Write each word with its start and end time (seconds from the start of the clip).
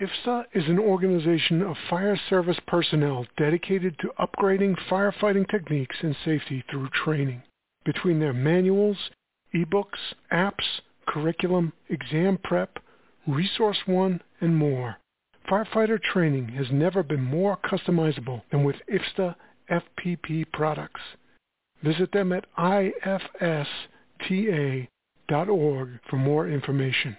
IFSTA 0.00 0.46
is 0.54 0.66
an 0.66 0.78
organization 0.78 1.60
of 1.60 1.76
fire 1.90 2.18
service 2.30 2.58
personnel 2.66 3.26
dedicated 3.36 3.98
to 3.98 4.12
upgrading 4.18 4.74
firefighting 4.88 5.46
techniques 5.50 5.96
and 6.00 6.16
safety 6.24 6.64
through 6.70 6.88
training. 7.04 7.42
Between 7.84 8.18
their 8.18 8.32
manuals, 8.32 8.96
ebooks, 9.54 10.14
apps, 10.32 10.80
curriculum, 11.06 11.74
exam 11.90 12.38
prep, 12.42 12.78
Resource 13.26 13.76
One, 13.84 14.22
and 14.40 14.56
more, 14.56 14.96
firefighter 15.50 16.02
training 16.02 16.48
has 16.48 16.70
never 16.70 17.02
been 17.02 17.22
more 17.22 17.58
customizable 17.58 18.40
than 18.50 18.64
with 18.64 18.76
IFSTA 18.90 19.34
FPP 19.70 20.50
products. 20.50 21.02
Visit 21.82 22.10
them 22.12 22.32
at 22.32 22.46
ifsta.org 22.56 23.28
for 26.08 26.16
more 26.16 26.48
information. 26.48 27.18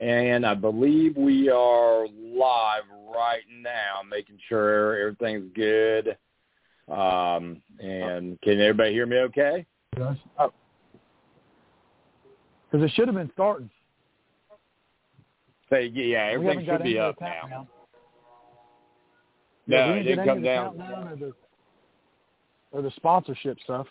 And 0.00 0.46
I 0.46 0.54
believe 0.54 1.16
we 1.18 1.50
are 1.50 2.06
live 2.08 2.84
right 3.14 3.42
now, 3.50 4.00
making 4.08 4.38
sure 4.48 4.98
everything's 4.98 5.52
good. 5.54 6.16
Um, 6.88 7.62
and 7.78 8.40
can 8.40 8.58
everybody 8.58 8.92
hear 8.92 9.06
me 9.06 9.18
okay? 9.18 9.66
Yes. 9.98 10.16
Oh. 10.38 10.52
Because 12.70 12.86
it 12.86 12.92
should 12.94 13.06
have 13.06 13.16
been 13.16 13.30
starting. 13.34 13.68
Say, 15.68 15.86
yeah, 15.92 16.30
everything 16.32 16.64
should 16.64 16.82
be 16.82 16.98
up 16.98 17.20
now. 17.20 17.42
now. 17.48 17.68
No, 19.66 19.76
yeah, 19.76 19.92
it 19.94 20.02
didn't 20.02 20.26
come 20.26 20.42
down. 20.42 20.80
or, 20.80 21.16
the, 21.16 21.32
or 22.72 22.82
the 22.82 22.90
sponsorship 22.96 23.58
stuff. 23.64 23.86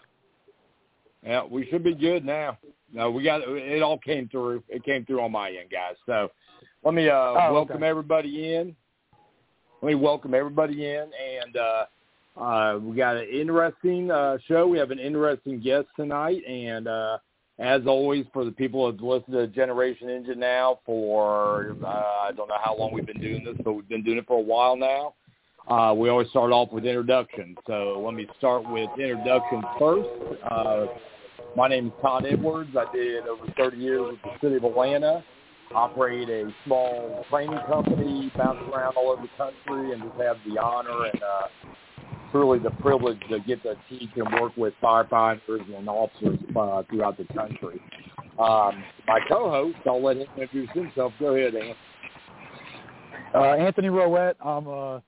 Yeah, 1.23 1.43
we 1.49 1.67
should 1.67 1.83
be 1.83 1.93
good 1.93 2.25
now. 2.25 2.57
No, 2.91 3.11
we 3.11 3.23
got 3.23 3.41
it. 3.45 3.81
All 3.81 3.97
came 3.97 4.27
through. 4.27 4.63
It 4.67 4.83
came 4.83 5.05
through 5.05 5.21
on 5.21 5.31
my 5.31 5.49
end, 5.49 5.69
guys. 5.71 5.95
So 6.05 6.29
let 6.83 6.93
me 6.93 7.09
uh, 7.09 7.13
oh, 7.13 7.53
welcome 7.53 7.77
okay. 7.77 7.87
everybody 7.87 8.55
in. 8.55 8.75
Let 9.81 9.89
me 9.89 9.95
welcome 9.95 10.33
everybody 10.33 10.85
in, 10.85 11.09
and 11.43 11.57
uh, 11.57 11.85
uh, 12.39 12.79
we 12.79 12.95
got 12.95 13.17
an 13.17 13.27
interesting 13.29 14.11
uh, 14.11 14.37
show. 14.47 14.67
We 14.67 14.77
have 14.77 14.91
an 14.91 14.99
interesting 14.99 15.59
guest 15.59 15.87
tonight, 15.95 16.43
and 16.47 16.87
uh, 16.87 17.17
as 17.59 17.81
always, 17.87 18.25
for 18.33 18.45
the 18.45 18.51
people 18.51 18.91
that 18.91 19.01
listen 19.01 19.33
to 19.33 19.47
Generation 19.47 20.09
Engine 20.09 20.39
now 20.39 20.79
for 20.85 21.75
uh, 21.83 21.87
I 21.87 22.31
don't 22.35 22.47
know 22.47 22.57
how 22.61 22.75
long 22.75 22.93
we've 22.93 23.05
been 23.05 23.21
doing 23.21 23.43
this, 23.43 23.55
but 23.63 23.73
we've 23.73 23.89
been 23.89 24.03
doing 24.03 24.17
it 24.17 24.27
for 24.27 24.37
a 24.37 24.41
while 24.41 24.75
now. 24.75 25.13
Uh, 25.71 25.93
we 25.93 26.09
always 26.09 26.27
start 26.27 26.51
off 26.51 26.69
with 26.73 26.85
introductions. 26.85 27.57
So 27.65 28.03
let 28.05 28.13
me 28.13 28.27
start 28.37 28.69
with 28.69 28.89
introductions 28.99 29.63
first. 29.79 30.09
Uh, 30.51 30.87
my 31.55 31.69
name 31.69 31.87
is 31.87 31.93
Todd 32.01 32.25
Edwards. 32.29 32.71
I 32.75 32.93
did 32.93 33.25
over 33.25 33.45
30 33.55 33.77
years 33.77 34.01
with 34.01 34.21
the 34.21 34.31
city 34.41 34.57
of 34.57 34.65
Atlanta. 34.65 35.23
Operate 35.73 36.27
a 36.27 36.51
small 36.65 37.23
training 37.29 37.57
company, 37.67 38.29
bounce 38.35 38.59
around 38.69 38.97
all 38.97 39.11
over 39.11 39.21
the 39.21 39.29
country, 39.37 39.93
and 39.93 40.03
just 40.03 40.21
have 40.21 40.35
the 40.45 40.59
honor 40.61 41.05
and 41.05 41.23
uh, 41.23 41.47
truly 42.33 42.59
the 42.59 42.71
privilege 42.81 43.21
to 43.29 43.39
get 43.39 43.63
to 43.63 43.75
teach 43.87 44.09
and 44.17 44.41
work 44.41 44.51
with 44.57 44.73
firefighters 44.83 45.77
and 45.77 45.87
officers 45.87 46.37
uh, 46.53 46.83
throughout 46.89 47.17
the 47.17 47.33
country. 47.33 47.81
Um, 48.37 48.83
my 49.07 49.21
co-host, 49.29 49.77
I'll 49.85 50.03
let 50.03 50.17
him 50.17 50.27
introduce 50.37 50.69
himself. 50.71 51.13
Go 51.17 51.33
ahead, 51.33 51.55
Anthony. 51.55 51.75
Uh, 53.33 53.53
Anthony 53.53 53.87
Rowett. 53.87 54.35
I'm 54.43 54.67
a 54.67 55.01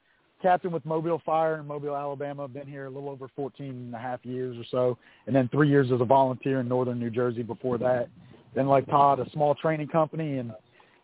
captain 0.44 0.72
with 0.72 0.86
Mobile 0.86 1.22
Fire 1.26 1.58
in 1.58 1.66
Mobile, 1.66 1.96
Alabama. 1.96 2.48
Been 2.48 2.68
here 2.68 2.86
a 2.86 2.90
little 2.90 3.10
over 3.10 3.28
14 3.36 3.70
and 3.70 3.96
a 3.96 3.98
half 3.98 4.20
years 4.24 4.56
or 4.58 4.66
so, 4.70 4.98
and 5.26 5.36
then 5.36 5.50
three 5.50 5.70
years 5.70 5.90
as 5.92 6.02
a 6.02 6.06
volunteer 6.06 6.60
in 6.60 6.68
northern 6.68 7.00
New 7.00 7.10
Jersey 7.10 7.42
before 7.42 7.78
that. 7.80 8.10
Then, 8.54 8.68
like 8.68 8.86
Todd, 8.88 9.20
a 9.20 9.30
small 9.32 9.56
training 9.56 9.88
company, 9.88 10.38
and 10.38 10.52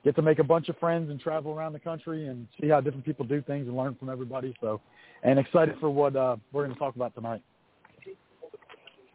get 0.03 0.15
to 0.17 0.21
make 0.21 0.39
a 0.39 0.43
bunch 0.43 0.69
of 0.69 0.77
friends 0.77 1.09
and 1.09 1.19
travel 1.19 1.53
around 1.53 1.73
the 1.73 1.79
country 1.79 2.27
and 2.27 2.47
see 2.61 2.67
how 2.67 2.81
different 2.81 3.05
people 3.05 3.25
do 3.25 3.41
things 3.41 3.67
and 3.67 3.75
learn 3.75 3.95
from 3.95 4.09
everybody. 4.09 4.53
So, 4.61 4.81
and 5.23 5.39
excited 5.39 5.75
for 5.79 5.89
what 5.89 6.15
uh, 6.15 6.35
we're 6.51 6.65
going 6.65 6.75
to 6.75 6.79
talk 6.79 6.95
about 6.95 7.15
tonight. 7.15 7.41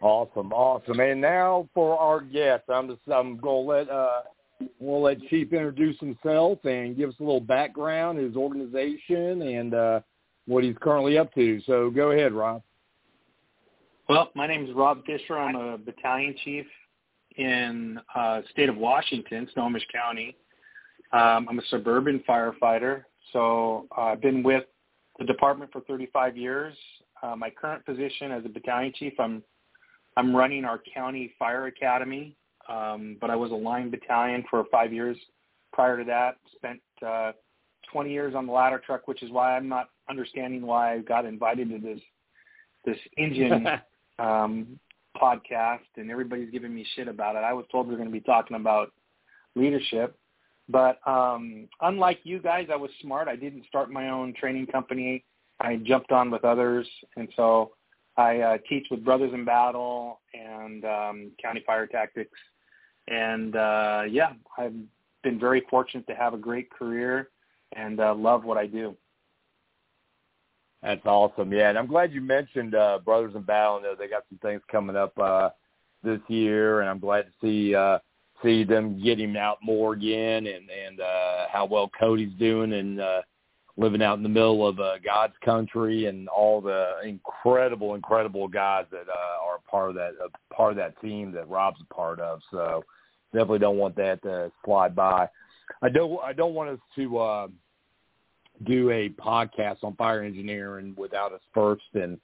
Awesome, 0.00 0.52
awesome. 0.52 1.00
And 1.00 1.20
now 1.20 1.68
for 1.74 1.98
our 1.98 2.20
guest, 2.22 2.64
I'm 2.68 2.88
just 2.88 3.00
I'm 3.12 3.36
going 3.38 3.64
to 3.64 3.70
let 3.70 3.90
uh, 3.90 4.22
we'll 4.78 5.02
let 5.02 5.20
Chief 5.28 5.52
introduce 5.52 5.98
himself 6.00 6.64
and 6.64 6.96
give 6.96 7.10
us 7.10 7.14
a 7.20 7.22
little 7.22 7.40
background, 7.40 8.18
his 8.18 8.36
organization, 8.36 9.42
and 9.42 9.74
uh, 9.74 10.00
what 10.46 10.64
he's 10.64 10.76
currently 10.80 11.18
up 11.18 11.32
to. 11.34 11.60
So 11.66 11.90
go 11.90 12.10
ahead, 12.10 12.32
Rob. 12.32 12.62
Well, 14.08 14.30
my 14.34 14.46
name 14.46 14.66
is 14.66 14.74
Rob 14.74 15.04
Fisher. 15.06 15.38
I'm 15.38 15.56
a 15.56 15.78
battalion 15.78 16.34
chief 16.44 16.66
in 17.36 17.98
uh, 18.14 18.42
state 18.50 18.68
of 18.68 18.76
Washington, 18.76 19.48
Snohomish 19.54 19.86
County. 19.92 20.36
Um, 21.12 21.46
I'm 21.48 21.58
a 21.58 21.64
suburban 21.70 22.22
firefighter, 22.28 23.04
so 23.32 23.86
uh, 23.96 24.02
I've 24.02 24.20
been 24.20 24.42
with 24.42 24.64
the 25.18 25.24
department 25.24 25.72
for 25.72 25.80
35 25.82 26.36
years. 26.36 26.76
Uh, 27.22 27.36
my 27.36 27.48
current 27.48 27.84
position 27.86 28.32
as 28.32 28.44
a 28.44 28.48
battalion 28.48 28.92
chief, 28.94 29.14
I'm 29.18 29.42
I'm 30.16 30.34
running 30.34 30.64
our 30.64 30.80
county 30.94 31.34
fire 31.38 31.66
academy, 31.66 32.36
um, 32.68 33.16
but 33.20 33.30
I 33.30 33.36
was 33.36 33.50
a 33.50 33.54
line 33.54 33.90
battalion 33.90 34.44
for 34.48 34.64
five 34.70 34.92
years. 34.92 35.16
Prior 35.72 35.98
to 35.98 36.04
that, 36.04 36.36
spent 36.54 36.80
uh, 37.04 37.32
20 37.92 38.10
years 38.10 38.34
on 38.34 38.46
the 38.46 38.52
ladder 38.52 38.80
truck, 38.84 39.08
which 39.08 39.22
is 39.22 39.30
why 39.30 39.56
I'm 39.56 39.68
not 39.68 39.90
understanding 40.08 40.66
why 40.66 40.94
I 40.94 40.98
got 40.98 41.24
invited 41.24 41.70
to 41.70 41.78
this 41.78 42.00
this 42.84 42.98
engine 43.16 43.66
um, 44.18 44.78
podcast, 45.20 45.80
and 45.96 46.10
everybody's 46.10 46.50
giving 46.50 46.74
me 46.74 46.86
shit 46.94 47.08
about 47.08 47.36
it. 47.36 47.44
I 47.44 47.52
was 47.52 47.64
told 47.72 47.88
we 47.88 47.94
are 47.94 47.96
going 47.96 48.08
to 48.08 48.12
be 48.12 48.20
talking 48.20 48.56
about 48.56 48.92
leadership, 49.54 50.18
but 50.68 50.98
um, 51.06 51.68
unlike 51.80 52.20
you 52.24 52.40
guys, 52.40 52.68
I 52.70 52.76
was 52.76 52.90
smart. 53.00 53.28
I 53.28 53.36
didn't 53.36 53.66
start 53.66 53.90
my 53.90 54.10
own 54.10 54.34
training 54.34 54.66
company. 54.66 55.24
I 55.60 55.76
jumped 55.76 56.12
on 56.12 56.30
with 56.30 56.44
others, 56.44 56.86
and 57.16 57.28
so 57.36 57.72
I 58.16 58.38
uh, 58.40 58.58
teach 58.68 58.86
with 58.90 59.04
Brothers 59.04 59.32
in 59.32 59.44
Battle 59.44 60.20
and 60.32 60.84
um, 60.84 61.30
County 61.40 61.62
Fire 61.66 61.86
Tactics. 61.86 62.38
And 63.08 63.56
uh, 63.56 64.02
yeah, 64.08 64.32
I've 64.58 64.74
been 65.22 65.38
very 65.38 65.62
fortunate 65.70 66.06
to 66.06 66.14
have 66.14 66.34
a 66.34 66.38
great 66.38 66.70
career 66.70 67.30
and 67.74 68.00
uh, 68.00 68.14
love 68.14 68.44
what 68.44 68.58
I 68.58 68.66
do. 68.66 68.96
That's 70.82 71.04
awesome. 71.06 71.50
Yeah, 71.50 71.70
and 71.70 71.78
I'm 71.78 71.86
glad 71.86 72.12
you 72.12 72.20
mentioned 72.20 72.74
uh, 72.74 72.98
Brothers 73.02 73.34
in 73.34 73.42
Battle. 73.42 73.76
I 73.76 73.82
know 73.82 73.94
they 73.98 74.06
got 74.06 74.24
some 74.28 74.38
things 74.38 74.60
coming 74.70 74.96
up 74.96 75.18
uh, 75.18 75.48
this 76.02 76.20
year, 76.28 76.80
and 76.80 76.90
I'm 76.90 76.98
glad 76.98 77.22
to 77.22 77.32
see 77.40 77.74
uh, 77.74 77.98
see 78.42 78.64
them 78.64 79.02
getting 79.02 79.34
out 79.36 79.58
more 79.62 79.94
again, 79.94 80.46
and 80.46 80.68
and 80.68 81.00
uh, 81.00 81.46
how 81.50 81.64
well 81.64 81.90
Cody's 81.98 82.34
doing, 82.38 82.74
and 82.74 83.00
uh, 83.00 83.22
living 83.78 84.02
out 84.02 84.18
in 84.18 84.22
the 84.22 84.28
middle 84.28 84.66
of 84.66 84.78
uh, 84.78 84.98
God's 85.02 85.32
country, 85.42 86.04
and 86.04 86.28
all 86.28 86.60
the 86.60 86.96
incredible, 87.02 87.94
incredible 87.94 88.46
guys 88.46 88.84
that 88.90 89.08
uh, 89.08 89.42
are 89.42 89.60
part 89.70 89.88
of 89.88 89.96
that 89.96 90.12
uh, 90.22 90.28
part 90.54 90.72
of 90.72 90.76
that 90.76 91.00
team 91.00 91.32
that 91.32 91.48
Rob's 91.48 91.80
a 91.80 91.94
part 91.94 92.20
of. 92.20 92.40
So 92.50 92.84
definitely 93.32 93.60
don't 93.60 93.78
want 93.78 93.96
that 93.96 94.22
to 94.24 94.52
slide 94.66 94.94
by. 94.94 95.30
I 95.80 95.88
don't 95.88 96.22
I 96.22 96.34
don't 96.34 96.54
want 96.54 96.70
us 96.70 96.78
to. 96.96 97.18
Uh, 97.18 97.48
do 98.62 98.90
a 98.90 99.08
podcast 99.10 99.82
on 99.82 99.94
fire 99.96 100.22
engineering 100.22 100.94
without 100.96 101.32
us 101.32 101.40
first 101.52 101.82
and 101.94 102.18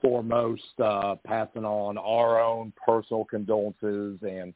foremost 0.00 0.62
uh, 0.82 1.16
passing 1.24 1.64
on 1.64 1.98
our 1.98 2.40
own 2.40 2.72
personal 2.86 3.24
condolences 3.24 4.18
and 4.22 4.54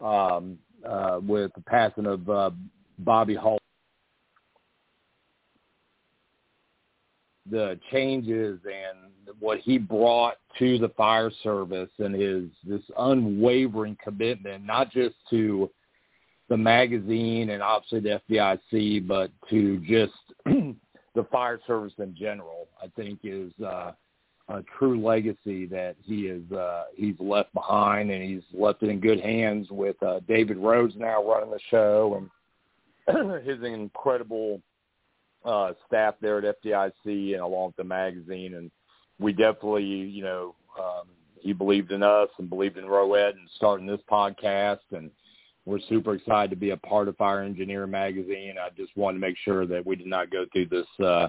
um, 0.00 0.58
uh, 0.86 1.20
with 1.22 1.52
the 1.54 1.60
passing 1.66 2.06
of 2.06 2.28
uh, 2.28 2.50
Bobby 2.98 3.34
Halton. 3.34 3.58
The 7.50 7.78
changes 7.90 8.60
and 8.64 9.36
what 9.40 9.58
he 9.60 9.78
brought 9.78 10.36
to 10.58 10.78
the 10.78 10.88
fire 10.90 11.30
service 11.42 11.90
and 11.98 12.14
his 12.14 12.44
this 12.66 12.82
unwavering 12.98 13.96
commitment, 14.02 14.64
not 14.64 14.92
just 14.92 15.14
to 15.30 15.70
the 16.48 16.56
magazine 16.56 17.50
and 17.50 17.62
obviously 17.62 18.00
the 18.00 18.20
FDIC, 18.30 19.06
but 19.06 19.30
to 19.50 19.78
just 19.80 20.14
the 20.44 21.24
fire 21.30 21.60
service 21.66 21.92
in 21.98 22.14
general, 22.16 22.68
I 22.82 22.86
think 22.96 23.20
is 23.22 23.52
uh, 23.64 23.92
a 24.48 24.62
true 24.78 25.04
legacy 25.04 25.66
that 25.66 25.96
he 26.02 26.22
is 26.22 26.50
uh, 26.52 26.84
he's 26.94 27.16
left 27.18 27.52
behind, 27.52 28.10
and 28.10 28.22
he's 28.22 28.42
left 28.52 28.82
it 28.82 28.88
in 28.88 29.00
good 29.00 29.20
hands 29.20 29.68
with 29.70 30.02
uh, 30.02 30.20
David 30.26 30.56
Rhodes 30.56 30.94
now 30.96 31.22
running 31.22 31.50
the 31.50 31.60
show 31.70 32.26
and 33.06 33.42
his 33.46 33.62
incredible 33.62 34.62
uh, 35.44 35.72
staff 35.86 36.14
there 36.20 36.38
at 36.38 36.62
FDIC 36.62 37.34
and 37.34 37.42
along 37.42 37.68
with 37.68 37.76
the 37.76 37.84
magazine. 37.84 38.54
And 38.54 38.70
we 39.18 39.32
definitely, 39.32 39.84
you 39.84 40.22
know, 40.22 40.54
um, 40.78 41.08
he 41.40 41.52
believed 41.52 41.92
in 41.92 42.02
us 42.02 42.28
and 42.38 42.50
believed 42.50 42.78
in 42.78 42.86
Rowett 42.86 43.36
and 43.36 43.48
starting 43.56 43.86
this 43.86 44.00
podcast 44.10 44.80
and 44.92 45.10
we're 45.68 45.78
super 45.88 46.14
excited 46.14 46.48
to 46.48 46.56
be 46.56 46.70
a 46.70 46.76
part 46.78 47.08
of 47.08 47.16
Fire 47.18 47.42
Engineer 47.42 47.86
Magazine. 47.86 48.54
I 48.58 48.70
just 48.74 48.96
wanted 48.96 49.20
to 49.20 49.26
make 49.26 49.36
sure 49.44 49.66
that 49.66 49.84
we 49.84 49.96
did 49.96 50.06
not 50.06 50.30
go 50.30 50.46
through 50.50 50.66
this 50.66 50.86
uh, 51.04 51.28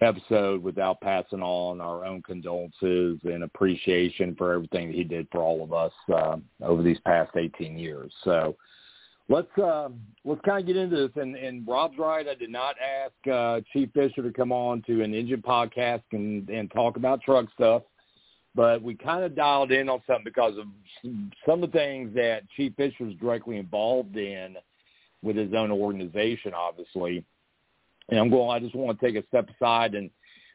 episode 0.00 0.60
without 0.60 1.00
passing 1.00 1.40
on 1.40 1.80
our 1.80 2.04
own 2.04 2.20
condolences 2.22 3.20
and 3.22 3.44
appreciation 3.44 4.34
for 4.34 4.52
everything 4.52 4.88
that 4.88 4.96
he 4.96 5.04
did 5.04 5.28
for 5.30 5.40
all 5.40 5.62
of 5.62 5.72
us 5.72 5.92
uh, 6.12 6.36
over 6.62 6.82
these 6.82 6.98
past 7.06 7.30
18 7.36 7.78
years. 7.78 8.12
So 8.24 8.56
let's 9.28 9.56
uh, 9.56 9.90
let's 10.24 10.40
kind 10.40 10.60
of 10.60 10.66
get 10.66 10.76
into 10.76 10.96
this. 10.96 11.12
And, 11.14 11.36
and 11.36 11.64
Rob's 11.64 11.96
right. 11.96 12.26
I 12.26 12.34
did 12.34 12.50
not 12.50 12.74
ask 12.80 13.32
uh, 13.32 13.60
Chief 13.72 13.88
Fisher 13.94 14.22
to 14.22 14.32
come 14.32 14.50
on 14.50 14.82
to 14.88 15.04
an 15.04 15.14
engine 15.14 15.42
podcast 15.42 16.02
and, 16.10 16.48
and 16.50 16.68
talk 16.72 16.96
about 16.96 17.22
truck 17.22 17.46
stuff, 17.54 17.82
but 18.54 18.82
we 18.82 18.94
kind 18.94 19.24
of 19.24 19.36
dialed 19.36 19.72
in 19.72 19.88
on 19.88 20.02
something 20.06 20.24
because 20.24 20.54
of 20.58 20.66
some 21.46 21.62
of 21.62 21.72
the 21.72 21.78
things 21.78 22.14
that 22.14 22.42
Chief 22.56 22.72
Fisher 22.76 23.04
was 23.04 23.14
directly 23.14 23.56
involved 23.58 24.16
in 24.16 24.56
with 25.22 25.36
his 25.36 25.52
own 25.54 25.70
organization, 25.70 26.52
obviously. 26.54 27.24
And 28.08 28.18
I'm 28.18 28.30
going. 28.30 28.50
I 28.50 28.58
just 28.58 28.74
want 28.74 28.98
to 28.98 29.06
take 29.06 29.22
a 29.22 29.26
step 29.28 29.48
aside 29.54 29.94
and 29.94 30.10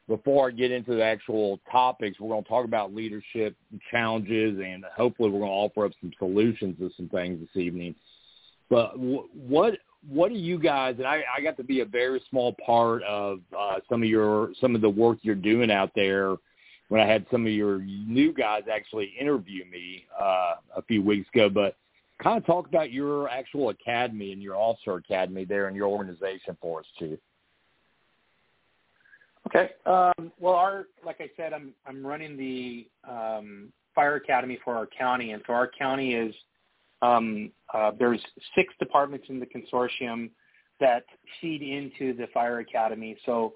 before 0.08 0.48
I 0.48 0.50
get 0.52 0.70
into 0.70 0.94
the 0.94 1.04
actual 1.04 1.58
topics, 1.70 2.20
we're 2.20 2.28
going 2.28 2.44
to 2.44 2.48
talk 2.48 2.64
about 2.64 2.94
leadership 2.94 3.56
challenges, 3.90 4.58
and 4.64 4.84
hopefully, 4.96 5.30
we're 5.30 5.40
going 5.40 5.50
to 5.50 5.54
offer 5.54 5.84
up 5.84 5.92
some 6.00 6.12
solutions 6.18 6.76
to 6.78 6.90
some 6.96 7.08
things 7.08 7.40
this 7.40 7.60
evening. 7.60 7.94
But 8.70 8.98
what 8.98 9.78
what 10.08 10.30
do 10.30 10.38
you 10.38 10.58
guys? 10.58 10.96
And 10.98 11.06
I, 11.06 11.22
I 11.36 11.40
got 11.40 11.56
to 11.56 11.64
be 11.64 11.80
a 11.80 11.84
very 11.84 12.22
small 12.30 12.54
part 12.64 13.02
of 13.02 13.40
uh, 13.56 13.78
some 13.88 14.02
of 14.02 14.08
your 14.08 14.50
some 14.60 14.74
of 14.74 14.80
the 14.80 14.88
work 14.88 15.18
you're 15.22 15.34
doing 15.34 15.70
out 15.70 15.90
there. 15.94 16.36
When 16.88 17.00
I 17.00 17.06
had 17.06 17.26
some 17.30 17.46
of 17.46 17.52
your 17.52 17.78
new 17.80 18.32
guys 18.32 18.62
actually 18.72 19.12
interview 19.18 19.64
me 19.64 20.06
uh, 20.18 20.54
a 20.76 20.82
few 20.86 21.02
weeks 21.02 21.28
ago, 21.34 21.48
but 21.48 21.76
kind 22.22 22.38
of 22.38 22.46
talk 22.46 22.66
about 22.66 22.92
your 22.92 23.28
actual 23.28 23.70
academy 23.70 24.32
and 24.32 24.40
your 24.40 24.56
officer 24.56 24.94
academy 24.94 25.44
there 25.44 25.68
in 25.68 25.74
your 25.74 25.88
organization 25.88 26.56
for 26.60 26.80
us, 26.80 26.86
Chief. 26.98 27.18
Okay. 29.46 29.70
Um, 29.84 30.32
well, 30.40 30.54
our 30.54 30.86
like 31.04 31.20
I 31.20 31.30
said, 31.36 31.52
I'm 31.52 31.72
I'm 31.86 32.04
running 32.04 32.36
the 32.36 32.88
um, 33.08 33.72
fire 33.94 34.16
academy 34.16 34.58
for 34.64 34.74
our 34.76 34.86
county, 34.86 35.32
and 35.32 35.42
so 35.46 35.52
our 35.52 35.70
county 35.78 36.14
is 36.14 36.34
um, 37.02 37.50
uh, 37.72 37.92
there's 37.98 38.20
six 38.54 38.74
departments 38.78 39.26
in 39.28 39.38
the 39.38 39.46
consortium 39.46 40.30
that 40.80 41.04
feed 41.40 41.62
into 41.62 42.16
the 42.16 42.26
fire 42.34 42.58
academy. 42.58 43.16
So 43.24 43.54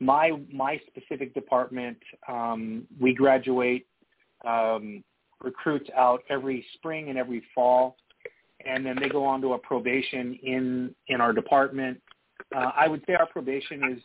my 0.00 0.32
my 0.52 0.80
specific 0.88 1.34
department, 1.34 1.98
um, 2.28 2.86
we 3.00 3.14
graduate 3.14 3.86
um, 4.46 5.02
recruits 5.42 5.88
out 5.96 6.22
every 6.28 6.64
spring 6.74 7.08
and 7.08 7.18
every 7.18 7.42
fall, 7.54 7.96
and 8.64 8.84
then 8.84 8.96
they 9.00 9.08
go 9.08 9.24
on 9.24 9.40
to 9.42 9.52
a 9.54 9.58
probation 9.58 10.38
in 10.42 10.94
in 11.08 11.20
our 11.20 11.32
department. 11.32 12.00
Uh, 12.54 12.70
I 12.76 12.88
would 12.88 13.02
say 13.06 13.14
our 13.14 13.26
probation 13.26 13.92
is 13.92 14.02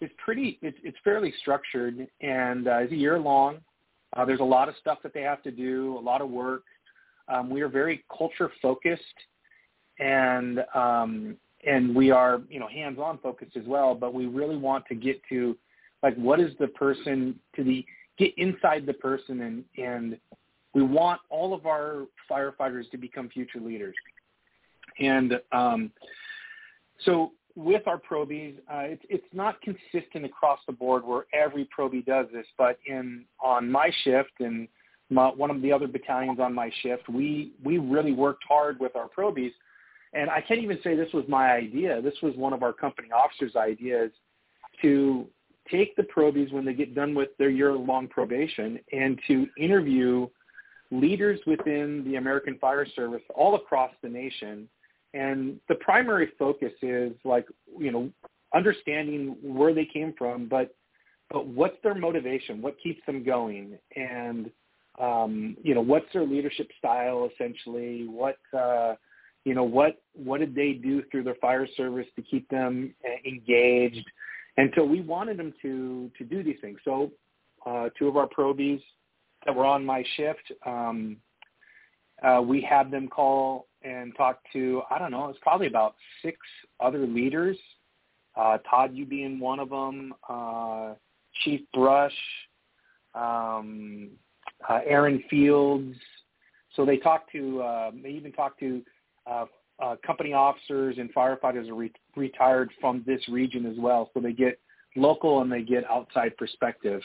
is 0.00 0.10
pretty 0.22 0.58
it's 0.62 0.78
it's 0.82 0.98
fairly 1.04 1.32
structured 1.40 2.06
and 2.20 2.68
uh, 2.68 2.78
it's 2.78 2.92
a 2.92 2.96
year 2.96 3.18
long. 3.18 3.58
Uh, 4.16 4.24
there's 4.24 4.40
a 4.40 4.44
lot 4.44 4.68
of 4.68 4.74
stuff 4.80 4.98
that 5.02 5.12
they 5.12 5.22
have 5.22 5.42
to 5.42 5.50
do, 5.50 5.98
a 5.98 6.00
lot 6.00 6.20
of 6.20 6.30
work. 6.30 6.62
Um, 7.28 7.50
we 7.50 7.60
are 7.60 7.68
very 7.68 8.04
culture 8.16 8.50
focused, 8.62 9.02
and 9.98 10.60
um, 10.74 11.36
and 11.66 11.94
we 11.94 12.10
are 12.10 12.40
you 12.48 12.60
know 12.60 12.68
hands 12.68 12.98
on 12.98 13.18
focused 13.18 13.56
as 13.56 13.64
well. 13.66 13.94
But 13.94 14.14
we 14.14 14.26
really 14.26 14.56
want 14.56 14.86
to 14.86 14.94
get 14.94 15.20
to 15.28 15.56
like 16.02 16.16
what 16.16 16.40
is 16.40 16.52
the 16.58 16.68
person 16.68 17.38
to 17.56 17.64
the 17.64 17.84
get 18.18 18.32
inside 18.38 18.86
the 18.86 18.94
person 18.94 19.42
and 19.42 19.64
and 19.76 20.18
we 20.74 20.82
want 20.82 21.20
all 21.30 21.54
of 21.54 21.64
our 21.64 22.06
firefighters 22.30 22.90
to 22.90 22.98
become 22.98 23.30
future 23.30 23.60
leaders. 23.60 23.94
And 24.98 25.40
um, 25.50 25.90
so 27.06 27.32
with 27.54 27.88
our 27.88 27.96
probies, 27.96 28.56
uh, 28.70 28.82
it's 28.82 29.02
it's 29.08 29.26
not 29.32 29.60
consistent 29.62 30.26
across 30.26 30.58
the 30.66 30.72
board 30.72 31.04
where 31.04 31.24
every 31.32 31.66
probie 31.76 32.04
does 32.04 32.26
this, 32.32 32.46
but 32.58 32.78
in 32.86 33.24
on 33.42 33.70
my 33.72 33.90
shift 34.04 34.32
and 34.40 34.68
my, 35.08 35.28
one 35.28 35.50
of 35.50 35.62
the 35.62 35.72
other 35.72 35.86
battalions 35.86 36.40
on 36.40 36.52
my 36.52 36.70
shift, 36.82 37.08
we 37.08 37.52
we 37.64 37.78
really 37.78 38.12
worked 38.12 38.44
hard 38.46 38.78
with 38.78 38.94
our 38.96 39.08
probies, 39.08 39.52
and 40.12 40.30
I 40.30 40.40
can't 40.40 40.60
even 40.60 40.78
say 40.82 40.96
this 40.96 41.12
was 41.12 41.24
my 41.28 41.52
idea. 41.52 42.00
This 42.00 42.14
was 42.22 42.34
one 42.36 42.52
of 42.52 42.62
our 42.62 42.72
company 42.72 43.08
officers' 43.12 43.56
ideas 43.56 44.10
to 44.82 45.26
take 45.70 45.96
the 45.96 46.04
probies 46.04 46.52
when 46.52 46.64
they 46.64 46.74
get 46.74 46.94
done 46.94 47.14
with 47.14 47.30
their 47.38 47.50
year-long 47.50 48.08
probation 48.08 48.78
and 48.92 49.18
to 49.26 49.46
interview 49.56 50.28
leaders 50.90 51.40
within 51.46 52.04
the 52.04 52.16
American 52.16 52.56
Fire 52.58 52.86
Service 52.94 53.22
all 53.34 53.56
across 53.56 53.90
the 54.02 54.08
nation 54.08 54.68
and 55.16 55.58
the 55.68 55.76
primary 55.76 56.30
focus 56.38 56.72
is 56.82 57.12
like, 57.24 57.46
you 57.78 57.90
know, 57.90 58.10
understanding 58.54 59.36
where 59.42 59.72
they 59.74 59.86
came 59.86 60.14
from, 60.16 60.46
but 60.46 60.74
but 61.30 61.46
what's 61.46 61.76
their 61.82 61.94
motivation? 61.94 62.62
What 62.62 62.76
keeps 62.80 63.00
them 63.04 63.24
going? 63.24 63.78
And 63.96 64.50
um, 65.00 65.56
you 65.62 65.74
know, 65.74 65.80
what's 65.80 66.06
their 66.12 66.26
leadership 66.26 66.68
style 66.78 67.28
essentially? 67.32 68.06
What 68.06 68.36
uh, 68.56 68.94
you 69.46 69.54
know, 69.54 69.62
what 69.62 70.02
what 70.12 70.40
did 70.40 70.56
they 70.56 70.72
do 70.72 71.04
through 71.08 71.22
their 71.22 71.36
fire 71.36 71.68
service 71.76 72.08
to 72.16 72.22
keep 72.22 72.48
them 72.48 72.92
uh, 73.04 73.16
engaged? 73.24 74.04
And 74.56 74.72
so 74.74 74.84
we 74.84 75.00
wanted 75.00 75.36
them 75.36 75.54
to 75.62 76.10
to 76.18 76.24
do 76.24 76.42
these 76.42 76.56
things. 76.60 76.80
So 76.84 77.12
uh, 77.64 77.90
two 77.96 78.08
of 78.08 78.16
our 78.16 78.26
probies 78.26 78.80
that 79.44 79.54
were 79.54 79.64
on 79.64 79.86
my 79.86 80.04
shift, 80.16 80.50
um, 80.66 81.18
uh, 82.24 82.42
we 82.44 82.60
had 82.60 82.90
them 82.90 83.06
call 83.06 83.68
and 83.82 84.16
talk 84.16 84.40
to 84.52 84.82
I 84.90 84.98
don't 84.98 85.12
know, 85.12 85.28
it's 85.28 85.38
probably 85.42 85.68
about 85.68 85.94
six 86.22 86.38
other 86.80 87.06
leaders. 87.06 87.56
Uh, 88.34 88.58
Todd, 88.68 88.94
you 88.94 89.06
being 89.06 89.38
one 89.38 89.60
of 89.60 89.70
them, 89.70 90.12
uh, 90.28 90.94
Chief 91.44 91.60
Brush, 91.72 92.12
um, 93.14 94.08
uh, 94.68 94.80
Aaron 94.84 95.22
Fields. 95.30 95.94
So 96.74 96.84
they 96.84 96.96
talked 96.96 97.30
to, 97.32 97.92
they 98.02 98.10
even 98.10 98.32
talked 98.32 98.58
to 98.60 98.82
uh, 99.30 99.46
uh, 99.82 99.96
company 100.06 100.32
officers 100.32 100.96
and 100.98 101.12
firefighters 101.14 101.68
are 101.68 101.74
re- 101.74 101.92
retired 102.16 102.70
from 102.80 103.02
this 103.06 103.20
region 103.28 103.66
as 103.66 103.76
well. 103.78 104.10
So 104.14 104.20
they 104.20 104.32
get 104.32 104.58
local 104.96 105.42
and 105.42 105.52
they 105.52 105.62
get 105.62 105.88
outside 105.90 106.36
perspective. 106.36 107.02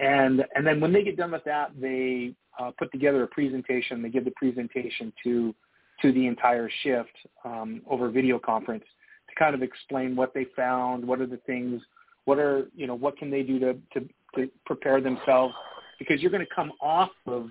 And 0.00 0.44
and 0.54 0.66
then 0.66 0.80
when 0.80 0.92
they 0.92 1.02
get 1.02 1.16
done 1.16 1.30
with 1.30 1.44
that, 1.44 1.70
they 1.80 2.34
uh, 2.58 2.72
put 2.78 2.90
together 2.92 3.22
a 3.22 3.28
presentation. 3.28 4.02
They 4.02 4.08
give 4.08 4.24
the 4.24 4.32
presentation 4.32 5.12
to 5.22 5.54
to 6.02 6.12
the 6.12 6.26
entire 6.26 6.68
shift 6.82 7.16
um, 7.44 7.80
over 7.88 8.10
video 8.10 8.38
conference 8.38 8.84
to 9.28 9.34
kind 9.36 9.54
of 9.54 9.62
explain 9.62 10.16
what 10.16 10.34
they 10.34 10.46
found, 10.56 11.06
what 11.06 11.20
are 11.20 11.26
the 11.26 11.36
things, 11.46 11.80
what 12.24 12.38
are 12.38 12.66
you 12.74 12.86
know 12.86 12.94
what 12.94 13.16
can 13.16 13.30
they 13.30 13.42
do 13.42 13.58
to 13.60 13.74
to, 13.92 14.08
to 14.34 14.50
prepare 14.66 15.00
themselves 15.00 15.54
because 15.98 16.20
you're 16.20 16.30
going 16.30 16.44
to 16.44 16.54
come 16.54 16.72
off 16.80 17.10
of 17.26 17.48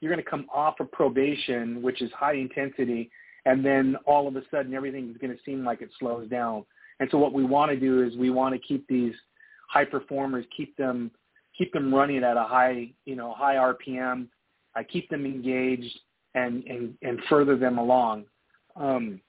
you're 0.00 0.12
going 0.12 0.24
to 0.24 0.30
come 0.30 0.46
off 0.54 0.80
of 0.80 0.90
probation, 0.92 1.82
which 1.82 2.00
is 2.00 2.10
high 2.12 2.34
intensity, 2.34 3.10
and 3.46 3.64
then 3.64 3.96
all 4.06 4.28
of 4.28 4.36
a 4.36 4.42
sudden 4.50 4.74
everything 4.74 5.10
is 5.10 5.16
going 5.16 5.32
to 5.32 5.42
seem 5.44 5.64
like 5.64 5.82
it 5.82 5.90
slows 5.98 6.28
down. 6.28 6.64
And 7.00 7.08
so 7.10 7.18
what 7.18 7.32
we 7.32 7.44
want 7.44 7.70
to 7.70 7.78
do 7.78 8.02
is 8.02 8.16
we 8.16 8.30
want 8.30 8.54
to 8.54 8.60
keep 8.60 8.86
these 8.86 9.14
high 9.68 9.84
performers, 9.84 10.44
keep 10.56 10.76
them 10.76 11.10
keep 11.56 11.72
them 11.72 11.94
running 11.94 12.22
at 12.24 12.36
a 12.36 12.44
high 12.44 12.90
you 13.04 13.16
know 13.16 13.32
high 13.32 13.54
RPM, 13.56 14.26
uh, 14.76 14.82
keep 14.90 15.08
them 15.08 15.24
engaged, 15.24 15.98
and, 16.34 16.64
and, 16.64 16.94
and 17.02 17.18
further 17.28 17.56
them 17.56 17.78
along. 17.78 18.24
Um, 18.76 19.20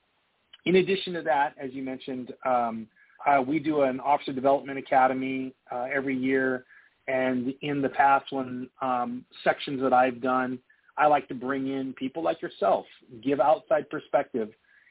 in 0.66 0.78
addition 0.78 1.14
to 1.14 1.22
that, 1.24 1.56
as 1.62 1.72
you 1.74 1.84
mentioned, 1.84 2.34
um, 2.46 2.88
uh, 3.26 3.42
we 3.42 3.60
do 3.60 3.82
an 3.82 4.00
officer 4.00 4.34
development 4.34 4.78
academy 4.78 5.54
uh, 5.72 5.88
every 5.94 6.16
year. 6.16 6.66
And 7.08 7.54
in 7.62 7.82
the 7.82 7.90
past, 7.90 8.26
when 8.32 8.70
um, 8.82 9.26
sections 9.44 9.82
that 9.82 9.94
I've 9.94 10.22
done, 10.22 10.60
I 10.98 11.08
like 11.08 11.28
to 11.30 11.36
bring 11.36 11.68
in 11.68 11.94
people 11.94 12.24
like 12.24 12.42
yourself, 12.42 12.86
give 13.24 13.40
outside 13.40 13.90
perspective, 13.90 14.50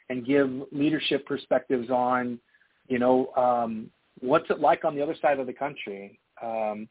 and 0.09 0.27
give 0.27 0.51
leadership 0.73 1.27
perspectives 1.27 1.91
on, 1.91 2.39
you 2.89 2.99
know, 2.99 3.33
um, 3.37 3.91
what's 4.21 4.51
it 4.51 4.61
like 4.61 4.85
on 4.85 4.95
the 4.95 5.03
other 5.03 5.17
side 5.21 5.39
of 5.39 5.47
the 5.47 5.53
country. 5.53 6.19
Um, 6.43 6.89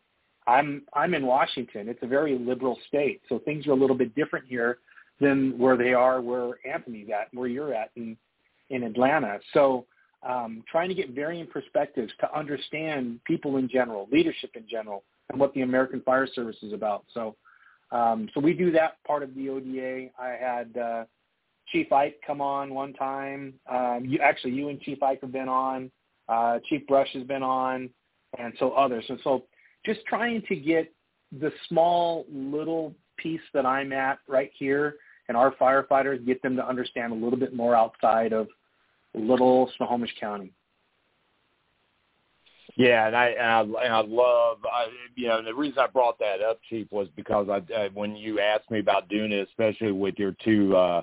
I'm 0.47 0.83
I'm 0.93 1.13
in 1.13 1.25
Washington. 1.25 1.89
It's 1.89 2.01
a 2.01 2.07
very 2.07 2.37
liberal 2.37 2.77
state, 2.87 3.21
so 3.29 3.39
things 3.39 3.67
are 3.67 3.71
a 3.71 3.75
little 3.75 3.95
bit 3.95 4.15
different 4.15 4.45
here 4.47 4.79
than 5.19 5.57
where 5.57 5.77
they 5.77 5.93
are 5.93 6.21
where 6.21 6.53
Anthony's 6.65 7.09
at, 7.09 7.33
where 7.33 7.47
you're 7.47 7.73
at 7.73 7.91
in 7.95 8.17
in 8.69 8.83
Atlanta. 8.83 9.39
So 9.53 9.85
um, 10.27 10.63
trying 10.69 10.89
to 10.89 10.95
get 10.95 11.11
varying 11.11 11.47
perspectives 11.47 12.11
to 12.19 12.37
understand 12.37 13.19
people 13.25 13.57
in 13.57 13.69
general, 13.69 14.07
leadership 14.11 14.51
in 14.55 14.65
general, 14.69 15.03
and 15.29 15.39
what 15.39 15.53
the 15.53 15.61
American 15.61 16.01
Fire 16.01 16.27
Service 16.33 16.57
is 16.61 16.73
about. 16.73 17.05
So 17.13 17.35
um, 17.91 18.29
so 18.33 18.39
we 18.39 18.53
do 18.53 18.71
that 18.71 19.03
part 19.05 19.23
of 19.23 19.33
the 19.35 19.49
ODA. 19.49 20.09
I 20.19 20.29
had 20.39 20.77
uh, 20.77 21.03
Chief 21.71 21.91
Ike 21.91 22.19
come 22.25 22.41
on 22.41 22.73
one 22.73 22.93
time. 22.93 23.53
Um, 23.69 24.03
you 24.05 24.19
actually 24.19 24.51
you 24.51 24.69
and 24.69 24.79
Chief 24.81 25.01
Ike 25.01 25.21
have 25.21 25.31
been 25.31 25.49
on. 25.49 25.91
Uh, 26.27 26.59
Chief 26.69 26.85
Brush 26.87 27.09
has 27.13 27.23
been 27.23 27.43
on, 27.43 27.89
and 28.37 28.53
so 28.59 28.71
others. 28.71 29.03
And 29.09 29.19
so 29.23 29.45
just 29.85 30.01
trying 30.05 30.43
to 30.47 30.55
get 30.55 30.93
the 31.39 31.51
small 31.67 32.25
little 32.31 32.93
piece 33.17 33.41
that 33.53 33.65
I'm 33.65 33.91
at 33.93 34.19
right 34.27 34.51
here 34.57 34.95
and 35.27 35.37
our 35.37 35.51
firefighters, 35.55 36.25
get 36.25 36.41
them 36.41 36.55
to 36.55 36.67
understand 36.67 37.13
a 37.13 37.15
little 37.15 37.37
bit 37.37 37.53
more 37.53 37.75
outside 37.75 38.33
of 38.33 38.47
little 39.13 39.71
Snohomish 39.77 40.13
County. 40.19 40.51
Yeah, 42.79 43.07
and 43.07 43.15
I 43.15 43.27
and 43.27 43.45
I, 43.45 43.83
and 43.83 43.93
I 43.93 43.99
love 43.99 44.59
I, 44.63 44.87
you 45.15 45.27
know 45.27 45.43
the 45.43 45.53
reason 45.53 45.79
I 45.79 45.87
brought 45.87 46.17
that 46.19 46.41
up, 46.41 46.61
Chief, 46.69 46.87
was 46.91 47.09
because 47.17 47.49
I, 47.49 47.61
I 47.73 47.89
when 47.93 48.15
you 48.15 48.39
asked 48.39 48.71
me 48.71 48.79
about 48.79 49.09
doing 49.09 49.33
it, 49.33 49.49
especially 49.49 49.91
with 49.91 50.15
your 50.17 50.33
two 50.45 50.77
uh, 50.77 51.01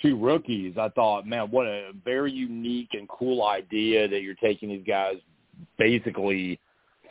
two 0.00 0.18
rookies, 0.18 0.78
I 0.78 0.88
thought, 0.88 1.26
man, 1.26 1.50
what 1.50 1.66
a 1.66 1.90
very 2.06 2.32
unique 2.32 2.88
and 2.94 3.06
cool 3.06 3.46
idea 3.46 4.08
that 4.08 4.22
you're 4.22 4.34
taking 4.36 4.70
these 4.70 4.86
guys 4.86 5.16
basically 5.76 6.58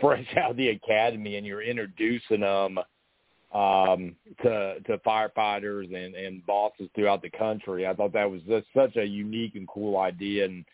fresh 0.01 0.25
out 0.37 0.49
of 0.49 0.57
the 0.57 0.69
academy 0.69 1.35
and 1.35 1.45
you're 1.45 1.61
introducing 1.61 2.39
them 2.39 2.79
um, 3.53 4.15
to 4.41 4.79
to 4.87 4.97
firefighters 5.05 5.93
and 5.93 6.15
and 6.15 6.43
bosses 6.47 6.89
throughout 6.95 7.21
the 7.21 7.29
country. 7.29 7.85
I 7.85 7.93
thought 7.93 8.13
that 8.13 8.31
was 8.31 8.41
just 8.47 8.65
such 8.75 8.95
a 8.95 9.05
unique 9.05 9.53
and 9.53 9.67
cool 9.67 9.99
idea 9.99 10.45
and 10.45 10.65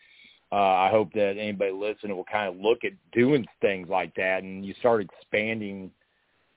uh, 0.51 0.56
I 0.56 0.89
hope 0.89 1.13
that 1.13 1.38
anybody 1.38 1.72
listening 1.72 2.15
will 2.15 2.24
kind 2.24 2.50
of 2.50 2.60
look 2.60 2.84
at 2.84 2.94
doing 3.12 3.46
things 3.62 3.88
like 3.88 4.15
that, 4.15 4.41
and 4.44 4.65
you 4.65 4.74
start 4.79 5.01
expanding, 5.01 5.91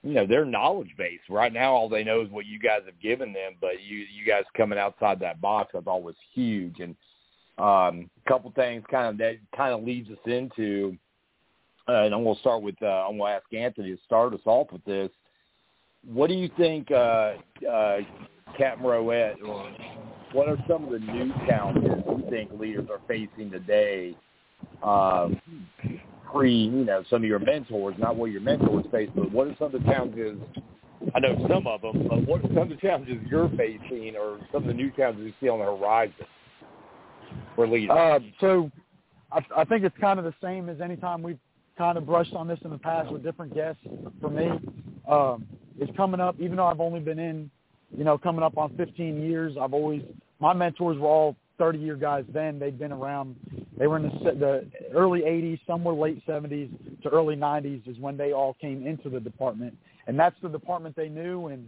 you 0.03 0.13
know, 0.13 0.25
their 0.25 0.45
knowledge 0.45 0.95
base. 0.97 1.19
Right 1.29 1.53
now, 1.53 1.73
all 1.73 1.89
they 1.89 2.03
know 2.03 2.21
is 2.21 2.29
what 2.29 2.47
you 2.47 2.59
guys 2.59 2.81
have 2.85 2.99
given 2.99 3.33
them, 3.33 3.53
but 3.61 3.83
you 3.83 3.99
you 3.99 4.25
guys 4.25 4.43
coming 4.57 4.79
outside 4.79 5.19
that 5.19 5.41
box, 5.41 5.73
I 5.77 5.81
thought 5.81 6.01
was 6.01 6.15
huge. 6.33 6.79
And 6.79 6.95
um, 7.59 8.09
a 8.25 8.27
couple 8.27 8.51
things 8.51 8.83
kind 8.89 9.07
of 9.07 9.17
that 9.19 9.37
kind 9.55 9.73
of 9.73 9.83
leads 9.83 10.09
us 10.09 10.17
into, 10.25 10.97
uh, 11.87 12.03
and 12.05 12.15
I'm 12.15 12.23
going 12.23 12.35
to 12.35 12.41
start 12.41 12.63
with 12.63 12.81
uh, 12.81 13.07
I'm 13.07 13.19
going 13.19 13.31
to 13.31 13.35
ask 13.35 13.53
Anthony 13.53 13.95
to 13.95 14.01
start 14.03 14.33
us 14.33 14.41
off 14.45 14.71
with 14.71 14.83
this. 14.85 15.11
What 16.05 16.27
do 16.27 16.33
you 16.33 16.49
think, 16.57 16.89
uh, 16.91 17.35
uh, 17.69 17.97
Captain 18.57 18.85
Rowett, 18.85 19.37
or 19.45 19.71
what 20.33 20.49
are 20.49 20.57
some 20.67 20.85
of 20.85 20.91
the 20.91 20.99
new 20.99 21.31
challenges 21.47 21.91
you 22.05 22.23
think 22.29 22.51
leaders 22.59 22.87
are 22.89 22.99
facing 23.07 23.51
today? 23.51 24.15
Um, 24.81 25.39
pre, 26.31 26.51
you 26.51 26.85
know, 26.85 27.03
some 27.09 27.23
of 27.23 27.29
your 27.29 27.39
mentors, 27.39 27.95
not 27.97 28.15
what 28.15 28.31
your 28.31 28.41
mentors 28.41 28.85
face, 28.91 29.09
but 29.15 29.31
what 29.31 29.47
are 29.47 29.55
some 29.59 29.73
of 29.73 29.83
the 29.83 29.91
challenges? 29.91 30.37
I 31.13 31.19
know 31.19 31.35
some 31.49 31.67
of 31.67 31.81
them, 31.81 32.07
but 32.07 32.25
what 32.27 32.43
are 32.43 32.47
some 32.47 32.57
of 32.59 32.69
the 32.69 32.75
challenges 32.77 33.17
you're 33.29 33.49
facing, 33.49 34.15
or 34.15 34.39
some 34.51 34.63
of 34.63 34.67
the 34.67 34.73
new 34.73 34.89
challenges 34.91 35.25
you 35.25 35.33
see 35.39 35.49
on 35.49 35.59
the 35.59 35.65
horizon 35.65 36.25
for 37.55 37.67
leaders? 37.67 37.95
Uh, 37.95 38.19
so, 38.39 38.71
I, 39.31 39.41
I 39.57 39.63
think 39.65 39.83
it's 39.83 39.97
kind 39.99 40.17
of 40.17 40.25
the 40.25 40.33
same 40.41 40.69
as 40.69 40.79
any 40.81 40.95
time 40.95 41.21
we've 41.21 41.39
kind 41.77 41.97
of 41.97 42.05
brushed 42.05 42.33
on 42.33 42.47
this 42.47 42.59
in 42.63 42.71
the 42.71 42.77
past 42.77 43.11
with 43.11 43.23
different 43.23 43.53
guests. 43.53 43.81
For 44.21 44.29
me, 44.29 44.49
um, 45.09 45.45
it's 45.77 45.95
coming 45.97 46.21
up. 46.21 46.35
Even 46.39 46.55
though 46.55 46.67
I've 46.67 46.79
only 46.79 47.01
been 47.01 47.19
in 47.19 47.51
you 47.97 48.03
know, 48.03 48.17
coming 48.17 48.43
up 48.43 48.57
on 48.57 48.75
15 48.75 49.21
years, 49.21 49.55
I've 49.59 49.73
always 49.73 50.01
my 50.39 50.53
mentors 50.53 50.97
were 50.97 51.07
all 51.07 51.35
30 51.57 51.79
year 51.79 51.95
guys 51.95 52.25
then. 52.33 52.59
They'd 52.59 52.79
been 52.79 52.91
around. 52.91 53.35
They 53.77 53.87
were 53.87 53.97
in 53.97 54.03
the, 54.03 54.31
the 54.31 54.67
early 54.93 55.21
80s, 55.21 55.59
some 55.65 55.83
were 55.83 55.93
late 55.93 56.25
70s 56.27 57.01
to 57.03 57.09
early 57.09 57.35
90s 57.35 57.87
is 57.87 57.97
when 57.99 58.17
they 58.17 58.31
all 58.33 58.55
came 58.59 58.85
into 58.85 59.09
the 59.09 59.19
department, 59.19 59.75
and 60.07 60.17
that's 60.17 60.35
the 60.41 60.49
department 60.49 60.95
they 60.95 61.09
knew, 61.09 61.47
and 61.47 61.67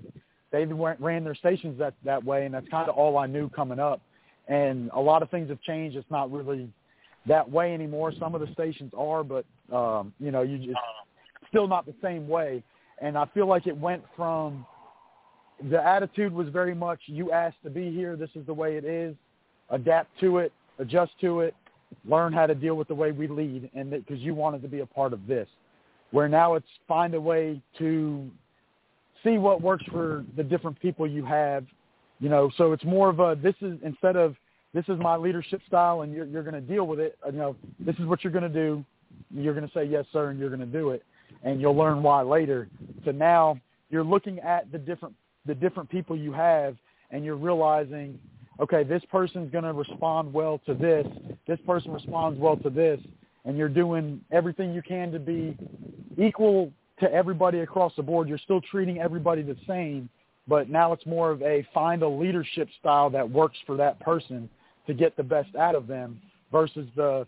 they 0.52 0.66
went, 0.66 1.00
ran 1.02 1.24
their 1.24 1.36
stations 1.36 1.78
that 1.80 1.94
that 2.04 2.24
way, 2.24 2.46
and 2.46 2.54
that's 2.54 2.68
kind 2.70 2.90
of 2.90 2.96
all 2.96 3.18
I 3.18 3.26
knew 3.26 3.50
coming 3.50 3.80
up. 3.80 4.02
And 4.48 4.92
a 4.94 5.00
lot 5.00 5.24
of 5.24 5.30
things 5.32 5.50
have 5.50 5.62
changed. 5.62 5.98
It's 5.98 6.10
not 6.12 6.32
really 6.32 6.70
that 7.28 7.50
way 7.50 7.74
anymore. 7.74 8.14
Some 8.20 8.36
of 8.36 8.42
the 8.42 8.52
stations 8.54 8.92
are, 8.96 9.24
but 9.24 9.46
um, 9.74 10.14
you 10.20 10.32
know, 10.32 10.44
you 10.44 10.58
just 10.60 10.78
still 11.50 11.68
not 11.68 11.86
the 11.86 11.96
same 12.02 12.28
way. 12.28 12.64
And 13.02 13.18
I 13.18 13.26
feel 13.34 13.48
like 13.48 13.68
it 13.68 13.78
went 13.78 14.04
from 14.16 14.66
the 15.70 15.82
attitude 15.82 16.34
was 16.34 16.48
very 16.50 16.76
much 16.76 17.00
you 17.06 17.32
asked 17.32 17.62
to 17.64 17.70
be 17.70 17.92
here. 17.92 18.16
This 18.16 18.30
is 18.36 18.46
the 18.46 18.54
way 18.54 18.78
it 18.78 18.86
is. 18.86 19.16
Adapt 19.70 20.10
to 20.20 20.40
it, 20.40 20.52
adjust 20.80 21.12
to 21.22 21.40
it, 21.42 21.56
learn 22.08 22.34
how 22.34 22.46
to 22.46 22.56
deal 22.56 22.76
with 22.76 22.88
the 22.88 22.96
way 22.96 23.12
we 23.12 23.28
lead, 23.28 23.70
and 23.74 23.90
because 23.90 24.20
you 24.20 24.36
wanted 24.36 24.62
to 24.62 24.68
be 24.68 24.82
a 24.82 24.86
part 24.86 25.14
of 25.14 25.26
this. 25.28 25.48
Where 26.12 26.28
now 26.28 26.56
it's 26.56 26.68
find 26.88 27.14
a 27.14 27.22
way 27.22 27.62
to 27.80 28.30
see 29.24 29.38
what 29.38 29.62
works 29.62 29.84
for 29.92 30.24
the 30.38 30.44
different 30.44 30.80
people 30.80 31.08
you 31.08 31.26
have. 31.26 31.66
You 32.20 32.30
know, 32.30 32.52
so 32.58 32.72
it's 32.72 32.84
more 32.86 33.10
of 33.10 33.20
a 33.20 33.38
this 33.42 33.56
is 33.62 33.78
instead 33.84 34.16
of 34.16 34.36
this 34.74 34.86
is 34.88 35.00
my 35.00 35.16
leadership 35.16 35.62
style 35.68 36.02
and 36.02 36.14
you're 36.14 36.26
you're 36.26 36.44
going 36.44 36.54
to 36.54 36.62
deal 36.62 36.86
with 36.86 37.00
it. 37.00 37.18
Uh, 37.26 37.32
you 37.32 37.38
know, 37.38 37.56
this 37.80 37.96
is 37.98 38.06
what 38.06 38.24
you're 38.24 38.34
going 38.34 38.44
to 38.44 38.50
do. 38.50 38.86
You're 39.34 39.54
going 39.54 39.68
to 39.68 39.74
say 39.74 39.86
yes, 39.86 40.06
sir, 40.14 40.30
and 40.30 40.40
you're 40.40 40.50
going 40.50 40.60
to 40.60 40.66
do 40.66 40.92
it, 40.92 41.04
and 41.44 41.60
you'll 41.60 41.76
learn 41.76 42.04
why 42.04 42.22
later. 42.22 42.68
So 43.04 43.12
now 43.12 43.60
you're 43.90 44.04
looking 44.04 44.40
at 44.40 44.72
the 44.72 44.78
different 44.78 45.16
the 45.46 45.56
different 45.56 45.90
people 45.90 46.16
you 46.16 46.32
have 46.32 46.76
and 47.12 47.24
you're 47.24 47.36
realizing, 47.36 48.20
okay, 48.60 48.84
this 48.84 49.04
person's 49.12 49.52
going 49.52 49.64
to 49.64 49.74
respond 49.74 50.34
well 50.34 50.60
to 50.66 50.74
this, 50.74 51.06
this 51.48 51.60
person 51.66 51.92
responds 51.92 52.40
well 52.40 52.58
to 52.58 52.70
this, 52.70 53.00
and 53.46 53.58
you're 53.58 53.70
doing 53.70 54.22
everything 54.32 54.74
you 54.74 54.82
can 54.82 55.12
to 55.12 55.20
be 55.20 55.56
equal 56.18 56.72
to 57.00 57.12
everybody 57.12 57.60
across 57.60 57.94
the 57.96 58.04
board. 58.04 58.28
You're 58.28 58.38
still 58.38 58.62
treating 58.62 59.00
everybody 59.00 59.42
the 59.42 59.58
same, 59.68 60.10
but 60.48 60.70
now 60.70 60.94
it's 60.94 61.06
more 61.06 61.32
of 61.32 61.42
a 61.42 61.66
find 61.74 62.02
a 62.02 62.08
leadership 62.08 62.70
style 62.80 63.10
that 63.12 63.30
works 63.30 63.58
for 63.66 63.78
that 63.78 64.00
person 64.00 64.50
to 64.88 64.94
get 64.94 65.16
the 65.18 65.24
best 65.24 65.56
out 65.56 65.76
of 65.76 65.88
them 65.88 66.20
versus 66.52 66.88
the 66.96 67.26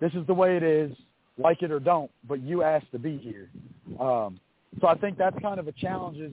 this 0.00 0.12
is 0.12 0.24
the 0.26 0.34
way 0.34 0.56
it 0.56 0.62
is, 0.62 0.92
like 1.38 1.62
it 1.62 1.72
or 1.72 1.80
don't, 1.80 2.10
but 2.28 2.40
you 2.40 2.62
asked 2.62 2.92
to 2.92 2.98
be 2.98 3.18
here. 3.18 3.50
Um, 4.00 4.38
so 4.80 4.86
I 4.86 4.94
think 4.94 5.18
that's 5.18 5.36
kind 5.40 5.58
of 5.58 5.66
a 5.66 5.72
challenge, 5.72 6.18
is 6.18 6.32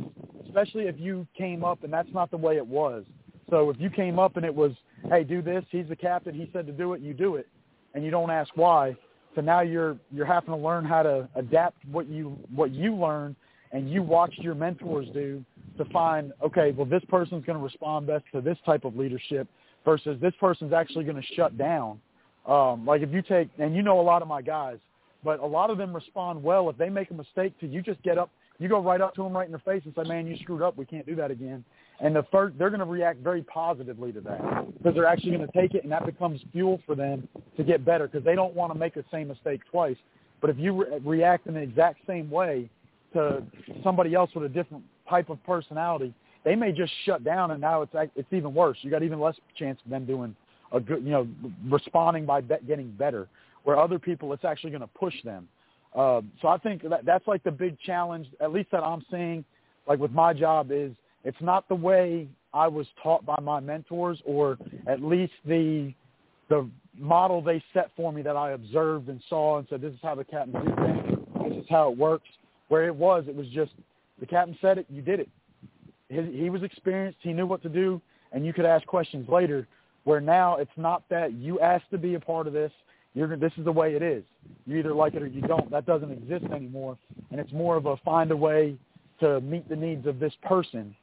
especially 0.55 0.87
if 0.87 0.95
you 0.97 1.27
came 1.37 1.63
up 1.63 1.83
and 1.83 1.91
that's 1.91 2.11
not 2.13 2.31
the 2.31 2.37
way 2.37 2.55
it 2.55 2.65
was. 2.65 3.03
So 3.49 3.69
if 3.69 3.79
you 3.79 3.89
came 3.89 4.17
up 4.17 4.37
and 4.37 4.45
it 4.45 4.53
was, 4.53 4.71
hey, 5.09 5.23
do 5.23 5.41
this, 5.41 5.63
he's 5.69 5.87
the 5.89 5.95
captain, 5.95 6.33
he 6.33 6.49
said 6.53 6.65
to 6.67 6.71
do 6.71 6.93
it, 6.93 7.01
you 7.01 7.13
do 7.13 7.35
it, 7.35 7.47
and 7.93 8.03
you 8.03 8.09
don't 8.09 8.31
ask 8.31 8.49
why. 8.55 8.95
So 9.35 9.41
now 9.41 9.59
you're 9.59 9.97
you're 10.11 10.25
having 10.25 10.51
to 10.51 10.55
learn 10.55 10.85
how 10.85 11.03
to 11.03 11.27
adapt 11.35 11.83
what 11.91 12.07
you 12.07 12.37
what 12.55 12.71
you 12.71 12.95
learn 12.95 13.35
and 13.73 13.91
you 13.91 14.01
watched 14.01 14.39
your 14.39 14.55
mentors 14.55 15.07
do 15.13 15.43
to 15.77 15.85
find, 15.85 16.31
okay, 16.41 16.71
well 16.71 16.85
this 16.85 17.03
person's 17.09 17.45
going 17.45 17.57
to 17.57 17.63
respond 17.63 18.07
best 18.07 18.23
to 18.33 18.39
this 18.39 18.57
type 18.65 18.85
of 18.85 18.95
leadership 18.95 19.47
versus 19.83 20.17
this 20.21 20.33
person's 20.39 20.71
actually 20.71 21.03
going 21.03 21.17
to 21.17 21.35
shut 21.35 21.57
down. 21.57 21.99
Um, 22.47 22.85
like 22.85 23.01
if 23.01 23.11
you 23.11 23.21
take, 23.21 23.49
and 23.59 23.75
you 23.75 23.81
know 23.81 23.99
a 23.99 24.01
lot 24.01 24.21
of 24.21 24.29
my 24.29 24.41
guys, 24.41 24.77
but 25.21 25.39
a 25.41 25.45
lot 25.45 25.69
of 25.69 25.77
them 25.77 25.93
respond 25.93 26.41
well. 26.41 26.69
If 26.69 26.77
they 26.77 26.89
make 26.89 27.11
a 27.11 27.13
mistake, 27.13 27.59
to 27.59 27.67
you 27.67 27.81
just 27.81 28.01
get 28.03 28.17
up, 28.17 28.29
you 28.59 28.69
go 28.69 28.79
right 28.79 29.01
up 29.01 29.15
to 29.15 29.23
them 29.23 29.33
right 29.33 29.45
in 29.45 29.51
their 29.51 29.59
face 29.59 29.81
and 29.85 29.93
say, 29.95 30.07
"Man, 30.07 30.27
you 30.27 30.37
screwed 30.37 30.61
up. 30.61 30.77
We 30.77 30.85
can't 30.85 31.05
do 31.05 31.15
that 31.15 31.31
again." 31.31 31.63
And 31.99 32.15
the 32.15 32.23
first, 32.31 32.57
they're 32.57 32.69
going 32.69 32.79
to 32.79 32.85
react 32.85 33.19
very 33.19 33.41
positively 33.43 34.11
to 34.11 34.21
that 34.21 34.77
because 34.77 34.95
they're 34.95 35.05
actually 35.05 35.31
going 35.31 35.47
to 35.47 35.53
take 35.53 35.73
it, 35.75 35.83
and 35.83 35.91
that 35.91 36.05
becomes 36.05 36.41
fuel 36.51 36.81
for 36.85 36.95
them 36.95 37.27
to 37.57 37.63
get 37.63 37.85
better 37.85 38.07
because 38.07 38.25
they 38.25 38.35
don't 38.35 38.53
want 38.53 38.73
to 38.73 38.79
make 38.79 38.93
the 38.93 39.05
same 39.11 39.29
mistake 39.29 39.61
twice. 39.71 39.97
But 40.41 40.49
if 40.49 40.57
you 40.57 40.83
re- 40.83 40.99
react 41.03 41.47
in 41.47 41.53
the 41.53 41.61
exact 41.61 41.99
same 42.05 42.29
way 42.29 42.69
to 43.13 43.43
somebody 43.83 44.13
else 44.13 44.29
with 44.35 44.43
a 44.43 44.49
different 44.49 44.83
type 45.09 45.29
of 45.29 45.41
personality, 45.45 46.13
they 46.43 46.55
may 46.55 46.71
just 46.71 46.91
shut 47.05 47.23
down, 47.23 47.51
and 47.51 47.61
now 47.61 47.81
it's 47.81 47.93
it's 48.15 48.31
even 48.31 48.53
worse. 48.53 48.77
You 48.81 48.91
got 48.91 49.03
even 49.03 49.19
less 49.19 49.35
chance 49.57 49.79
of 49.83 49.89
them 49.89 50.05
doing 50.05 50.35
a 50.71 50.79
good, 50.79 51.03
you 51.03 51.11
know, 51.11 51.27
responding 51.69 52.25
by 52.25 52.41
be- 52.41 52.55
getting 52.67 52.91
better 52.91 53.27
where 53.63 53.77
other 53.77 53.99
people 53.99 54.31
it's 54.33 54.45
actually 54.45 54.69
going 54.69 54.81
to 54.81 54.87
push 54.87 55.15
them. 55.23 55.47
Uh, 55.95 56.21
so 56.41 56.49
I 56.49 56.57
think 56.57 56.81
that 56.89 57.05
that's 57.05 57.27
like 57.27 57.43
the 57.43 57.51
big 57.51 57.79
challenge, 57.79 58.27
at 58.41 58.51
least 58.51 58.69
that 58.71 58.83
I'm 58.83 59.03
seeing, 59.09 59.45
like 59.87 59.99
with 59.99 60.11
my 60.11 60.33
job 60.33 60.71
is 60.71 60.91
it's 61.23 61.41
not 61.41 61.67
the 61.69 61.75
way 61.75 62.27
I 62.53 62.67
was 62.67 62.85
taught 63.01 63.25
by 63.25 63.37
my 63.41 63.59
mentors, 63.59 64.21
or 64.25 64.57
at 64.87 65.01
least 65.01 65.33
the 65.45 65.93
the 66.49 66.69
model 66.97 67.41
they 67.41 67.63
set 67.73 67.89
for 67.95 68.13
me 68.13 68.21
that 68.21 68.35
I 68.35 68.51
observed 68.51 69.09
and 69.09 69.21
saw 69.27 69.57
and 69.57 69.67
said, 69.69 69.81
this 69.81 69.93
is 69.93 69.99
how 70.03 70.15
the 70.15 70.23
captain 70.23 70.53
do 70.53 70.75
things. 70.75 71.49
This 71.49 71.63
is 71.63 71.69
how 71.69 71.91
it 71.91 71.97
works. 71.97 72.27
Where 72.67 72.85
it 72.85 72.95
was, 72.95 73.25
it 73.27 73.35
was 73.35 73.47
just 73.47 73.71
the 74.19 74.25
captain 74.25 74.57
said 74.61 74.77
it, 74.77 74.85
you 74.89 75.01
did 75.01 75.19
it. 75.19 75.29
He, 76.09 76.43
he 76.43 76.49
was 76.49 76.61
experienced. 76.61 77.17
He 77.21 77.33
knew 77.33 77.47
what 77.47 77.63
to 77.63 77.69
do, 77.69 78.01
and 78.31 78.45
you 78.45 78.53
could 78.53 78.65
ask 78.65 78.85
questions 78.85 79.27
later. 79.29 79.67
Where 80.03 80.21
now 80.21 80.57
it's 80.57 80.69
not 80.77 81.03
that 81.09 81.33
you 81.33 81.59
asked 81.59 81.89
to 81.89 81.97
be 81.97 82.13
a 82.13 82.19
part 82.19 82.45
of 82.45 82.53
this 82.53 82.71
you're, 83.15 83.35
this 83.37 83.53
is 83.57 83.63
the 83.63 83.71
way 83.71 83.95
it 83.95 84.03
is. 84.03 84.23
You 84.67 84.77
either 84.77 84.93
like 84.93 85.15
it 85.15 85.23
or 85.23 85.27
you 85.27 85.41
don't. 85.41 85.71
That 85.71 85.85
doesn't 85.85 86.11
exist 86.11 86.45
anymore. 86.53 86.97
And 87.31 87.39
it's 87.39 87.51
more 87.53 87.77
of 87.77 87.85
a 87.85 87.95
find 87.97 88.29
a 88.31 88.35
way 88.35 88.75
to 89.21 89.39
meet 89.41 89.67
the 89.69 89.75
needs 89.75 90.05
of 90.05 90.19
this 90.19 90.33
person. 90.43 90.93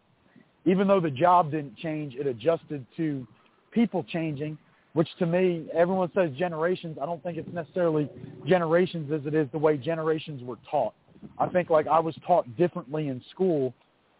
Even 0.67 0.87
though 0.87 1.01
the 1.01 1.11
job 1.11 1.51
didn't 1.51 1.77
change, 1.79 2.15
it 2.15 2.27
adjusted 2.27 2.87
to 2.99 3.27
people 3.73 4.05
changing, 4.05 4.59
which 4.93 5.09
to 5.19 5.27
me, 5.27 5.67
everyone 5.75 6.11
says 6.15 6.31
generations. 6.39 6.99
I 7.01 7.07
don't 7.07 7.23
think 7.23 7.39
it's 7.39 7.53
necessarily 7.53 8.11
generations 8.47 9.11
as 9.11 9.27
it 9.27 9.35
is 9.35 9.49
the 9.51 9.59
way 9.59 9.79
generations 9.79 10.43
were 10.45 10.59
taught. 10.71 10.93
I 11.39 11.49
think 11.49 11.71
like 11.71 11.87
I 11.87 11.99
was 11.99 12.15
taught 12.27 12.57
differently 12.59 13.09
in 13.09 13.23
school 13.31 13.73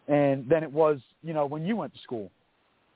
and 0.07 0.49
than 0.49 0.63
it 0.63 0.71
was, 0.71 0.99
you 1.21 1.33
know, 1.33 1.45
when 1.45 1.63
you 1.63 1.75
went 1.75 1.93
to 1.93 1.99
school. 2.01 2.31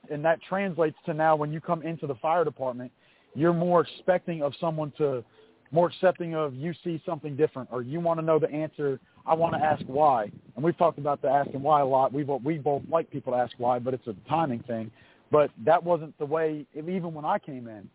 And 0.09 0.25
that 0.25 0.39
translates 0.41 0.97
to 1.05 1.13
now 1.13 1.35
when 1.35 1.53
you 1.53 1.61
come 1.61 1.83
into 1.83 2.07
the 2.07 2.15
fire 2.15 2.43
department– 2.43 2.91
you're 3.35 3.53
more 3.53 3.81
expecting 3.81 4.41
of 4.41 4.53
someone 4.59 4.91
to 4.97 5.23
more 5.71 5.87
accepting 5.87 6.33
of 6.33 6.53
you 6.53 6.73
see 6.83 7.01
something 7.05 7.35
different 7.35 7.69
or 7.71 7.81
you 7.81 7.99
want 7.99 8.19
to 8.19 8.25
know 8.25 8.39
the 8.39 8.49
answer. 8.49 8.99
I 9.25 9.33
want 9.33 9.53
to 9.53 9.59
ask 9.59 9.83
why. 9.85 10.31
And 10.55 10.63
we've 10.63 10.77
talked 10.77 10.97
about 10.97 11.21
the 11.21 11.27
asking 11.27 11.61
why 11.61 11.81
a 11.81 11.85
lot. 11.85 12.13
We 12.13 12.23
both, 12.23 12.41
we 12.43 12.57
both 12.57 12.83
like 12.89 13.11
people 13.11 13.33
to 13.33 13.39
ask 13.39 13.53
why, 13.57 13.79
but 13.79 13.93
it's 13.93 14.07
a 14.07 14.15
timing 14.29 14.63
thing. 14.63 14.89
But 15.31 15.51
that 15.65 15.83
wasn't 15.83 16.17
the 16.19 16.25
way, 16.25 16.65
even 16.73 17.13
when 17.13 17.25
I 17.25 17.37
came 17.37 17.67
in. 17.67 17.89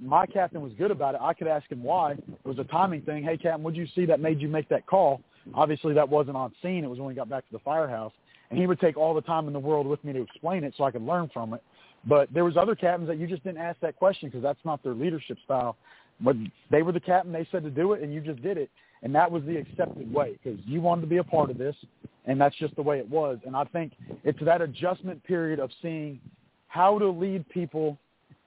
My 0.00 0.26
captain 0.26 0.62
was 0.62 0.72
good 0.78 0.90
about 0.90 1.14
it. 1.14 1.20
I 1.20 1.34
could 1.34 1.46
ask 1.46 1.70
him 1.70 1.82
why. 1.82 2.12
It 2.12 2.44
was 2.44 2.58
a 2.58 2.64
timing 2.64 3.02
thing. 3.02 3.24
Hey, 3.24 3.36
captain, 3.36 3.62
what 3.62 3.74
did 3.74 3.80
you 3.80 3.88
see 3.94 4.06
that 4.06 4.20
made 4.20 4.40
you 4.40 4.48
make 4.48 4.68
that 4.68 4.86
call? 4.86 5.20
Obviously, 5.52 5.94
that 5.94 6.08
wasn't 6.08 6.36
on 6.36 6.52
scene. 6.62 6.84
It 6.84 6.88
was 6.88 6.98
when 6.98 7.08
we 7.08 7.14
got 7.14 7.28
back 7.28 7.44
to 7.46 7.52
the 7.52 7.58
firehouse. 7.58 8.12
And 8.50 8.58
he 8.58 8.66
would 8.66 8.80
take 8.80 8.96
all 8.96 9.14
the 9.14 9.20
time 9.20 9.46
in 9.46 9.52
the 9.52 9.58
world 9.58 9.86
with 9.86 10.02
me 10.04 10.12
to 10.12 10.22
explain 10.22 10.64
it 10.64 10.74
so 10.76 10.84
I 10.84 10.90
could 10.90 11.02
learn 11.02 11.28
from 11.32 11.54
it. 11.54 11.62
But 12.06 12.32
there 12.32 12.44
was 12.44 12.56
other 12.56 12.74
captains 12.74 13.08
that 13.08 13.18
you 13.18 13.26
just 13.26 13.44
didn't 13.44 13.58
ask 13.58 13.80
that 13.80 13.96
question 13.96 14.28
because 14.28 14.42
that's 14.42 14.64
not 14.64 14.82
their 14.82 14.94
leadership 14.94 15.38
style. 15.44 15.76
But 16.20 16.36
they 16.70 16.82
were 16.82 16.92
the 16.92 17.00
captain. 17.00 17.32
They 17.32 17.46
said 17.50 17.62
to 17.64 17.70
do 17.70 17.92
it, 17.92 18.02
and 18.02 18.12
you 18.12 18.20
just 18.20 18.42
did 18.42 18.58
it. 18.58 18.70
And 19.02 19.14
that 19.14 19.30
was 19.30 19.42
the 19.44 19.56
accepted 19.56 20.12
way 20.12 20.38
because 20.42 20.58
you 20.64 20.80
wanted 20.80 21.02
to 21.02 21.06
be 21.06 21.18
a 21.18 21.24
part 21.24 21.50
of 21.50 21.58
this, 21.58 21.76
and 22.24 22.40
that's 22.40 22.56
just 22.56 22.74
the 22.76 22.82
way 22.82 22.98
it 22.98 23.08
was. 23.08 23.38
And 23.46 23.54
I 23.54 23.64
think 23.64 23.92
it's 24.22 24.38
that 24.44 24.62
adjustment 24.62 25.22
period 25.24 25.60
of 25.60 25.70
seeing 25.82 26.20
how 26.68 26.98
to 26.98 27.08
lead 27.08 27.48
people 27.50 27.98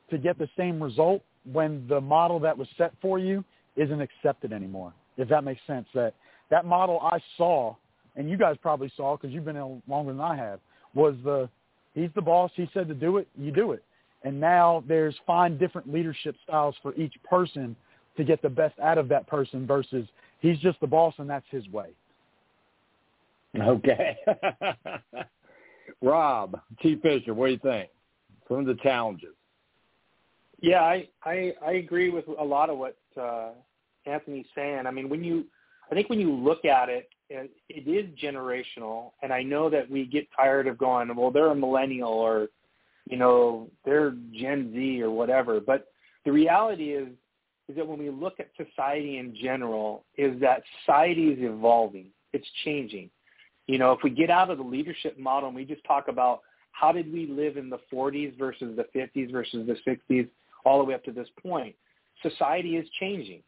to 0.10 0.18
get 0.18 0.38
the 0.40 0.50
same 0.58 0.82
result 0.82 1.22
when 1.52 1.86
the 1.88 2.02
model 2.02 2.40
that 2.40 2.58
was 2.58 2.68
set 2.78 2.92
for 3.02 3.20
you 3.20 3.44
isn't 3.76 4.02
accepted 4.02 4.52
anymore. 4.52 4.94
If 5.18 5.30
that 5.30 5.44
makes 5.44 5.62
sense, 5.68 5.88
that 5.94 6.14
that 6.50 6.66
model 6.66 7.00
I 7.02 7.20
saw, 7.38 7.76
and 8.16 8.30
you 8.30 8.38
guys 8.38 8.56
probably 8.62 8.92
saw 8.98 9.16
because 9.16 9.34
you've 9.34 9.46
been 9.46 9.58
in 9.58 9.82
longer 9.88 10.12
than 10.12 10.22
I 10.22 10.36
have, 10.36 10.60
was 10.94 11.16
the 11.24 11.50
he's 11.98 12.10
the 12.16 12.22
boss. 12.22 12.52
He 12.56 12.70
said 12.74 12.88
to 12.88 12.94
do 12.94 13.18
it, 13.18 13.28
you 13.38 13.52
do 13.52 13.72
it. 13.72 13.84
And 14.24 14.40
now 14.40 14.84
there's 14.88 15.16
find 15.26 15.60
different 15.60 15.92
leadership 15.92 16.36
styles 16.44 16.76
for 16.82 16.94
each 16.96 17.14
person 17.24 17.76
to 18.18 18.24
get 18.24 18.42
the 18.42 18.50
best 18.50 18.78
out 18.80 18.98
of 18.98 19.08
that 19.10 19.28
person 19.28 19.68
versus 19.68 20.08
he's 20.40 20.58
just 20.60 20.80
the 20.80 20.88
boss 20.88 21.14
and 21.18 21.30
that's 21.30 21.46
his 21.50 21.68
way. 21.70 21.90
Okay. 23.60 24.18
Rob, 26.02 26.60
Chief 26.82 27.02
Fisher, 27.02 27.34
what 27.34 27.48
do 27.48 27.52
you 27.54 27.60
think? 27.60 27.90
Some 28.48 28.60
of 28.60 28.66
the 28.66 28.76
challenges. 28.84 29.34
Yeah, 30.60 30.82
I, 30.82 31.08
I 31.24 31.54
I 31.66 31.72
agree 31.74 32.10
with 32.10 32.26
a 32.40 32.44
lot 32.44 32.70
of 32.70 32.78
what 32.78 32.98
uh, 33.20 33.50
Anthony's 34.06 34.46
saying. 34.56 34.88
I 34.88 34.92
mean, 34.92 35.08
when 35.08 35.24
you, 35.24 35.46
I 35.90 35.96
think 35.96 36.10
when 36.10 36.20
you 36.20 36.34
look 36.34 36.66
at 36.66 36.90
it, 36.90 37.10
it, 37.30 37.52
is 37.70 38.06
generational, 38.22 39.12
and 39.22 39.34
I 39.34 39.44
know 39.44 39.70
that 39.70 39.90
we 39.90 40.06
get 40.06 40.28
tired 40.36 40.68
of 40.68 40.78
going, 40.78 41.14
well, 41.16 41.32
they're 41.32 41.52
a 41.52 41.56
millennial 41.56 42.12
or 42.12 42.50
you 43.10 43.18
know, 43.18 43.70
they're 43.86 44.16
Gen 44.34 44.72
Z 44.74 45.02
or 45.02 45.10
whatever. 45.10 45.60
But 45.60 45.88
the 46.26 46.32
reality 46.32 46.94
is, 46.94 47.08
is 47.70 47.76
that 47.76 47.88
when 47.88 48.00
we 48.00 48.10
look 48.10 48.40
at 48.40 48.50
society 48.58 49.18
in 49.18 49.36
general, 49.36 50.06
is 50.18 50.40
that 50.42 50.64
society 50.82 51.28
is 51.28 51.38
evolving. 51.42 52.08
It's 52.34 52.48
changing. 52.64 53.10
You 53.68 53.78
know, 53.78 53.92
if 53.92 54.00
we 54.04 54.10
get 54.10 54.30
out 54.30 54.50
of 54.50 54.58
the 54.58 54.64
leadership 54.64 55.18
model 55.18 55.48
and 55.50 55.56
we 55.56 55.66
just 55.66 55.84
talk 55.86 56.08
about 56.08 56.42
how 56.72 56.92
did 56.92 57.12
we 57.12 57.28
live 57.28 57.58
in 57.58 57.70
the 57.70 57.80
40s 57.92 58.38
versus 58.38 58.78
the 58.78 58.86
50s 58.98 59.32
versus 59.32 59.68
the 59.68 59.78
60s, 59.90 60.28
all 60.66 60.80
the 60.80 60.86
way 60.86 60.94
up 60.94 61.04
to 61.06 61.12
this 61.12 61.28
point, 61.42 61.76
society 62.22 62.78
is 62.78 62.88
changing. 63.00 63.42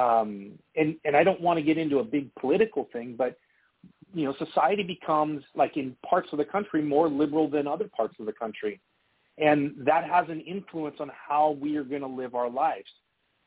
Um, 0.00 0.52
and, 0.76 0.96
and 1.04 1.16
I 1.16 1.24
don't 1.24 1.40
want 1.40 1.58
to 1.58 1.62
get 1.62 1.78
into 1.78 1.98
a 1.98 2.04
big 2.04 2.34
political 2.36 2.88
thing, 2.92 3.16
but 3.16 3.36
you 4.14 4.24
know, 4.24 4.34
society 4.44 4.82
becomes 4.82 5.42
like 5.54 5.76
in 5.76 5.96
parts 6.08 6.28
of 6.32 6.38
the 6.38 6.44
country 6.44 6.82
more 6.82 7.08
liberal 7.08 7.48
than 7.48 7.66
other 7.66 7.88
parts 7.96 8.14
of 8.18 8.26
the 8.26 8.32
country. 8.32 8.80
And 9.38 9.74
that 9.78 10.04
has 10.04 10.28
an 10.28 10.40
influence 10.40 10.96
on 11.00 11.10
how 11.28 11.56
we 11.60 11.76
are 11.76 11.84
going 11.84 12.00
to 12.02 12.06
live 12.06 12.34
our 12.34 12.50
lives. 12.50 12.88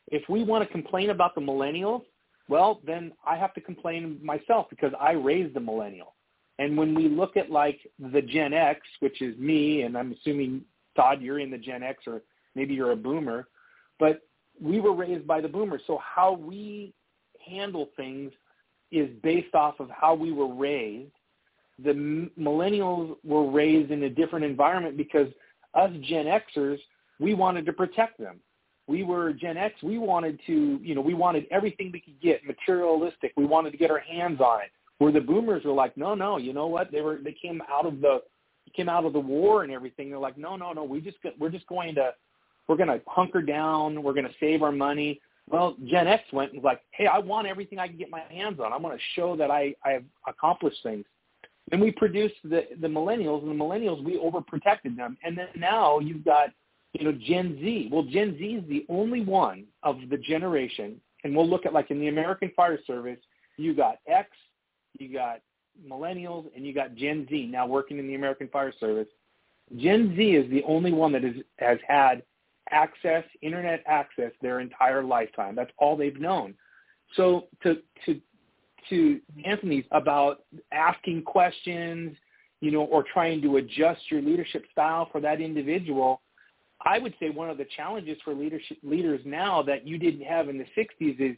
If 0.07 0.23
we 0.29 0.43
want 0.43 0.65
to 0.65 0.71
complain 0.71 1.09
about 1.09 1.35
the 1.35 1.41
millennials, 1.41 2.03
well, 2.49 2.81
then 2.85 3.13
I 3.25 3.37
have 3.37 3.53
to 3.55 3.61
complain 3.61 4.19
myself 4.21 4.67
because 4.69 4.91
I 4.99 5.11
raised 5.11 5.55
a 5.55 5.59
millennial. 5.59 6.15
And 6.59 6.77
when 6.77 6.93
we 6.93 7.07
look 7.07 7.35
at 7.37 7.49
like 7.51 7.79
the 7.99 8.21
Gen 8.21 8.53
X, 8.53 8.81
which 8.99 9.21
is 9.21 9.37
me, 9.37 9.83
and 9.83 9.97
I'm 9.97 10.11
assuming 10.13 10.61
Todd, 10.95 11.21
you're 11.21 11.39
in 11.39 11.51
the 11.51 11.57
Gen 11.57 11.83
X 11.83 12.03
or 12.05 12.21
maybe 12.55 12.73
you're 12.73 12.91
a 12.91 12.97
boomer, 12.97 13.47
but 13.99 14.21
we 14.61 14.79
were 14.79 14.93
raised 14.93 15.27
by 15.27 15.41
the 15.41 15.47
boomers. 15.47 15.81
So 15.87 15.99
how 16.03 16.33
we 16.33 16.93
handle 17.45 17.89
things 17.97 18.31
is 18.91 19.09
based 19.23 19.55
off 19.55 19.79
of 19.79 19.89
how 19.89 20.13
we 20.13 20.31
were 20.31 20.53
raised. 20.53 21.11
The 21.83 22.29
millennials 22.39 23.17
were 23.23 23.49
raised 23.49 23.91
in 23.91 24.03
a 24.03 24.09
different 24.09 24.45
environment 24.45 24.95
because 24.95 25.27
us 25.73 25.91
Gen 26.01 26.25
Xers, 26.25 26.77
we 27.19 27.33
wanted 27.33 27.65
to 27.65 27.73
protect 27.73 28.19
them. 28.19 28.39
We 28.87 29.03
were 29.03 29.33
Gen 29.33 29.57
X. 29.57 29.81
We 29.81 29.97
wanted 29.97 30.39
to, 30.45 30.79
you 30.81 30.93
know, 30.93 31.01
we 31.01 31.13
wanted 31.13 31.47
everything 31.49 31.89
we 31.91 32.01
could 32.01 32.19
get, 32.21 32.45
materialistic. 32.45 33.33
We 33.35 33.45
wanted 33.45 33.71
to 33.71 33.77
get 33.77 33.89
our 33.89 33.99
hands 33.99 34.39
on 34.41 34.61
it. 34.61 34.71
Where 34.99 35.11
the 35.11 35.21
boomers 35.21 35.63
were 35.63 35.71
like, 35.71 35.97
no, 35.97 36.13
no, 36.13 36.37
you 36.37 36.53
know 36.53 36.67
what? 36.67 36.91
They 36.91 37.01
were, 37.01 37.17
they 37.23 37.35
came 37.41 37.61
out 37.71 37.85
of 37.85 38.01
the, 38.01 38.21
came 38.75 38.89
out 38.89 39.05
of 39.05 39.13
the 39.13 39.19
war 39.19 39.63
and 39.63 39.71
everything. 39.71 40.09
They're 40.09 40.19
like, 40.19 40.37
no, 40.37 40.55
no, 40.55 40.73
no. 40.73 40.83
We 40.83 41.01
just, 41.01 41.17
we're 41.39 41.49
just 41.49 41.67
going 41.67 41.95
to, 41.95 42.11
we're 42.67 42.77
going 42.77 42.89
to 42.89 43.01
hunker 43.07 43.41
down. 43.41 44.01
We're 44.01 44.13
going 44.13 44.27
to 44.27 44.33
save 44.39 44.63
our 44.63 44.71
money. 44.71 45.19
Well, 45.49 45.75
Gen 45.85 46.07
X 46.07 46.23
went 46.31 46.53
and 46.53 46.61
was 46.61 46.65
like, 46.65 46.81
hey, 46.91 47.07
I 47.07 47.19
want 47.19 47.47
everything 47.47 47.79
I 47.79 47.87
can 47.87 47.97
get 47.97 48.09
my 48.09 48.21
hands 48.29 48.59
on. 48.59 48.71
I'm 48.71 48.81
going 48.81 48.97
to 48.97 49.03
show 49.15 49.35
that 49.35 49.51
I, 49.51 49.75
I 49.83 49.91
have 49.91 50.03
accomplished 50.27 50.81
things. 50.83 51.05
Then 51.69 51.79
we 51.79 51.91
produced 51.91 52.35
the 52.43 52.63
the 52.81 52.87
millennials, 52.87 53.41
and 53.41 53.49
the 53.49 53.63
millennials 53.63 54.03
we 54.03 54.19
overprotected 54.19 54.97
them, 54.97 55.17
and 55.23 55.37
then 55.37 55.47
now 55.55 55.99
you've 55.99 56.25
got 56.25 56.49
you 56.91 57.05
know 57.05 57.13
Gen 57.13 57.57
Z. 57.61 57.89
Well, 57.91 58.03
Gen 58.03 58.35
Z 58.37 58.43
is 58.43 58.67
the 58.67 58.85
only 58.89 59.21
one 59.21 59.65
of 59.81 59.97
the 60.09 60.17
generation, 60.17 60.99
and 61.23 61.35
we'll 61.35 61.49
look 61.49 61.65
at 61.65 61.73
like 61.73 61.89
in 61.89 61.99
the 61.99 62.09
American 62.09 62.51
Fire 62.55 62.79
Service, 62.85 63.19
you 63.57 63.73
got 63.73 63.99
X, 64.07 64.29
you 64.99 65.13
got 65.13 65.39
millennials, 65.87 66.45
and 66.53 66.65
you 66.65 66.73
got 66.73 66.95
Gen 66.95 67.25
Z 67.29 67.47
now 67.49 67.65
working 67.65 67.97
in 67.97 68.07
the 68.07 68.15
American 68.15 68.49
Fire 68.49 68.73
Service. 68.77 69.07
Gen 69.77 70.13
Z 70.17 70.21
is 70.21 70.49
the 70.51 70.63
only 70.63 70.91
one 70.91 71.13
that 71.13 71.23
is, 71.23 71.37
has 71.59 71.79
had 71.87 72.23
access, 72.71 73.23
internet 73.41 73.83
access 73.87 74.31
their 74.41 74.59
entire 74.59 75.03
lifetime. 75.03 75.55
That's 75.55 75.71
all 75.77 75.95
they've 75.95 76.19
known. 76.19 76.53
So 77.15 77.47
to 77.63 77.77
to 78.05 78.21
to 78.89 79.21
Anthony's 79.45 79.85
about 79.91 80.43
asking 80.71 81.23
questions, 81.23 82.15
you 82.61 82.71
know, 82.71 82.83
or 82.83 83.03
trying 83.13 83.41
to 83.43 83.57
adjust 83.57 84.01
your 84.09 84.21
leadership 84.21 84.63
style 84.71 85.07
for 85.11 85.21
that 85.21 85.39
individual, 85.41 86.21
I 86.85 86.99
would 86.99 87.13
say 87.19 87.29
one 87.29 87.49
of 87.49 87.57
the 87.57 87.65
challenges 87.75 88.17
for 88.23 88.33
leadership 88.33 88.77
leaders 88.83 89.21
now 89.25 89.61
that 89.63 89.87
you 89.87 89.97
didn't 89.97 90.25
have 90.25 90.49
in 90.49 90.57
the 90.57 90.65
60s 90.77 91.19
is 91.19 91.37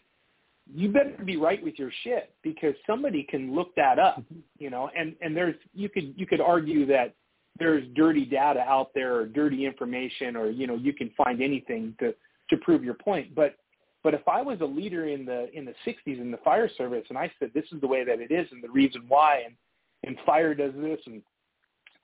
you 0.73 0.89
better 0.89 1.15
be 1.23 1.38
right 1.38 1.63
with 1.63 1.77
your 1.77 1.91
shit 2.03 2.33
because 2.41 2.73
somebody 2.88 3.23
can 3.29 3.53
look 3.53 3.75
that 3.75 3.99
up, 3.99 4.19
mm-hmm. 4.19 4.39
you 4.57 4.69
know, 4.69 4.89
and 4.97 5.15
and 5.21 5.35
there's 5.35 5.55
you 5.73 5.89
could 5.89 6.13
you 6.17 6.25
could 6.25 6.41
argue 6.41 6.85
that 6.88 7.13
there's 7.58 7.86
dirty 7.96 8.26
data 8.26 8.60
out 8.62 8.91
there 8.94 9.15
or 9.15 9.26
dirty 9.26 9.65
information 9.65 10.36
or 10.36 10.50
you 10.50 10.68
know 10.68 10.76
you 10.76 10.94
can 10.94 11.12
find 11.18 11.41
anything 11.41 11.96
to 12.00 12.13
to 12.50 12.58
prove 12.58 12.84
your 12.84 12.94
point, 12.94 13.34
but 13.36 13.56
but 14.04 14.13
if 14.13 14.28
I 14.28 14.41
was 14.41 14.62
a 14.62 14.65
leader 14.65 15.08
in 15.08 15.26
the 15.26 15.50
in 15.58 15.65
the 15.65 15.74
60s 15.86 16.22
in 16.22 16.32
the 16.32 16.38
fire 16.38 16.70
service 16.78 17.06
and 17.10 17.18
I 17.18 17.32
said 17.39 17.52
this 17.54 17.65
is 17.72 17.82
the 17.82 17.88
way 17.88 18.04
that 18.04 18.20
it 18.20 18.32
is 18.32 18.48
and 18.52 18.63
the 18.63 18.70
reason 18.70 19.04
why 19.08 19.44
and 19.46 19.56
and 20.04 20.18
fire 20.26 20.54
does 20.54 20.74
this 20.76 21.00
and 21.06 21.22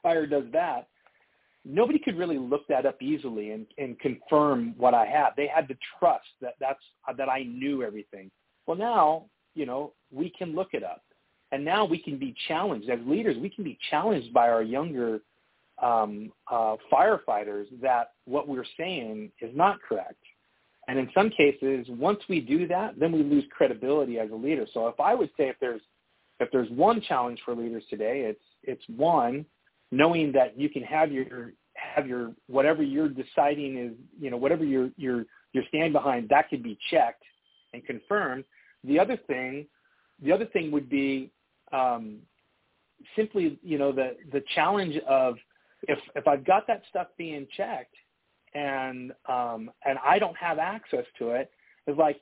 fire 0.01 0.25
does 0.25 0.45
that, 0.53 0.87
nobody 1.65 1.99
could 1.99 2.17
really 2.17 2.37
look 2.37 2.67
that 2.67 2.85
up 2.85 3.01
easily 3.01 3.51
and, 3.51 3.67
and 3.77 3.99
confirm 3.99 4.73
what 4.77 4.93
I 4.93 5.05
had. 5.05 5.29
They 5.37 5.47
had 5.47 5.67
to 5.67 5.77
trust 5.99 6.25
that 6.41 6.55
that's 6.59 6.79
that 7.17 7.29
I 7.29 7.43
knew 7.43 7.83
everything. 7.83 8.31
Well, 8.67 8.77
now 8.77 9.25
you 9.53 9.65
know 9.65 9.93
we 10.11 10.29
can 10.29 10.55
look 10.55 10.69
it 10.73 10.83
up, 10.83 11.03
and 11.51 11.63
now 11.63 11.85
we 11.85 11.99
can 11.99 12.17
be 12.17 12.35
challenged 12.47 12.89
as 12.89 12.99
leaders. 13.05 13.37
We 13.37 13.49
can 13.49 13.63
be 13.63 13.77
challenged 13.89 14.33
by 14.33 14.49
our 14.49 14.63
younger 14.63 15.21
um, 15.81 16.31
uh, 16.49 16.75
firefighters 16.91 17.65
that 17.81 18.11
what 18.25 18.47
we're 18.47 18.65
saying 18.77 19.31
is 19.41 19.51
not 19.55 19.79
correct 19.87 20.21
and 20.87 20.97
in 20.99 21.09
some 21.13 21.29
cases, 21.29 21.85
once 21.89 22.19
we 22.27 22.41
do 22.41 22.67
that, 22.67 22.99
then 22.99 23.11
we 23.11 23.23
lose 23.23 23.43
credibility 23.55 24.19
as 24.19 24.31
a 24.31 24.35
leader. 24.35 24.65
So 24.73 24.87
if 24.87 24.99
I 24.99 25.13
would 25.13 25.29
say 25.37 25.47
if 25.49 25.55
there's 25.59 25.81
if 26.39 26.49
there's 26.51 26.69
one 26.71 27.01
challenge 27.01 27.39
for 27.45 27.55
leaders 27.55 27.83
today, 27.89 28.21
it's 28.21 28.43
it's 28.63 28.83
one 28.97 29.45
knowing 29.91 30.31
that 30.31 30.57
you 30.59 30.69
can 30.69 30.81
have 30.83 31.11
your 31.11 31.53
have 31.75 32.07
your 32.07 32.33
whatever 32.47 32.81
you're 32.81 33.09
deciding 33.09 33.77
is 33.77 33.93
you 34.19 34.31
know 34.31 34.37
whatever 34.37 34.65
you're 34.65 34.89
you're 34.97 35.25
you're 35.53 35.63
stand 35.67 35.93
behind 35.93 36.29
that 36.29 36.49
could 36.49 36.63
be 36.63 36.77
checked 36.89 37.23
and 37.73 37.85
confirmed. 37.85 38.43
The 38.83 38.99
other 38.99 39.17
thing, 39.27 39.67
the 40.23 40.31
other 40.31 40.45
thing 40.45 40.71
would 40.71 40.89
be 40.89 41.31
um, 41.71 42.17
simply 43.15 43.59
you 43.61 43.77
know 43.77 43.91
the 43.91 44.17
the 44.31 44.43
challenge 44.55 44.97
of 45.07 45.35
if 45.87 45.99
if 46.15 46.27
I've 46.27 46.45
got 46.45 46.67
that 46.67 46.83
stuff 46.89 47.07
being 47.17 47.47
checked 47.55 47.95
and 48.53 49.11
um, 49.27 49.71
and 49.85 49.97
I 50.05 50.19
don't 50.19 50.37
have 50.37 50.59
access 50.59 51.05
to 51.19 51.31
it, 51.31 51.51
it's 51.87 51.97
like, 51.97 52.19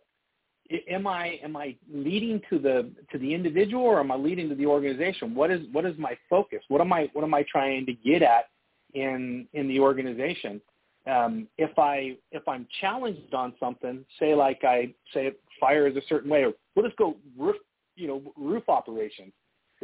am 0.89 1.07
I 1.07 1.39
am 1.43 1.55
I 1.55 1.75
leading 1.91 2.41
to 2.49 2.59
the 2.59 2.91
to 3.11 3.17
the 3.17 3.33
individual 3.33 3.83
or 3.83 3.99
am 3.99 4.11
I 4.11 4.15
leading 4.15 4.49
to 4.49 4.55
the 4.55 4.65
organization? 4.65 5.35
What 5.35 5.51
is 5.51 5.61
what 5.71 5.85
is 5.85 5.97
my 5.97 6.17
focus? 6.29 6.59
What 6.67 6.81
am 6.81 6.93
I 6.93 7.09
what 7.13 7.23
am 7.23 7.33
I 7.33 7.43
trying 7.51 7.85
to 7.85 7.93
get 7.93 8.21
at 8.21 8.45
in 8.93 9.47
in 9.53 9.67
the 9.67 9.79
organization? 9.79 10.61
um, 11.09 11.47
if 11.57 11.77
I 11.77 12.17
if 12.31 12.47
I'm 12.47 12.67
challenged 12.81 13.33
on 13.33 13.53
something, 13.59 14.05
say 14.19 14.35
like 14.35 14.63
I 14.63 14.93
say 15.13 15.31
fire 15.59 15.87
is 15.87 15.95
a 15.95 16.01
certain 16.07 16.29
way, 16.29 16.43
or 16.43 16.53
we'll 16.75 16.85
just 16.85 16.97
go 16.97 17.15
roof, 17.37 17.55
you 17.95 18.07
know, 18.07 18.21
roof 18.37 18.63
operations. 18.67 19.33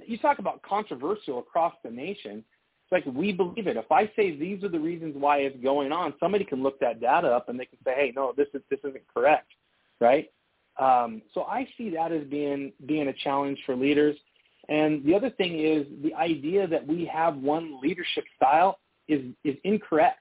You 0.06 0.18
talk 0.18 0.40
about 0.40 0.62
controversial 0.62 1.40
across 1.40 1.74
the 1.84 1.90
nation. 1.90 2.44
It's 2.86 3.06
like 3.06 3.15
we 3.15 3.32
believe 3.32 3.65
it. 3.65 3.78
If 3.78 3.91
I 3.91 4.06
say 4.15 4.38
these 4.38 4.63
are 4.63 4.69
the 4.69 4.80
reasons 4.80 5.15
why 5.17 5.39
it's 5.39 5.58
going 5.63 5.91
on, 5.91 6.13
somebody 6.19 6.45
can 6.45 6.62
look 6.62 6.80
that 6.82 7.02
data 7.02 7.28
up 7.28 7.50
and 7.50 7.60
they 7.60 7.65
can 7.65 7.80
say, 7.84 7.93
hey, 7.95 8.13
no, 8.15 8.34
this 8.38 8.48
is 8.54 8.62
this 8.69 8.80
isn't 8.84 9.04
correct, 9.12 9.52
right? 10.00 10.30
Um, 10.80 11.24
so 11.34 11.43
I 11.43 11.67
see 11.78 11.89
that 11.91 12.12
as 12.12 12.26
being 12.26 12.74
being 12.86 13.08
a 13.08 13.13
challenge 13.13 13.58
for 13.65 13.76
leaders. 13.76 14.15
And 14.69 15.04
the 15.04 15.15
other 15.15 15.32
thing 15.32 15.60
is 15.60 15.88
the 16.04 16.13
idea 16.13 16.67
that 16.67 16.86
we 16.86 17.06
have 17.06 17.38
one 17.38 17.80
leadership 17.82 18.26
style 18.36 18.78
is 19.08 19.21
is 19.43 19.56
incorrect. 19.63 20.19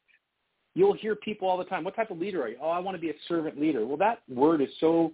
You'll 0.75 0.95
hear 0.95 1.15
people 1.15 1.49
all 1.49 1.59
the 1.59 1.65
time, 1.65 1.85
what 1.85 1.95
type 1.95 2.11
of 2.11 2.19
leader 2.19 2.43
are 2.43 2.49
you? 2.49 2.57
Oh, 2.61 2.71
I 2.71 2.79
want 2.79 2.97
to 2.97 3.01
be 3.01 3.11
a 3.11 3.15
servant 3.29 3.61
leader. 3.61 3.87
Well, 3.87 3.97
that 3.99 4.23
word 4.29 4.61
is 4.61 4.69
so, 4.81 5.13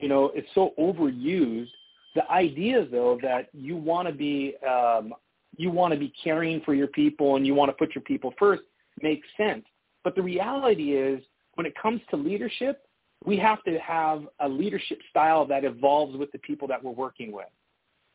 you 0.00 0.08
know, 0.08 0.30
it's 0.34 0.48
so 0.54 0.72
overused. 0.78 1.68
The 2.14 2.30
idea, 2.30 2.86
though, 2.90 3.18
that 3.22 3.48
you 3.52 3.76
want 3.76 4.08
to 4.08 4.14
be 4.14 4.54
um, 4.66 5.12
you 5.56 5.70
want 5.70 5.92
to 5.92 6.00
be 6.00 6.12
caring 6.22 6.60
for 6.62 6.74
your 6.74 6.88
people 6.88 7.36
and 7.36 7.46
you 7.46 7.54
want 7.54 7.68
to 7.68 7.74
put 7.74 7.94
your 7.94 8.02
people 8.02 8.32
first 8.38 8.62
makes 9.02 9.26
sense. 9.36 9.64
But 10.04 10.14
the 10.14 10.22
reality 10.22 10.96
is, 10.96 11.22
when 11.54 11.66
it 11.66 11.74
comes 11.80 12.00
to 12.10 12.16
leadership, 12.16 12.82
we 13.24 13.36
have 13.36 13.62
to 13.64 13.78
have 13.78 14.26
a 14.40 14.48
leadership 14.48 14.98
style 15.10 15.46
that 15.46 15.64
evolves 15.64 16.16
with 16.16 16.32
the 16.32 16.38
people 16.38 16.66
that 16.68 16.82
we're 16.82 16.90
working 16.92 17.32
with. 17.32 17.46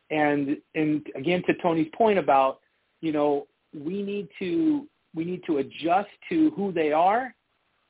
And 0.10 0.58
and 0.76 1.06
again, 1.16 1.44
to 1.48 1.54
Tony's 1.62 1.92
point 1.96 2.18
about, 2.18 2.60
you 3.02 3.12
know, 3.12 3.48
we 3.74 4.02
need 4.02 4.28
to 4.40 4.88
we 5.16 5.26
need 5.26 5.44
to 5.48 5.58
adjust 5.58 6.10
to 6.30 6.52
who 6.52 6.72
they 6.72 6.92
are, 6.92 7.34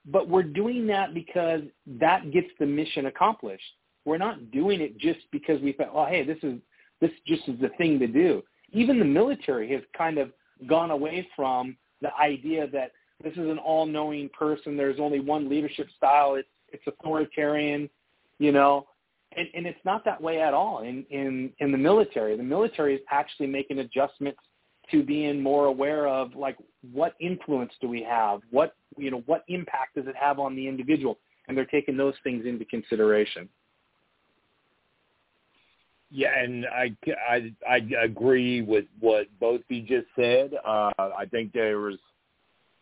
but 0.05 0.27
we're 0.27 0.43
doing 0.43 0.87
that 0.87 1.13
because 1.13 1.61
that 1.99 2.31
gets 2.31 2.47
the 2.59 2.65
mission 2.65 3.05
accomplished. 3.05 3.63
We're 4.05 4.17
not 4.17 4.51
doing 4.51 4.81
it 4.81 4.97
just 4.97 5.19
because 5.31 5.61
we 5.61 5.73
thought, 5.73 5.91
oh, 5.93 6.05
hey, 6.05 6.23
this 6.23 6.37
is 6.43 6.59
this 7.01 7.11
just 7.25 7.47
is 7.47 7.59
the 7.59 7.69
thing 7.77 7.99
to 7.99 8.07
do. 8.07 8.43
Even 8.71 8.99
the 8.99 9.05
military 9.05 9.71
has 9.71 9.81
kind 9.97 10.17
of 10.17 10.31
gone 10.67 10.91
away 10.91 11.27
from 11.35 11.77
the 12.01 12.13
idea 12.15 12.67
that 12.67 12.91
this 13.23 13.33
is 13.33 13.49
an 13.49 13.57
all-knowing 13.57 14.29
person. 14.29 14.77
There's 14.77 14.99
only 14.99 15.19
one 15.19 15.49
leadership 15.49 15.87
style. 15.95 16.35
It's 16.35 16.47
it's 16.69 16.83
authoritarian, 16.85 17.89
you 18.39 18.51
know, 18.51 18.87
and, 19.37 19.47
and 19.53 19.65
it's 19.65 19.79
not 19.85 20.03
that 20.03 20.21
way 20.21 20.41
at 20.41 20.53
all 20.53 20.83
in, 20.83 21.05
in 21.09 21.51
in 21.59 21.71
the 21.71 21.77
military. 21.77 22.35
The 22.35 22.43
military 22.43 22.95
is 22.95 23.01
actually 23.09 23.47
making 23.47 23.79
adjustments 23.79 24.39
to 24.91 25.03
being 25.03 25.41
more 25.41 25.65
aware 25.65 26.07
of 26.07 26.35
like 26.35 26.57
what 26.93 27.15
influence 27.19 27.71
do 27.81 27.87
we 27.87 28.03
have? 28.03 28.41
What 28.51 28.75
you 28.97 29.11
know, 29.11 29.23
what 29.25 29.43
impact 29.47 29.95
does 29.95 30.07
it 30.07 30.15
have 30.15 30.39
on 30.39 30.55
the 30.55 30.67
individual? 30.67 31.17
And 31.47 31.57
they're 31.57 31.65
taking 31.65 31.95
those 31.95 32.15
things 32.23 32.45
into 32.45 32.65
consideration. 32.65 33.47
Yeah, 36.09 36.29
and 36.39 36.65
I, 36.67 36.95
I, 37.29 37.53
I 37.69 37.81
agree 38.03 38.61
with 38.61 38.85
what 38.99 39.27
both 39.39 39.59
of 39.61 39.65
you 39.69 39.81
just 39.81 40.07
said. 40.15 40.53
Uh, 40.65 40.91
I 40.97 41.25
think 41.29 41.51
there 41.51 41.79
was 41.79 41.97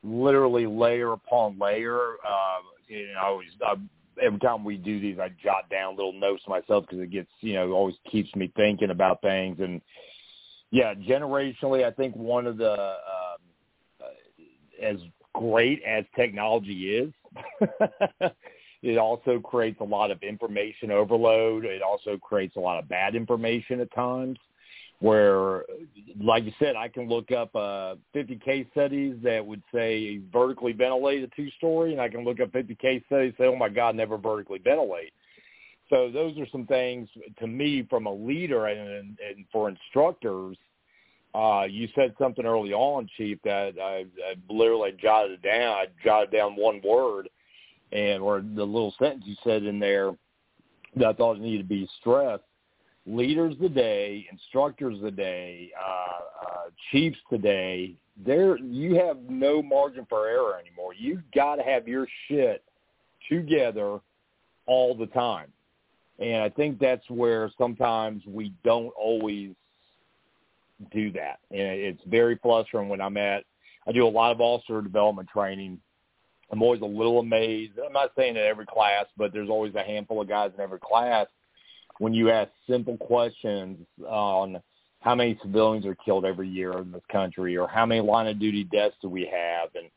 literally 0.04 0.68
layer 0.68 1.14
upon 1.14 1.58
layer. 1.58 2.18
Uh, 2.28 2.62
you 2.88 3.08
know, 3.08 3.20
I 3.20 3.26
always, 3.26 3.48
I, 3.66 3.76
every 4.24 4.40
time 4.40 4.64
we 4.64 4.78
do 4.78 5.00
these, 5.00 5.18
I 5.20 5.30
jot 5.44 5.70
down 5.72 5.96
little 5.96 6.14
notes 6.14 6.44
myself 6.48 6.86
because 6.88 7.02
it 7.04 7.12
gets, 7.12 7.30
you 7.42 7.54
know, 7.54 7.72
always 7.72 7.96
keeps 8.12 8.34
me 8.36 8.52
thinking 8.56 8.92
about 8.92 9.22
things. 9.22 9.58
And 9.60 9.82
yeah, 10.72 10.94
generationally, 10.94 11.84
I 11.84 11.92
think 11.92 12.16
one 12.16 12.46
of 12.46 12.58
the 12.58 12.74
um, 12.74 13.42
uh, 14.02 14.84
as 14.86 14.98
great 15.34 15.82
as 15.84 16.06
technology 16.16 16.96
is, 16.98 17.14
it 18.86 19.00
also 19.00 19.40
creates 19.40 19.82
a 19.82 19.84
lot 19.84 20.12
of 20.12 20.22
information 20.22 20.92
overload. 20.92 21.66
It 21.66 21.82
also 21.82 22.18
creates 22.18 22.56
a 22.56 22.60
lot 22.60 22.78
of 22.78 22.88
bad 22.88 23.16
information 23.16 23.80
at 23.80 23.94
times 23.94 24.38
where, 25.00 25.66
like 26.22 26.46
you 26.46 26.54
said, 26.60 26.76
I 26.76 26.88
can 26.88 27.10
look 27.10 27.32
up 27.32 27.54
uh, 27.56 27.96
50 28.14 28.38
case 28.38 28.68
studies 28.72 29.16
that 29.24 29.44
would 29.46 29.64
say 29.74 30.22
vertically 30.32 30.72
ventilate 30.72 31.24
a 31.24 31.28
two-story, 31.36 31.94
and 31.94 32.02
I 32.02 32.08
can 32.10 32.24
look 32.24 32.40
up 32.40 32.52
50 32.52 32.76
case 32.76 33.02
studies 33.08 33.34
say, 33.40 33.46
oh, 33.46 33.56
my 33.56 33.70
God, 33.70 33.96
never 33.96 34.18
vertically 34.18 34.60
ventilate. 34.60 35.12
So 35.90 36.12
those 36.12 36.38
are 36.38 36.48
some 36.52 36.68
things 36.68 37.10
to 37.40 37.48
me 37.48 37.88
from 37.90 38.06
a 38.06 38.14
leader 38.14 38.68
and, 38.68 39.18
and 39.20 39.46
for 39.52 39.68
instructors. 39.68 40.58
Uh, 41.34 41.66
you 41.70 41.90
said 41.96 42.14
something 42.20 42.46
early 42.46 42.72
on, 42.72 43.10
Chief, 43.18 43.40
that 43.44 43.74
I, 43.82 44.06
I 44.30 44.36
literally 44.50 44.94
jotted 45.02 45.42
down. 45.42 45.74
I 45.76 45.86
jotted 46.04 46.32
down 46.32 46.56
one 46.56 46.82
word, 46.84 47.30
and 47.92 48.22
or 48.22 48.42
the 48.42 48.64
little 48.64 48.94
sentence 49.00 49.24
you 49.26 49.36
said 49.44 49.64
in 49.64 49.80
there 49.80 50.12
that 50.96 51.08
I 51.08 51.14
thought 51.14 51.40
needed 51.40 51.60
to 51.60 51.64
be 51.64 51.90
stressed. 52.00 52.44
Leaders 53.06 53.56
today, 53.62 54.28
instructors 54.32 55.00
today, 55.00 55.72
uh, 55.80 56.46
uh, 56.48 56.64
chiefs 56.92 57.20
today, 57.30 57.96
there 58.18 58.58
you 58.58 58.96
have 58.96 59.18
no 59.30 59.62
margin 59.62 60.06
for 60.10 60.28
error 60.28 60.58
anymore. 60.60 60.94
You've 60.94 61.30
got 61.34 61.58
to 61.58 61.64
have 61.64 61.88
your 61.88 62.08
shit 62.28 62.64
together 63.30 64.00
all 64.66 64.96
the 64.96 65.08
time. 65.08 65.52
And 66.20 66.42
I 66.42 66.50
think 66.50 66.80
that's 66.80 67.08
where 67.10 67.52
sometimes 67.58 68.24
we 68.26 68.54
don't 68.64 68.94
always 68.98 69.52
do 70.92 71.12
that. 71.12 71.40
And 71.52 71.60
it's 71.60 72.02
very 72.08 72.40
frustrating 72.42 72.90
when 72.90 73.02
I'm 73.02 73.18
at, 73.18 73.44
I 73.88 73.92
do 73.92 74.08
a 74.08 74.10
lot 74.10 74.32
of 74.32 74.42
officer 74.42 74.82
development 74.82 75.30
training. 75.30 75.80
I'm 76.52 76.62
always 76.62 76.82
a 76.82 76.86
little 76.86 77.20
amazed. 77.20 77.74
I'm 77.84 77.94
not 77.94 78.12
saying 78.16 78.36
in 78.36 78.44
every 78.44 78.66
class, 78.66 79.06
but 79.18 79.34
there's 79.34 79.50
always 79.50 79.74
a 79.76 79.84
handful 79.84 80.22
of 80.22 80.28
guys 80.28 80.52
in 80.54 80.62
every 80.62 80.80
class 80.80 81.28
when 82.00 82.14
you 82.14 82.30
ask 82.30 82.52
simple 82.70 82.98
questions 82.98 83.78
on 84.08 84.62
how 85.00 85.16
many 85.16 85.38
civilians 85.42 85.86
are 85.86 85.96
killed 85.96 86.26
every 86.26 86.48
year 86.48 86.78
in 86.80 86.92
this 86.92 87.04
country 87.12 87.58
or 87.58 87.68
how 87.68 87.86
many 87.86 88.02
line 88.02 88.28
of 88.28 88.40
duty 88.40 88.64
deaths 88.64 88.96
do 89.02 89.10
we 89.10 89.22
have 89.22 89.70
and 89.76 89.90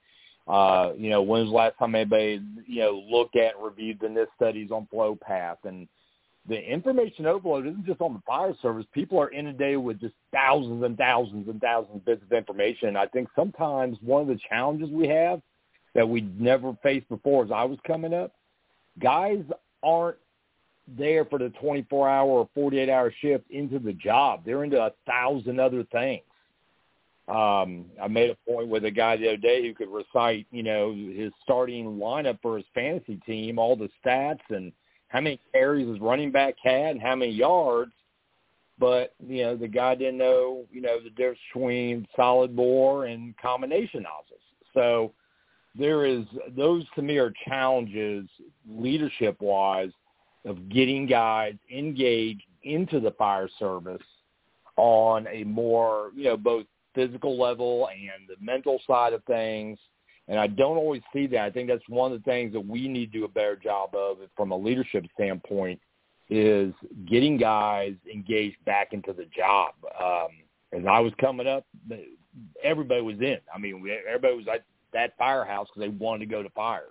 uh, 0.46 0.94
you 0.96 1.11
know, 1.11 1.20
when 1.20 1.42
was 1.42 1.50
the 1.50 1.54
last 1.54 1.78
time 1.78 1.94
anybody, 1.94 2.40
you 2.66 2.80
know, 2.80 3.02
looked 3.11 3.37
at 3.37 3.56
and 3.56 3.64
reviewed 3.64 4.00
the 4.00 4.06
NIST 4.06 4.28
studies 4.34 4.70
on 4.70 4.87
flow 4.87 5.14
path 5.14 5.58
and 5.64 5.87
the 6.48 6.58
information 6.58 7.26
overload 7.26 7.66
isn't 7.66 7.84
just 7.84 8.00
on 8.00 8.14
the 8.14 8.22
fire 8.26 8.54
service. 8.62 8.87
People 8.94 9.20
are 9.20 9.30
inundated 9.30 9.80
with 9.80 10.00
just 10.00 10.14
thousands 10.32 10.82
and 10.82 10.96
thousands 10.96 11.46
and 11.48 11.61
thousands 11.61 11.96
of 11.96 12.04
bits 12.06 12.22
of 12.22 12.32
information. 12.32 12.96
I 12.96 13.04
think 13.06 13.28
sometimes 13.37 13.98
one 14.00 14.22
of 14.22 14.28
the 14.28 14.38
challenges 14.48 14.88
we 14.88 15.06
have 15.08 15.42
that 15.94 16.09
we 16.09 16.22
never 16.38 16.77
faced 16.83 17.09
before 17.09 17.44
as 17.44 17.51
I 17.51 17.64
was 17.64 17.79
coming 17.87 18.14
up, 18.14 18.33
guys 19.01 19.42
aren't 19.83 20.18
there 20.96 21.24
for 21.24 21.38
the 21.38 21.51
24 21.61 22.09
hour 22.09 22.29
or 22.29 22.48
48 22.55 22.88
hour 22.88 23.12
shift 23.20 23.51
into 23.51 23.79
the 23.79 23.92
job. 23.92 24.42
They're 24.44 24.64
into 24.64 24.81
a 24.81 24.92
thousand 25.07 25.61
other 25.61 25.85
things. 25.85 26.22
Um, 27.29 27.85
I 28.03 28.09
made 28.09 28.31
a 28.31 28.51
point 28.51 28.68
with 28.68 28.87
a 28.87 28.90
guy 28.90 29.16
the 29.18 29.29
other 29.29 29.37
day 29.37 29.66
who 29.66 29.74
could 29.74 29.90
recite, 29.90 30.46
you 30.51 30.62
know, 30.62 30.94
his 30.94 31.31
starting 31.42 31.98
lineup 31.98 32.38
for 32.40 32.57
his 32.57 32.64
fantasy 32.74 33.16
team, 33.27 33.59
all 33.59 33.77
the 33.77 33.90
stats 34.05 34.40
and– 34.51 34.72
how 35.09 35.20
many 35.20 35.40
carries 35.53 35.88
his 35.88 36.01
running 36.01 36.31
back 36.31 36.55
had 36.62 36.92
and 36.92 37.01
how 37.01 37.16
many 37.16 37.33
yards, 37.33 37.92
but 38.79 39.14
you 39.27 39.42
know 39.42 39.57
the 39.57 39.66
guy 39.68 39.94
didn't 39.94 40.18
know 40.18 40.64
you 40.70 40.81
know 40.81 41.01
the 41.03 41.11
difference 41.11 41.38
between 41.53 42.07
solid 42.14 42.55
bore 42.55 43.07
and 43.07 43.37
combination 43.38 44.03
nozzles. 44.03 44.40
So 44.74 45.12
there 45.79 46.05
is 46.05 46.25
those 46.57 46.85
to 46.95 47.03
me 47.03 47.17
are 47.19 47.33
challenges 47.47 48.29
leadership 48.69 49.37
wise 49.41 49.93
of 50.45 50.69
getting 50.69 51.07
guys 51.07 51.55
engaged 51.75 52.45
into 52.62 53.01
the 53.01 53.11
fire 53.12 53.49
service 53.59 54.03
on 54.77 55.27
a 55.29 55.45
more 55.45 56.11
you 56.14 56.25
know 56.25 56.37
both 56.37 56.67
physical 56.95 57.38
level 57.38 57.88
and 57.88 58.29
the 58.29 58.45
mental 58.45 58.81
side 58.87 59.12
of 59.12 59.23
things 59.25 59.79
and 60.29 60.38
I 60.38 60.47
don't 60.47 60.77
always 60.77 61.03
see 61.12 61.27
that. 61.29 61.41
I 61.41 61.51
think 61.51 61.69
that's 61.69 61.88
one 61.88 62.12
of 62.12 62.19
the 62.19 62.25
things 62.25 62.53
that 62.53 62.61
we 62.61 62.87
need 62.87 63.12
to 63.12 63.19
do 63.19 63.25
a 63.25 63.29
better 63.29 63.57
job 63.57 63.95
of 63.95 64.19
from 64.37 64.51
a 64.51 64.57
leadership 64.57 65.07
standpoint 65.14 65.81
is 66.29 66.75
getting 67.07 67.38
guys 67.38 67.95
engaged 68.12 68.62
back 68.67 68.93
into 68.93 69.14
the 69.14 69.25
job. 69.35 69.73
Um, 69.99 70.29
as 70.79 70.85
I 70.87 71.01
was 71.01 71.14
coming 71.19 71.47
up, 71.47 71.64
everybody 72.62 73.01
was 73.01 73.17
in. 73.21 73.38
I 73.53 73.59
mean, 73.59 73.83
everybody 74.07 74.37
was 74.37 74.47
at 74.53 74.64
that 74.92 75.16
firehouse 75.18 75.66
because 75.68 75.88
they 75.90 75.96
wanted 75.96 76.20
to 76.20 76.31
go 76.31 76.42
to 76.42 76.51
fires. 76.51 76.88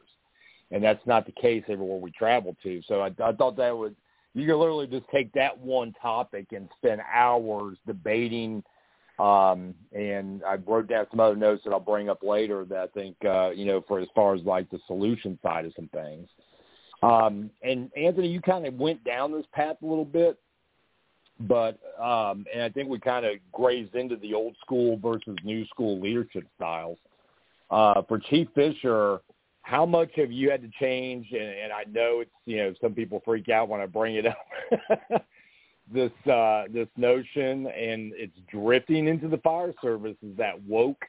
And 0.72 0.84
that's 0.84 1.06
not 1.06 1.26
the 1.26 1.32
case 1.32 1.64
everywhere 1.70 1.98
we 2.00 2.12
travel 2.12 2.56
to. 2.64 2.82
So 2.88 3.02
I, 3.02 3.12
I 3.24 3.32
thought 3.32 3.56
that 3.58 3.78
would, 3.78 3.96
you 4.34 4.46
could 4.46 4.58
literally 4.58 4.88
just 4.88 5.06
take 5.14 5.32
that 5.34 5.58
one 5.58 5.94
topic 6.02 6.48
and 6.52 6.70
spend 6.78 7.02
hours 7.14 7.78
debating– 7.86 8.64
um, 9.20 9.74
and 9.94 10.44
I 10.44 10.56
wrote 10.56 10.88
down 10.88 11.08
some 11.10 11.20
other 11.20 11.36
notes 11.36 11.64
that 11.66 11.72
I'll 11.72 11.80
bring 11.80 12.10
up 12.10 12.22
later 12.22 12.66
that 12.66 12.78
I 12.78 12.88
think, 12.88 13.16
uh, 13.26 13.50
you 13.50 13.66
know, 13.66 13.84
for 13.88 14.00
as 14.00 14.08
far 14.14 14.36
as 14.36 14.44
like 14.44 14.70
the 14.70 14.80
solution 14.86 15.40
side 15.42 15.66
of 15.66 15.74
some 15.76 15.90
things. 15.92 16.28
Um, 17.02 17.50
and 17.64 17.92
Anthony, 17.96 18.28
you 18.28 18.42
kind 18.42 18.66
of 18.66 18.76
went 18.76 19.04
down 19.04 19.32
this 19.32 19.46
path 19.54 19.78
a 19.82 19.86
little 19.86 20.06
bit, 20.06 20.38
but, 21.40 21.80
um, 22.00 22.46
and 22.54 22.62
I 22.62 22.70
think 22.70 22.90
we 22.90 23.00
kind 23.00 23.26
of 23.26 23.34
grazed 23.52 23.96
into 23.96 24.18
the 24.18 24.34
old 24.34 24.56
school 24.62 24.98
versus 24.98 25.36
new 25.44 25.66
school 25.66 26.00
leadership 26.00 26.44
styles. 26.56 26.98
Uh, 27.70 28.02
for 28.08 28.20
Chief 28.20 28.48
Fisher, 28.56 29.20
how 29.62 29.86
much 29.86 30.12
have 30.16 30.32
you 30.32 30.50
had 30.50 30.62
to 30.62 30.70
change? 30.80 31.28
And, 31.32 31.42
and 31.42 31.74
I 31.74 31.84
know 31.92 32.22
it's 32.22 32.32
you 32.46 32.58
know 32.58 32.74
some 32.82 32.94
people 32.94 33.22
freak 33.26 33.50
out 33.50 33.70
when 33.70 33.82
I 33.82 33.86
bring 33.86 34.16
it 34.16 34.26
up. 34.26 34.48
this 35.94 36.12
uh, 36.32 36.64
this 36.72 36.88
notion, 36.98 37.68
and 37.68 38.14
it's 38.16 38.38
drifting 38.50 39.08
into 39.08 39.28
the 39.28 39.38
fire 39.38 39.74
service 39.82 40.18
is 40.24 40.36
that 40.38 40.62
woke 40.64 41.04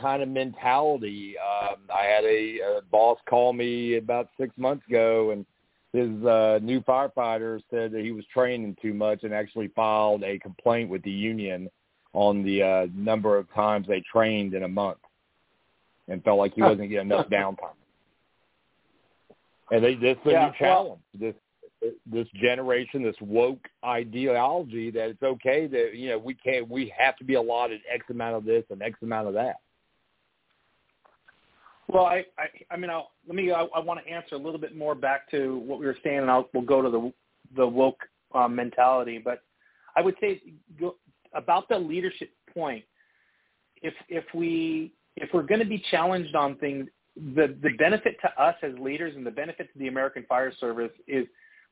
kind 0.00 0.22
of 0.22 0.28
mentality. 0.28 1.36
Um, 1.38 1.76
I 1.94 2.04
had 2.04 2.24
a, 2.24 2.58
a 2.60 2.80
boss 2.90 3.18
call 3.28 3.52
me 3.52 3.96
about 3.96 4.28
six 4.38 4.56
months 4.56 4.86
ago, 4.88 5.32
and 5.32 5.44
his 5.92 6.24
uh, 6.24 6.58
new 6.62 6.80
firefighter 6.82 7.60
said 7.70 7.92
that 7.92 8.02
he 8.02 8.12
was 8.12 8.24
training 8.32 8.76
too 8.80 8.94
much, 8.94 9.22
and 9.22 9.34
actually 9.34 9.68
filed 9.68 10.22
a 10.22 10.38
complaint 10.38 10.90
with 10.90 11.02
the 11.02 11.10
union 11.10 11.68
on 12.12 12.42
the 12.42 12.62
uh, 12.62 12.86
number 12.94 13.36
of 13.36 13.52
times 13.54 13.86
they 13.86 14.02
trained 14.10 14.54
in 14.54 14.62
a 14.62 14.68
month, 14.68 14.98
and 16.08 16.22
felt 16.24 16.38
like 16.38 16.54
he 16.54 16.62
wasn't 16.62 16.88
getting 16.90 17.10
enough 17.10 17.28
downtime. 17.28 17.76
And 19.70 19.84
they, 19.84 19.94
this 19.94 20.16
is 20.24 20.26
a 20.26 20.30
Yeah, 20.30 20.46
new 20.46 20.52
challenge. 20.58 21.02
This 21.18 21.34
this 22.10 22.26
generation, 22.34 23.04
this 23.04 23.14
woke 23.20 23.68
ideology 23.84 24.90
that 24.90 25.10
it's 25.10 25.22
okay 25.22 25.68
that 25.68 25.94
you 25.94 26.08
know 26.08 26.18
we 26.18 26.34
can't 26.34 26.68
we 26.68 26.92
have 26.98 27.16
to 27.16 27.24
be 27.24 27.34
allotted 27.34 27.80
X 27.92 28.04
amount 28.10 28.34
of 28.34 28.44
this 28.44 28.64
and 28.70 28.82
X 28.82 28.98
amount 29.02 29.28
of 29.28 29.34
that. 29.34 29.56
Well, 31.88 32.04
I, 32.04 32.24
I, 32.38 32.48
I 32.70 32.76
mean, 32.76 32.90
I'll, 32.90 33.12
let 33.26 33.34
me. 33.34 33.50
I, 33.52 33.62
I 33.62 33.78
want 33.78 34.04
to 34.04 34.10
answer 34.10 34.34
a 34.34 34.38
little 34.38 34.58
bit 34.58 34.76
more 34.76 34.94
back 34.94 35.30
to 35.30 35.58
what 35.58 35.78
we 35.78 35.86
were 35.86 35.96
saying, 36.02 36.18
and 36.18 36.30
I'll 36.30 36.48
we'll 36.52 36.64
go 36.64 36.82
to 36.82 36.90
the 36.90 37.12
the 37.56 37.66
woke 37.66 38.00
um, 38.34 38.54
mentality. 38.54 39.18
But 39.24 39.42
I 39.96 40.02
would 40.02 40.16
say 40.20 40.42
go, 40.78 40.96
about 41.34 41.68
the 41.68 41.78
leadership 41.78 42.30
point. 42.52 42.84
If 43.82 43.94
if 44.08 44.24
we 44.34 44.92
if 45.20 45.30
we're 45.32 45.42
going 45.42 45.60
to 45.60 45.66
be 45.66 45.82
challenged 45.90 46.34
on 46.34 46.56
things, 46.56 46.88
the 47.16 47.56
the 47.62 47.70
benefit 47.78 48.16
to 48.22 48.42
us 48.42 48.54
as 48.62 48.72
leaders 48.78 49.14
and 49.16 49.26
the 49.26 49.30
benefit 49.30 49.72
to 49.72 49.78
the 49.78 49.88
American 49.88 50.24
Fire 50.28 50.52
Service 50.60 50.92
is 51.06 51.26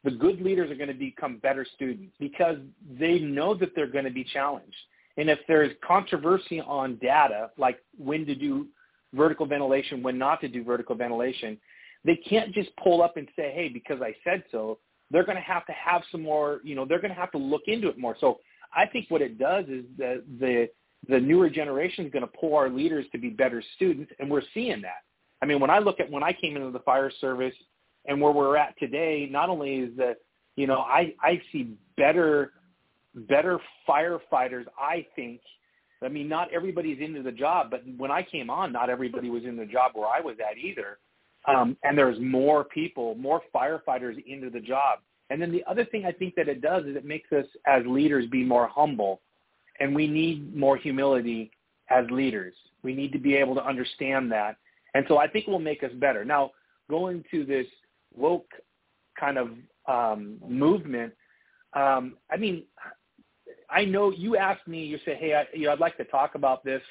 the 0.04 0.10
good 0.10 0.40
leaders 0.40 0.70
are 0.70 0.74
going 0.74 0.88
to 0.88 0.94
become 0.94 1.38
better 1.38 1.66
students 1.74 2.14
because 2.20 2.56
they 2.98 3.18
know 3.18 3.54
that 3.54 3.70
they're 3.74 3.90
going 3.90 4.04
to 4.04 4.10
be 4.10 4.24
challenged. 4.24 4.76
And 5.16 5.30
if 5.30 5.38
there's 5.48 5.72
controversy 5.86 6.60
on 6.60 6.96
data, 6.96 7.50
like 7.58 7.78
when 7.96 8.26
to 8.26 8.34
do 8.34 8.66
vertical 9.14 9.46
ventilation, 9.46 10.02
when 10.02 10.18
not 10.18 10.40
to 10.42 10.48
do 10.48 10.62
vertical 10.62 10.94
ventilation, 10.94 11.58
they 12.04 12.16
can't 12.16 12.52
just 12.52 12.70
pull 12.76 13.02
up 13.02 13.16
and 13.16 13.26
say, 13.34 13.52
hey, 13.54 13.68
because 13.68 14.00
I 14.02 14.14
said 14.22 14.44
so. 14.50 14.78
They're 15.10 15.24
going 15.24 15.36
to 15.36 15.42
have 15.42 15.64
to 15.66 15.72
have 15.72 16.02
some 16.10 16.22
more, 16.22 16.60
you 16.64 16.74
know, 16.74 16.84
they're 16.84 17.00
going 17.00 17.14
to 17.14 17.20
have 17.20 17.32
to 17.32 17.38
look 17.38 17.62
into 17.66 17.88
it 17.88 17.98
more. 17.98 18.16
So 18.20 18.40
I 18.74 18.86
think 18.86 19.06
what 19.08 19.22
it 19.22 19.38
does 19.38 19.64
is 19.66 19.84
the, 19.96 20.22
the, 20.38 20.68
the 21.08 21.20
newer 21.20 21.48
generation 21.48 22.06
is 22.06 22.12
going 22.12 22.22
to 22.24 22.38
pull 22.38 22.54
our 22.56 22.68
leaders 22.68 23.06
to 23.12 23.18
be 23.18 23.30
better 23.30 23.62
students, 23.76 24.12
and 24.18 24.30
we're 24.30 24.42
seeing 24.54 24.82
that. 24.82 25.04
I 25.42 25.46
mean, 25.46 25.60
when 25.60 25.70
I 25.70 25.78
look 25.78 26.00
at 26.00 26.10
when 26.10 26.22
I 26.22 26.32
came 26.32 26.56
into 26.56 26.70
the 26.70 26.80
fire 26.80 27.10
service 27.20 27.54
and 28.06 28.20
where 28.20 28.32
we're 28.32 28.56
at 28.56 28.78
today, 28.78 29.28
not 29.30 29.48
only 29.48 29.76
is 29.76 29.96
that, 29.96 30.16
you 30.56 30.66
know, 30.66 30.78
I, 30.78 31.14
I 31.20 31.40
see 31.52 31.74
better, 31.96 32.52
better 33.14 33.60
firefighters, 33.88 34.64
I 34.78 35.06
think, 35.14 35.40
I 36.02 36.08
mean, 36.08 36.28
not 36.28 36.52
everybody's 36.52 37.00
into 37.00 37.22
the 37.22 37.32
job, 37.32 37.70
but 37.70 37.82
when 37.96 38.10
I 38.10 38.22
came 38.22 38.50
on, 38.50 38.72
not 38.72 38.90
everybody 38.90 39.30
was 39.30 39.44
in 39.44 39.56
the 39.56 39.66
job 39.66 39.92
where 39.94 40.08
I 40.08 40.20
was 40.20 40.36
at 40.40 40.58
either. 40.58 40.98
Um, 41.48 41.76
and 41.84 41.96
there's 41.96 42.18
more 42.20 42.64
people, 42.64 43.14
more 43.14 43.40
firefighters 43.54 44.22
into 44.26 44.50
the 44.50 44.60
job. 44.60 44.98
And 45.30 45.40
then 45.40 45.52
the 45.52 45.64
other 45.68 45.84
thing 45.84 46.04
I 46.04 46.12
think 46.12 46.34
that 46.34 46.48
it 46.48 46.60
does 46.60 46.84
is 46.86 46.96
it 46.96 47.04
makes 47.04 47.30
us 47.32 47.46
as 47.66 47.82
leaders 47.86 48.26
be 48.26 48.44
more 48.44 48.68
humble. 48.68 49.20
And 49.80 49.94
we 49.94 50.06
need 50.06 50.54
more 50.56 50.76
humility 50.76 51.50
as 51.90 52.04
leaders. 52.10 52.54
We 52.82 52.94
need 52.94 53.12
to 53.12 53.18
be 53.18 53.34
able 53.34 53.54
to 53.56 53.64
understand 53.64 54.30
that. 54.32 54.56
And 54.94 55.04
so 55.08 55.18
I 55.18 55.28
think 55.28 55.46
it 55.46 55.50
will 55.50 55.58
make 55.58 55.82
us 55.82 55.92
better. 55.94 56.24
Now, 56.24 56.52
going 56.88 57.24
to 57.30 57.44
this 57.44 57.66
woke 58.14 58.50
kind 59.18 59.38
of 59.38 59.50
um, 59.86 60.38
movement, 60.48 61.12
um, 61.74 62.16
I 62.30 62.36
mean, 62.36 62.64
I 63.68 63.84
know 63.84 64.10
you 64.10 64.36
asked 64.36 64.66
me, 64.66 64.84
you 64.84 64.98
say, 65.04 65.16
hey, 65.16 65.34
I, 65.34 65.46
you 65.56 65.66
know, 65.66 65.72
I'd 65.72 65.80
like 65.80 65.96
to 65.98 66.04
talk 66.04 66.34
about 66.34 66.64
this 66.64 66.82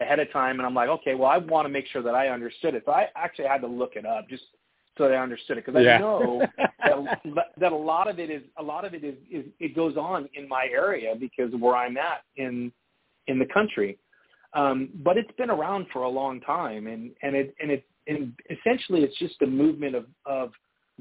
ahead 0.00 0.18
of 0.18 0.30
time. 0.32 0.58
And 0.58 0.66
I'm 0.66 0.74
like, 0.74 0.88
okay, 0.88 1.14
well, 1.14 1.30
I 1.30 1.38
want 1.38 1.64
to 1.66 1.70
make 1.70 1.86
sure 1.86 2.02
that 2.02 2.14
I 2.14 2.28
understood 2.28 2.74
it. 2.74 2.82
So 2.84 2.92
I 2.92 3.08
actually 3.16 3.46
had 3.46 3.60
to 3.62 3.66
look 3.66 3.96
it 3.96 4.04
up 4.04 4.28
just 4.28 4.42
so 4.96 5.04
that 5.08 5.12
I 5.12 5.16
understood 5.16 5.58
it 5.58 5.66
because 5.66 5.78
I 5.78 5.82
Yeah. 5.82 5.98
know 5.98 6.42
that, 6.84 7.52
that 7.58 7.72
a 7.72 7.76
lot 7.76 8.08
of 8.08 8.18
it 8.18 8.30
is 8.30 8.42
a 8.58 8.62
lot 8.62 8.84
of 8.84 8.94
it 8.94 9.04
is, 9.04 9.16
is 9.30 9.44
it 9.58 9.74
goes 9.74 9.96
on 9.96 10.28
in 10.34 10.48
my 10.48 10.68
area 10.72 11.14
because 11.18 11.52
where 11.54 11.76
I'm 11.76 11.96
at 11.96 12.22
in 12.36 12.72
in 13.26 13.38
the 13.38 13.46
country. 13.46 13.98
Um, 14.52 14.90
but 15.02 15.16
it's 15.16 15.32
been 15.36 15.50
around 15.50 15.86
for 15.92 16.02
a 16.02 16.08
long 16.08 16.40
time, 16.40 16.86
and 16.86 17.10
and 17.22 17.34
it 17.34 17.54
and 17.60 17.70
it 17.70 17.84
and 18.06 18.32
essentially 18.50 19.02
it's 19.02 19.18
just 19.18 19.40
a 19.42 19.46
movement 19.46 19.94
of 19.96 20.06
of 20.26 20.52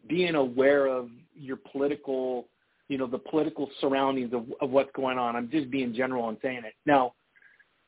being 0.08 0.36
aware 0.36 0.88
of 0.88 1.10
your 1.36 1.58
political, 1.58 2.48
you 2.88 2.98
know, 2.98 3.06
the 3.06 3.20
political 3.20 3.70
surroundings 3.80 4.34
of, 4.34 4.46
of 4.60 4.72
what's 4.72 4.90
going 4.96 5.20
on. 5.20 5.36
I'm 5.36 5.52
just 5.52 5.70
being 5.70 5.94
general 5.94 6.30
and 6.30 6.38
saying 6.42 6.62
it. 6.66 6.74
Now, 6.88 7.14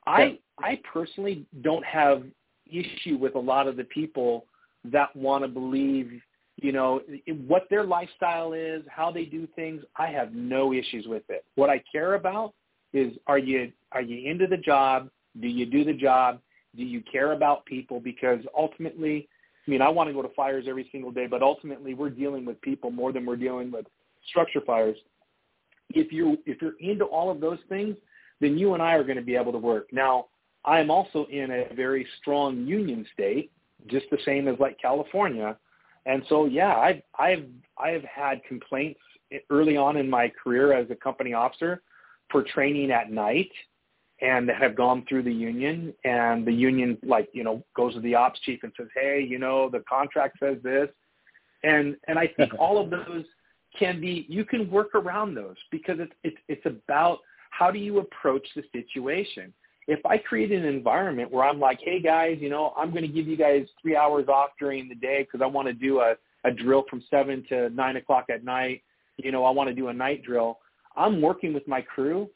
I 0.06 0.38
I 0.60 0.80
personally 0.91 1.46
don't 1.62 1.86
have 1.86 2.24
issue 2.72 3.18
with 3.18 3.36
a 3.36 3.39
lot 3.39 3.68
of 3.68 3.76
the 3.76 3.84
people 3.86 4.46
that 4.91 5.15
want 5.15 5.43
to 5.43 5.48
believe, 5.48 6.12
you 6.58 6.71
know, 6.71 7.02
what 7.48 7.67
their 7.69 7.84
lifestyle 7.84 8.54
is, 8.54 8.82
how 8.88 9.12
they 9.12 9.26
do 9.26 9.48
things. 9.56 9.84
I 9.95 10.08
have 10.08 10.34
no 10.34 10.74
issues 10.74 11.06
with 11.08 11.24
it. 11.30 11.45
What 11.56 11.69
I 11.69 11.84
care 11.91 12.15
about 12.15 12.54
is 12.93 13.13
are 13.28 13.38
you 13.38 13.71
are 13.91 14.02
you 14.02 14.30
into 14.30 14.48
the 14.48 14.58
job? 14.58 15.10
Do 15.41 15.48
you 15.48 15.65
do 15.65 15.84
the 15.84 15.93
job? 15.93 16.39
Do 16.76 16.84
you 16.84 17.02
care 17.10 17.34
about 17.34 17.65
people? 17.65 18.00
Because 18.00 18.39
ultimately, 18.58 19.28
I 19.67 19.71
mean, 19.71 19.82
I 19.82 19.89
want 19.89 20.10
to 20.10 20.13
go 20.13 20.21
to 20.21 20.34
fires 20.36 20.65
every 20.67 20.88
single 20.91 21.12
day, 21.12 21.28
but 21.28 21.41
ultimately, 21.41 21.93
we're 21.93 22.10
dealing 22.10 22.45
with 22.45 22.60
people 22.62 22.91
more 22.91 23.12
than 23.12 23.26
we're 23.26 23.36
dealing 23.36 23.71
with 23.71 23.86
structure 24.30 24.62
fires. 24.62 24.98
If 25.89 26.12
you 26.12 26.38
if 26.45 26.62
you're 26.62 26.80
into 26.80 27.06
all 27.06 27.30
of 27.30 27.39
those 27.39 27.60
things, 27.69 27.95
then 28.41 28.58
you 28.58 28.74
and 28.74 28.84
I 28.84 28.93
are 28.93 29.04
going 29.04 29.17
to 29.17 29.24
be 29.24 29.36
able 29.36 29.52
to 29.52 29.58
work. 29.58 29.88
Now, 29.91 30.28
I 30.63 30.80
am 30.80 30.89
also 30.89 31.26
in 31.32 31.52
a 31.52 31.74
very 31.76 32.08
strong 32.19 32.65
union 32.65 33.06
state, 33.13 33.52
just 33.88 34.06
the 34.12 34.17
same 34.26 34.48
as 34.48 34.60
like 34.60 34.80
California, 34.80 35.58
and 36.06 36.24
so 36.30 36.45
yeah, 36.45 36.76
I've 36.76 37.02
I've 37.17 37.45
I've 37.78 38.04
had 38.04 38.43
complaints 38.43 39.00
early 39.50 39.78
on 39.78 39.98
in 39.98 40.10
my 40.10 40.32
career 40.41 40.74
as 40.74 40.89
a 40.91 40.95
company 40.95 41.34
officer 41.34 41.82
for 42.32 42.43
training 42.43 42.91
at 42.91 43.12
night 43.12 43.52
and 44.21 44.48
that 44.48 44.56
have 44.58 44.76
gone 44.76 45.06
through 45.08 45.24
the 45.24 45.34
union. 45.34 45.93
And 46.04 46.45
the 46.45 46.54
union 46.54 46.98
like 47.04 47.30
you 47.34 47.43
know 47.43 47.63
goes 47.76 47.93
to 47.95 48.00
the 48.02 48.15
ops 48.15 48.39
chief 48.41 48.62
and 48.63 48.71
says 48.78 48.88
hey 48.93 49.26
you 49.28 49.39
know 49.39 49.69
the 49.69 49.84
contract 49.89 50.38
says 50.39 50.58
this. 50.63 50.89
And 51.63 51.95
and 52.08 52.19
i 52.19 52.28
think 52.28 52.54
all 52.60 52.82
of 52.82 52.89
those 52.89 53.26
can 53.78 54.00
be 54.00 54.26
you 54.30 54.45
can 54.45 54.69
work 54.69 54.95
around 54.95 55.36
those 55.36 55.58
because 55.71 55.98
it's 56.00 56.13
it's 56.24 56.38
it's 56.48 56.65
about 56.65 57.19
how 57.50 57.71
do 57.71 57.80
you 57.80 58.00
approach 58.00 58.48
the 58.56 58.63
situation 58.71 59.54
if 59.88 60.04
i 60.06 60.17
create 60.17 60.52
an 60.52 60.65
environment 60.65 61.32
where 61.32 61.43
i'm 61.43 61.60
like 61.60 61.80
hey 61.82 62.00
guys 62.02 62.38
you 62.39 62.50
know 62.50 62.74
i'm 62.78 62.91
going 62.91 63.02
to 63.04 63.08
give 63.08 63.28
you 63.28 63.38
guys 63.38 63.65
three 63.82 63.95
hours 63.95 64.28
off 64.28 64.50
during 64.60 64.88
the 64.89 64.95
day 64.95 65.21
because 65.24 65.43
i 65.43 65.48
want 65.48 65.67
to 65.67 65.74
do 65.74 66.00
a 66.00 66.15
a 66.45 66.52
drill 66.52 66.84
from 66.89 67.04
seven 67.10 67.43
to 67.50 67.69
nine 67.71 67.95
o'clock 67.95 68.26
at 68.34 68.43
night 68.43 68.82
you 69.17 69.32
know 69.32 69.43
i 69.43 69.50
want 69.50 69.67
to 69.67 69.76
do 69.76 69.88
a 69.88 69.93
night 69.93 70.24
drill 70.24 70.60
i'm 70.95 71.21
working 71.21 71.54
with 71.54 71.67
my 71.67 71.82
crew 71.82 72.30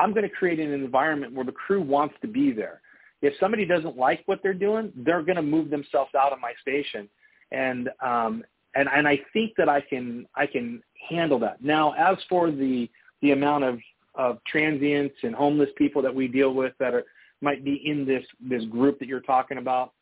I'm 0.00 0.12
going 0.12 0.28
to 0.28 0.34
create 0.34 0.58
an 0.58 0.72
environment 0.72 1.34
where 1.34 1.44
the 1.44 1.52
crew 1.52 1.82
wants 1.82 2.14
to 2.22 2.28
be 2.28 2.52
there. 2.52 2.80
If 3.22 3.34
somebody 3.38 3.66
doesn't 3.66 3.96
like 3.96 4.22
what 4.26 4.40
they're 4.42 4.54
doing, 4.54 4.92
they're 4.96 5.22
going 5.22 5.36
to 5.36 5.42
move 5.42 5.68
themselves 5.68 6.12
out 6.18 6.32
of 6.32 6.40
my 6.40 6.52
station, 6.62 7.08
and 7.52 7.90
um, 8.02 8.42
and 8.74 8.88
and 8.88 9.06
I 9.06 9.20
think 9.34 9.52
that 9.58 9.68
I 9.68 9.82
can 9.82 10.26
I 10.34 10.46
can 10.46 10.82
handle 11.10 11.38
that. 11.40 11.62
Now, 11.62 11.92
as 11.98 12.16
for 12.30 12.50
the 12.50 12.88
the 13.20 13.32
amount 13.32 13.64
of 13.64 13.78
of 14.20 14.36
transients 14.44 15.16
and 15.22 15.34
homeless 15.34 15.70
people 15.78 16.02
that 16.02 16.14
we 16.14 16.28
deal 16.28 16.52
with 16.52 16.74
that 16.78 16.92
are 16.92 17.04
might 17.40 17.64
be 17.64 17.80
in 17.86 18.04
this 18.04 18.22
this 18.38 18.64
group 18.66 18.98
that 18.98 19.08
you're 19.08 19.20
talking 19.20 19.56
about, 19.56 19.94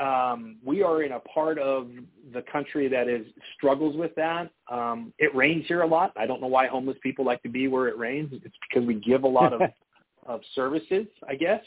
um, 0.00 0.56
we 0.64 0.82
are 0.82 1.02
in 1.02 1.12
a 1.12 1.20
part 1.20 1.58
of 1.58 1.90
the 2.32 2.42
country 2.50 2.88
that 2.88 3.06
is 3.06 3.26
struggles 3.54 3.94
with 3.94 4.14
that. 4.14 4.50
Um, 4.72 5.12
it 5.18 5.34
rains 5.34 5.66
here 5.68 5.82
a 5.82 5.86
lot. 5.86 6.14
I 6.16 6.26
don't 6.26 6.40
know 6.40 6.46
why 6.46 6.66
homeless 6.66 6.96
people 7.02 7.26
like 7.26 7.42
to 7.42 7.50
be 7.50 7.68
where 7.68 7.88
it 7.88 7.98
rains. 7.98 8.30
It's 8.32 8.56
because 8.68 8.86
we 8.86 8.94
give 8.94 9.24
a 9.24 9.28
lot 9.28 9.52
of 9.52 9.60
of 10.26 10.40
services, 10.54 11.06
I 11.28 11.34
guess. 11.34 11.62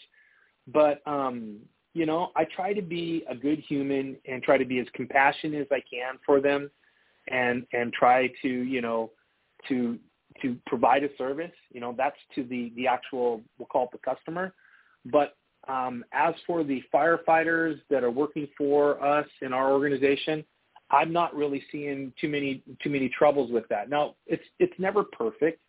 But 0.74 1.02
um, 1.06 1.60
you 1.94 2.08
know, 2.08 2.32
I 2.36 2.46
try 2.46 2.74
to 2.74 2.82
be 2.82 3.24
a 3.30 3.36
good 3.36 3.60
human 3.60 4.18
and 4.28 4.42
try 4.42 4.58
to 4.58 4.66
be 4.66 4.80
as 4.80 4.88
compassionate 4.96 5.62
as 5.62 5.68
I 5.72 5.84
can 5.88 6.16
for 6.26 6.42
them, 6.42 6.72
and 7.28 7.64
and 7.74 7.94
try 7.94 8.28
to 8.42 8.48
you 8.48 8.82
know 8.82 9.12
to 9.70 10.00
to 10.42 10.58
provide 10.66 11.04
a 11.04 11.10
service. 11.18 11.52
You 11.72 11.82
know, 11.82 11.94
that's 11.98 12.18
to 12.36 12.44
the 12.44 12.72
the 12.76 12.88
actual 12.88 13.42
we'll 13.58 13.68
call 13.68 13.86
it 13.86 13.92
the 13.92 13.98
customer, 14.00 14.54
but 15.06 15.36
um, 15.68 16.04
as 16.14 16.34
for 16.46 16.64
the 16.64 16.82
firefighters 16.94 17.80
that 17.90 18.04
are 18.04 18.12
working 18.12 18.48
for 18.58 19.04
us 19.04 19.28
in 19.42 19.52
our 19.54 19.72
organization, 19.72 20.46
I'm 20.90 21.12
not 21.12 21.36
really 21.36 21.64
seeing 21.72 22.14
too 22.20 22.30
many 22.30 22.64
too 22.82 22.90
many 22.90 23.10
troubles 23.10 23.52
with 23.52 23.68
that. 23.70 23.90
Now, 23.90 24.16
it's 24.26 24.44
it's 24.60 24.74
never 24.78 25.04
perfect. 25.04 25.60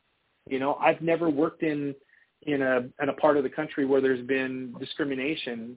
You 0.49 0.59
know, 0.59 0.75
I've 0.75 1.01
never 1.03 1.29
worked 1.29 1.63
in 1.63 1.95
in 2.43 2.63
a 2.63 2.89
in 3.03 3.09
a 3.09 3.13
part 3.15 3.37
of 3.37 3.43
the 3.43 3.51
country 3.51 3.85
where 3.85 4.01
there's 4.01 4.25
been 4.27 4.75
discrimination 4.79 5.77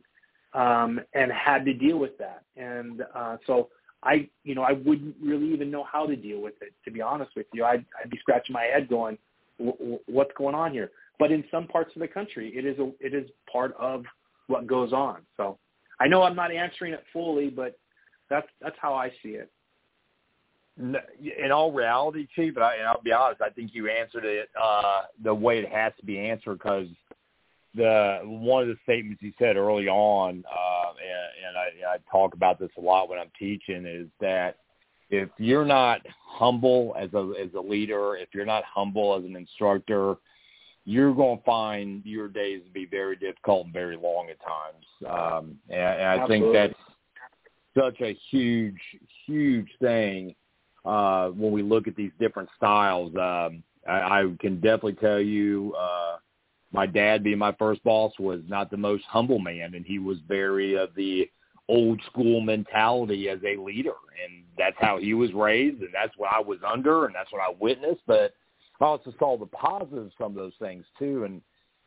um, 0.53 0.99
and 1.13 1.31
had 1.31 1.65
to 1.65 1.73
deal 1.73 1.97
with 1.97 2.17
that. 2.19 2.43
And 2.55 3.03
uh, 3.15 3.37
so 3.47 3.69
I, 4.03 4.27
you 4.43 4.55
know, 4.55 4.63
I 4.63 4.71
wouldn't 4.73 5.15
really 5.21 5.53
even 5.53 5.69
know 5.69 5.83
how 5.83 6.05
to 6.05 6.15
deal 6.15 6.41
with 6.41 6.55
it. 6.61 6.73
To 6.85 6.91
be 6.91 7.01
honest 7.01 7.31
with 7.35 7.45
you, 7.53 7.63
I'd, 7.65 7.85
I'd 8.01 8.09
be 8.09 8.17
scratching 8.19 8.53
my 8.53 8.63
head 8.63 8.89
going, 8.89 9.17
"What's 10.07 10.31
going 10.37 10.55
on 10.55 10.71
here?" 10.71 10.91
But 11.19 11.31
in 11.31 11.43
some 11.51 11.67
parts 11.67 11.91
of 11.95 12.01
the 12.01 12.07
country, 12.07 12.51
it 12.55 12.65
is 12.65 12.79
a, 12.79 12.91
it 12.99 13.13
is 13.13 13.29
part 13.51 13.75
of 13.79 14.03
what 14.47 14.65
goes 14.65 14.91
on. 14.91 15.17
So 15.37 15.59
I 15.99 16.07
know 16.07 16.23
I'm 16.23 16.35
not 16.35 16.51
answering 16.51 16.93
it 16.93 17.03
fully, 17.13 17.49
but 17.49 17.77
that's 18.29 18.47
that's 18.59 18.75
how 18.81 18.95
I 18.95 19.09
see 19.21 19.37
it. 19.37 19.51
In 20.79 21.51
all 21.51 21.71
reality, 21.71 22.27
Chief, 22.35 22.55
and, 22.55 22.87
I'll 22.87 23.01
be 23.03 23.11
honest, 23.11 23.41
I 23.41 23.49
think 23.49 23.71
you 23.73 23.87
answered 23.87 24.25
it 24.25 24.49
uh, 24.59 25.03
the 25.21 25.33
way 25.33 25.59
it 25.59 25.69
has 25.69 25.93
to 25.99 26.05
be 26.05 26.17
answered 26.17 26.57
because 26.57 26.87
the 27.75 28.19
one 28.23 28.63
of 28.63 28.67
the 28.69 28.77
statements 28.83 29.21
you 29.21 29.31
said 29.39 29.55
early 29.55 29.87
on, 29.87 30.43
uh, 30.49 30.89
and, 30.89 31.47
and 31.47 31.85
I, 31.85 31.95
I 31.95 31.97
talk 32.11 32.33
about 32.33 32.59
this 32.59 32.69
a 32.77 32.81
lot 32.81 33.09
when 33.09 33.19
I'm 33.19 33.31
teaching, 33.37 33.85
is 33.85 34.07
that 34.19 34.57
if 35.09 35.29
you're 35.37 35.65
not 35.65 36.01
humble 36.25 36.95
as 36.97 37.13
a 37.13 37.33
as 37.41 37.49
a 37.55 37.61
leader, 37.61 38.15
if 38.15 38.29
you're 38.33 38.45
not 38.45 38.63
humble 38.63 39.17
as 39.17 39.23
an 39.23 39.35
instructor, 39.35 40.15
you're 40.85 41.13
going 41.13 41.37
to 41.37 41.43
find 41.43 42.05
your 42.05 42.27
days 42.27 42.61
to 42.65 42.71
be 42.71 42.85
very 42.85 43.15
difficult 43.15 43.65
and 43.65 43.73
very 43.73 43.97
long 43.97 44.29
at 44.29 44.37
times. 44.41 44.85
Um, 45.07 45.57
and, 45.69 45.79
and 45.79 46.21
I 46.21 46.27
think 46.27 46.53
that's 46.53 46.73
such 47.77 48.01
a 48.01 48.17
huge, 48.29 48.79
huge 49.25 49.69
thing 49.79 50.35
uh, 50.83 51.29
when 51.29 51.51
we 51.51 51.61
look 51.61 51.87
at 51.87 51.95
these 51.95 52.11
different 52.19 52.49
styles. 52.57 53.13
Um, 53.15 53.63
I, 53.87 54.21
I 54.21 54.35
can 54.39 54.55
definitely 54.55 54.93
tell 54.93 55.21
you, 55.21 55.73
uh, 55.79 56.17
my 56.71 56.85
dad 56.85 57.23
being 57.23 57.37
my 57.37 57.53
first 57.53 57.83
boss 57.83 58.13
was 58.19 58.41
not 58.47 58.71
the 58.71 58.77
most 58.77 59.03
humble 59.05 59.39
man, 59.39 59.75
and 59.75 59.85
he 59.85 59.99
was 59.99 60.17
very 60.27 60.75
of 60.75 60.89
the 60.95 61.29
old 61.67 62.01
school 62.09 62.41
mentality 62.41 63.29
as 63.29 63.39
a 63.45 63.61
leader, 63.61 63.93
and 64.23 64.43
that's 64.57 64.75
how 64.79 64.97
he 64.97 65.13
was 65.13 65.33
raised, 65.33 65.81
and 65.81 65.93
that's 65.93 66.17
what 66.17 66.31
I 66.33 66.39
was 66.39 66.59
under, 66.67 67.05
and 67.05 67.15
that's 67.15 67.31
what 67.31 67.41
I 67.41 67.53
witnessed. 67.59 68.01
But 68.07 68.33
I 68.79 68.85
also 68.85 69.13
saw 69.19 69.37
the 69.37 69.45
positives 69.45 70.13
from 70.17 70.33
those 70.33 70.53
things 70.59 70.85
too. 70.97 71.23
And 71.23 71.41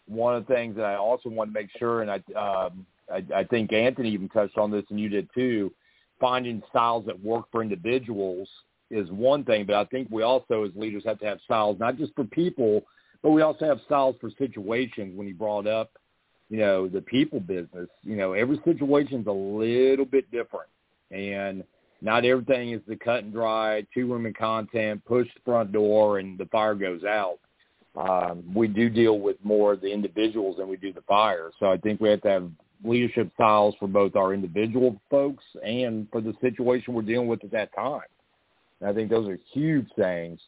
one 0.06 0.36
of 0.36 0.46
the 0.46 0.54
things 0.54 0.76
that 0.76 0.84
I 0.84 0.96
also 0.96 1.28
want 1.28 1.50
to 1.50 1.54
make 1.54 1.70
sure, 1.78 2.02
and 2.02 2.10
I, 2.10 2.16
um, 2.38 2.86
I, 3.12 3.40
I 3.40 3.44
think 3.44 3.72
Anthony 3.72 4.10
even 4.10 4.28
touched 4.28 4.58
on 4.58 4.70
this, 4.70 4.84
and 4.90 5.00
you 5.00 5.08
did 5.08 5.28
too, 5.34 5.72
finding 6.20 6.62
styles 6.70 7.04
that 7.06 7.22
work 7.22 7.46
for 7.50 7.62
individuals 7.62 8.48
is 8.90 9.10
one 9.10 9.44
thing, 9.44 9.66
but 9.66 9.76
I 9.76 9.84
think 9.86 10.08
we 10.10 10.22
also 10.22 10.64
as 10.64 10.70
leaders 10.76 11.02
have 11.04 11.18
to 11.20 11.26
have 11.26 11.40
styles 11.44 11.78
not 11.80 11.96
just 11.98 12.14
for 12.14 12.24
people, 12.24 12.84
but 13.24 13.30
we 13.30 13.40
also 13.40 13.64
have 13.64 13.80
styles 13.86 14.14
for 14.20 14.30
situations. 14.36 15.16
When 15.16 15.26
you 15.26 15.34
brought 15.34 15.66
up, 15.66 15.92
you 16.50 16.58
know, 16.58 16.86
the 16.86 17.00
people 17.00 17.40
business, 17.40 17.88
you 18.02 18.16
know, 18.16 18.34
every 18.34 18.60
situation's 18.66 19.26
a 19.26 19.32
little 19.32 20.04
bit 20.04 20.30
different, 20.30 20.68
and 21.10 21.64
not 22.02 22.26
everything 22.26 22.72
is 22.72 22.82
the 22.86 22.96
cut 22.96 23.24
and 23.24 23.32
dry, 23.32 23.86
two 23.94 24.06
women 24.08 24.34
content, 24.34 25.02
push 25.06 25.26
the 25.34 25.40
front 25.42 25.72
door, 25.72 26.18
and 26.18 26.36
the 26.36 26.44
fire 26.46 26.74
goes 26.74 27.02
out. 27.04 27.38
Um, 27.96 28.44
we 28.54 28.68
do 28.68 28.90
deal 28.90 29.18
with 29.18 29.36
more 29.42 29.72
of 29.72 29.80
the 29.80 29.90
individuals 29.90 30.58
than 30.58 30.68
we 30.68 30.76
do 30.76 30.92
the 30.92 31.00
fire. 31.02 31.50
So 31.58 31.72
I 31.72 31.78
think 31.78 32.02
we 32.02 32.10
have 32.10 32.20
to 32.22 32.28
have 32.28 32.50
leadership 32.84 33.30
styles 33.36 33.74
for 33.80 33.88
both 33.88 34.16
our 34.16 34.34
individual 34.34 35.00
folks 35.10 35.44
and 35.64 36.06
for 36.12 36.20
the 36.20 36.34
situation 36.42 36.92
we're 36.92 37.02
dealing 37.02 37.28
with 37.28 37.42
at 37.42 37.52
that 37.52 37.74
time. 37.74 38.02
And 38.80 38.90
I 38.90 38.92
think 38.92 39.08
those 39.08 39.28
are 39.28 39.38
huge 39.52 39.88
things. 39.96 40.40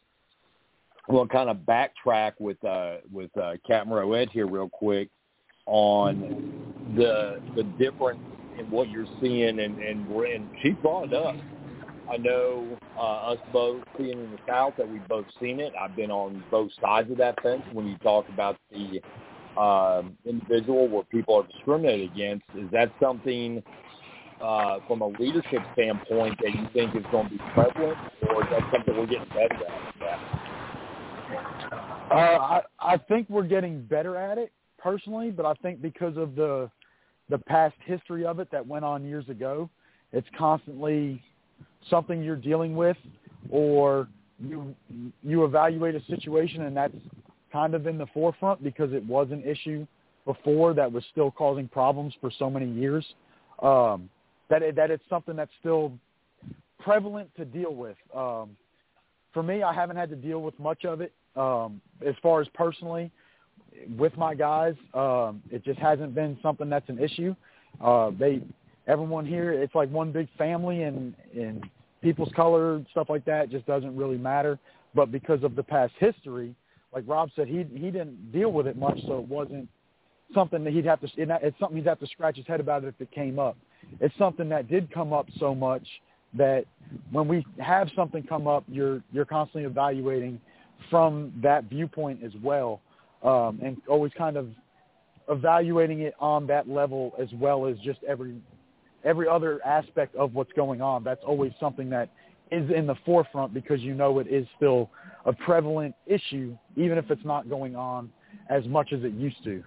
We'll 1.08 1.26
kind 1.26 1.48
of 1.48 1.58
backtrack 1.58 2.32
with 2.40 2.62
uh, 2.64 2.96
with 3.12 3.36
uh, 3.36 3.54
Captain 3.66 3.92
Rowett 3.92 4.30
here 4.30 4.46
real 4.46 4.68
quick 4.68 5.08
on 5.66 6.74
the 6.96 7.40
the 7.54 7.62
difference 7.78 8.20
and 8.58 8.70
what 8.70 8.88
you're 8.90 9.06
seeing, 9.20 9.60
and 9.60 9.78
and, 9.78 10.08
and 10.10 10.50
she 10.62 10.70
brought 10.70 11.12
it 11.12 11.14
up. 11.14 11.36
I 12.10 12.16
know 12.16 12.78
uh, 12.96 13.32
us 13.32 13.38
both 13.52 13.82
being 13.98 14.18
in 14.18 14.30
the 14.30 14.38
South 14.48 14.74
that 14.78 14.88
we've 14.88 15.06
both 15.08 15.26
seen 15.40 15.60
it. 15.60 15.72
I've 15.80 15.96
been 15.96 16.10
on 16.10 16.44
both 16.50 16.70
sides 16.80 17.10
of 17.10 17.18
that 17.18 17.40
fence 17.42 17.62
when 17.72 17.86
you 17.86 17.96
talk 17.98 18.28
about 18.28 18.56
the 18.70 19.00
um, 19.60 20.16
individual 20.24 20.88
where 20.88 21.02
people 21.04 21.34
are 21.34 21.46
discriminated 21.46 22.12
against. 22.12 22.44
Is 22.56 22.70
that 22.72 22.92
something 23.00 23.62
uh, 24.40 24.78
from 24.86 25.00
a 25.02 25.08
leadership 25.08 25.62
standpoint 25.72 26.38
that 26.42 26.54
you 26.54 26.66
think 26.72 26.94
is 26.94 27.04
going 27.10 27.28
to 27.28 27.32
be 27.32 27.40
prevalent, 27.54 27.98
or 28.28 28.44
is 28.44 28.50
that 28.50 28.62
something 28.72 28.96
we're 28.96 29.06
getting 29.06 29.28
better 29.28 29.66
at? 29.66 30.45
Uh, 31.36 32.14
I, 32.14 32.60
I 32.80 32.96
think 32.96 33.28
we're 33.28 33.46
getting 33.46 33.82
better 33.82 34.16
at 34.16 34.38
it 34.38 34.52
personally, 34.78 35.30
but 35.30 35.44
I 35.46 35.54
think 35.54 35.82
because 35.82 36.16
of 36.16 36.34
the 36.34 36.70
the 37.28 37.38
past 37.38 37.74
history 37.84 38.24
of 38.24 38.38
it 38.38 38.48
that 38.52 38.66
went 38.66 38.84
on 38.84 39.04
years 39.04 39.28
ago. 39.28 39.68
It's 40.12 40.28
constantly 40.38 41.22
something 41.90 42.22
you're 42.22 42.36
dealing 42.36 42.76
with, 42.76 42.96
or 43.50 44.08
you 44.38 44.74
you 45.22 45.44
evaluate 45.44 45.94
a 45.94 46.04
situation 46.04 46.62
and 46.62 46.76
that's 46.76 46.94
kind 47.52 47.74
of 47.74 47.86
in 47.86 47.96
the 47.96 48.06
forefront 48.12 48.62
because 48.62 48.92
it 48.92 49.04
was 49.04 49.28
an 49.30 49.42
issue 49.44 49.86
before 50.24 50.74
that 50.74 50.90
was 50.90 51.04
still 51.10 51.30
causing 51.30 51.68
problems 51.68 52.12
for 52.20 52.30
so 52.38 52.50
many 52.50 52.70
years. 52.70 53.04
Um, 53.62 54.10
that 54.48 54.62
it, 54.62 54.76
that 54.76 54.90
it's 54.90 55.02
something 55.08 55.34
that's 55.34 55.50
still 55.58 55.92
prevalent 56.78 57.28
to 57.36 57.44
deal 57.44 57.74
with. 57.74 57.96
Um, 58.14 58.56
for 59.32 59.42
me, 59.42 59.62
I 59.62 59.72
haven't 59.72 59.96
had 59.96 60.10
to 60.10 60.16
deal 60.16 60.40
with 60.40 60.58
much 60.58 60.84
of 60.84 61.00
it 61.00 61.12
um, 61.36 61.80
as 62.06 62.14
far 62.22 62.40
as 62.40 62.48
personally 62.54 63.10
with 63.96 64.16
my 64.16 64.34
guys. 64.34 64.74
Um, 64.94 65.42
it 65.50 65.64
just 65.64 65.78
hasn't 65.78 66.14
been 66.14 66.38
something 66.42 66.68
that's 66.68 66.88
an 66.88 66.98
issue. 66.98 67.34
Uh, 67.80 68.10
they, 68.18 68.40
everyone 68.86 69.26
here, 69.26 69.52
it's 69.52 69.74
like 69.74 69.90
one 69.90 70.12
big 70.12 70.28
family, 70.38 70.82
and 70.82 71.14
and 71.34 71.68
people's 72.02 72.32
color 72.34 72.84
stuff 72.90 73.08
like 73.08 73.24
that 73.24 73.50
just 73.50 73.66
doesn't 73.66 73.96
really 73.96 74.18
matter. 74.18 74.58
But 74.94 75.12
because 75.12 75.42
of 75.42 75.56
the 75.56 75.62
past 75.62 75.92
history, 75.98 76.54
like 76.94 77.04
Rob 77.06 77.30
said, 77.36 77.48
he 77.48 77.66
he 77.72 77.90
didn't 77.90 78.32
deal 78.32 78.52
with 78.52 78.66
it 78.66 78.76
much, 78.76 78.98
so 79.06 79.18
it 79.18 79.28
wasn't 79.28 79.68
something 80.34 80.64
that 80.64 80.72
he'd 80.72 80.86
have 80.86 81.00
to. 81.00 81.08
It's 81.16 81.58
something 81.58 81.76
he'd 81.76 81.86
have 81.86 82.00
to 82.00 82.06
scratch 82.06 82.36
his 82.36 82.46
head 82.46 82.60
about 82.60 82.84
if 82.84 82.94
it 83.00 83.10
came 83.10 83.38
up. 83.38 83.56
It's 84.00 84.16
something 84.18 84.48
that 84.48 84.68
did 84.68 84.92
come 84.92 85.12
up 85.12 85.26
so 85.38 85.54
much 85.54 85.86
that 86.34 86.64
when 87.10 87.28
we 87.28 87.44
have 87.58 87.88
something 87.94 88.22
come 88.22 88.46
up, 88.46 88.64
you're 88.68 89.02
you're 89.12 89.24
constantly 89.24 89.64
evaluating 89.64 90.40
from 90.90 91.32
that 91.42 91.64
viewpoint 91.64 92.22
as 92.22 92.32
well 92.42 92.80
um, 93.22 93.60
and 93.62 93.76
always 93.88 94.12
kind 94.16 94.36
of 94.36 94.48
evaluating 95.28 96.00
it 96.00 96.14
on 96.20 96.46
that 96.46 96.68
level 96.68 97.12
as 97.18 97.28
well 97.34 97.66
as 97.66 97.76
just 97.78 97.98
every 98.04 98.36
every 99.04 99.28
other 99.28 99.64
aspect 99.64 100.14
of 100.16 100.34
what's 100.34 100.52
going 100.52 100.80
on. 100.80 101.04
That's 101.04 101.22
always 101.24 101.52
something 101.60 101.88
that 101.90 102.08
is 102.50 102.70
in 102.70 102.86
the 102.86 102.94
forefront 103.04 103.54
because 103.54 103.80
you 103.80 103.94
know 103.94 104.18
it 104.18 104.28
is 104.28 104.46
still 104.56 104.90
a 105.24 105.32
prevalent 105.32 105.94
issue, 106.06 106.56
even 106.76 106.98
if 106.98 107.10
it's 107.10 107.24
not 107.24 107.48
going 107.48 107.76
on 107.76 108.10
as 108.48 108.64
much 108.66 108.92
as 108.92 109.02
it 109.04 109.12
used 109.12 109.42
to. 109.44 109.64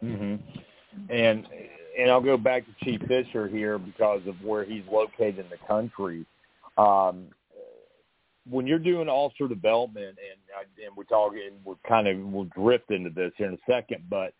hmm 0.00 0.36
And 1.10 1.46
and 1.98 2.10
I'll 2.10 2.20
go 2.20 2.36
back 2.36 2.64
to 2.64 2.84
Chief 2.84 3.00
Fisher 3.06 3.46
here 3.48 3.78
because 3.78 4.22
of 4.26 4.34
where 4.42 4.64
he's 4.64 4.82
located 4.90 5.38
in 5.38 5.46
the 5.50 5.66
country. 5.66 6.24
Um, 6.76 7.26
when 8.48 8.66
you're 8.66 8.78
doing 8.78 9.08
officer 9.08 9.48
development, 9.48 10.18
and 10.18 10.84
and 10.84 10.96
we're 10.96 11.04
talking, 11.04 11.50
we're 11.64 11.74
kind 11.88 12.08
of 12.08 12.18
we'll 12.18 12.48
drift 12.56 12.90
into 12.90 13.10
this 13.10 13.32
here 13.36 13.48
in 13.48 13.54
a 13.54 13.70
second, 13.70 14.04
but 14.08 14.34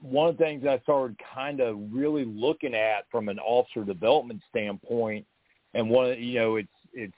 one 0.00 0.28
of 0.28 0.38
the 0.38 0.44
things 0.44 0.64
I 0.66 0.80
started 0.80 1.16
kind 1.34 1.60
of 1.60 1.78
really 1.92 2.24
looking 2.24 2.74
at 2.74 3.04
from 3.10 3.28
an 3.28 3.38
officer 3.38 3.84
development 3.84 4.40
standpoint, 4.48 5.26
and 5.74 5.88
one, 5.88 6.20
you 6.22 6.38
know, 6.38 6.56
it's 6.56 6.68
it's 6.92 7.14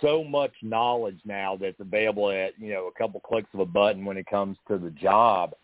so 0.00 0.22
much 0.22 0.52
knowledge 0.62 1.18
now 1.24 1.56
that's 1.60 1.80
available 1.80 2.30
at 2.30 2.58
you 2.58 2.72
know 2.72 2.86
a 2.86 2.98
couple 2.98 3.20
clicks 3.20 3.48
of 3.54 3.60
a 3.60 3.66
button 3.66 4.04
when 4.04 4.16
it 4.16 4.26
comes 4.26 4.56
to 4.68 4.78
the 4.78 4.90
job 4.90 5.54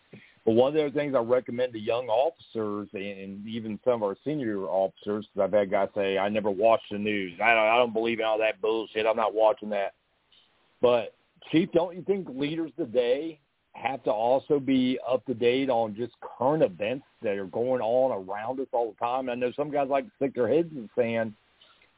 but 0.45 0.53
one 0.53 0.69
of 0.69 0.75
the 0.75 0.87
other 0.87 0.91
things 0.91 1.15
I 1.15 1.21
recommend 1.21 1.73
to 1.73 1.79
young 1.79 2.09
officers 2.09 2.89
and 2.95 3.47
even 3.47 3.79
some 3.85 3.95
of 3.95 4.03
our 4.03 4.17
senior 4.25 4.63
officers, 4.65 5.27
because 5.33 5.45
I've 5.45 5.53
had 5.53 5.71
guys 5.71 5.89
say, 5.95 6.19
I 6.19 6.29
never 6.29 6.51
watch 6.51 6.81
the 6.91 6.99
news. 6.99 7.33
I 7.43 7.55
don't, 7.55 7.67
I 7.67 7.77
don't 7.77 7.93
believe 7.93 8.19
in 8.19 8.25
all 8.25 8.39
that 8.39 8.61
bullshit. 8.61 9.07
I'm 9.07 9.17
not 9.17 9.35
watching 9.35 9.71
that. 9.71 9.95
But, 10.81 11.15
Chief, 11.53 11.71
don't 11.73 11.95
you 11.95 12.03
think 12.03 12.29
leaders 12.29 12.73
today 12.77 13.39
have 13.75 14.03
to 14.05 14.11
also 14.11 14.59
be 14.59 14.99
up 15.09 15.25
to 15.27 15.35
date 15.35 15.71
on 15.71 15.95
just 15.95 16.13
current 16.39 16.65
events 16.65 17.07
that 17.23 17.37
are 17.39 17.47
going 17.47 17.81
on 17.81 18.27
around 18.27 18.59
us 18.59 18.67
all 18.73 18.91
the 18.91 19.05
time? 19.05 19.31
I 19.31 19.37
know 19.37 19.53
some 19.55 19.71
guys 19.71 19.87
like 19.89 20.07
to 20.07 20.11
stick 20.17 20.35
their 20.35 20.49
heads 20.49 20.73
in 20.73 20.83
the 20.83 21.01
sand, 21.01 21.35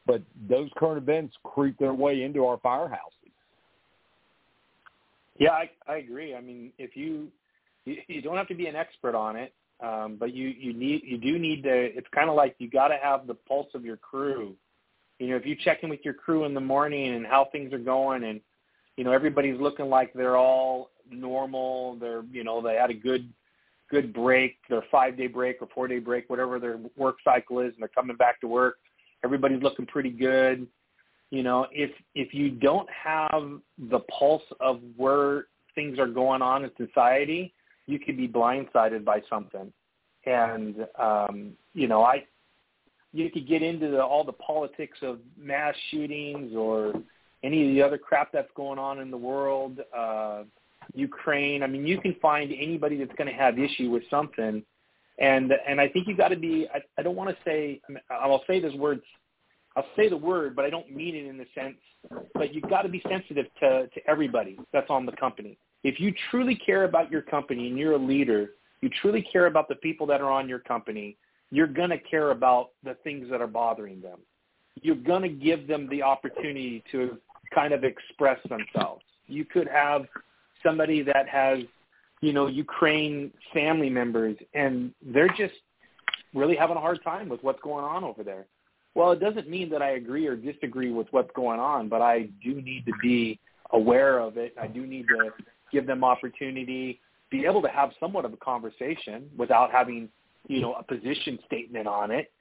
but 0.05 0.21
those 0.47 0.69
current 0.77 0.99
events 0.99 1.35
creep 1.43 1.79
their 1.79 1.95
way 1.95 2.21
into 2.21 2.45
our 2.45 2.57
firehouses. 2.57 2.99
Yeah, 5.39 5.51
I, 5.51 5.69
I 5.87 5.97
agree. 5.97 6.35
I 6.35 6.41
mean, 6.41 6.71
if 6.77 6.95
you 6.95 7.29
you, 7.85 7.97
you 8.07 8.21
don't 8.21 8.37
have 8.37 8.47
to 8.47 8.55
be 8.55 8.67
an 8.67 8.75
expert 8.75 9.15
on 9.15 9.35
it, 9.35 9.53
um, 9.83 10.17
but 10.19 10.33
you 10.33 10.47
you 10.49 10.73
need 10.73 11.03
you 11.05 11.17
do 11.17 11.39
need 11.39 11.63
to. 11.63 11.73
It's 11.73 12.07
kind 12.13 12.29
of 12.29 12.35
like 12.35 12.55
you 12.59 12.69
got 12.69 12.89
to 12.89 12.97
have 13.01 13.27
the 13.27 13.33
pulse 13.33 13.69
of 13.73 13.85
your 13.85 13.97
crew. 13.97 14.55
You 15.19 15.29
know, 15.29 15.35
if 15.37 15.45
you 15.45 15.55
check 15.55 15.83
in 15.83 15.89
with 15.89 16.01
your 16.03 16.13
crew 16.13 16.45
in 16.45 16.53
the 16.53 16.61
morning 16.61 17.15
and 17.15 17.25
how 17.25 17.47
things 17.51 17.73
are 17.73 17.79
going, 17.79 18.23
and 18.23 18.41
you 18.97 19.03
know 19.03 19.11
everybody's 19.11 19.59
looking 19.59 19.87
like 19.87 20.13
they're 20.13 20.37
all 20.37 20.91
normal, 21.09 21.95
they're 21.97 22.23
you 22.31 22.43
know 22.43 22.61
they 22.61 22.75
had 22.75 22.89
a 22.89 22.95
good 22.95 23.31
good 23.89 24.13
break, 24.13 24.57
their 24.69 24.83
five 24.91 25.17
day 25.17 25.27
break 25.27 25.61
or 25.61 25.67
four 25.73 25.87
day 25.87 25.99
break, 25.99 26.29
whatever 26.29 26.59
their 26.59 26.79
work 26.97 27.17
cycle 27.23 27.59
is, 27.59 27.73
and 27.73 27.81
they're 27.81 27.87
coming 27.89 28.15
back 28.15 28.41
to 28.41 28.47
work. 28.47 28.77
Everybody's 29.23 29.61
looking 29.61 29.85
pretty 29.85 30.09
good. 30.09 30.67
You 31.31 31.43
know, 31.43 31.67
if 31.71 31.91
if 32.13 32.33
you 32.33 32.49
don't 32.49 32.87
have 32.89 33.59
the 33.89 33.99
pulse 33.99 34.43
of 34.59 34.79
where 34.95 35.47
things 35.75 35.99
are 35.99 36.07
going 36.07 36.41
on 36.41 36.63
in 36.63 36.71
society, 36.77 37.53
you 37.87 37.99
could 37.99 38.17
be 38.17 38.27
blindsided 38.27 39.03
by 39.05 39.21
something. 39.29 39.71
And 40.25 40.87
um, 40.99 41.53
you 41.73 41.87
know, 41.87 42.03
I 42.03 42.25
you 43.15 43.31
could 43.31 43.47
get 43.47 43.63
into 43.63 43.89
the, 43.89 44.03
all 44.03 44.25
the 44.25 44.33
politics 44.33 44.97
of 45.01 45.19
mass 45.37 45.73
shootings 45.89 46.53
or 46.53 46.93
any 47.43 47.67
of 47.67 47.73
the 47.73 47.81
other 47.81 47.97
crap 47.97 48.31
that's 48.33 48.49
going 48.55 48.77
on 48.77 48.99
in 48.99 49.09
the 49.09 49.17
world, 49.17 49.79
uh, 49.97 50.43
Ukraine. 50.93 51.63
I 51.63 51.67
mean, 51.67 51.87
you 51.87 51.99
can 52.01 52.15
find 52.21 52.51
anybody 52.51 52.97
that's 52.97 53.15
going 53.17 53.29
to 53.29 53.33
have 53.33 53.57
issue 53.57 53.89
with 53.89 54.03
something, 54.09 54.63
and 55.19 55.53
and 55.67 55.79
I 55.79 55.87
think 55.87 56.07
you 56.07 56.17
got 56.17 56.29
to 56.29 56.35
be. 56.35 56.67
I, 56.73 56.79
I 56.97 57.03
don't 57.03 57.15
want 57.15 57.29
to 57.29 57.37
say. 57.45 57.81
I'll 58.09 58.43
say 58.47 58.59
this 58.59 58.73
word. 58.73 59.01
I'll 59.77 59.87
say 59.95 60.09
the 60.09 60.17
word, 60.17 60.55
but 60.55 60.65
I 60.65 60.69
don't 60.69 60.93
mean 60.93 61.15
it 61.15 61.25
in 61.25 61.37
the 61.37 61.45
sense. 61.55 61.77
But 62.33 62.53
you've 62.53 62.69
got 62.69 62.81
to 62.81 62.89
be 62.89 63.01
sensitive 63.07 63.45
to 63.61 63.87
to 63.87 64.09
everybody 64.09 64.59
that's 64.73 64.89
on 64.89 65.05
the 65.05 65.13
company. 65.13 65.57
If 65.85 65.99
you 65.99 66.13
truly 66.29 66.55
care 66.55 66.83
about 66.83 67.09
your 67.09 67.21
company 67.21 67.67
and 67.67 67.77
you're 67.77 67.93
a 67.93 67.97
leader, 67.97 68.51
you 68.81 68.89
truly 69.01 69.21
care 69.31 69.45
about 69.45 69.69
the 69.69 69.75
people 69.75 70.05
that 70.07 70.19
are 70.19 70.29
on 70.29 70.49
your 70.49 70.59
company 70.59 71.17
you're 71.51 71.67
going 71.67 71.89
to 71.89 71.97
care 71.97 72.31
about 72.31 72.71
the 72.83 72.95
things 73.03 73.29
that 73.29 73.41
are 73.41 73.47
bothering 73.47 74.01
them. 74.01 74.19
You're 74.81 74.95
going 74.95 75.21
to 75.21 75.29
give 75.29 75.67
them 75.67 75.87
the 75.89 76.01
opportunity 76.01 76.83
to 76.91 77.17
kind 77.53 77.73
of 77.73 77.83
express 77.83 78.39
themselves. 78.49 79.03
You 79.27 79.45
could 79.45 79.67
have 79.67 80.05
somebody 80.63 81.01
that 81.03 81.29
has, 81.29 81.59
you 82.21 82.33
know, 82.33 82.47
Ukraine 82.47 83.31
family 83.53 83.89
members 83.89 84.35
and 84.53 84.91
they're 85.01 85.29
just 85.29 85.53
really 86.33 86.55
having 86.55 86.75
a 86.75 86.81
hard 86.81 87.01
time 87.03 87.29
with 87.29 87.41
what's 87.43 87.61
going 87.61 87.85
on 87.85 88.03
over 88.03 88.23
there. 88.23 88.45
Well, 88.95 89.11
it 89.11 89.19
doesn't 89.19 89.49
mean 89.49 89.69
that 89.69 89.81
I 89.81 89.91
agree 89.91 90.27
or 90.27 90.35
disagree 90.35 90.91
with 90.91 91.07
what's 91.11 91.31
going 91.35 91.59
on, 91.59 91.89
but 91.89 92.01
I 92.01 92.29
do 92.43 92.61
need 92.61 92.85
to 92.85 92.93
be 93.01 93.39
aware 93.71 94.19
of 94.19 94.37
it. 94.37 94.53
I 94.61 94.67
do 94.67 94.85
need 94.85 95.07
to 95.07 95.31
give 95.75 95.85
them 95.85 96.03
opportunity, 96.03 96.99
be 97.29 97.45
able 97.45 97.61
to 97.61 97.67
have 97.67 97.89
somewhat 97.99 98.25
of 98.25 98.33
a 98.33 98.37
conversation 98.37 99.29
without 99.37 99.71
having 99.71 100.09
you 100.47 100.61
know, 100.61 100.73
a 100.73 100.83
position 100.83 101.39
statement 101.45 101.87
on 101.87 102.11
it. 102.11 102.31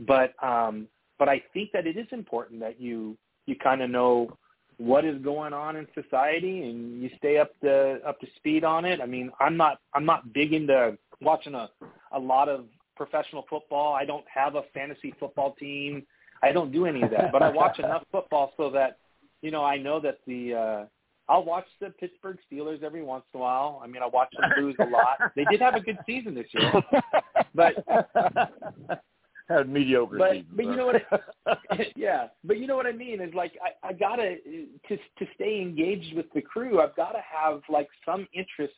But 0.00 0.32
um, 0.42 0.88
but 1.18 1.28
I 1.28 1.42
think 1.52 1.70
that 1.72 1.86
it 1.86 1.96
is 1.96 2.06
important 2.10 2.60
that 2.60 2.80
you 2.80 3.16
you 3.46 3.56
kind 3.56 3.82
of 3.82 3.90
know 3.90 4.36
what 4.78 5.04
is 5.04 5.20
going 5.22 5.52
on 5.52 5.76
in 5.76 5.86
society 5.94 6.62
and 6.62 7.02
you 7.02 7.10
stay 7.18 7.38
up 7.38 7.52
to 7.60 8.00
up 8.06 8.18
to 8.20 8.26
speed 8.36 8.64
on 8.64 8.84
it. 8.84 9.00
I 9.00 9.06
mean, 9.06 9.30
I'm 9.38 9.56
not 9.56 9.80
I'm 9.94 10.04
not 10.04 10.32
big 10.32 10.52
into 10.52 10.96
watching 11.20 11.54
a 11.54 11.68
a 12.12 12.18
lot 12.18 12.48
of 12.48 12.64
professional 12.96 13.44
football. 13.48 13.94
I 13.94 14.04
don't 14.04 14.24
have 14.32 14.54
a 14.54 14.62
fantasy 14.74 15.14
football 15.20 15.52
team. 15.52 16.04
I 16.42 16.50
don't 16.50 16.72
do 16.72 16.86
any 16.86 17.02
of 17.02 17.10
that, 17.10 17.30
but 17.30 17.42
I 17.42 17.50
watch 17.50 17.78
enough 17.78 18.04
football 18.10 18.52
so 18.56 18.70
that 18.70 18.98
you 19.42 19.50
know 19.50 19.64
I 19.64 19.76
know 19.76 20.00
that 20.00 20.18
the 20.26 20.54
uh 20.54 20.84
I'll 21.28 21.44
watch 21.44 21.66
the 21.80 21.90
Pittsburgh 21.90 22.38
Steelers 22.50 22.82
every 22.82 23.02
once 23.02 23.24
in 23.32 23.40
a 23.40 23.42
while. 23.42 23.80
I 23.82 23.86
mean, 23.86 24.02
I 24.02 24.06
watch 24.06 24.32
them 24.38 24.50
lose 24.64 24.76
a 24.80 24.84
lot. 24.84 25.18
They 25.36 25.44
did 25.44 25.60
have 25.60 25.74
a 25.74 25.80
good 25.80 25.98
season 26.06 26.34
this 26.34 26.46
year, 26.52 26.72
but 27.54 27.74
had 29.48 29.68
mediocre 29.68 30.18
but, 30.18 30.32
season. 30.32 30.46
But 30.52 30.64
you 30.64 30.76
know 30.76 30.86
what? 30.86 31.02
I, 31.70 31.86
yeah, 31.96 32.28
but 32.44 32.58
you 32.58 32.66
know 32.66 32.76
what 32.76 32.86
I 32.86 32.92
mean 32.92 33.20
is 33.20 33.32
like 33.34 33.52
I, 33.62 33.88
I 33.88 33.92
gotta 33.92 34.36
to 34.88 34.96
to 34.96 35.26
stay 35.34 35.60
engaged 35.60 36.16
with 36.16 36.26
the 36.34 36.42
crew. 36.42 36.80
I've 36.80 36.96
got 36.96 37.12
to 37.12 37.20
have 37.20 37.62
like 37.68 37.88
some 38.04 38.26
interest 38.32 38.74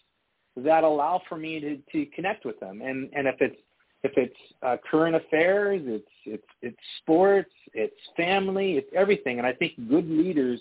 that 0.56 0.84
allow 0.84 1.22
for 1.28 1.36
me 1.36 1.60
to 1.60 1.78
to 1.92 2.06
connect 2.14 2.44
with 2.44 2.58
them. 2.60 2.82
And 2.82 3.10
and 3.14 3.26
if 3.26 3.36
it's 3.40 3.56
if 4.02 4.12
it's 4.16 4.36
uh, 4.62 4.76
current 4.88 5.16
affairs, 5.16 5.82
it's 5.84 6.08
it's 6.24 6.48
it's 6.62 6.78
sports, 7.00 7.52
it's 7.72 7.96
family, 8.16 8.74
it's 8.74 8.90
everything. 8.94 9.38
And 9.38 9.46
I 9.46 9.52
think 9.52 9.72
good 9.88 10.08
leaders 10.08 10.60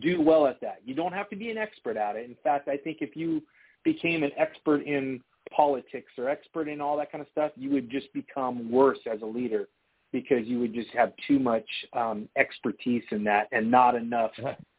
do 0.00 0.20
well 0.20 0.46
at 0.46 0.60
that. 0.60 0.80
You 0.84 0.94
don't 0.94 1.12
have 1.12 1.28
to 1.30 1.36
be 1.36 1.50
an 1.50 1.58
expert 1.58 1.96
at 1.96 2.16
it. 2.16 2.28
In 2.28 2.36
fact, 2.42 2.68
I 2.68 2.76
think 2.76 2.98
if 3.00 3.16
you 3.16 3.42
became 3.84 4.22
an 4.22 4.30
expert 4.36 4.82
in 4.82 5.22
politics 5.50 6.12
or 6.18 6.28
expert 6.28 6.68
in 6.68 6.80
all 6.80 6.96
that 6.98 7.10
kind 7.10 7.22
of 7.22 7.28
stuff, 7.30 7.52
you 7.56 7.70
would 7.70 7.90
just 7.90 8.12
become 8.12 8.70
worse 8.70 8.98
as 9.10 9.22
a 9.22 9.26
leader 9.26 9.68
because 10.12 10.46
you 10.46 10.58
would 10.58 10.74
just 10.74 10.90
have 10.90 11.12
too 11.26 11.38
much 11.38 11.66
um, 11.92 12.28
expertise 12.36 13.02
in 13.10 13.24
that 13.24 13.48
and 13.52 13.70
not 13.70 13.94
enough 13.94 14.32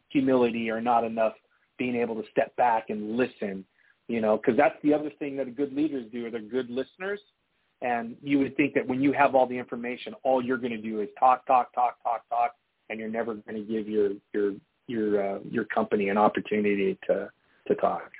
humility 0.09 0.69
or 0.69 0.81
not 0.81 1.03
enough 1.03 1.33
being 1.77 1.95
able 1.95 2.15
to 2.15 2.29
step 2.31 2.55
back 2.55 2.89
and 2.89 3.17
listen. 3.17 3.65
You 4.07 4.21
know, 4.21 4.37
because 4.37 4.57
that's 4.57 4.75
the 4.81 4.91
other 4.91 5.11
thing 5.19 5.37
that 5.37 5.55
good 5.55 5.71
leaders 5.71 6.05
do. 6.11 6.25
Are 6.25 6.31
they're 6.31 6.41
good 6.41 6.71
listeners, 6.71 7.19
and 7.83 8.15
you 8.23 8.39
would 8.39 8.57
think 8.57 8.73
that 8.73 8.87
when 8.87 9.01
you 9.01 9.13
have 9.13 9.35
all 9.35 9.45
the 9.45 9.57
information, 9.57 10.15
all 10.23 10.43
you're 10.43 10.57
going 10.57 10.71
to 10.71 10.81
do 10.81 11.01
is 11.01 11.09
talk, 11.19 11.45
talk, 11.45 11.71
talk, 11.75 12.01
talk, 12.01 12.27
talk, 12.27 12.55
and 12.89 12.99
you're 12.99 13.07
never 13.07 13.35
going 13.35 13.55
to 13.55 13.71
give 13.71 13.87
your 13.87 14.13
your 14.33 14.53
your 14.89 15.35
uh, 15.35 15.39
your 15.49 15.65
company 15.65 16.09
an 16.09 16.17
opportunity 16.17 16.97
to 17.07 17.29
to 17.67 17.75
talk. 17.75 18.11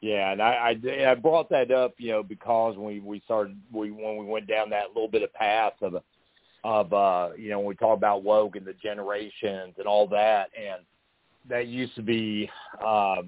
Yeah, 0.00 0.32
and 0.32 0.40
I, 0.40 0.74
I 0.86 1.10
I 1.10 1.14
brought 1.14 1.50
that 1.50 1.70
up, 1.70 1.94
you 1.98 2.10
know, 2.12 2.22
because 2.22 2.76
when 2.76 2.86
we 2.86 3.00
we 3.00 3.20
started 3.26 3.56
we 3.70 3.90
when 3.90 4.16
we 4.16 4.24
went 4.24 4.46
down 4.46 4.70
that 4.70 4.88
little 4.88 5.08
bit 5.08 5.22
of 5.22 5.32
path 5.34 5.74
of 5.82 5.96
of 6.64 6.92
uh 6.92 7.30
you 7.36 7.50
know 7.50 7.58
when 7.58 7.68
we 7.68 7.74
talk 7.74 7.96
about 7.96 8.22
woke 8.22 8.56
and 8.56 8.66
the 8.66 8.74
generations 8.82 9.74
and 9.76 9.86
all 9.86 10.06
that, 10.08 10.48
and 10.58 10.84
that 11.48 11.66
used 11.66 11.94
to 11.96 12.02
be 12.02 12.48
uh, 12.84 13.22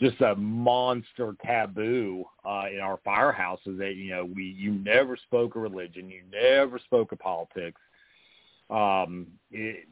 just 0.00 0.20
a 0.20 0.36
monster 0.36 1.34
taboo 1.44 2.24
uh, 2.44 2.64
in 2.72 2.78
our 2.78 2.98
firehouses. 3.04 3.76
That 3.78 3.94
you 3.96 4.10
know 4.10 4.24
we 4.24 4.44
you 4.44 4.72
never 4.72 5.16
spoke 5.16 5.56
of 5.56 5.62
religion, 5.62 6.08
you 6.08 6.22
never 6.32 6.78
spoke 6.78 7.10
of 7.10 7.18
politics. 7.18 7.80
Um, 8.70 9.26
it, 9.50 9.88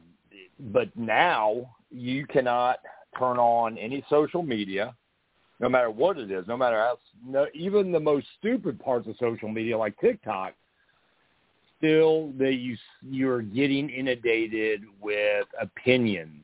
but 0.59 0.95
now 0.95 1.75
you 1.91 2.25
cannot 2.27 2.79
turn 3.17 3.37
on 3.37 3.77
any 3.77 4.03
social 4.09 4.43
media, 4.43 4.95
no 5.59 5.69
matter 5.69 5.89
what 5.89 6.17
it 6.17 6.31
is, 6.31 6.47
no 6.47 6.57
matter 6.57 6.77
how, 6.77 6.97
no, 7.25 7.47
even 7.53 7.91
the 7.91 7.99
most 7.99 8.27
stupid 8.39 8.79
parts 8.79 9.07
of 9.07 9.15
social 9.19 9.49
media 9.49 9.77
like 9.77 9.99
TikTok, 9.99 10.53
still 11.77 12.31
that 12.37 12.53
you 12.53 12.75
you're 13.07 13.41
getting 13.41 13.89
inundated 13.89 14.83
with 14.99 15.45
opinions, 15.59 16.43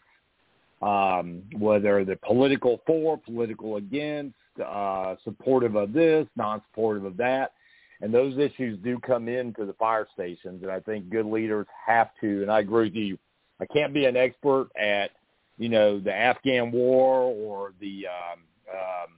um, 0.81 1.41
whether 1.57 2.05
they're 2.05 2.15
political 2.17 2.81
for, 2.85 3.17
political 3.17 3.77
against, 3.77 4.35
uh, 4.63 5.15
supportive 5.23 5.75
of 5.75 5.93
this, 5.93 6.27
non-supportive 6.35 7.05
of 7.05 7.17
that. 7.17 7.53
And 8.01 8.13
those 8.13 8.37
issues 8.37 8.77
do 8.83 8.99
come 8.99 9.29
into 9.29 9.65
the 9.65 9.73
fire 9.73 10.07
stations, 10.13 10.61
and 10.61 10.71
I 10.71 10.81
think 10.81 11.09
good 11.09 11.25
leaders 11.25 11.67
have 11.85 12.09
to. 12.21 12.41
And 12.41 12.51
I 12.51 12.59
agree 12.59 12.85
with 12.85 12.95
you 12.95 13.17
I 13.61 13.65
can't 13.65 13.93
be 13.93 14.05
an 14.05 14.17
expert 14.17 14.69
at 14.77 15.11
you 15.57 15.69
know 15.69 15.99
the 15.99 16.13
Afghan 16.13 16.71
war 16.71 17.21
or 17.21 17.73
the 17.79 18.07
um, 18.07 18.39
um, 18.71 19.13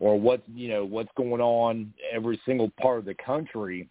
or 0.00 0.18
what 0.18 0.42
you 0.54 0.68
know 0.68 0.84
what's 0.84 1.10
going 1.16 1.40
on 1.40 1.92
every 2.10 2.40
single 2.46 2.70
part 2.80 2.98
of 2.98 3.04
the 3.04 3.14
country, 3.14 3.88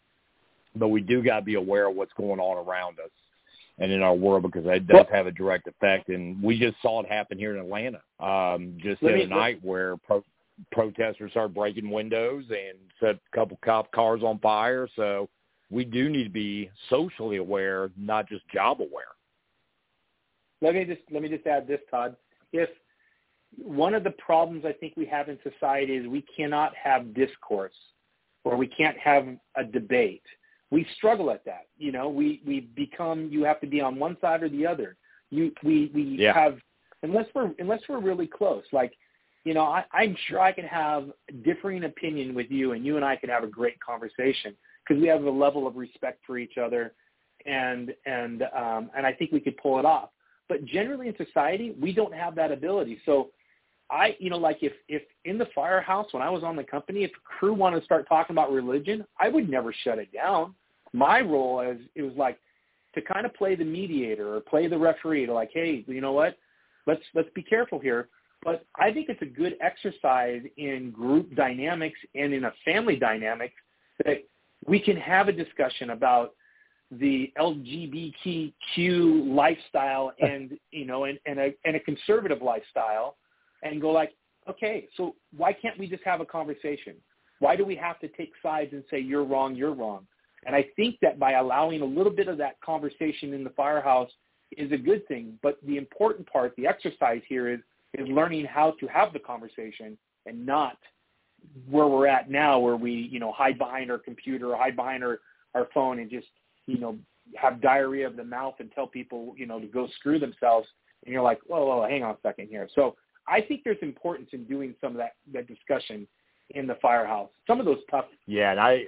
but 0.75 0.89
we 0.89 1.01
do 1.01 1.21
got 1.21 1.39
to 1.39 1.45
be 1.45 1.55
aware 1.55 1.89
of 1.89 1.95
what's 1.95 2.13
going 2.13 2.39
on 2.39 2.65
around 2.65 2.99
us 2.99 3.11
and 3.79 3.91
in 3.91 4.03
our 4.03 4.13
world 4.13 4.43
because 4.43 4.63
that 4.65 4.87
does 4.87 5.05
have 5.11 5.27
a 5.27 5.31
direct 5.31 5.67
effect. 5.67 6.09
And 6.09 6.41
we 6.41 6.59
just 6.59 6.75
saw 6.81 7.01
it 7.01 7.07
happen 7.07 7.37
here 7.37 7.55
in 7.55 7.59
Atlanta 7.59 8.01
um, 8.19 8.77
just 8.81 9.01
the 9.01 9.07
other 9.07 9.27
night 9.27 9.59
where 9.63 9.97
pro- 9.97 10.23
protesters 10.71 11.31
started 11.31 11.55
breaking 11.55 11.89
windows 11.89 12.45
and 12.49 12.77
set 12.99 13.15
a 13.15 13.35
couple 13.35 13.57
cop 13.63 13.91
cars 13.91 14.21
on 14.23 14.37
fire. 14.39 14.87
So 14.95 15.29
we 15.71 15.83
do 15.83 16.09
need 16.09 16.25
to 16.25 16.29
be 16.29 16.69
socially 16.89 17.37
aware, 17.37 17.89
not 17.97 18.29
just 18.29 18.47
job 18.49 18.81
aware. 18.81 19.15
Let 20.61 20.75
me 20.75 20.85
just 20.85 21.01
let 21.11 21.21
me 21.21 21.29
just 21.29 21.45
add 21.47 21.67
this, 21.67 21.79
Todd. 21.89 22.15
If 22.53 22.69
one 23.57 23.93
of 23.93 24.03
the 24.03 24.11
problems 24.11 24.63
I 24.65 24.73
think 24.73 24.93
we 24.95 25.05
have 25.07 25.29
in 25.29 25.37
society 25.43 25.95
is 25.95 26.07
we 26.07 26.23
cannot 26.35 26.73
have 26.81 27.13
discourse 27.13 27.73
or 28.43 28.55
we 28.55 28.67
can't 28.67 28.97
have 28.97 29.27
a 29.55 29.63
debate. 29.63 30.23
We 30.69 30.85
struggle 30.95 31.31
at 31.31 31.43
that. 31.45 31.67
You 31.77 31.91
know, 31.91 32.09
we 32.09 32.41
we 32.45 32.61
become 32.61 33.27
you 33.31 33.43
have 33.43 33.59
to 33.61 33.67
be 33.67 33.81
on 33.81 33.99
one 33.99 34.17
side 34.21 34.43
or 34.43 34.49
the 34.49 34.65
other. 34.65 34.95
You 35.29 35.51
we 35.63 35.91
we 35.93 36.03
yeah. 36.19 36.33
have 36.33 36.57
unless 37.03 37.25
we're 37.35 37.51
unless 37.59 37.81
we're 37.89 37.99
really 37.99 38.27
close. 38.27 38.63
Like, 38.71 38.93
you 39.43 39.53
know, 39.53 39.63
I, 39.63 39.83
I'm 39.91 40.15
sure 40.27 40.39
I 40.39 40.51
can 40.51 40.65
have 40.65 41.11
differing 41.43 41.83
opinion 41.83 42.33
with 42.33 42.49
you, 42.49 42.71
and 42.73 42.85
you 42.85 42.95
and 42.95 43.03
I 43.03 43.15
can 43.15 43.29
have 43.29 43.43
a 43.43 43.47
great 43.47 43.79
conversation 43.79 44.55
because 44.87 45.01
we 45.01 45.07
have 45.07 45.23
a 45.23 45.29
level 45.29 45.67
of 45.67 45.75
respect 45.75 46.21
for 46.25 46.37
each 46.37 46.57
other, 46.57 46.93
and 47.45 47.93
and 48.05 48.43
um, 48.55 48.91
and 48.95 49.05
I 49.05 49.13
think 49.13 49.31
we 49.31 49.39
could 49.41 49.57
pull 49.57 49.77
it 49.77 49.85
off. 49.85 50.09
But 50.51 50.65
generally 50.65 51.07
in 51.07 51.15
society, 51.15 51.73
we 51.79 51.93
don't 51.93 52.13
have 52.13 52.35
that 52.35 52.51
ability. 52.51 52.99
So 53.05 53.29
I, 53.89 54.17
you 54.19 54.29
know, 54.29 54.37
like 54.37 54.57
if, 54.61 54.73
if 54.89 55.01
in 55.23 55.37
the 55.37 55.47
firehouse, 55.55 56.07
when 56.11 56.21
I 56.21 56.29
was 56.29 56.43
on 56.43 56.57
the 56.57 56.63
company, 56.65 57.05
if 57.05 57.11
crew 57.23 57.53
wanted 57.53 57.79
to 57.79 57.85
start 57.85 58.05
talking 58.09 58.33
about 58.33 58.51
religion, 58.51 59.05
I 59.17 59.29
would 59.29 59.49
never 59.49 59.73
shut 59.85 59.97
it 59.97 60.11
down. 60.11 60.53
My 60.91 61.21
role 61.21 61.61
as 61.61 61.77
it 61.95 62.01
was 62.01 62.11
like 62.17 62.37
to 62.95 63.01
kind 63.01 63.25
of 63.25 63.33
play 63.33 63.55
the 63.55 63.63
mediator 63.63 64.35
or 64.35 64.41
play 64.41 64.67
the 64.67 64.77
referee 64.77 65.25
to 65.25 65.33
like, 65.33 65.51
hey, 65.53 65.85
you 65.87 66.01
know 66.01 66.11
what? 66.11 66.37
Let's, 66.85 67.03
let's 67.15 67.29
be 67.33 67.43
careful 67.43 67.79
here. 67.79 68.09
But 68.43 68.65
I 68.77 68.91
think 68.91 69.07
it's 69.07 69.21
a 69.21 69.25
good 69.25 69.55
exercise 69.61 70.41
in 70.57 70.91
group 70.91 71.33
dynamics 71.33 71.99
and 72.13 72.33
in 72.33 72.43
a 72.43 72.51
family 72.65 72.97
dynamic 72.97 73.53
that 74.03 74.17
we 74.67 74.81
can 74.81 74.97
have 74.97 75.29
a 75.29 75.31
discussion 75.31 75.91
about 75.91 76.33
the 76.91 77.31
LGBTQ 77.37 79.33
lifestyle 79.33 80.11
and 80.19 80.57
you 80.71 80.85
know 80.85 81.05
and, 81.05 81.19
and 81.25 81.39
a 81.39 81.53
and 81.65 81.75
a 81.75 81.79
conservative 81.79 82.41
lifestyle 82.41 83.17
and 83.63 83.79
go 83.81 83.91
like, 83.91 84.13
okay, 84.49 84.87
so 84.97 85.15
why 85.35 85.53
can't 85.53 85.77
we 85.77 85.87
just 85.87 86.03
have 86.03 86.21
a 86.21 86.25
conversation? 86.25 86.95
Why 87.39 87.55
do 87.55 87.65
we 87.65 87.75
have 87.75 87.99
to 87.99 88.07
take 88.09 88.31
sides 88.41 88.73
and 88.73 88.83
say 88.89 88.99
you're 88.99 89.23
wrong, 89.23 89.55
you're 89.55 89.73
wrong? 89.73 90.05
And 90.45 90.55
I 90.55 90.65
think 90.75 90.97
that 91.01 91.19
by 91.19 91.33
allowing 91.33 91.81
a 91.81 91.85
little 91.85 92.11
bit 92.11 92.27
of 92.27 92.37
that 92.39 92.59
conversation 92.61 93.33
in 93.33 93.43
the 93.43 93.51
firehouse 93.51 94.09
is 94.57 94.71
a 94.71 94.77
good 94.77 95.07
thing. 95.07 95.37
But 95.43 95.57
the 95.65 95.77
important 95.77 96.27
part, 96.31 96.55
the 96.55 96.67
exercise 96.67 97.21
here 97.27 97.49
is 97.49 97.59
is 97.97 98.07
learning 98.07 98.45
how 98.45 98.71
to 98.79 98.87
have 98.87 99.13
the 99.13 99.19
conversation 99.19 99.97
and 100.25 100.45
not 100.45 100.77
where 101.69 101.87
we're 101.87 102.07
at 102.07 102.29
now 102.29 102.59
where 102.59 102.75
we, 102.75 102.91
you 103.11 103.19
know, 103.19 103.31
hide 103.31 103.57
behind 103.57 103.91
our 103.91 103.97
computer 103.97 104.53
or 104.53 104.57
hide 104.57 104.75
behind 104.75 105.03
our, 105.03 105.19
our 105.55 105.67
phone 105.73 105.99
and 105.99 106.09
just, 106.09 106.27
you 106.71 106.79
know, 106.79 106.97
have 107.35 107.61
diarrhea 107.61 108.07
of 108.07 108.15
the 108.15 108.23
mouth 108.23 108.55
and 108.59 108.71
tell 108.71 108.87
people, 108.87 109.33
you 109.37 109.45
know, 109.45 109.59
to 109.59 109.67
go 109.67 109.87
screw 109.99 110.19
themselves. 110.19 110.67
And 111.05 111.13
you're 111.13 111.21
like, 111.21 111.39
whoa, 111.47 111.65
whoa, 111.65 111.87
hang 111.87 112.03
on 112.03 112.11
a 112.11 112.17
second 112.21 112.47
here. 112.47 112.67
So 112.75 112.95
I 113.27 113.41
think 113.41 113.61
there's 113.63 113.77
importance 113.81 114.29
in 114.33 114.45
doing 114.45 114.75
some 114.81 114.91
of 114.91 114.97
that, 114.97 115.13
that 115.33 115.47
discussion 115.47 116.07
in 116.51 116.67
the 116.67 116.75
firehouse. 116.81 117.29
Some 117.47 117.59
of 117.59 117.65
those 117.65 117.79
tough. 117.89 118.05
Yeah, 118.27 118.51
and 118.51 118.59
I, 118.59 118.83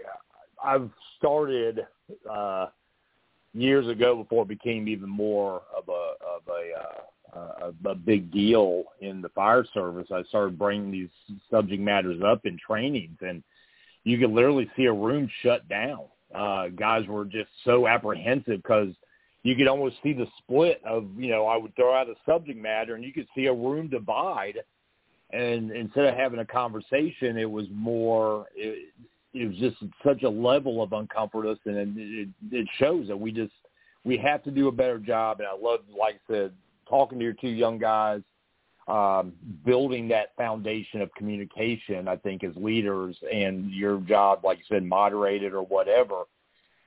I've 0.63 0.89
started 1.17 1.86
uh, 2.29 2.67
years 3.53 3.88
ago 3.88 4.15
before 4.15 4.43
it 4.43 4.49
became 4.49 4.88
even 4.88 5.09
more 5.09 5.61
of 5.75 5.88
a 5.89 6.13
of 6.25 6.41
a, 6.49 7.39
uh, 7.39 7.71
a 7.86 7.89
a 7.89 7.95
big 7.95 8.31
deal 8.31 8.84
in 9.01 9.21
the 9.21 9.29
fire 9.29 9.65
service. 9.73 10.07
I 10.11 10.23
started 10.23 10.57
bringing 10.57 10.91
these 10.91 11.09
subject 11.49 11.81
matters 11.81 12.21
up 12.25 12.45
in 12.45 12.57
trainings, 12.65 13.17
and 13.21 13.43
you 14.03 14.17
could 14.17 14.31
literally 14.31 14.69
see 14.75 14.86
a 14.86 14.93
room 14.93 15.29
shut 15.41 15.67
down. 15.69 16.01
Uh, 16.34 16.67
guys 16.69 17.05
were 17.07 17.25
just 17.25 17.49
so 17.63 17.88
apprehensive 17.88 18.57
because 18.57 18.89
you 19.43 19.55
could 19.55 19.67
almost 19.67 19.97
see 20.01 20.13
the 20.13 20.27
split 20.39 20.81
of 20.86 21.07
you 21.17 21.29
know 21.29 21.45
I 21.45 21.57
would 21.57 21.75
throw 21.75 21.93
out 21.93 22.09
a 22.09 22.15
subject 22.25 22.59
matter, 22.59 22.95
and 22.95 23.03
you 23.03 23.13
could 23.13 23.27
see 23.36 23.45
a 23.45 23.53
room 23.53 23.89
divide. 23.89 24.59
And 25.31 25.71
instead 25.71 26.05
of 26.05 26.15
having 26.15 26.39
a 26.39 26.45
conversation, 26.45 27.38
it 27.38 27.49
was 27.49 27.65
more. 27.71 28.47
It, 28.55 28.89
it 29.34 29.47
was 29.47 29.57
just 29.57 29.77
such 30.05 30.21
a 30.21 30.29
level 30.29 30.84
of 30.84 30.93
uncomfortness, 30.93 31.57
and 31.65 31.97
it, 31.97 32.29
it 32.51 32.67
shows 32.77 33.07
that 33.07 33.17
we 33.17 33.31
just 33.31 33.51
we 34.03 34.17
have 34.17 34.43
to 34.43 34.51
do 34.51 34.67
a 34.67 34.71
better 34.71 34.99
job. 34.99 35.39
And 35.39 35.47
I 35.47 35.53
love, 35.53 35.79
like 35.99 36.15
I 36.29 36.34
said, 36.34 36.53
talking 36.88 37.17
to 37.17 37.23
your 37.23 37.34
two 37.34 37.49
young 37.49 37.79
guys, 37.79 38.21
um, 38.88 39.34
building 39.65 40.07
that 40.09 40.36
foundation 40.36 41.01
of 41.01 41.13
communication. 41.15 42.07
I 42.07 42.17
think 42.17 42.43
as 42.43 42.55
leaders, 42.55 43.17
and 43.31 43.71
your 43.71 43.99
job, 44.01 44.41
like 44.43 44.59
you 44.59 44.63
said, 44.69 44.84
moderated 44.84 45.53
or 45.53 45.63
whatever. 45.63 46.23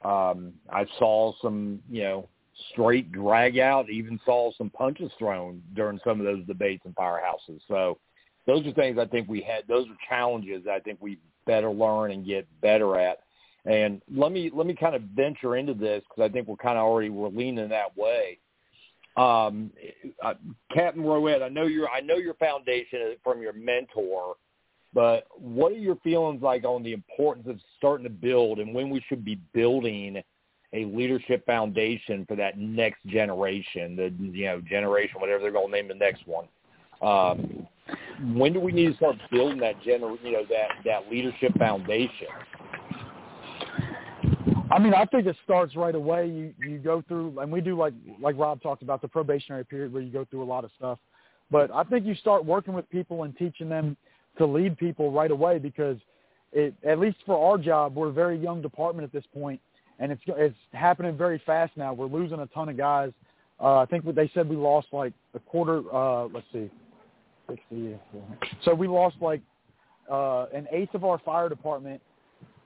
Um, 0.05 0.53
I 0.71 0.87
saw 0.99 1.33
some, 1.41 1.81
you 1.91 2.03
know, 2.03 2.29
straight 2.73 3.13
drag 3.13 3.59
out. 3.59 3.91
Even 3.91 4.21
saw 4.25 4.53
some 4.57 4.71
punches 4.71 5.11
thrown 5.19 5.63
during 5.75 5.99
some 6.05 6.21
of 6.21 6.27
those 6.27 6.45
debates 6.47 6.85
in 6.85 6.93
firehouses. 6.93 7.61
So 7.67 7.99
those 8.47 8.67
are 8.67 8.73
things 8.73 8.99
I 8.99 9.07
think 9.07 9.29
we 9.29 9.41
had. 9.41 9.65
Those 9.69 9.87
are 9.89 9.97
challenges 10.09 10.65
I 10.71 10.81
think 10.81 10.99
we 11.01 11.19
better 11.47 11.71
learn 11.71 12.13
and 12.13 12.27
get 12.27 12.47
better 12.61 12.99
at. 12.99 13.19
And 13.65 14.01
let 14.15 14.31
me 14.31 14.51
let 14.55 14.67
me 14.67 14.75
kind 14.75 14.95
of 14.95 15.03
venture 15.03 15.57
into 15.57 15.75
this 15.75 16.03
because 16.09 16.31
I 16.31 16.33
think 16.33 16.47
we're 16.47 16.57
kind 16.57 16.79
of 16.79 16.85
already 16.85 17.11
we're 17.11 17.29
leaning 17.29 17.69
that 17.69 17.97
way. 17.97 18.39
Um, 19.17 19.71
uh, 20.23 20.35
Captain 20.73 21.03
Rowett, 21.03 21.43
I 21.43 21.49
know 21.49 21.67
your 21.67 21.89
I 21.89 22.01
know 22.01 22.17
your 22.17 22.35
foundation 22.35 23.17
from 23.25 23.41
your 23.41 23.55
mentor, 23.55 24.37
but 24.93 25.27
what 25.35 25.73
are 25.73 25.77
your 25.77 25.97
feelings 25.97 26.43
like 26.43 26.65
on 26.65 26.83
the 26.83 26.93
importance 26.93 27.47
of 27.49 27.59
starting 27.79 28.05
to 28.05 28.11
build 28.11 28.59
and 28.59 28.75
when 28.75 28.91
we 28.91 29.03
should 29.09 29.25
be 29.25 29.37
building 29.55 30.23
a 30.73 30.85
leadership 30.85 31.47
foundation 31.47 32.27
for 32.27 32.37
that 32.37 32.59
next 32.59 33.05
generation, 33.07 33.97
the 33.97 34.13
you 34.37 34.47
know 34.47 34.61
generation, 34.61 35.21
whatever 35.21 35.41
they're 35.41 35.53
going 35.53 35.71
to 35.71 35.73
name 35.73 35.89
the 35.89 35.95
next 35.95 36.27
one. 36.27 36.47
Um, 37.01 37.67
when 38.35 38.53
do 38.53 38.61
we 38.61 38.73
need 38.73 38.91
to 38.91 38.97
start 38.97 39.17
building 39.31 39.59
that 39.61 39.81
gener 39.83 40.17
you 40.23 40.33
know 40.33 40.45
that 40.51 40.69
that 40.85 41.11
leadership 41.11 41.57
foundation? 41.59 42.29
I 44.77 44.79
mean, 44.79 44.93
I 44.93 45.07
think 45.07 45.27
it 45.27 45.37
starts 45.43 45.75
right 45.75 45.95
away. 45.95 46.27
You 46.27 46.53
you 46.59 46.77
go 46.77 47.03
through, 47.09 47.41
and 47.41 47.51
we 47.51 47.63
do 47.63 47.79
like 47.79 47.95
like 48.21 48.37
Rob 48.37 48.61
talked 48.61 48.83
about 48.83 49.01
the 49.01 49.09
probationary 49.09 49.65
period 49.65 49.91
where 49.91 50.03
you 50.03 50.13
go 50.13 50.27
through 50.27 50.43
a 50.43 50.45
lot 50.45 50.65
of 50.65 50.71
stuff. 50.77 50.99
But 51.51 51.71
I 51.73 51.83
think 51.85 52.05
you 52.05 52.15
start 52.15 52.45
working 52.45 52.75
with 52.75 52.89
people 52.91 53.23
and 53.23 53.35
teaching 53.39 53.71
them 53.71 53.97
to 54.37 54.45
lead 54.45 54.77
people 54.77 55.11
right 55.11 55.31
away 55.31 55.59
because 55.59 55.97
it 56.53 56.75
at 56.87 56.99
least 56.99 57.17
for 57.25 57.51
our 57.51 57.57
job, 57.57 57.95
we're 57.95 58.09
a 58.09 58.13
very 58.13 58.39
young 58.39 58.61
department 58.61 59.07
at 59.07 59.13
this 59.15 59.25
point, 59.33 59.59
and 59.99 60.13
it's 60.13 60.21
it's 60.29 60.55
happening 60.73 61.17
very 61.17 61.41
fast 61.47 61.75
now. 61.79 61.95
We're 61.95 62.05
losing 62.05 62.41
a 62.41 62.47
ton 62.49 62.69
of 62.69 62.77
guys. 62.77 63.13
Uh, 63.59 63.79
I 63.79 63.87
think 63.87 64.05
they 64.15 64.31
said 64.35 64.47
we 64.47 64.57
lost 64.57 64.89
like 64.93 65.15
a 65.33 65.39
quarter. 65.39 65.83
Uh, 65.91 66.25
let's 66.27 66.47
see, 66.53 66.69
60. 67.49 67.97
So 68.63 68.75
we 68.75 68.89
lost 68.89 69.17
like 69.23 69.41
uh, 70.13 70.49
an 70.53 70.67
eighth 70.71 70.93
of 70.93 71.03
our 71.03 71.19
fire 71.21 71.49
department 71.49 72.03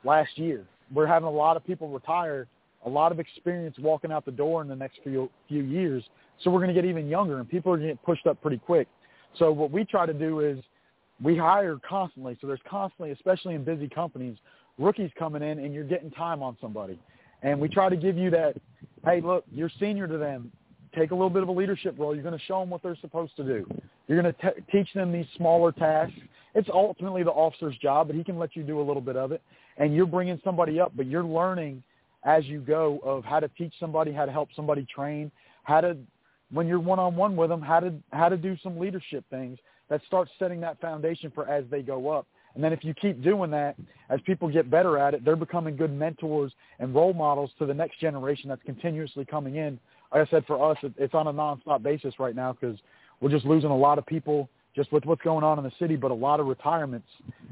last 0.03 0.37
year. 0.37 0.67
We're 0.93 1.07
having 1.07 1.29
a 1.29 1.33
lot 1.33 1.57
of 1.57 1.65
people 1.65 1.89
retire, 1.89 2.47
a 2.85 2.89
lot 2.89 3.13
of 3.13 3.21
experience 3.21 3.77
walking 3.79 4.11
out 4.11 4.25
the 4.25 4.33
door 4.33 4.63
in 4.63 4.69
the 4.69 4.77
next 4.77 5.01
few 5.03 5.31
few 5.49 5.63
years. 5.63 6.03
So 6.43 6.51
we're 6.51 6.61
going 6.61 6.75
to 6.75 6.75
get 6.75 6.89
even 6.89 7.09
younger, 7.09 7.39
and 7.39 7.49
people 7.49 7.73
are 7.73 7.77
going 7.77 7.89
to 7.89 7.95
get 7.95 8.03
pushed 8.05 8.27
up 8.27 8.41
pretty 8.41 8.59
quick. 8.59 8.89
So 9.39 9.53
what 9.53 9.71
we 9.71 9.85
try 9.85 10.07
to 10.07 10.15
do 10.15 10.41
is 10.41 10.59
we 11.23 11.37
hire 11.37 11.79
constantly. 11.87 12.37
So 12.41 12.47
there's 12.47 12.61
constantly, 12.69 13.13
especially 13.13 13.55
in 13.55 13.63
busy 13.63 13.89
companies, 13.89 14.39
rookies 14.79 15.11
coming 15.19 15.43
in, 15.43 15.59
and 15.59 15.75
you're 15.75 15.85
getting 15.85 16.11
time 16.11 16.43
on 16.43 16.57
somebody. 16.61 16.99
And 17.43 17.61
we 17.61 17.69
try 17.69 17.89
to 17.89 17.97
give 17.97 18.17
you 18.17 18.31
that, 18.31 18.57
hey, 19.05 19.21
look, 19.21 19.45
you're 19.53 19.71
senior 19.79 20.07
to 20.07 20.19
them 20.19 20.51
take 20.95 21.11
a 21.11 21.15
little 21.15 21.31
bit 21.31 21.43
of 21.43 21.49
a 21.49 21.53
leadership 21.53 21.95
role. 21.99 22.15
You're 22.15 22.25
going 22.25 22.39
to 22.39 22.45
show 22.47 22.61
them 22.61 22.71
what 22.71 22.83
they're 22.83 22.97
supposed 23.01 23.37
to 23.37 23.45
do. 23.45 23.67
You're 24.09 24.21
going 24.21 24.35
to 24.35 24.41
t- 24.41 24.63
teach 24.73 24.93
them 24.93 25.13
these 25.13 25.27
smaller 25.37 25.73
tasks. 25.73 26.19
It's 26.55 26.69
ultimately 26.73 27.23
the 27.23 27.31
officer's 27.31 27.77
job, 27.79 28.09
but 28.09 28.17
he 28.17 28.25
can 28.25 28.39
let 28.39 28.57
you 28.57 28.63
do 28.63 28.81
a 28.81 28.83
little 28.83 29.03
bit 29.03 29.17
of 29.17 29.33
it. 29.33 29.41
And 29.81 29.93
you're 29.95 30.07
bringing 30.07 30.41
somebody 30.45 30.79
up, 30.79 30.93
but 30.95 31.07
you're 31.07 31.25
learning 31.25 31.83
as 32.25 32.45
you 32.45 32.61
go 32.61 33.01
of 33.03 33.25
how 33.25 33.41
to 33.41 33.49
teach 33.59 33.73
somebody, 33.81 34.13
how 34.13 34.27
to 34.27 34.33
help 34.33 34.51
somebody 34.55 34.87
train, 34.95 35.33
how 35.65 35.81
to, 35.81 35.97
when 36.53 36.69
you're 36.69 36.79
one-on-one 36.79 37.35
with 37.35 37.51
them, 37.51 37.61
how 37.61 37.81
to 37.81 37.93
how 38.13 38.29
to 38.29 38.37
do 38.37 38.57
some 38.63 38.79
leadership 38.79 39.25
things 39.31 39.59
that 39.89 40.01
starts 40.07 40.31
setting 40.39 40.61
that 40.61 40.81
foundation 40.81 41.33
for 41.35 41.49
as 41.49 41.65
they 41.71 41.83
go 41.83 42.11
up. 42.11 42.27
And 42.55 42.63
then 42.63 42.73
if 42.73 42.85
you 42.85 42.95
keep 42.95 43.23
doing 43.23 43.51
that, 43.53 43.77
as 44.11 44.21
people 44.27 44.49
get 44.49 44.71
better 44.71 44.99
at 44.99 45.15
it, 45.15 45.25
they're 45.25 45.37
becoming 45.37 45.77
good 45.77 45.93
mentors 45.93 46.53
and 46.79 46.95
role 46.95 47.13
models 47.13 47.51
to 47.59 47.67
the 47.67 47.75
next 47.75 48.01
generation 48.01 48.49
that's 48.49 48.63
continuously 48.65 49.25
coming 49.25 49.57
in 49.57 49.81
like 50.13 50.27
I 50.27 50.31
said, 50.31 50.45
for 50.47 50.71
us, 50.71 50.77
it's 50.97 51.15
on 51.15 51.29
a 51.29 51.33
nonstop 51.33 51.83
basis 51.83 52.15
right 52.19 52.35
now 52.35 52.53
because 52.53 52.79
we're 53.21 53.31
just 53.31 53.45
losing 53.45 53.71
a 53.71 53.77
lot 53.77 53.99
of 53.99 54.07
people 54.07 54.49
just 54.81 54.93
with 54.93 55.05
what's 55.05 55.21
going 55.21 55.45
on 55.45 55.59
in 55.59 55.65
the 55.65 55.73
city, 55.79 55.95
but 55.95 56.11
a 56.11 56.15
lot 56.15 56.41
of 56.41 56.47
retirements 56.47 57.07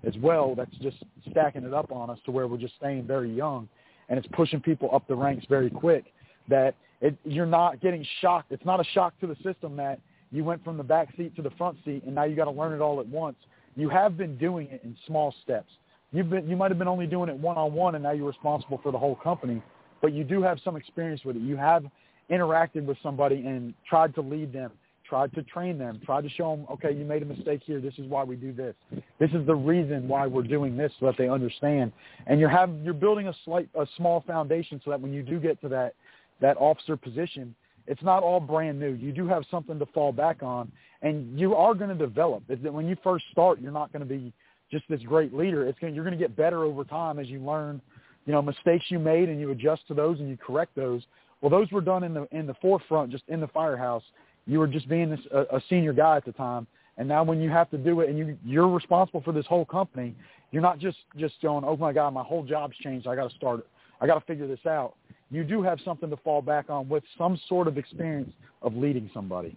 as 0.06 0.14
well. 0.22 0.54
That's 0.54 0.74
just 0.80 0.96
stacking 1.30 1.62
it 1.62 1.74
up 1.74 1.92
on 1.92 2.08
us 2.08 2.18
to 2.24 2.30
where 2.30 2.48
we're 2.48 2.56
just 2.56 2.74
staying 2.76 3.06
very 3.06 3.30
young, 3.30 3.68
and 4.08 4.18
it's 4.18 4.28
pushing 4.32 4.60
people 4.60 4.88
up 4.94 5.06
the 5.08 5.14
ranks 5.14 5.44
very 5.46 5.68
quick. 5.68 6.06
That 6.48 6.74
it, 7.02 7.14
you're 7.24 7.44
not 7.44 7.82
getting 7.82 8.06
shocked. 8.22 8.50
It's 8.50 8.64
not 8.64 8.80
a 8.80 8.84
shock 8.94 9.12
to 9.20 9.26
the 9.26 9.36
system 9.42 9.76
that 9.76 10.00
you 10.30 10.42
went 10.42 10.64
from 10.64 10.78
the 10.78 10.82
back 10.82 11.08
seat 11.18 11.36
to 11.36 11.42
the 11.42 11.50
front 11.50 11.76
seat, 11.84 12.02
and 12.06 12.14
now 12.14 12.24
you 12.24 12.34
got 12.34 12.46
to 12.46 12.50
learn 12.50 12.72
it 12.72 12.80
all 12.80 12.98
at 12.98 13.06
once. 13.06 13.36
You 13.76 13.90
have 13.90 14.16
been 14.16 14.38
doing 14.38 14.68
it 14.68 14.80
in 14.82 14.96
small 15.06 15.34
steps. 15.44 15.70
You've 16.12 16.30
been, 16.30 16.48
you 16.48 16.56
might 16.56 16.70
have 16.70 16.78
been 16.78 16.88
only 16.88 17.06
doing 17.06 17.28
it 17.28 17.36
one 17.36 17.58
on 17.58 17.74
one, 17.74 17.94
and 17.94 18.04
now 18.04 18.12
you're 18.12 18.26
responsible 18.26 18.80
for 18.82 18.90
the 18.90 18.98
whole 18.98 19.16
company. 19.16 19.62
But 20.00 20.14
you 20.14 20.24
do 20.24 20.40
have 20.40 20.58
some 20.64 20.76
experience 20.76 21.24
with 21.26 21.36
it. 21.36 21.42
You 21.42 21.58
have 21.58 21.84
interacted 22.30 22.86
with 22.86 22.96
somebody 23.02 23.46
and 23.46 23.74
tried 23.86 24.14
to 24.14 24.22
lead 24.22 24.50
them, 24.50 24.72
tried 25.08 25.32
to 25.34 25.42
train 25.42 25.78
them, 25.78 26.00
tried 26.04 26.22
to 26.22 26.28
show 26.28 26.54
them, 26.54 26.66
okay, 26.70 26.92
you 26.92 27.04
made 27.04 27.22
a 27.22 27.26
mistake 27.26 27.62
here. 27.64 27.80
This 27.80 27.94
is 27.98 28.06
why 28.06 28.24
we 28.24 28.36
do 28.36 28.52
this. 28.52 28.74
This 29.18 29.30
is 29.32 29.46
the 29.46 29.54
reason 29.54 30.06
why 30.06 30.26
we're 30.26 30.42
doing 30.42 30.76
this 30.76 30.92
so 31.00 31.06
that 31.06 31.16
they 31.16 31.28
understand. 31.28 31.92
And 32.26 32.38
you're 32.38 32.48
have 32.48 32.70
you're 32.82 32.94
building 32.94 33.28
a 33.28 33.34
slight 33.44 33.68
a 33.74 33.86
small 33.96 34.22
foundation 34.26 34.80
so 34.84 34.90
that 34.90 35.00
when 35.00 35.12
you 35.12 35.22
do 35.22 35.40
get 35.40 35.60
to 35.62 35.68
that 35.68 35.94
that 36.40 36.56
officer 36.58 36.96
position, 36.96 37.54
it's 37.86 38.02
not 38.02 38.22
all 38.22 38.38
brand 38.38 38.78
new. 38.78 38.92
You 38.92 39.12
do 39.12 39.26
have 39.26 39.44
something 39.50 39.78
to 39.78 39.86
fall 39.86 40.12
back 40.12 40.42
on, 40.42 40.70
and 41.02 41.38
you 41.38 41.54
are 41.54 41.74
going 41.74 41.90
to 41.90 41.96
develop. 41.96 42.42
When 42.48 42.86
you 42.86 42.96
first 43.02 43.24
start, 43.32 43.60
you're 43.60 43.72
not 43.72 43.92
going 43.92 44.06
to 44.06 44.08
be 44.08 44.32
just 44.70 44.84
this 44.88 45.00
great 45.02 45.34
leader. 45.34 45.66
It's 45.66 45.78
going 45.78 45.94
you're 45.94 46.04
going 46.04 46.16
to 46.16 46.22
get 46.22 46.36
better 46.36 46.64
over 46.64 46.84
time 46.84 47.18
as 47.18 47.28
you 47.28 47.40
learn, 47.40 47.80
you 48.26 48.32
know, 48.32 48.42
mistakes 48.42 48.84
you 48.88 48.98
made 48.98 49.28
and 49.28 49.40
you 49.40 49.50
adjust 49.50 49.88
to 49.88 49.94
those 49.94 50.20
and 50.20 50.28
you 50.28 50.36
correct 50.36 50.76
those. 50.76 51.02
Well, 51.40 51.50
those 51.50 51.70
were 51.70 51.80
done 51.80 52.04
in 52.04 52.14
the 52.14 52.28
in 52.30 52.46
the 52.46 52.54
forefront, 52.60 53.10
just 53.10 53.24
in 53.28 53.40
the 53.40 53.48
firehouse. 53.48 54.02
You 54.48 54.58
were 54.58 54.66
just 54.66 54.88
being 54.88 55.10
this, 55.10 55.20
a, 55.32 55.56
a 55.56 55.62
senior 55.68 55.92
guy 55.92 56.16
at 56.16 56.24
the 56.24 56.32
time, 56.32 56.66
and 56.96 57.06
now 57.06 57.22
when 57.22 57.40
you 57.40 57.50
have 57.50 57.70
to 57.70 57.78
do 57.78 58.00
it, 58.00 58.08
and 58.08 58.18
you 58.18 58.36
you're 58.44 58.68
responsible 58.68 59.20
for 59.20 59.32
this 59.32 59.46
whole 59.46 59.66
company, 59.66 60.14
you're 60.50 60.62
not 60.62 60.78
just 60.78 60.96
just 61.18 61.34
going, 61.42 61.64
oh 61.64 61.76
my 61.76 61.92
God, 61.92 62.14
my 62.14 62.24
whole 62.24 62.42
job's 62.42 62.76
changed. 62.78 63.06
I 63.06 63.14
got 63.14 63.30
to 63.30 63.36
start. 63.36 63.66
I 64.00 64.06
got 64.06 64.14
to 64.14 64.24
figure 64.24 64.48
this 64.48 64.64
out. 64.66 64.94
You 65.30 65.44
do 65.44 65.62
have 65.62 65.78
something 65.84 66.08
to 66.08 66.16
fall 66.16 66.40
back 66.40 66.70
on 66.70 66.88
with 66.88 67.04
some 67.18 67.38
sort 67.46 67.68
of 67.68 67.76
experience 67.76 68.32
of 68.62 68.74
leading 68.74 69.10
somebody. 69.12 69.54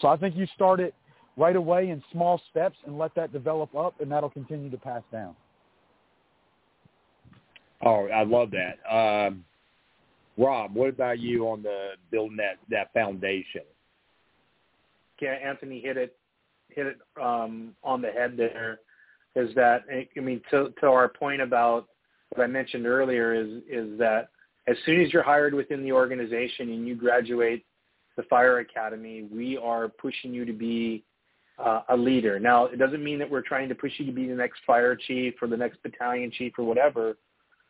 So 0.00 0.08
I 0.08 0.16
think 0.16 0.34
you 0.36 0.46
start 0.54 0.80
it 0.80 0.94
right 1.36 1.54
away 1.54 1.90
in 1.90 2.02
small 2.10 2.40
steps 2.50 2.76
and 2.86 2.98
let 2.98 3.14
that 3.14 3.32
develop 3.32 3.74
up, 3.76 4.00
and 4.00 4.10
that'll 4.10 4.30
continue 4.30 4.70
to 4.70 4.76
pass 4.76 5.02
down. 5.12 5.36
Oh, 7.84 8.08
I 8.08 8.24
love 8.24 8.50
that. 8.50 8.92
Um, 8.92 9.44
Rob, 10.36 10.74
what 10.74 10.88
about 10.88 11.20
you 11.20 11.48
on 11.48 11.62
the 11.62 11.90
building 12.10 12.36
that 12.38 12.58
that 12.70 12.92
foundation? 12.92 13.62
Anthony 15.22 15.80
hit 15.80 15.96
it 15.96 16.16
hit 16.68 16.86
it 16.86 16.98
um, 17.20 17.74
on 17.82 18.02
the 18.02 18.10
head. 18.10 18.36
There 18.36 18.80
is 19.36 19.54
that 19.54 19.82
I 19.90 20.20
mean 20.20 20.40
to 20.50 20.72
to 20.80 20.86
our 20.86 21.08
point 21.08 21.40
about 21.40 21.88
what 22.30 22.42
I 22.42 22.46
mentioned 22.46 22.86
earlier 22.86 23.34
is 23.34 23.62
is 23.68 23.98
that 23.98 24.28
as 24.66 24.76
soon 24.86 25.00
as 25.00 25.12
you're 25.12 25.22
hired 25.22 25.54
within 25.54 25.82
the 25.82 25.92
organization 25.92 26.70
and 26.70 26.86
you 26.86 26.94
graduate 26.94 27.64
the 28.16 28.22
fire 28.24 28.60
academy, 28.60 29.26
we 29.30 29.58
are 29.58 29.88
pushing 29.88 30.32
you 30.32 30.44
to 30.44 30.52
be 30.52 31.04
uh, 31.58 31.82
a 31.90 31.96
leader. 31.96 32.38
Now, 32.38 32.66
it 32.66 32.78
doesn't 32.78 33.02
mean 33.02 33.18
that 33.18 33.30
we're 33.30 33.42
trying 33.42 33.68
to 33.68 33.74
push 33.74 33.92
you 33.98 34.06
to 34.06 34.12
be 34.12 34.26
the 34.26 34.34
next 34.34 34.60
fire 34.66 34.96
chief 34.96 35.34
or 35.42 35.48
the 35.48 35.56
next 35.56 35.82
battalion 35.82 36.30
chief 36.30 36.54
or 36.58 36.64
whatever, 36.64 37.16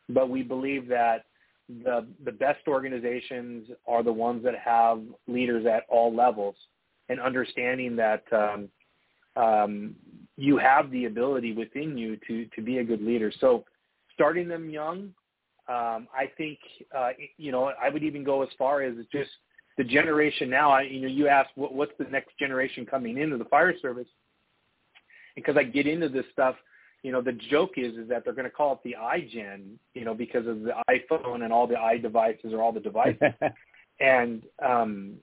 but 0.09 0.29
we 0.29 0.43
believe 0.43 0.87
that 0.89 1.25
the 1.69 2.07
the 2.25 2.33
best 2.33 2.69
organizations 2.69 3.69
are 3.87 4.03
the 4.03 4.13
ones 4.13 4.45
that 4.45 4.55
have 4.63 5.01
leaders 5.27 5.65
at 5.67 5.85
all 5.89 6.15
levels 6.15 6.57
and 7.09 7.21
understanding 7.21 7.97
that 7.97 8.25
um, 8.33 8.69
um, 9.37 9.95
you 10.37 10.57
have 10.57 10.91
the 10.91 11.05
ability 11.07 11.53
within 11.53 11.97
you 11.97 12.19
to 12.27 12.47
to 12.55 12.63
be 12.63 12.79
a 12.79 12.85
good 12.85 13.03
leader. 13.03 13.33
So 13.41 13.65
starting 14.13 14.49
them 14.49 14.71
young, 14.71 15.13
um, 15.69 16.09
I 16.15 16.31
think 16.37 16.59
uh, 16.97 17.11
you 17.37 17.53
know 17.53 17.73
I 17.81 17.89
would 17.89 18.03
even 18.03 18.25
go 18.25 18.43
as 18.43 18.49
far 18.59 18.83
as 18.83 18.95
just 19.13 19.31
the 19.77 19.85
generation 19.85 20.49
now. 20.49 20.71
I, 20.71 20.83
you 20.83 21.01
know, 21.01 21.09
you 21.09 21.29
ask 21.29 21.51
what, 21.55 21.75
what's 21.75 21.93
the 21.99 22.05
next 22.05 22.39
generation 22.39 22.87
coming 22.87 23.19
into 23.19 23.37
the 23.37 23.45
fire 23.47 23.75
service, 23.81 24.07
because 25.35 25.57
I 25.57 25.65
get 25.65 25.87
into 25.87 26.09
this 26.09 26.25
stuff. 26.33 26.57
You 27.03 27.13
know, 27.13 27.21
the 27.21 27.39
joke 27.51 27.73
is 27.77 27.95
is 27.97 28.09
that 28.09 28.25
they're 28.25 28.35
going 28.35 28.49
to 28.49 28.51
call 28.51 28.73
it 28.73 28.79
the 28.83 28.97
iGen, 28.99 29.77
you 29.95 30.05
know, 30.05 30.15
because 30.15 30.47
of 30.47 30.63
the 30.63 30.73
iPhone 30.89 31.43
and 31.43 31.53
all 31.53 31.67
the 31.67 31.79
i 31.79 31.99
devices 31.99 32.53
or 32.53 32.63
all 32.63 32.73
the 32.73 32.81
devices. 32.81 33.21
and 34.01 34.43
um, 34.65 35.15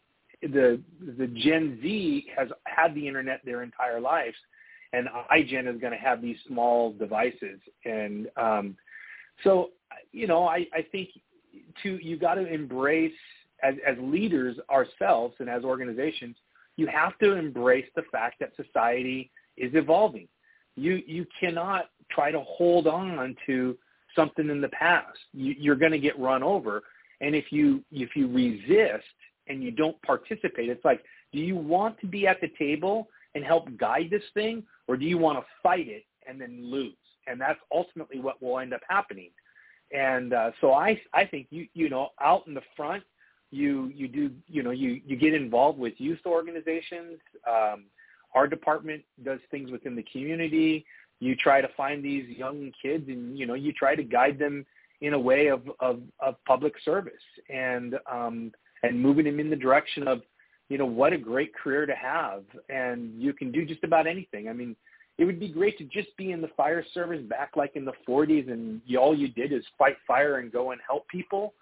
the 0.41 0.81
the 1.17 1.27
Gen 1.27 1.79
Z 1.81 2.27
has 2.35 2.49
had 2.65 2.95
the 2.95 3.07
internet 3.07 3.41
their 3.45 3.63
entire 3.63 3.99
lives, 3.99 4.37
and 4.93 5.07
iGen 5.31 5.73
is 5.73 5.79
going 5.79 5.93
to 5.93 5.99
have 5.99 6.21
these 6.21 6.37
small 6.47 6.93
devices. 6.93 7.59
And 7.85 8.27
um, 8.37 8.77
so, 9.43 9.69
you 10.11 10.27
know, 10.27 10.47
I, 10.47 10.67
I 10.73 10.85
think 10.91 11.09
to 11.83 11.97
you 12.01 12.17
got 12.17 12.35
to 12.35 12.45
embrace 12.51 13.11
as 13.63 13.75
as 13.87 13.95
leaders 13.99 14.57
ourselves 14.69 15.35
and 15.39 15.49
as 15.49 15.63
organizations, 15.63 16.35
you 16.77 16.87
have 16.87 17.17
to 17.19 17.33
embrace 17.33 17.87
the 17.95 18.03
fact 18.11 18.39
that 18.39 18.51
society 18.55 19.29
is 19.57 19.71
evolving. 19.75 20.27
You 20.75 21.01
you 21.05 21.25
cannot 21.39 21.89
try 22.09 22.31
to 22.31 22.41
hold 22.41 22.87
on 22.87 23.35
to 23.45 23.77
something 24.15 24.49
in 24.49 24.59
the 24.59 24.69
past. 24.69 25.17
You, 25.33 25.55
you're 25.57 25.75
going 25.75 25.91
to 25.91 25.99
get 25.99 26.19
run 26.19 26.43
over, 26.43 26.83
and 27.21 27.35
if 27.35 27.51
you 27.51 27.83
if 27.91 28.15
you 28.15 28.27
resist 28.27 29.05
and 29.47 29.63
you 29.63 29.71
don't 29.71 29.99
participate, 30.01 30.69
it's 30.69 30.85
like, 30.85 31.03
do 31.31 31.39
you 31.39 31.55
want 31.55 31.99
to 31.99 32.07
be 32.07 32.27
at 32.27 32.41
the 32.41 32.49
table 32.59 33.07
and 33.35 33.43
help 33.43 33.65
guide 33.77 34.09
this 34.11 34.23
thing, 34.33 34.63
or 34.87 34.97
do 34.97 35.05
you 35.05 35.17
want 35.17 35.39
to 35.39 35.45
fight 35.63 35.87
it 35.87 36.03
and 36.27 36.39
then 36.39 36.59
lose? 36.69 36.93
And 37.27 37.39
that's 37.39 37.59
ultimately 37.73 38.19
what 38.19 38.41
will 38.41 38.59
end 38.59 38.73
up 38.73 38.81
happening. 38.87 39.29
And 39.93 40.33
uh, 40.33 40.51
so 40.61 40.73
I 40.73 40.99
I 41.13 41.25
think 41.25 41.47
you 41.49 41.67
you 41.73 41.89
know 41.89 42.09
out 42.21 42.47
in 42.47 42.53
the 42.53 42.61
front 42.77 43.03
you 43.51 43.91
you 43.93 44.07
do 44.07 44.31
you 44.47 44.63
know 44.63 44.71
you 44.71 45.01
you 45.05 45.17
get 45.17 45.33
involved 45.33 45.77
with 45.77 45.93
youth 45.97 46.19
organizations. 46.25 47.19
Um, 47.47 47.85
our 48.33 48.47
department 48.47 49.03
does 49.23 49.39
things 49.51 49.69
within 49.71 49.95
the 49.95 50.05
community. 50.11 50.85
You 51.19 51.35
try 51.35 51.61
to 51.61 51.67
find 51.75 52.03
these 52.03 52.27
young 52.29 52.71
kids 52.81 53.09
and 53.09 53.37
you 53.37 53.45
know 53.45 53.53
you 53.53 53.73
try 53.73 53.95
to 53.95 54.03
guide 54.03 54.39
them 54.39 54.65
in 55.01 55.13
a 55.13 55.19
way 55.19 55.47
of 55.47 55.61
of, 55.81 56.01
of 56.21 56.35
public 56.45 56.73
service 56.83 57.13
and 57.49 57.95
um, 58.09 58.51
and 58.83 58.99
moving 58.99 59.25
them 59.25 59.39
in 59.39 59.49
the 59.49 59.55
direction 59.55 60.07
of 60.07 60.21
you 60.69 60.77
know 60.77 60.85
what 60.85 61.13
a 61.13 61.17
great 61.17 61.53
career 61.53 61.85
to 61.85 61.95
have 61.95 62.43
and 62.69 63.21
you 63.21 63.33
can 63.33 63.51
do 63.51 63.65
just 63.65 63.83
about 63.83 64.07
anything. 64.07 64.47
I 64.49 64.53
mean 64.53 64.75
it 65.17 65.25
would 65.25 65.39
be 65.39 65.49
great 65.49 65.77
to 65.77 65.83
just 65.83 66.15
be 66.17 66.31
in 66.31 66.41
the 66.41 66.47
fire 66.57 66.83
service 66.93 67.21
back 67.23 67.51
like 67.55 67.75
in 67.75 67.85
the 67.85 67.93
40s 68.07 68.51
and 68.51 68.81
you, 68.85 68.97
all 68.97 69.15
you 69.15 69.27
did 69.27 69.51
is 69.51 69.63
fight 69.77 69.97
fire 70.07 70.37
and 70.37 70.51
go 70.51 70.71
and 70.71 70.81
help 70.87 71.07
people 71.09 71.53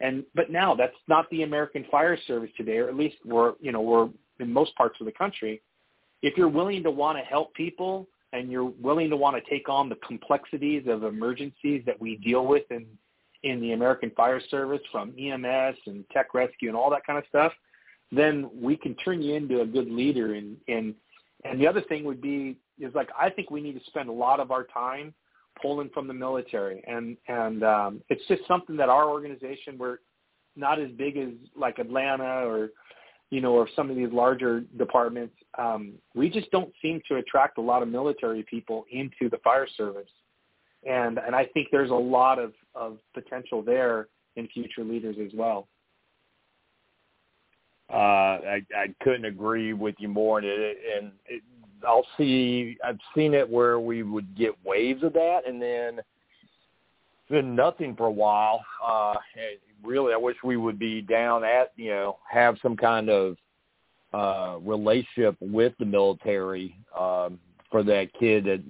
and 0.00 0.24
but 0.34 0.50
now 0.50 0.74
that's 0.74 0.96
not 1.08 1.28
the 1.30 1.42
American 1.42 1.84
Fire 1.90 2.18
Service 2.26 2.50
today, 2.56 2.78
or 2.78 2.88
at 2.88 2.96
least 2.96 3.16
we're 3.24 3.54
you 3.60 3.72
know 3.72 3.80
we're 3.80 4.08
in 4.40 4.52
most 4.52 4.74
parts 4.76 4.96
of 5.00 5.06
the 5.06 5.12
country. 5.12 5.62
If 6.22 6.36
you're 6.36 6.48
willing 6.48 6.82
to 6.82 6.90
want 6.90 7.18
to 7.18 7.24
help 7.24 7.54
people 7.54 8.08
and 8.32 8.50
you're 8.50 8.72
willing 8.80 9.10
to 9.10 9.16
want 9.16 9.36
to 9.36 9.50
take 9.50 9.68
on 9.68 9.88
the 9.88 9.96
complexities 9.96 10.84
of 10.88 11.04
emergencies 11.04 11.82
that 11.86 12.00
we 12.00 12.16
deal 12.16 12.46
with 12.46 12.64
in 12.70 12.86
in 13.44 13.60
the 13.60 13.72
American 13.72 14.10
Fire 14.16 14.40
Service, 14.50 14.80
from 14.90 15.14
EMS 15.18 15.76
and 15.86 16.04
tech 16.12 16.34
rescue 16.34 16.68
and 16.68 16.76
all 16.76 16.90
that 16.90 17.06
kind 17.06 17.18
of 17.18 17.24
stuff, 17.28 17.52
then 18.10 18.50
we 18.60 18.76
can 18.76 18.94
turn 18.96 19.22
you 19.22 19.34
into 19.34 19.60
a 19.60 19.66
good 19.66 19.90
leader. 19.90 20.34
And 20.34 20.56
and 20.66 20.94
and 21.44 21.60
the 21.60 21.66
other 21.66 21.82
thing 21.82 22.04
would 22.04 22.20
be 22.20 22.56
is 22.80 22.94
like 22.94 23.10
I 23.18 23.30
think 23.30 23.50
we 23.50 23.60
need 23.60 23.78
to 23.78 23.84
spend 23.86 24.08
a 24.08 24.12
lot 24.12 24.40
of 24.40 24.50
our 24.50 24.64
time 24.64 25.14
pulling 25.60 25.90
from 25.90 26.08
the 26.08 26.14
military, 26.14 26.82
and 26.86 27.16
and 27.28 27.62
um, 27.62 28.02
it's 28.08 28.26
just 28.28 28.42
something 28.48 28.76
that 28.76 28.88
our 28.88 29.08
organization 29.08 29.78
we're 29.78 29.98
not 30.56 30.80
as 30.80 30.90
big 30.92 31.16
as 31.16 31.30
like 31.56 31.78
Atlanta 31.78 32.46
or 32.46 32.70
you 33.30 33.40
know 33.40 33.52
or 33.52 33.68
some 33.76 33.90
of 33.90 33.96
these 33.96 34.12
larger 34.12 34.60
departments. 34.78 35.34
Um, 35.58 35.92
we 36.14 36.30
just 36.30 36.50
don't 36.50 36.72
seem 36.80 37.00
to 37.08 37.16
attract 37.16 37.58
a 37.58 37.62
lot 37.62 37.82
of 37.82 37.88
military 37.88 38.44
people 38.44 38.86
into 38.90 39.28
the 39.30 39.38
fire 39.44 39.68
service, 39.76 40.10
and 40.88 41.18
and 41.18 41.34
I 41.34 41.46
think 41.46 41.68
there's 41.70 41.90
a 41.90 41.94
lot 41.94 42.38
of 42.38 42.52
of 42.74 42.98
potential 43.12 43.62
there 43.62 44.08
in 44.36 44.48
future 44.48 44.84
leaders 44.84 45.16
as 45.24 45.32
well. 45.34 45.68
Uh, 47.92 47.96
I, 47.96 48.62
I 48.74 48.86
couldn't 49.02 49.26
agree 49.26 49.72
with 49.72 49.94
you 49.98 50.08
more, 50.08 50.38
and, 50.38 50.46
it, 50.46 50.78
and 50.96 51.12
it, 51.26 51.42
I'll 51.86 52.06
see. 52.16 52.78
I've 52.84 52.98
seen 53.14 53.34
it 53.34 53.48
where 53.48 53.78
we 53.78 54.02
would 54.02 54.36
get 54.36 54.52
waves 54.64 55.02
of 55.02 55.12
that, 55.12 55.42
and 55.46 55.60
then 55.60 56.00
been 57.28 57.54
nothing 57.54 57.94
for 57.94 58.06
a 58.06 58.12
while. 58.12 58.64
Uh, 58.84 59.14
really, 59.82 60.12
I 60.12 60.16
wish 60.16 60.36
we 60.42 60.56
would 60.56 60.78
be 60.78 61.02
down 61.02 61.44
at 61.44 61.72
you 61.76 61.90
know 61.90 62.18
have 62.30 62.56
some 62.62 62.76
kind 62.76 63.10
of 63.10 63.36
uh, 64.12 64.58
relationship 64.62 65.36
with 65.40 65.74
the 65.78 65.84
military 65.84 66.76
um, 66.98 67.38
for 67.70 67.82
that 67.82 68.08
kid 68.18 68.44
that 68.44 68.62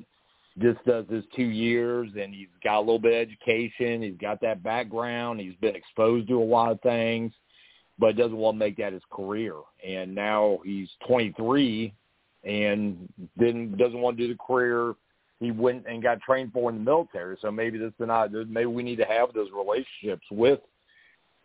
just 0.61 0.85
does 0.85 1.05
his 1.11 1.25
two 1.35 1.43
years 1.43 2.11
and 2.21 2.35
he's 2.35 2.49
got 2.63 2.79
a 2.79 2.81
little 2.81 2.99
bit 2.99 3.13
of 3.13 3.29
education. 3.29 4.03
He's 4.03 4.17
got 4.21 4.41
that 4.43 4.63
background. 4.63 5.41
He's 5.41 5.57
been 5.57 5.75
exposed 5.75 6.29
to 6.29 6.41
a 6.41 6.45
lot 6.45 6.71
of 6.71 6.81
things, 6.81 7.33
but 7.99 8.17
doesn't 8.17 8.37
want 8.37 8.55
to 8.55 8.59
make 8.59 8.77
that 8.77 8.93
his 8.93 9.03
career. 9.11 9.55
And 9.87 10.15
now 10.15 10.61
he's 10.65 10.89
23 11.09 11.93
and 12.45 13.09
didn't 13.39 13.79
doesn't 13.79 14.01
want 14.01 14.17
to 14.17 14.27
do 14.27 14.33
the 14.33 14.39
career 14.39 14.95
he 15.41 15.51
went 15.51 15.85
and 15.87 16.03
got 16.03 16.21
trained 16.21 16.53
for 16.53 16.71
in 16.71 16.77
the 16.77 16.83
military. 16.83 17.37
So 17.41 17.51
maybe 17.51 17.79
this 17.79 17.93
is 17.99 18.07
not 18.07 18.33
maybe 18.33 18.67
we 18.67 18.83
need 18.83 18.97
to 18.97 19.05
have 19.05 19.33
those 19.33 19.49
relationships 19.57 20.27
with 20.31 20.61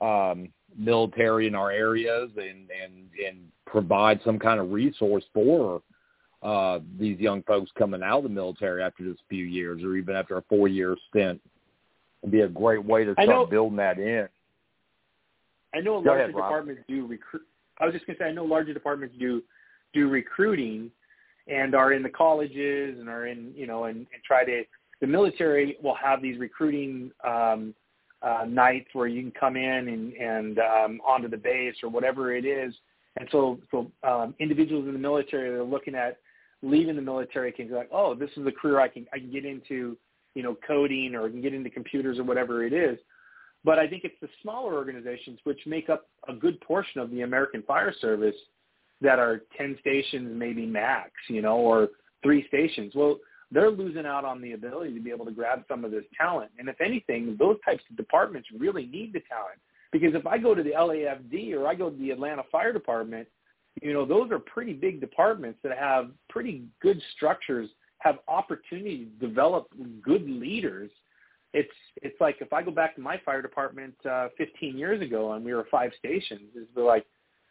um, 0.01 0.49
military 0.77 1.47
in 1.47 1.55
our 1.55 1.71
areas 1.71 2.29
and 2.37 2.69
and 2.83 3.09
and 3.25 3.37
provide 3.65 4.19
some 4.23 4.39
kind 4.39 4.59
of 4.59 4.71
resource 4.71 5.23
for 5.33 5.81
uh, 6.41 6.79
these 6.97 7.19
young 7.19 7.43
folks 7.43 7.71
coming 7.77 8.01
out 8.03 8.19
of 8.19 8.23
the 8.23 8.29
military 8.29 8.81
after 8.81 9.03
just 9.03 9.21
a 9.21 9.27
few 9.29 9.45
years 9.45 9.83
or 9.83 9.95
even 9.95 10.15
after 10.15 10.37
a 10.37 10.41
four 10.43 10.67
year 10.67 10.95
stint. 11.09 11.41
It'd 12.21 12.31
be 12.31 12.41
a 12.41 12.49
great 12.49 12.83
way 12.83 13.05
to 13.05 13.13
start 13.13 13.27
know, 13.27 13.45
building 13.45 13.77
that 13.77 13.97
in. 13.97 14.27
I 15.73 15.79
know 15.79 15.95
larger 15.95 16.23
ahead, 16.23 16.35
departments 16.35 16.81
do 16.87 17.05
recruit. 17.05 17.43
I 17.79 17.85
was 17.85 17.93
just 17.93 18.05
going 18.05 18.17
to 18.17 18.23
say 18.23 18.27
I 18.27 18.31
know 18.31 18.45
larger 18.45 18.73
departments 18.73 19.15
do 19.19 19.41
do 19.93 20.09
recruiting 20.09 20.91
and 21.47 21.73
are 21.75 21.93
in 21.93 22.03
the 22.03 22.09
colleges 22.09 22.99
and 22.99 23.09
are 23.09 23.27
in 23.27 23.53
you 23.55 23.67
know 23.67 23.85
and, 23.85 23.97
and 23.97 24.23
try 24.25 24.43
to 24.43 24.63
the 25.01 25.07
military 25.07 25.77
will 25.81 25.95
have 25.95 26.21
these 26.21 26.37
recruiting 26.37 27.11
um, 27.25 27.73
uh, 28.21 28.45
nights 28.47 28.89
where 28.93 29.07
you 29.07 29.21
can 29.21 29.31
come 29.31 29.55
in 29.55 29.87
and, 29.87 30.13
and 30.13 30.59
um, 30.59 31.01
onto 31.07 31.29
the 31.29 31.37
base 31.37 31.75
or 31.83 31.89
whatever 31.89 32.35
it 32.35 32.45
is. 32.45 32.73
And 33.17 33.27
so, 33.31 33.59
so 33.71 33.91
um, 34.03 34.35
individuals 34.39 34.87
in 34.87 34.93
the 34.93 34.99
military 34.99 35.49
that 35.49 35.57
are 35.57 35.63
looking 35.63 35.95
at 35.95 36.17
leaving 36.61 36.95
the 36.95 37.01
military 37.01 37.51
can 37.51 37.67
be 37.67 37.73
like, 37.73 37.89
oh, 37.91 38.13
this 38.15 38.29
is 38.37 38.45
a 38.45 38.51
career 38.51 38.79
I 38.79 38.87
can 38.87 39.05
I 39.13 39.19
can 39.19 39.31
get 39.31 39.45
into, 39.45 39.97
you 40.35 40.43
know, 40.43 40.57
coding 40.67 41.15
or 41.15 41.25
I 41.25 41.29
can 41.29 41.41
get 41.41 41.53
into 41.53 41.69
computers 41.69 42.19
or 42.19 42.23
whatever 42.23 42.65
it 42.65 42.73
is. 42.73 42.97
But 43.63 43.77
I 43.77 43.87
think 43.87 44.03
it's 44.05 44.15
the 44.21 44.29
smaller 44.41 44.73
organizations 44.73 45.39
which 45.43 45.59
make 45.65 45.89
up 45.89 46.07
a 46.27 46.33
good 46.33 46.59
portion 46.61 47.01
of 47.01 47.11
the 47.11 47.21
American 47.21 47.61
Fire 47.63 47.93
Service 47.99 48.35
that 49.01 49.19
are 49.19 49.41
10 49.57 49.77
stations 49.79 50.31
maybe 50.33 50.65
max, 50.65 51.11
you 51.29 51.41
know, 51.41 51.57
or 51.57 51.89
three 52.23 52.45
stations. 52.47 52.93
Well, 52.95 53.19
they're 53.51 53.71
losing 53.71 54.05
out 54.05 54.25
on 54.25 54.41
the 54.41 54.53
ability 54.53 54.93
to 54.93 55.01
be 55.01 55.09
able 55.09 55.25
to 55.25 55.31
grab 55.31 55.63
some 55.67 55.83
of 55.83 55.91
this 55.91 56.03
talent. 56.17 56.51
And 56.59 56.69
if 56.69 56.79
anything, 56.79 57.35
those 57.39 57.57
types 57.65 57.83
of 57.89 57.97
departments 57.97 58.47
really 58.57 58.85
need 58.85 59.13
the 59.13 59.21
talent. 59.21 59.59
Because 59.91 60.13
if 60.13 60.27
I 60.27 60.37
go 60.37 60.53
to 60.53 60.61
the 60.61 60.71
LAFD 60.71 61.53
or 61.53 61.67
I 61.67 61.73
go 61.73 61.89
to 61.89 61.97
the 61.97 62.11
Atlanta 62.11 62.43
Fire 62.51 62.71
Department, 62.71 63.27
you 63.81 63.93
know, 63.93 64.05
those 64.05 64.31
are 64.31 64.39
pretty 64.39 64.73
big 64.73 64.99
departments 64.99 65.59
that 65.63 65.77
have 65.77 66.11
pretty 66.29 66.63
good 66.81 67.01
structures, 67.15 67.69
have 67.99 68.19
opportunity 68.27 69.05
to 69.05 69.27
develop 69.27 69.67
good 70.01 70.29
leaders. 70.29 70.91
It's 71.53 71.69
it's 72.01 72.19
like 72.21 72.37
if 72.41 72.53
I 72.53 72.61
go 72.61 72.71
back 72.71 72.95
to 72.95 73.01
my 73.01 73.19
fire 73.25 73.41
department 73.41 73.93
uh, 74.09 74.29
15 74.37 74.77
years 74.77 75.01
ago 75.01 75.33
and 75.33 75.43
we 75.43 75.53
were 75.53 75.67
five 75.71 75.91
stations, 75.97 76.41
it's 76.55 76.69
like 76.75 77.05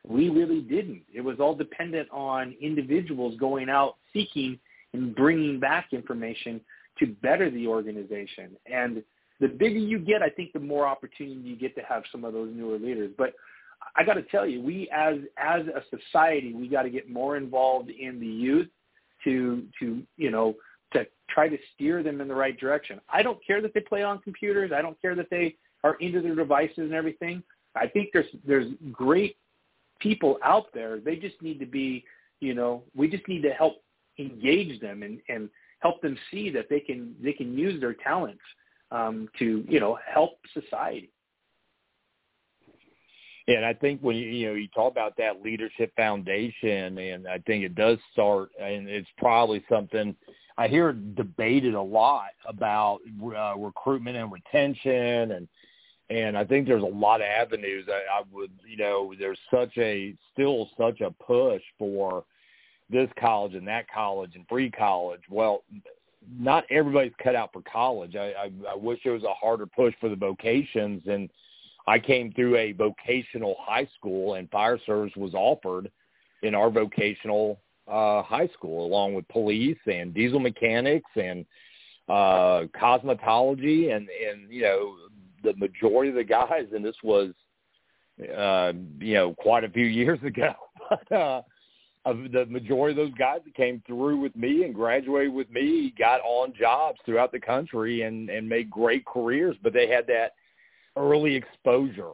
we 0.07 0.29
really 0.29 0.61
didn't. 0.61 1.03
It 1.13 1.21
was 1.21 1.41
all 1.41 1.55
dependent 1.55 2.09
on 2.11 2.55
individuals 2.61 3.37
going 3.39 3.69
out 3.69 3.97
seeking 4.13 4.59
and 4.93 5.15
bringing 5.15 5.59
back 5.59 5.89
information 5.93 6.61
to 6.99 7.07
better 7.07 7.51
the 7.51 7.67
organization. 7.67 8.57
And 8.67 9.03
the 9.41 9.49
bigger 9.49 9.79
you 9.79 9.99
get, 9.99 10.23
I 10.23 10.31
think 10.31 10.53
the 10.53 10.61
more 10.61 10.87
opportunity 10.87 11.41
you 11.41 11.57
get 11.57 11.75
to 11.77 11.83
have 11.83 12.03
some 12.11 12.25
of 12.25 12.33
those 12.33 12.51
newer 12.55 12.79
leaders. 12.79 13.13
But 13.17 13.35
I 13.97 14.05
got 14.05 14.15
to 14.15 14.23
tell 14.23 14.47
you, 14.47 14.61
we 14.61 14.89
as 14.93 15.17
as 15.37 15.63
a 15.67 15.83
society, 15.97 16.55
we 16.55 16.69
got 16.69 16.83
to 16.83 16.91
get 16.91 17.11
more 17.11 17.37
involved 17.37 17.91
in 17.91 18.21
the 18.21 18.27
youth 18.27 18.69
to 19.25 19.65
to 19.81 20.03
you 20.17 20.31
know 20.31 20.55
to 20.93 21.07
try 21.29 21.49
to 21.49 21.59
steer 21.75 22.03
them 22.03 22.21
in 22.21 22.29
the 22.29 22.35
right 22.35 22.59
direction. 22.59 23.01
I 23.09 23.23
don't 23.23 23.39
care 23.45 23.61
that 23.61 23.75
they 23.75 23.81
play 23.81 24.03
on 24.03 24.21
computers. 24.21 24.73
I 24.75 24.83
don't 24.83 25.01
care 25.01 25.15
that 25.15 25.31
they 25.31 25.57
are 25.85 25.97
into 25.97 26.21
their 26.21 26.35
devices 26.35 26.79
and 26.79 26.95
everything. 26.95 27.43
I 27.75 27.87
think 27.87 28.11
there's 28.13 28.27
there's 28.47 28.73
great 28.93 29.37
people 30.01 30.39
out 30.43 30.67
there. 30.73 31.01
They 31.01 31.17
just 31.17 31.41
need 31.43 31.59
to 31.61 31.67
be, 31.67 32.05
you 32.41 32.55
know, 32.55 32.83
we 32.95 33.09
just 33.09 33.27
need 33.29 33.43
to 33.43 33.51
help 33.51 33.83
engage 34.19 34.81
them 34.81 35.03
and, 35.03 35.21
and 35.29 35.49
help 35.81 36.01
them 36.03 36.17
see 36.31 36.51
that 36.51 36.69
they 36.69 36.81
can 36.81 37.15
they 37.23 37.33
can 37.33 37.57
use 37.57 37.81
their 37.81 37.95
talents 37.95 38.43
um, 38.91 39.29
to 39.39 39.65
you 39.69 39.81
know 39.81 39.99
help 40.13 40.39
society. 40.55 41.11
And 43.49 43.65
I 43.65 43.73
think 43.73 44.01
when 44.03 44.15
you 44.15 44.27
you 44.27 44.49
know 44.49 44.55
you 44.55 44.69
talk 44.69 44.93
about 44.93 45.17
that 45.17 45.43
leadership 45.43 45.93
foundation, 45.97 46.99
and 46.99 47.27
I 47.27 47.39
think 47.39 47.65
it 47.65 47.75
does 47.75 47.99
start, 48.13 48.51
and 48.61 48.89
it's 48.89 49.09
probably 49.17 49.65
something 49.69 50.15
I 50.59 50.69
hear 50.69 50.93
debated 50.93 51.75
a 51.75 51.83
lot 51.83 52.31
about 52.47 52.99
uh, 53.25 53.55
recruitment 53.57 54.17
and 54.17 54.31
retention, 54.31 55.33
and 55.33 55.49
and 56.11 56.37
I 56.37 56.45
think 56.45 56.67
there's 56.67 56.83
a 56.83 56.87
lot 56.87 57.21
of 57.21 57.27
avenues. 57.27 57.87
I, 57.89 58.21
I 58.21 58.23
would, 58.33 58.51
you 58.69 58.77
know, 58.77 59.15
there's 59.19 59.39
such 59.51 59.77
a 59.79 60.15
still 60.33 60.69
such 60.79 61.01
a 61.01 61.11
push 61.11 61.63
for 61.79 62.25
this 62.91 63.11
college 63.19 63.55
and 63.55 63.69
that 63.69 63.87
college 63.91 64.33
and 64.35 64.47
free 64.49 64.71
college. 64.71 65.21
Well, 65.31 65.65
not 66.39 66.65
everybody's 66.71 67.13
cut 67.23 67.35
out 67.35 67.53
for 67.53 67.63
college. 67.63 68.17
I, 68.17 68.33
I, 68.33 68.51
I 68.73 68.77
wish 68.77 69.01
there 69.05 69.13
was 69.13 69.25
a 69.25 69.35
harder 69.35 69.67
push 69.67 69.95
for 70.01 70.09
the 70.09 70.17
vocations. 70.17 71.03
And 71.07 71.31
I 71.89 71.99
came 71.99 72.33
through 72.33 72.57
a 72.57 72.73
vocational 72.73 73.57
high 73.59 73.89
school, 73.97 74.35
and 74.35 74.51
fire 74.51 74.79
service 74.85 75.15
was 75.17 75.33
offered 75.33 75.91
in 76.43 76.55
our 76.55 76.71
vocational 76.71 77.61
uh, 77.91 78.23
high 78.23 78.49
school, 78.49 78.85
along 78.85 79.15
with 79.15 79.27
police 79.29 79.79
and 79.87 80.13
diesel 80.13 80.39
mechanics 80.39 81.11
and 81.17 81.47
uh, 82.07 82.65
cosmetology, 82.79 83.97
and 83.97 84.07
and 84.11 84.53
you 84.53 84.63
know 84.63 84.97
the 85.43 85.55
majority 85.57 86.11
of 86.11 86.17
the 86.17 86.25
guys, 86.25 86.67
and 86.75 86.85
this 86.85 86.97
was 87.03 87.33
uh, 88.37 88.73
you 89.01 89.15
know 89.15 89.33
quite 89.39 89.65
a 89.65 89.71
few 89.71 89.87
years 89.87 90.19
ago. 90.23 90.53
but, 90.91 91.13
uh, 91.13 91.43
of 92.05 92.19
the 92.33 92.45
majority 92.47 92.99
of 93.01 93.09
those 93.09 93.19
guys 93.19 93.41
that 93.45 93.55
came 93.55 93.83
through 93.87 94.19
with 94.21 94.35
me 94.37 94.65
and 94.65 94.75
graduated 94.75 95.33
with 95.33 95.51
me 95.51 95.95
got 95.99 96.21
on 96.21 96.53
jobs 96.59 96.99
throughout 97.05 97.33
the 97.33 97.41
country 97.41 98.03
and 98.03 98.31
and 98.31 98.49
made 98.49 98.71
great 98.71 99.05
careers 99.05 99.57
but 99.63 99.73
they 99.73 99.89
had 99.89 100.07
that 100.07 100.33
early 100.99 101.35
exposure 101.35 102.13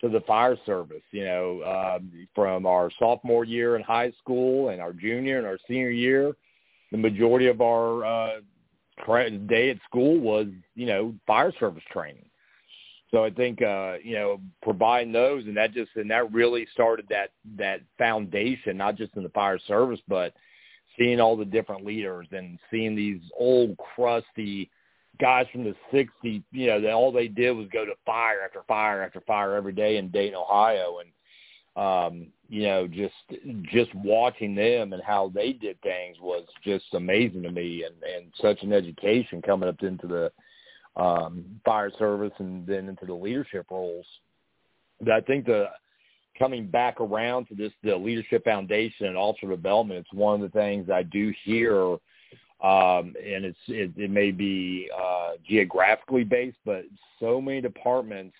to 0.00 0.08
the 0.08 0.20
fire 0.22 0.56
service 0.64 1.02
you 1.10 1.24
know 1.24 1.62
um, 1.62 2.10
from 2.34 2.66
our 2.66 2.90
sophomore 2.98 3.44
year 3.44 3.76
in 3.76 3.82
high 3.82 4.12
school 4.18 4.70
and 4.70 4.80
our 4.80 4.92
junior 4.92 5.38
and 5.38 5.46
our 5.46 5.58
senior 5.68 5.90
year. 5.90 6.34
The 6.92 6.98
majority 6.98 7.46
of 7.46 7.60
our 7.60 8.04
uh 8.04 8.40
day 9.46 9.70
at 9.70 9.78
school 9.88 10.18
was 10.18 10.46
you 10.74 10.86
know 10.86 11.14
fire 11.26 11.52
service 11.58 11.82
training. 11.92 12.26
So 13.10 13.24
I 13.24 13.30
think 13.30 13.60
uh, 13.62 13.94
you 14.02 14.14
know 14.14 14.40
providing 14.62 15.12
those 15.12 15.44
and 15.44 15.56
that 15.56 15.72
just 15.72 15.90
and 15.96 16.10
that 16.10 16.32
really 16.32 16.66
started 16.72 17.06
that 17.10 17.30
that 17.56 17.80
foundation, 17.98 18.76
not 18.76 18.96
just 18.96 19.16
in 19.16 19.22
the 19.22 19.28
fire 19.30 19.58
service, 19.66 20.00
but 20.06 20.34
seeing 20.98 21.20
all 21.20 21.36
the 21.36 21.44
different 21.44 21.84
leaders 21.84 22.26
and 22.32 22.58
seeing 22.70 22.94
these 22.94 23.20
old 23.38 23.76
crusty 23.94 24.70
guys 25.20 25.46
from 25.52 25.64
the 25.64 25.74
'60s. 25.92 26.42
You 26.50 26.66
know, 26.66 26.80
that 26.80 26.92
all 26.92 27.12
they 27.12 27.28
did 27.28 27.52
was 27.52 27.68
go 27.72 27.84
to 27.84 27.92
fire 28.06 28.40
after 28.44 28.62
fire 28.66 29.02
after 29.02 29.20
fire 29.22 29.54
every 29.54 29.72
day 29.72 29.96
in 29.96 30.10
Dayton, 30.10 30.34
Ohio, 30.34 30.98
and 31.00 31.10
um, 31.76 32.26
you 32.48 32.62
know, 32.62 32.88
just 32.88 33.14
just 33.72 33.94
watching 33.94 34.54
them 34.54 34.92
and 34.92 35.02
how 35.02 35.30
they 35.34 35.52
did 35.52 35.80
things 35.82 36.16
was 36.20 36.44
just 36.64 36.86
amazing 36.94 37.42
to 37.42 37.50
me, 37.50 37.84
and 37.84 37.94
and 38.02 38.32
such 38.40 38.62
an 38.62 38.72
education 38.72 39.42
coming 39.42 39.68
up 39.68 39.82
into 39.82 40.06
the 40.06 40.32
um, 41.00 41.44
fire 41.64 41.90
service 41.98 42.32
and 42.38 42.66
then 42.66 42.88
into 42.88 43.06
the 43.06 43.14
leadership 43.14 43.66
roles. 43.70 44.06
But 45.00 45.12
I 45.12 45.20
think 45.20 45.46
the 45.46 45.66
coming 46.38 46.66
back 46.66 47.00
around 47.00 47.46
to 47.46 47.54
this 47.54 47.72
the 47.82 47.96
leadership 47.96 48.44
foundation 48.44 49.06
and 49.06 49.16
officer 49.16 49.48
development, 49.48 50.00
it's 50.00 50.12
one 50.12 50.34
of 50.34 50.40
the 50.40 50.58
things 50.58 50.90
I 50.90 51.02
do 51.02 51.32
hear 51.44 51.96
um, 52.62 53.14
and 53.24 53.44
it's 53.44 53.58
it, 53.68 53.92
it 53.96 54.10
may 54.10 54.30
be 54.30 54.90
uh, 54.96 55.32
geographically 55.46 56.24
based, 56.24 56.58
but 56.64 56.84
so 57.18 57.40
many 57.40 57.60
departments 57.60 58.36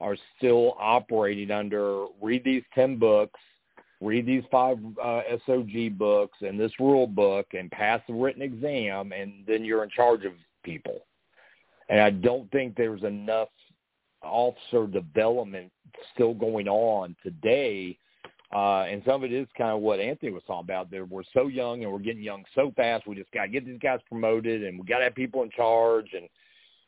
are 0.00 0.16
still 0.36 0.74
operating 0.78 1.50
under 1.50 2.06
read 2.20 2.44
these 2.44 2.64
ten 2.74 2.98
books, 2.98 3.40
read 4.00 4.26
these 4.26 4.44
five 4.50 4.78
uh, 5.02 5.22
SOG 5.46 5.96
books 5.96 6.38
and 6.40 6.58
this 6.58 6.72
rule 6.80 7.06
book, 7.06 7.46
and 7.52 7.70
pass 7.70 8.00
the 8.08 8.14
written 8.14 8.42
exam, 8.42 9.12
and 9.12 9.44
then 9.46 9.64
you're 9.64 9.84
in 9.84 9.90
charge 9.90 10.24
of 10.24 10.32
people 10.62 11.02
and 11.88 12.00
I 12.00 12.10
don't 12.10 12.50
think 12.50 12.76
there's 12.76 13.02
enough 13.02 13.48
officer 14.22 14.86
development 14.86 15.70
still 16.14 16.34
going 16.34 16.68
on 16.68 17.14
today. 17.22 17.98
Uh, 18.54 18.82
and 18.84 19.02
some 19.04 19.24
of 19.24 19.24
it 19.24 19.34
is 19.34 19.48
kind 19.58 19.72
of 19.72 19.80
what 19.80 19.98
Anthony 19.98 20.30
was 20.30 20.42
talking 20.46 20.64
about. 20.64 20.90
There, 20.90 21.04
we're 21.04 21.24
so 21.32 21.48
young 21.48 21.82
and 21.82 21.92
we're 21.92 21.98
getting 21.98 22.22
young 22.22 22.44
so 22.54 22.72
fast. 22.76 23.06
We 23.06 23.16
just 23.16 23.32
got 23.32 23.42
to 23.42 23.48
get 23.48 23.66
these 23.66 23.80
guys 23.82 23.98
promoted, 24.08 24.62
and 24.62 24.78
we 24.78 24.86
got 24.86 24.98
to 24.98 25.04
have 25.04 25.14
people 25.14 25.42
in 25.42 25.50
charge. 25.50 26.10
And 26.14 26.28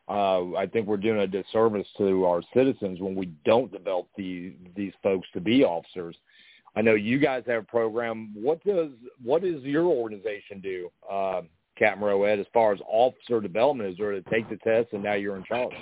uh, 0.08 0.56
I 0.56 0.66
think 0.66 0.86
we're 0.86 0.96
doing 0.96 1.18
a 1.18 1.26
disservice 1.26 1.88
to 1.98 2.24
our 2.24 2.40
citizens 2.54 3.00
when 3.00 3.16
we 3.16 3.26
don't 3.44 3.72
develop 3.72 4.06
these 4.16 4.52
these 4.76 4.92
folks 5.02 5.26
to 5.34 5.40
be 5.40 5.64
officers. 5.64 6.16
I 6.76 6.82
know 6.82 6.94
you 6.94 7.18
guys 7.18 7.42
have 7.48 7.62
a 7.62 7.66
program. 7.66 8.32
What 8.34 8.64
does 8.64 8.90
what 9.24 9.42
does 9.42 9.62
your 9.62 9.86
organization 9.86 10.60
do? 10.62 10.88
Uh, 11.10 11.42
Captain 11.76 12.04
Rowett 12.04 12.38
as 12.38 12.46
far 12.54 12.72
as 12.72 12.80
officer 12.86 13.40
development 13.40 13.90
is 13.90 13.98
there 13.98 14.12
to 14.12 14.22
take 14.30 14.48
the 14.48 14.56
test 14.58 14.92
and 14.92 15.02
now 15.02 15.14
you're 15.14 15.36
in 15.36 15.44
charge? 15.44 15.72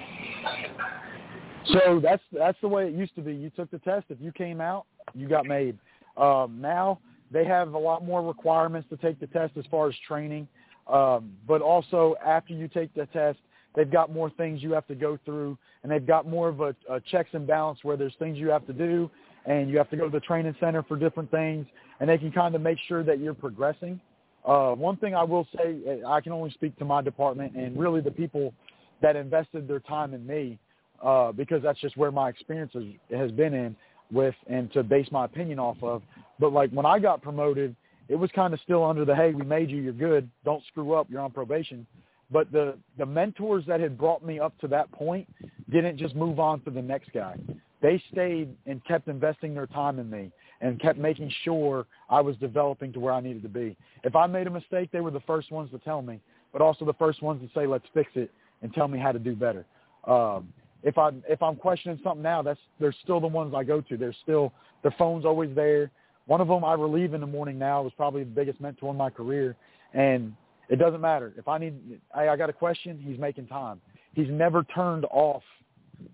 So 1.66 2.00
that's 2.02 2.22
that's 2.32 2.58
the 2.60 2.68
way 2.68 2.86
it 2.86 2.94
used 2.94 3.14
to 3.16 3.22
be. 3.22 3.34
You 3.34 3.50
took 3.50 3.70
the 3.70 3.78
test. 3.78 4.06
If 4.08 4.20
you 4.20 4.32
came 4.32 4.60
out, 4.60 4.86
you 5.14 5.28
got 5.28 5.46
made. 5.46 5.76
Um, 6.16 6.58
now 6.60 7.00
they 7.30 7.44
have 7.44 7.74
a 7.74 7.78
lot 7.78 8.04
more 8.04 8.22
requirements 8.22 8.88
to 8.90 8.96
take 8.96 9.18
the 9.20 9.26
test 9.26 9.52
as 9.56 9.64
far 9.70 9.88
as 9.88 9.94
training, 10.06 10.46
um, 10.86 11.32
but 11.46 11.60
also 11.62 12.14
after 12.24 12.54
you 12.54 12.68
take 12.68 12.94
the 12.94 13.06
test, 13.06 13.38
they've 13.74 13.90
got 13.90 14.12
more 14.12 14.30
things 14.30 14.62
you 14.62 14.72
have 14.72 14.86
to 14.86 14.94
go 14.94 15.18
through, 15.24 15.58
and 15.82 15.90
they've 15.90 16.06
got 16.06 16.28
more 16.28 16.48
of 16.48 16.60
a, 16.60 16.74
a 16.88 17.00
checks 17.00 17.30
and 17.32 17.46
balance 17.46 17.80
where 17.82 17.96
there's 17.96 18.14
things 18.18 18.38
you 18.38 18.48
have 18.48 18.66
to 18.66 18.72
do, 18.72 19.10
and 19.46 19.68
you 19.68 19.76
have 19.78 19.90
to 19.90 19.96
go 19.96 20.04
to 20.04 20.10
the 20.10 20.20
training 20.20 20.54
center 20.60 20.82
for 20.82 20.96
different 20.96 21.30
things, 21.30 21.66
and 22.00 22.08
they 22.08 22.18
can 22.18 22.30
kind 22.30 22.54
of 22.54 22.60
make 22.60 22.78
sure 22.86 23.02
that 23.02 23.18
you're 23.18 23.34
progressing. 23.34 24.00
Uh, 24.44 24.72
one 24.72 24.96
thing 24.98 25.14
I 25.14 25.24
will 25.24 25.46
say, 25.56 26.02
I 26.06 26.20
can 26.20 26.32
only 26.32 26.50
speak 26.50 26.78
to 26.78 26.84
my 26.84 27.00
department 27.00 27.54
and 27.56 27.78
really 27.78 28.00
the 28.00 28.10
people 28.10 28.52
that 29.00 29.16
invested 29.16 29.66
their 29.66 29.80
time 29.80 30.14
in 30.14 30.26
me, 30.26 30.58
uh, 31.02 31.32
because 31.32 31.62
that's 31.62 31.80
just 31.80 31.96
where 31.96 32.12
my 32.12 32.28
experience 32.28 32.72
has, 32.74 32.84
has 33.18 33.32
been 33.32 33.54
in 33.54 33.74
with 34.12 34.34
and 34.46 34.72
to 34.72 34.82
base 34.82 35.08
my 35.10 35.24
opinion 35.24 35.58
off 35.58 35.76
of. 35.82 36.02
But 36.38 36.52
like 36.52 36.70
when 36.70 36.86
I 36.86 36.98
got 36.98 37.22
promoted, 37.22 37.74
it 38.08 38.16
was 38.16 38.30
kind 38.34 38.52
of 38.52 38.60
still 38.60 38.84
under 38.84 39.04
the, 39.04 39.14
hey, 39.14 39.32
we 39.32 39.44
made 39.44 39.70
you, 39.70 39.78
you're 39.78 39.92
good, 39.92 40.28
don't 40.44 40.62
screw 40.66 40.92
up, 40.94 41.06
you're 41.10 41.20
on 41.20 41.30
probation. 41.30 41.86
But 42.30 42.50
the, 42.52 42.76
the 42.98 43.06
mentors 43.06 43.64
that 43.66 43.80
had 43.80 43.96
brought 43.96 44.24
me 44.24 44.40
up 44.40 44.58
to 44.60 44.68
that 44.68 44.90
point 44.92 45.28
didn't 45.70 45.98
just 45.98 46.14
move 46.14 46.38
on 46.38 46.60
to 46.62 46.70
the 46.70 46.82
next 46.82 47.12
guy. 47.12 47.36
They 47.80 48.02
stayed 48.10 48.54
and 48.66 48.84
kept 48.84 49.08
investing 49.08 49.54
their 49.54 49.66
time 49.66 49.98
in 49.98 50.08
me 50.08 50.32
and 50.60 50.80
kept 50.80 50.98
making 50.98 51.30
sure 51.42 51.86
I 52.08 52.20
was 52.20 52.36
developing 52.36 52.92
to 52.94 53.00
where 53.00 53.12
I 53.12 53.20
needed 53.20 53.42
to 53.42 53.48
be. 53.48 53.76
If 54.04 54.16
I 54.16 54.26
made 54.26 54.46
a 54.46 54.50
mistake, 54.50 54.90
they 54.90 55.00
were 55.00 55.10
the 55.10 55.20
first 55.20 55.52
ones 55.52 55.70
to 55.70 55.78
tell 55.78 56.00
me, 56.00 56.20
but 56.52 56.62
also 56.62 56.84
the 56.84 56.94
first 56.94 57.20
ones 57.22 57.42
to 57.42 57.58
say, 57.58 57.66
"Let's 57.66 57.86
fix 57.92 58.10
it," 58.14 58.30
and 58.62 58.72
tell 58.72 58.88
me 58.88 58.98
how 58.98 59.12
to 59.12 59.18
do 59.18 59.36
better. 59.36 59.66
Um, 60.04 60.52
if 60.84 60.98
I 60.98 61.10
if 61.28 61.42
I'm 61.42 61.56
questioning 61.56 61.98
something 62.04 62.22
now, 62.22 62.42
that's 62.42 62.60
they're 62.78 62.94
still 63.02 63.20
the 63.20 63.26
ones 63.26 63.54
I 63.56 63.64
go 63.64 63.80
to. 63.80 63.96
They're 63.96 64.14
still 64.22 64.52
their 64.82 64.94
phone's 64.98 65.24
always 65.24 65.54
there. 65.54 65.90
One 66.26 66.40
of 66.40 66.48
them 66.48 66.64
I 66.64 66.74
relieve 66.74 67.12
in 67.14 67.20
the 67.20 67.26
morning 67.26 67.58
now 67.58 67.82
was 67.82 67.92
probably 67.96 68.24
the 68.24 68.30
biggest 68.30 68.60
mentor 68.60 68.90
in 68.90 68.96
my 68.96 69.10
career, 69.10 69.56
and 69.92 70.32
it 70.68 70.76
doesn't 70.76 71.00
matter 71.00 71.32
if 71.36 71.48
I 71.48 71.58
need 71.58 72.00
I, 72.14 72.28
I 72.28 72.36
got 72.36 72.50
a 72.50 72.54
question. 72.54 73.02
He's 73.04 73.18
making 73.18 73.48
time. 73.48 73.80
He's 74.12 74.30
never 74.30 74.62
turned 74.62 75.06
off 75.10 75.42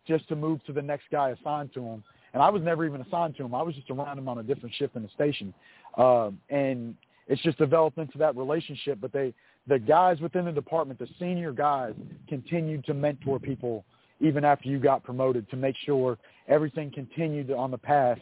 just 0.09 0.27
to 0.29 0.37
move 0.37 0.65
to 0.65 0.73
the 0.73 0.83
next 0.83 1.05
guy 1.11 1.31
assigned 1.31 1.75
to 1.75 1.81
him 1.83 2.03
and 2.33 2.43
I 2.43 2.49
was 2.49 2.63
never 2.63 2.85
even 2.85 3.01
assigned 3.01 3.37
to 3.37 3.45
him. 3.45 3.55
I 3.55 3.63
was 3.63 3.75
just 3.75 3.91
around 3.91 4.19
him 4.19 4.29
on 4.29 4.39
a 4.39 4.43
different 4.43 4.75
shift 4.77 4.97
in 4.97 5.03
the 5.03 5.09
station, 5.09 5.53
uh, 5.99 6.31
and 6.49 6.95
it's 7.27 7.43
just 7.43 7.59
developed 7.59 7.99
into 7.99 8.19
that 8.19 8.37
relationship. 8.37 8.99
But 9.01 9.13
they, 9.13 9.35
the 9.67 9.79
guys 9.79 10.21
within 10.21 10.45
the 10.45 10.53
department, 10.53 10.99
the 10.99 11.09
senior 11.19 11.53
guys, 11.53 11.95
continued 12.29 12.85
to 12.87 12.95
mentor 12.95 13.39
people 13.39 13.85
even 14.21 14.45
after 14.45 14.69
you 14.69 14.79
got 14.79 15.03
promoted 15.03 15.49
to 15.51 15.57
make 15.57 15.77
sure 15.85 16.19
everything 16.49 16.91
continued 16.91 17.51
on 17.51 17.71
the 17.71 17.79
path 17.79 18.19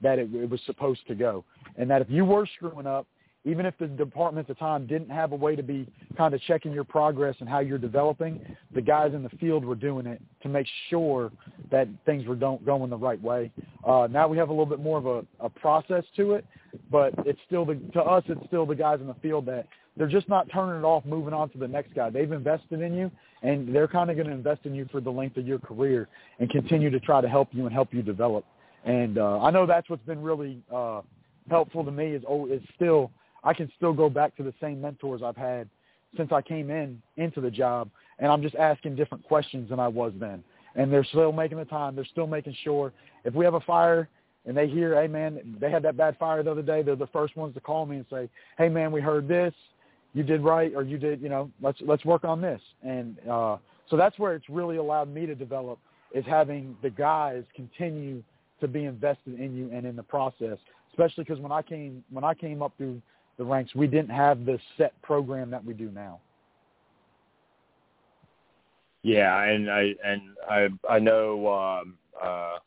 that 0.00 0.18
it, 0.18 0.34
it 0.34 0.50
was 0.50 0.60
supposed 0.66 1.06
to 1.06 1.14
go, 1.14 1.44
and 1.76 1.88
that 1.90 2.02
if 2.02 2.10
you 2.10 2.24
were 2.24 2.46
screwing 2.56 2.86
up, 2.86 3.06
even 3.44 3.66
if 3.66 3.74
the 3.78 3.88
department 3.88 4.48
at 4.48 4.54
the 4.54 4.60
time 4.60 4.86
didn't 4.86 5.10
have 5.10 5.32
a 5.32 5.36
way 5.36 5.56
to 5.56 5.62
be 5.62 5.86
kind 6.16 6.32
of 6.32 6.40
checking 6.42 6.72
your 6.72 6.84
progress 6.84 7.34
and 7.40 7.48
how 7.48 7.58
you're 7.58 7.78
developing, 7.78 8.40
the 8.72 8.80
guys 8.80 9.14
in 9.14 9.22
the 9.22 9.28
field 9.30 9.64
were 9.64 9.74
doing 9.74 10.06
it 10.06 10.22
to 10.42 10.48
make 10.48 10.66
sure 10.90 11.32
that 11.70 11.88
things 12.06 12.24
were 12.26 12.36
don't, 12.36 12.64
going 12.64 12.88
the 12.88 12.96
right 12.96 13.20
way. 13.20 13.50
Uh, 13.84 14.06
now 14.08 14.28
we 14.28 14.36
have 14.36 14.48
a 14.48 14.52
little 14.52 14.66
bit 14.66 14.78
more 14.78 14.98
of 14.98 15.06
a, 15.06 15.24
a 15.40 15.48
process 15.48 16.04
to 16.16 16.32
it, 16.32 16.44
but 16.90 17.12
it's 17.26 17.40
still 17.46 17.64
the, 17.64 17.74
to 17.92 18.00
us, 18.00 18.22
it's 18.28 18.46
still 18.46 18.64
the 18.64 18.76
guys 18.76 19.00
in 19.00 19.08
the 19.08 19.14
field 19.14 19.44
that 19.46 19.66
they're 19.96 20.06
just 20.06 20.28
not 20.28 20.46
turning 20.52 20.80
it 20.80 20.84
off, 20.84 21.04
moving 21.04 21.34
on 21.34 21.50
to 21.50 21.58
the 21.58 21.68
next 21.68 21.94
guy. 21.94 22.10
They've 22.10 22.30
invested 22.30 22.80
in 22.80 22.94
you, 22.94 23.10
and 23.42 23.74
they're 23.74 23.88
kind 23.88 24.08
of 24.08 24.16
going 24.16 24.28
to 24.28 24.32
invest 24.32 24.60
in 24.64 24.74
you 24.74 24.88
for 24.92 25.00
the 25.00 25.10
length 25.10 25.36
of 25.36 25.46
your 25.46 25.58
career 25.58 26.08
and 26.38 26.48
continue 26.48 26.90
to 26.90 27.00
try 27.00 27.20
to 27.20 27.28
help 27.28 27.48
you 27.50 27.66
and 27.66 27.74
help 27.74 27.92
you 27.92 28.02
develop. 28.02 28.44
And 28.84 29.18
uh, 29.18 29.40
I 29.40 29.50
know 29.50 29.66
that's 29.66 29.90
what's 29.90 30.06
been 30.06 30.22
really 30.22 30.62
uh, 30.72 31.02
helpful 31.50 31.84
to 31.84 31.90
me 31.90 32.12
is 32.12 32.22
oh, 32.28 32.46
is 32.46 32.62
still– 32.76 33.10
I 33.44 33.54
can 33.54 33.70
still 33.76 33.92
go 33.92 34.08
back 34.08 34.36
to 34.36 34.42
the 34.42 34.54
same 34.60 34.80
mentors 34.80 35.22
I've 35.22 35.36
had 35.36 35.68
since 36.16 36.32
I 36.32 36.42
came 36.42 36.70
in 36.70 37.00
into 37.16 37.40
the 37.40 37.50
job, 37.50 37.88
and 38.18 38.30
I'm 38.30 38.42
just 38.42 38.54
asking 38.56 38.96
different 38.96 39.24
questions 39.24 39.70
than 39.70 39.80
I 39.80 39.88
was 39.88 40.12
then. 40.18 40.44
And 40.74 40.92
they're 40.92 41.04
still 41.04 41.32
making 41.32 41.58
the 41.58 41.64
time. 41.64 41.94
They're 41.94 42.04
still 42.04 42.26
making 42.26 42.56
sure 42.62 42.92
if 43.24 43.34
we 43.34 43.44
have 43.44 43.54
a 43.54 43.60
fire 43.60 44.08
and 44.46 44.56
they 44.56 44.68
hear, 44.68 45.00
hey 45.00 45.06
man, 45.06 45.56
they 45.60 45.70
had 45.70 45.82
that 45.84 45.96
bad 45.96 46.16
fire 46.18 46.42
the 46.42 46.50
other 46.50 46.62
day. 46.62 46.82
They're 46.82 46.96
the 46.96 47.06
first 47.08 47.36
ones 47.36 47.54
to 47.54 47.60
call 47.60 47.86
me 47.86 47.96
and 47.96 48.06
say, 48.10 48.28
hey 48.58 48.68
man, 48.68 48.90
we 48.90 49.00
heard 49.00 49.28
this, 49.28 49.54
you 50.14 50.22
did 50.22 50.40
right, 50.42 50.72
or 50.74 50.82
you 50.82 50.98
did, 50.98 51.20
you 51.20 51.28
know, 51.28 51.50
let's 51.60 51.78
let's 51.82 52.04
work 52.04 52.24
on 52.24 52.40
this. 52.40 52.60
And 52.82 53.16
uh, 53.28 53.58
so 53.88 53.96
that's 53.96 54.18
where 54.18 54.34
it's 54.34 54.48
really 54.48 54.76
allowed 54.76 55.12
me 55.12 55.26
to 55.26 55.34
develop 55.34 55.78
is 56.14 56.24
having 56.26 56.76
the 56.82 56.90
guys 56.90 57.44
continue 57.54 58.22
to 58.60 58.68
be 58.68 58.84
invested 58.84 59.40
in 59.40 59.56
you 59.56 59.70
and 59.72 59.86
in 59.86 59.96
the 59.96 60.02
process. 60.02 60.58
Especially 60.90 61.24
because 61.24 61.40
when 61.40 61.52
I 61.52 61.62
came 61.62 62.04
when 62.10 62.24
I 62.24 62.34
came 62.34 62.62
up 62.62 62.72
through 62.76 63.00
the 63.38 63.44
ranks. 63.44 63.74
We 63.74 63.86
didn't 63.86 64.10
have 64.10 64.44
the 64.44 64.58
set 64.76 65.00
program 65.02 65.50
that 65.50 65.64
we 65.64 65.74
do 65.74 65.90
now. 65.90 66.20
Yeah, 69.02 69.42
and 69.42 69.70
I 69.70 69.94
and 70.04 70.22
I 70.48 70.68
I 70.88 70.98
know 71.00 71.52
um, 71.52 71.98
uh, 72.22 72.58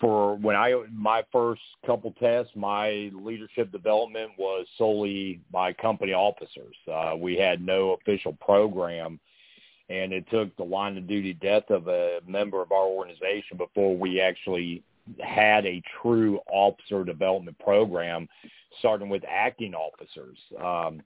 for 0.00 0.36
when 0.36 0.56
I 0.56 0.74
my 0.92 1.22
first 1.30 1.62
couple 1.86 2.12
tests, 2.18 2.52
my 2.56 3.10
leadership 3.14 3.70
development 3.70 4.32
was 4.38 4.66
solely 4.76 5.40
by 5.52 5.72
company 5.72 6.12
officers. 6.12 6.74
Uh, 6.92 7.14
we 7.16 7.36
had 7.36 7.64
no 7.64 7.92
official 7.92 8.32
program, 8.40 9.20
and 9.88 10.12
it 10.12 10.28
took 10.30 10.54
the 10.56 10.64
line 10.64 10.98
of 10.98 11.06
duty 11.06 11.34
death 11.34 11.70
of 11.70 11.86
a 11.86 12.18
member 12.26 12.60
of 12.60 12.72
our 12.72 12.86
organization 12.86 13.56
before 13.56 13.96
we 13.96 14.20
actually 14.20 14.82
had 15.20 15.66
a 15.66 15.82
true 16.02 16.40
officer 16.50 17.04
development 17.04 17.58
program 17.58 18.26
starting 18.78 19.08
with 19.08 19.22
acting 19.28 19.74
officers. 19.74 20.38
Um, 20.62 21.02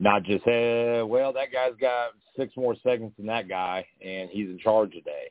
not 0.00 0.22
just, 0.24 0.46
eh, 0.46 1.02
well, 1.02 1.32
that 1.32 1.52
guy's 1.52 1.76
got 1.80 2.10
six 2.36 2.56
more 2.56 2.74
seconds 2.82 3.12
than 3.16 3.26
that 3.26 3.48
guy, 3.48 3.86
and 4.04 4.30
he's 4.30 4.48
in 4.48 4.58
charge 4.58 4.92
today. 4.92 5.30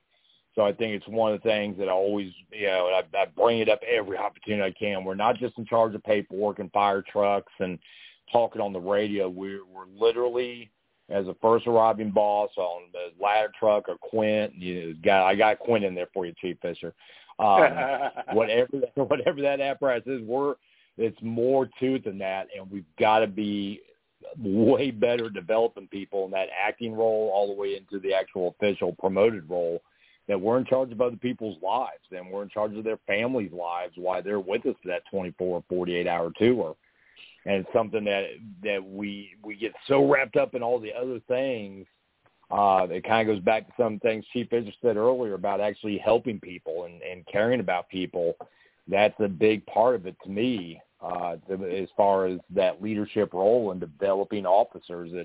So 0.56 0.64
I 0.64 0.74
think 0.74 0.96
it's 0.96 1.08
one 1.08 1.34
of 1.34 1.42
the 1.42 1.48
things 1.48 1.78
that 1.78 1.88
I 1.88 1.92
always, 1.92 2.32
you 2.52 2.68
know, 2.68 2.88
I, 2.88 3.18
I 3.18 3.26
bring 3.26 3.60
it 3.60 3.70
up 3.70 3.80
every 3.88 4.18
opportunity 4.18 4.64
I 4.64 4.74
can. 4.78 5.04
We're 5.04 5.14
not 5.14 5.38
just 5.38 5.58
in 5.58 5.66
charge 5.66 5.94
of 5.94 6.04
paperwork 6.04 6.60
and 6.60 6.72
fire 6.72 7.04
trucks 7.12 7.54
and 7.60 7.78
talking 8.32 8.62
on 8.62 8.74
the 8.74 8.80
radio. 8.80 9.30
We're, 9.30 9.66
we're 9.66 9.86
literally 9.86 10.72
as 11.10 11.28
a 11.28 11.36
first 11.42 11.68
arriving 11.68 12.12
boss 12.12 12.50
on 12.58 12.84
the 12.92 13.24
ladder 13.24 13.52
truck 13.58 13.88
or 13.88 13.98
Quint. 13.98 14.56
You 14.56 14.96
got 15.04 15.26
I 15.26 15.36
got 15.36 15.60
Quint 15.60 15.86
in 15.86 15.96
there 15.96 16.10
for 16.14 16.26
you, 16.26 16.34
Chief 16.42 16.58
Fisher. 16.62 16.94
Um, 17.40 17.62
whatever 18.34 18.82
whatever 18.96 19.42
that 19.42 19.62
apparatus 19.62 20.08
is, 20.08 20.22
we're 20.24 20.56
it's 20.98 21.22
more 21.22 21.70
to 21.80 21.96
it 21.96 22.06
than 22.06 22.18
that, 22.20 22.48
and 22.58 22.70
we've 22.72 22.86
got 23.00 23.20
to 23.20 23.28
be 23.28 23.82
way 24.38 24.92
better 24.92 25.30
developing 25.30 25.88
people 25.88 26.26
in 26.26 26.32
that 26.32 26.50
acting 26.58 26.94
role 26.94 27.32
all 27.34 27.48
the 27.48 27.60
way 27.60 27.76
into 27.76 28.00
the 28.00 28.14
actual 28.14 28.56
official 28.60 28.94
promoted 29.00 29.50
role 29.50 29.82
that 30.28 30.40
we're 30.40 30.58
in 30.58 30.66
charge 30.66 30.92
of 30.92 31.02
other 31.02 31.16
people's 31.16 31.58
lives 31.62 32.04
and 32.12 32.30
we're 32.30 32.44
in 32.44 32.50
charge 32.50 32.76
of 32.76 32.84
their 32.84 33.00
families' 33.08 33.52
lives 33.54 33.94
while 33.96 34.22
they're 34.22 34.40
with 34.40 34.66
us 34.66 34.76
for 34.82 34.90
that 34.90 35.04
24 35.10 35.48
or 35.48 35.64
48 35.70 36.08
hour 36.08 36.32
tour. 36.38 36.76
And 37.46 37.56
it's 37.56 37.74
something 37.74 38.04
that 38.04 38.26
that 38.64 38.84
we 38.84 39.36
we 39.42 39.56
get 39.56 39.72
so 39.88 40.06
wrapped 40.06 40.36
up 40.36 40.54
in 40.54 40.62
all 40.62 40.80
the 40.80 40.94
other 40.94 41.22
things. 41.30 41.86
Uh, 42.52 42.88
it 42.90 43.06
kind 43.06 43.28
of 43.28 43.36
goes 43.36 43.44
back 43.44 43.68
to 43.68 43.74
some 43.78 44.00
things 44.00 44.26
Chief 44.34 44.50
Fisher 44.50 44.72
said 44.82 44.98
earlier 44.98 45.34
about 45.34 45.62
actually 45.62 45.98
helping 45.98 46.40
people 46.40 46.86
and, 46.86 47.02
and 47.02 47.26
caring 47.28 47.62
about 47.62 47.88
people. 47.90 48.36
That's 48.90 49.18
a 49.20 49.28
big 49.30 49.66
part 49.66 49.96
of 49.96 50.08
it 50.08 50.16
to 50.24 50.30
me 50.30 50.82
uh, 51.02 51.36
as 51.52 51.90
far 51.96 52.26
as 52.26 52.40
that 52.50 52.82
leadership 52.82 53.34
role 53.34 53.72
in 53.72 53.80
developing 53.80 54.46
officers. 54.46 55.12
That 55.12 55.22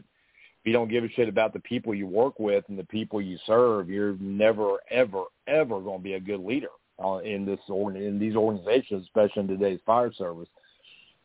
if 0.63 0.67
you 0.67 0.73
don't 0.73 0.91
give 0.91 1.05
a 1.05 1.09
shit 1.09 1.29
about 1.29 1.53
the 1.53 1.61
people 1.61 1.95
you 1.95 2.07
work 2.07 2.39
with 2.39 2.65
and 2.69 2.79
the 2.79 2.85
people 2.85 3.21
you 3.21 3.39
serve, 3.47 3.89
you're 3.89 4.17
never, 4.21 4.77
ever, 4.91 5.25
ever 5.47 5.81
going 5.81 5.99
to 5.99 6.05
be 6.05 6.15
a 6.15 6.21
good 6.21 6.41
leader 6.41 6.69
uh, 7.03 7.19
in 7.19 7.45
this 7.45 7.61
in 7.69 8.19
these 8.19 8.37
organizations, 8.37 9.05
especially 9.05 9.43
in 9.43 9.49
today's 9.49 9.81
fire 9.85 10.13
service. 10.13 10.49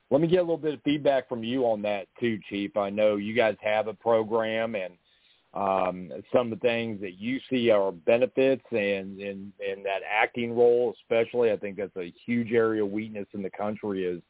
Let 0.10 0.22
me 0.22 0.28
get 0.28 0.38
a 0.38 0.42
little 0.42 0.58
bit 0.58 0.76
of 0.76 0.82
feedback 0.84 1.28
from 1.28 1.44
you 1.44 1.66
on 1.66 1.82
that 1.82 2.08
too, 2.20 2.40
Chief. 2.50 2.76
I 2.78 2.90
know 2.90 3.18
you 3.18 3.34
guys 3.36 3.58
have 3.62 3.88
a 3.88 3.94
program 3.94 4.76
and 4.76 4.94
um, 5.54 6.12
some 6.32 6.52
of 6.52 6.60
the 6.60 6.68
things 6.68 7.02
that 7.02 7.20
you 7.20 7.40
see 7.50 7.70
are 7.72 7.92
benefits 7.92 8.64
and 8.72 9.20
in 9.20 9.52
in 9.60 9.84
that 9.84 10.02
acting 10.10 10.56
role, 10.56 10.94
especially. 11.02 11.52
I 11.52 11.58
think 11.58 11.78
that's 11.78 11.96
a 11.98 12.14
huge 12.26 12.54
area 12.54 12.84
of 12.84 12.92
weakness 12.92 13.28
in 13.34 13.42
the 13.42 13.50
country 13.50 14.06
is 14.06 14.22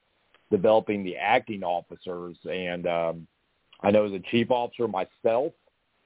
developing 0.51 1.03
the 1.03 1.15
acting 1.15 1.63
officers. 1.63 2.37
And 2.49 2.87
um, 2.87 3.27
I 3.81 3.91
know 3.91 4.05
as 4.05 4.13
a 4.13 4.19
chief 4.31 4.51
officer 4.51 4.87
myself, 4.87 5.53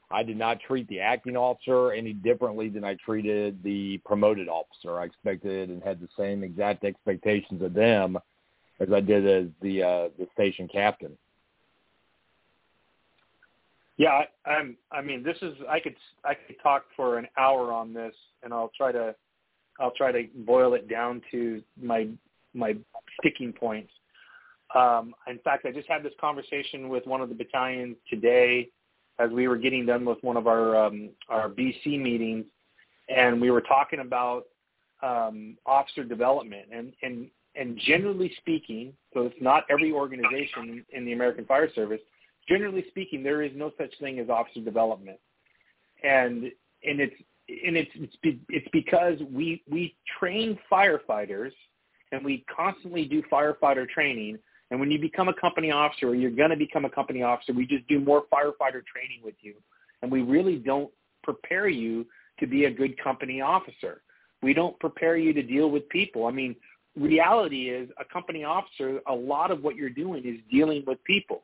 I 0.09 0.23
did 0.23 0.37
not 0.37 0.59
treat 0.59 0.87
the 0.89 0.99
acting 0.99 1.37
officer 1.37 1.93
any 1.93 2.13
differently 2.13 2.69
than 2.69 2.83
I 2.83 2.95
treated 2.95 3.63
the 3.63 3.99
promoted 4.05 4.49
officer. 4.49 4.99
I 4.99 5.05
expected 5.05 5.69
and 5.69 5.81
had 5.81 6.01
the 6.01 6.09
same 6.17 6.43
exact 6.43 6.83
expectations 6.83 7.61
of 7.61 7.73
them 7.73 8.17
as 8.79 8.89
I 8.91 8.99
did 8.99 9.25
as 9.27 9.49
the 9.61 9.83
uh, 9.83 10.09
the 10.17 10.27
station 10.33 10.67
captain. 10.67 11.17
Yeah, 13.97 14.23
I, 14.45 14.49
I'm. 14.49 14.77
I 14.91 15.01
mean, 15.01 15.23
this 15.23 15.37
is. 15.41 15.53
I 15.69 15.79
could. 15.79 15.95
I 16.25 16.33
could 16.33 16.55
talk 16.61 16.85
for 16.95 17.17
an 17.17 17.27
hour 17.37 17.71
on 17.71 17.93
this, 17.93 18.15
and 18.43 18.53
I'll 18.53 18.71
try 18.75 18.91
to. 18.91 19.15
I'll 19.79 19.91
try 19.91 20.11
to 20.11 20.23
boil 20.45 20.73
it 20.73 20.89
down 20.89 21.21
to 21.31 21.61
my 21.81 22.09
my 22.53 22.75
sticking 23.19 23.53
points. 23.53 23.91
Um, 24.75 25.13
in 25.27 25.39
fact, 25.39 25.65
I 25.65 25.71
just 25.71 25.87
had 25.87 26.03
this 26.03 26.13
conversation 26.19 26.89
with 26.89 27.05
one 27.05 27.21
of 27.21 27.29
the 27.29 27.35
battalions 27.35 27.97
today 28.09 28.69
as 29.19 29.29
we 29.31 29.47
were 29.47 29.57
getting 29.57 29.85
done 29.85 30.05
with 30.05 30.17
one 30.21 30.37
of 30.37 30.47
our 30.47 30.85
um, 30.85 31.09
our 31.29 31.49
BC 31.49 32.01
meetings, 32.01 32.45
and 33.09 33.41
we 33.41 33.51
were 33.51 33.61
talking 33.61 33.99
about 33.99 34.43
um, 35.03 35.57
officer 35.65 36.03
development. 36.03 36.67
And, 36.71 36.93
and 37.01 37.29
and 37.55 37.77
generally 37.85 38.33
speaking, 38.37 38.93
so 39.13 39.21
it's 39.23 39.35
not 39.41 39.65
every 39.69 39.91
organization 39.91 40.85
in 40.93 41.05
the 41.05 41.11
American 41.11 41.45
Fire 41.45 41.69
Service. 41.73 41.99
Generally 42.47 42.85
speaking, 42.89 43.23
there 43.23 43.41
is 43.41 43.51
no 43.55 43.71
such 43.77 43.91
thing 43.99 44.19
as 44.19 44.29
officer 44.29 44.61
development, 44.61 45.19
and 46.03 46.45
and 46.83 46.99
it's 46.99 47.15
and 47.65 47.75
it's 47.75 47.91
it's, 47.95 48.15
be, 48.23 48.39
it's 48.49 48.67
because 48.71 49.19
we 49.31 49.63
we 49.69 49.95
train 50.19 50.57
firefighters 50.71 51.51
and 52.11 52.23
we 52.23 52.45
constantly 52.53 53.05
do 53.05 53.21
firefighter 53.31 53.87
training 53.87 54.37
and 54.71 54.79
when 54.79 54.89
you 54.89 54.97
become 54.97 55.27
a 55.27 55.33
company 55.33 55.69
officer, 55.69 56.07
or 56.07 56.15
you're 56.15 56.31
going 56.31 56.49
to 56.49 56.55
become 56.55 56.85
a 56.85 56.89
company 56.89 57.21
officer, 57.21 57.51
we 57.51 57.67
just 57.67 57.85
do 57.87 57.99
more 57.99 58.23
firefighter 58.33 58.81
training 58.85 59.19
with 59.21 59.35
you. 59.41 59.53
And 60.01 60.09
we 60.09 60.21
really 60.21 60.55
don't 60.55 60.89
prepare 61.23 61.67
you 61.67 62.07
to 62.39 62.47
be 62.47 62.65
a 62.65 62.71
good 62.71 62.97
company 62.97 63.41
officer. 63.41 64.01
We 64.41 64.53
don't 64.53 64.79
prepare 64.79 65.17
you 65.17 65.33
to 65.33 65.43
deal 65.43 65.69
with 65.69 65.87
people. 65.89 66.25
I 66.25 66.31
mean, 66.31 66.55
reality 66.95 67.69
is 67.69 67.89
a 67.99 68.05
company 68.05 68.45
officer, 68.45 69.01
a 69.07 69.13
lot 69.13 69.51
of 69.51 69.61
what 69.61 69.75
you're 69.75 69.89
doing 69.89 70.25
is 70.25 70.39
dealing 70.49 70.83
with 70.87 71.03
people. 71.03 71.43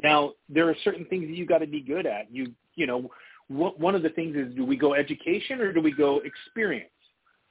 Now, 0.00 0.34
there 0.48 0.68
are 0.68 0.76
certain 0.84 1.04
things 1.06 1.26
that 1.26 1.34
you've 1.34 1.48
got 1.48 1.58
to 1.58 1.66
be 1.66 1.80
good 1.80 2.06
at. 2.06 2.32
You, 2.32 2.52
you 2.76 2.86
know, 2.86 3.10
one 3.48 3.96
of 3.96 4.04
the 4.04 4.10
things 4.10 4.36
is 4.36 4.54
do 4.54 4.64
we 4.64 4.76
go 4.76 4.94
education 4.94 5.60
or 5.60 5.72
do 5.72 5.80
we 5.80 5.90
go 5.90 6.20
experience? 6.20 6.90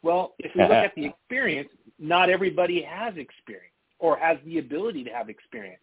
Well, 0.04 0.36
if 0.40 0.56
we 0.56 0.62
look 0.62 0.72
at 0.72 0.96
the 0.96 1.06
experience, 1.06 1.70
not 2.00 2.30
everybody 2.30 2.82
has 2.82 3.18
experience 3.18 3.74
or 4.00 4.18
has 4.18 4.38
the 4.46 4.60
ability 4.60 5.04
to 5.04 5.10
have 5.12 5.30
experience. 5.30 5.82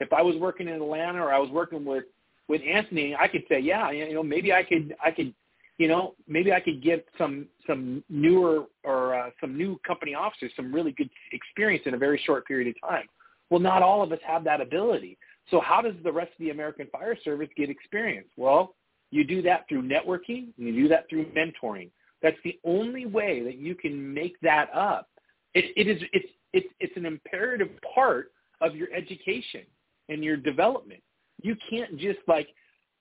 If 0.00 0.12
I 0.12 0.22
was 0.22 0.36
working 0.36 0.68
in 0.68 0.74
Atlanta 0.74 1.22
or 1.22 1.32
I 1.32 1.38
was 1.38 1.50
working 1.50 1.84
with 1.84 2.04
with 2.48 2.62
Anthony, 2.62 3.16
I 3.18 3.26
could 3.26 3.42
say, 3.48 3.58
yeah, 3.58 3.90
you 3.90 4.14
know, 4.14 4.22
maybe 4.22 4.52
I 4.52 4.62
could 4.62 4.94
I 5.04 5.10
could 5.10 5.34
you 5.78 5.88
know, 5.88 6.14
maybe 6.26 6.52
I 6.52 6.60
could 6.60 6.82
get 6.82 7.06
some 7.18 7.46
some 7.66 8.02
newer 8.08 8.64
or 8.84 9.14
uh, 9.14 9.30
some 9.40 9.56
new 9.56 9.78
company 9.86 10.14
officers 10.14 10.52
some 10.56 10.72
really 10.72 10.92
good 10.92 11.10
experience 11.32 11.84
in 11.86 11.94
a 11.94 11.98
very 11.98 12.20
short 12.24 12.46
period 12.46 12.68
of 12.68 12.88
time. 12.88 13.06
Well, 13.50 13.60
not 13.60 13.82
all 13.82 14.02
of 14.02 14.10
us 14.12 14.18
have 14.26 14.42
that 14.44 14.60
ability. 14.60 15.18
So 15.50 15.60
how 15.60 15.80
does 15.80 15.94
the 16.02 16.12
rest 16.12 16.32
of 16.32 16.38
the 16.38 16.50
American 16.50 16.88
Fire 16.90 17.16
Service 17.22 17.48
get 17.56 17.70
experience? 17.70 18.28
Well, 18.36 18.74
you 19.10 19.24
do 19.24 19.42
that 19.42 19.68
through 19.68 19.82
networking. 19.82 20.48
You 20.56 20.72
do 20.72 20.88
that 20.88 21.08
through 21.08 21.26
mentoring. 21.26 21.90
That's 22.22 22.36
the 22.42 22.58
only 22.64 23.06
way 23.06 23.42
that 23.44 23.56
you 23.56 23.74
can 23.74 24.12
make 24.12 24.40
that 24.40 24.68
up. 24.74 25.08
It, 25.54 25.66
it 25.76 25.88
is 25.88 26.02
it's 26.12 26.28
it's 26.52 26.68
it's 26.80 26.96
an 26.96 27.06
imperative 27.06 27.70
part 27.94 28.32
of 28.60 28.74
your 28.74 28.88
education 28.92 29.62
and 30.08 30.24
your 30.24 30.36
development. 30.36 31.02
You 31.42 31.56
can't 31.70 31.96
just 31.98 32.20
like 32.26 32.48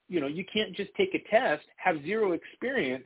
you 0.08 0.22
know, 0.22 0.28
you 0.28 0.46
can't 0.52 0.74
just 0.76 0.91
take 0.96 1.16
a 1.16 1.30
test, 1.30 1.66
have 1.78 2.02
zero 2.04 2.34
experience, 2.34 3.06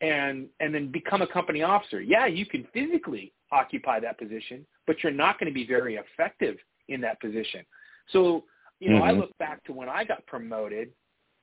and 0.00 0.48
and 0.60 0.74
then 0.74 0.90
become 0.90 1.22
a 1.22 1.26
company 1.26 1.62
officer. 1.62 2.00
Yeah, 2.00 2.26
you 2.26 2.46
can 2.46 2.66
physically 2.72 3.32
occupy 3.52 4.00
that 4.00 4.18
position, 4.18 4.66
but 4.86 5.02
you're 5.02 5.12
not 5.12 5.38
going 5.38 5.50
to 5.50 5.54
be 5.54 5.66
very 5.66 5.96
effective 5.96 6.56
in 6.88 7.00
that 7.00 7.20
position. 7.20 7.64
So, 8.12 8.44
you 8.80 8.90
know, 8.90 8.96
mm-hmm. 8.96 9.04
I 9.04 9.12
look 9.12 9.36
back 9.38 9.64
to 9.64 9.72
when 9.72 9.88
I 9.88 10.04
got 10.04 10.26
promoted, 10.26 10.90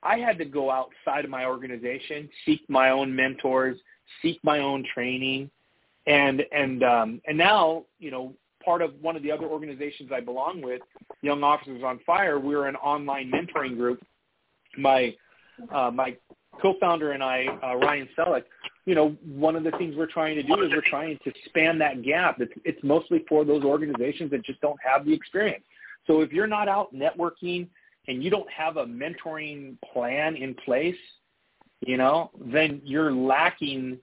I 0.02 0.18
had 0.18 0.38
to 0.38 0.44
go 0.44 0.70
outside 0.70 1.24
of 1.24 1.30
my 1.30 1.46
organization, 1.46 2.28
seek 2.44 2.60
my 2.68 2.90
own 2.90 3.14
mentors, 3.14 3.78
seek 4.22 4.38
my 4.44 4.60
own 4.60 4.84
training, 4.94 5.50
and 6.06 6.42
and 6.52 6.82
um, 6.82 7.20
and 7.26 7.36
now, 7.36 7.84
you 7.98 8.10
know, 8.10 8.34
part 8.64 8.82
of 8.82 8.92
one 9.00 9.16
of 9.16 9.22
the 9.22 9.30
other 9.30 9.46
organizations 9.46 10.10
I 10.14 10.20
belong 10.20 10.62
with, 10.62 10.82
Young 11.22 11.42
Officers 11.42 11.82
on 11.84 12.00
Fire, 12.06 12.38
we're 12.38 12.66
an 12.66 12.76
online 12.76 13.30
mentoring 13.30 13.76
group 13.76 14.02
my 14.78 15.14
uh, 15.72 15.90
my 15.90 16.16
co-founder 16.60 17.12
and 17.12 17.22
I, 17.22 17.46
uh, 17.62 17.76
Ryan 17.76 18.08
Selleck, 18.16 18.44
you 18.86 18.94
know, 18.94 19.16
one 19.24 19.56
of 19.56 19.64
the 19.64 19.70
things 19.72 19.94
we're 19.96 20.06
trying 20.06 20.36
to 20.36 20.42
do 20.42 20.62
is 20.62 20.70
we're 20.70 20.82
trying 20.88 21.18
to 21.24 21.32
span 21.46 21.78
that 21.78 22.02
gap. 22.02 22.40
It's, 22.40 22.52
it's 22.64 22.82
mostly 22.82 23.24
for 23.28 23.44
those 23.44 23.64
organizations 23.64 24.30
that 24.30 24.44
just 24.44 24.60
don't 24.60 24.78
have 24.84 25.04
the 25.04 25.12
experience. 25.12 25.64
So 26.06 26.20
if 26.20 26.32
you're 26.32 26.46
not 26.46 26.68
out 26.68 26.94
networking 26.94 27.68
and 28.08 28.22
you 28.22 28.30
don't 28.30 28.50
have 28.50 28.76
a 28.76 28.84
mentoring 28.84 29.76
plan 29.92 30.36
in 30.36 30.54
place, 30.54 30.96
you 31.80 31.96
know, 31.96 32.30
then 32.44 32.82
you're 32.84 33.12
lacking 33.12 33.98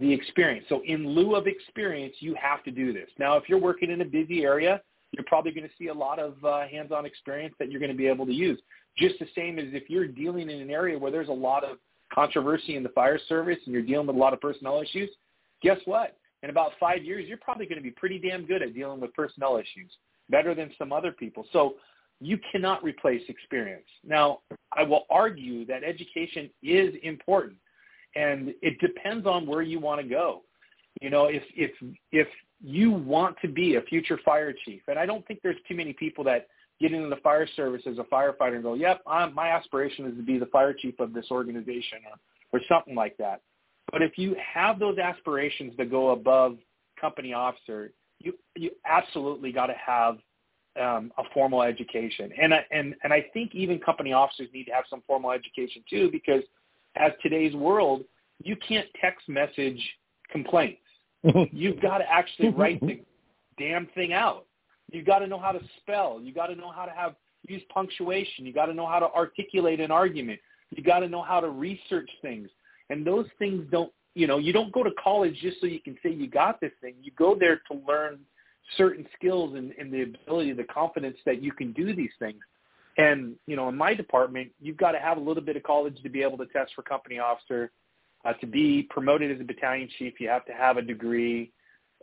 the 0.00 0.12
experience. 0.12 0.66
So 0.68 0.82
in 0.86 1.06
lieu 1.08 1.34
of 1.34 1.46
experience, 1.46 2.14
you 2.20 2.34
have 2.40 2.62
to 2.64 2.70
do 2.70 2.92
this. 2.92 3.08
Now, 3.18 3.36
if 3.36 3.48
you're 3.48 3.58
working 3.58 3.90
in 3.90 4.00
a 4.00 4.04
busy 4.04 4.42
area, 4.42 4.80
you're 5.12 5.24
probably 5.24 5.52
going 5.52 5.68
to 5.68 5.74
see 5.78 5.88
a 5.88 5.94
lot 5.94 6.18
of 6.18 6.42
uh, 6.44 6.66
hands-on 6.66 7.04
experience 7.04 7.54
that 7.58 7.70
you're 7.70 7.80
going 7.80 7.92
to 7.92 7.96
be 7.96 8.06
able 8.06 8.24
to 8.26 8.32
use. 8.32 8.58
Just 8.96 9.18
the 9.18 9.26
same 9.34 9.58
as 9.58 9.66
if 9.72 9.90
you're 9.90 10.06
dealing 10.06 10.48
in 10.48 10.60
an 10.60 10.70
area 10.70 10.98
where 10.98 11.10
there's 11.10 11.28
a 11.28 11.32
lot 11.32 11.64
of 11.64 11.76
controversy 12.12 12.76
in 12.76 12.82
the 12.82 12.88
fire 12.90 13.18
service 13.28 13.58
and 13.64 13.72
you're 13.72 13.82
dealing 13.82 14.06
with 14.06 14.16
a 14.16 14.18
lot 14.18 14.32
of 14.32 14.40
personnel 14.40 14.80
issues, 14.80 15.10
guess 15.62 15.78
what? 15.84 16.16
In 16.42 16.50
about 16.50 16.72
five 16.80 17.04
years, 17.04 17.26
you're 17.28 17.38
probably 17.38 17.66
going 17.66 17.78
to 17.78 17.82
be 17.82 17.90
pretty 17.90 18.18
damn 18.18 18.46
good 18.46 18.62
at 18.62 18.74
dealing 18.74 19.00
with 19.00 19.14
personnel 19.14 19.56
issues, 19.56 19.90
better 20.28 20.54
than 20.54 20.70
some 20.78 20.92
other 20.92 21.12
people. 21.12 21.46
So 21.52 21.74
you 22.20 22.38
cannot 22.50 22.82
replace 22.82 23.22
experience. 23.28 23.86
Now, 24.04 24.40
I 24.76 24.82
will 24.82 25.04
argue 25.10 25.64
that 25.66 25.84
education 25.84 26.50
is 26.62 26.94
important, 27.02 27.56
and 28.14 28.54
it 28.62 28.78
depends 28.80 29.26
on 29.26 29.46
where 29.46 29.62
you 29.62 29.80
want 29.80 30.00
to 30.00 30.06
go. 30.06 30.42
You 31.00 31.10
know, 31.10 31.26
if 31.26 31.42
if 31.56 31.70
if 32.10 32.28
you 32.62 32.90
want 32.90 33.36
to 33.42 33.48
be 33.48 33.76
a 33.76 33.82
future 33.82 34.18
fire 34.24 34.52
chief, 34.64 34.82
and 34.88 34.98
I 34.98 35.06
don't 35.06 35.26
think 35.26 35.40
there's 35.42 35.56
too 35.68 35.74
many 35.74 35.92
people 35.92 36.22
that 36.24 36.48
get 36.80 36.92
into 36.92 37.08
the 37.08 37.20
fire 37.22 37.48
service 37.56 37.82
as 37.86 37.98
a 37.98 38.04
firefighter 38.04 38.54
and 38.54 38.62
go, 38.62 38.74
yep, 38.74 39.00
I'm, 39.06 39.34
my 39.34 39.48
aspiration 39.48 40.06
is 40.06 40.16
to 40.16 40.22
be 40.22 40.38
the 40.38 40.46
fire 40.46 40.72
chief 40.72 40.98
of 41.00 41.12
this 41.12 41.26
organization 41.30 41.98
or, 42.10 42.58
or 42.58 42.62
something 42.68 42.94
like 42.94 43.16
that. 43.18 43.40
But 43.90 44.02
if 44.02 44.16
you 44.16 44.36
have 44.54 44.78
those 44.78 44.98
aspirations 44.98 45.74
that 45.78 45.90
go 45.90 46.10
above 46.10 46.56
company 47.00 47.32
officer, 47.32 47.92
you 48.18 48.34
you 48.54 48.70
absolutely 48.86 49.52
got 49.52 49.66
to 49.66 49.74
have 49.74 50.18
um, 50.80 51.12
a 51.18 51.24
formal 51.34 51.62
education, 51.62 52.30
and 52.40 52.54
I, 52.54 52.64
and 52.70 52.94
and 53.02 53.12
I 53.12 53.26
think 53.32 53.54
even 53.54 53.78
company 53.78 54.12
officers 54.12 54.48
need 54.54 54.64
to 54.64 54.72
have 54.72 54.84
some 54.88 55.02
formal 55.06 55.32
education 55.32 55.82
too, 55.90 56.10
because 56.10 56.42
as 56.96 57.12
today's 57.22 57.54
world, 57.54 58.02
you 58.42 58.56
can't 58.66 58.86
text 59.00 59.28
message 59.28 59.80
complaints. 60.30 60.80
You've 61.52 61.80
got 61.80 61.98
to 61.98 62.10
actually 62.10 62.48
write 62.50 62.80
the 62.80 63.00
damn 63.58 63.86
thing 63.94 64.12
out. 64.12 64.46
You've 64.90 65.06
got 65.06 65.20
to 65.20 65.26
know 65.26 65.38
how 65.38 65.52
to 65.52 65.60
spell. 65.78 66.20
You've 66.22 66.34
got 66.34 66.48
to 66.48 66.54
know 66.54 66.70
how 66.70 66.84
to 66.84 66.92
have 66.92 67.14
use 67.48 67.62
punctuation. 67.72 68.46
You've 68.46 68.54
got 68.54 68.66
to 68.66 68.74
know 68.74 68.86
how 68.86 68.98
to 68.98 69.10
articulate 69.10 69.80
an 69.80 69.90
argument. 69.90 70.40
You've 70.70 70.86
got 70.86 71.00
to 71.00 71.08
know 71.08 71.22
how 71.22 71.40
to 71.40 71.48
research 71.50 72.10
things. 72.20 72.48
And 72.90 73.06
those 73.06 73.26
things 73.38 73.64
don't, 73.70 73.92
you 74.14 74.26
know, 74.26 74.38
you 74.38 74.52
don't 74.52 74.72
go 74.72 74.82
to 74.82 74.90
college 75.02 75.36
just 75.40 75.60
so 75.60 75.66
you 75.66 75.80
can 75.80 75.96
say 76.02 76.12
you 76.12 76.28
got 76.28 76.60
this 76.60 76.72
thing. 76.80 76.94
You 77.02 77.12
go 77.16 77.36
there 77.38 77.60
to 77.70 77.80
learn 77.86 78.20
certain 78.76 79.06
skills 79.16 79.54
and, 79.56 79.72
and 79.78 79.92
the 79.92 80.02
ability, 80.02 80.52
the 80.52 80.64
confidence 80.64 81.16
that 81.26 81.42
you 81.42 81.52
can 81.52 81.72
do 81.72 81.94
these 81.94 82.10
things. 82.18 82.40
And, 82.98 83.36
you 83.46 83.56
know, 83.56 83.68
in 83.68 83.76
my 83.76 83.94
department, 83.94 84.50
you've 84.60 84.76
got 84.76 84.92
to 84.92 84.98
have 84.98 85.16
a 85.16 85.20
little 85.20 85.42
bit 85.42 85.56
of 85.56 85.62
college 85.62 85.96
to 86.02 86.10
be 86.10 86.22
able 86.22 86.38
to 86.38 86.46
test 86.46 86.72
for 86.74 86.82
company 86.82 87.18
officer. 87.18 87.70
Uh, 88.24 88.32
to 88.34 88.46
be 88.46 88.86
promoted 88.90 89.32
as 89.32 89.40
a 89.40 89.44
battalion 89.44 89.88
chief, 89.98 90.14
you 90.20 90.28
have 90.28 90.44
to 90.44 90.52
have 90.52 90.76
a 90.76 90.82
degree. 90.82 91.50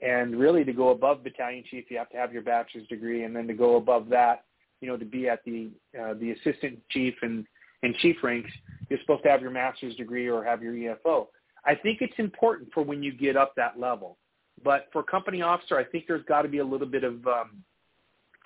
And 0.01 0.37
really, 0.37 0.63
to 0.63 0.73
go 0.73 0.89
above 0.89 1.23
battalion 1.23 1.63
chief, 1.69 1.85
you 1.89 1.97
have 1.97 2.09
to 2.09 2.17
have 2.17 2.33
your 2.33 2.41
bachelor's 2.41 2.87
degree, 2.87 3.23
and 3.23 3.35
then 3.35 3.47
to 3.47 3.53
go 3.53 3.75
above 3.77 4.09
that, 4.09 4.43
you 4.81 4.87
know, 4.87 4.97
to 4.97 5.05
be 5.05 5.29
at 5.29 5.43
the 5.45 5.69
uh, 5.97 6.13
the 6.15 6.31
assistant 6.31 6.79
chief 6.89 7.13
and 7.21 7.45
and 7.83 7.95
chief 7.97 8.17
ranks, 8.23 8.51
you're 8.89 8.99
supposed 8.99 9.23
to 9.23 9.29
have 9.29 9.41
your 9.41 9.51
master's 9.51 9.95
degree 9.95 10.29
or 10.29 10.43
have 10.43 10.61
your 10.61 10.73
EFO. 10.73 11.27
I 11.65 11.75
think 11.75 11.99
it's 12.01 12.13
important 12.17 12.69
for 12.73 12.83
when 12.83 13.03
you 13.03 13.13
get 13.13 13.37
up 13.37 13.53
that 13.55 13.79
level. 13.79 14.17
But 14.63 14.87
for 14.91 15.03
company 15.03 15.41
officer, 15.41 15.77
I 15.77 15.85
think 15.85 16.05
there's 16.07 16.25
got 16.25 16.41
to 16.41 16.49
be 16.49 16.57
a 16.57 16.65
little 16.65 16.87
bit 16.87 17.03
of 17.03 17.25
um, 17.27 17.63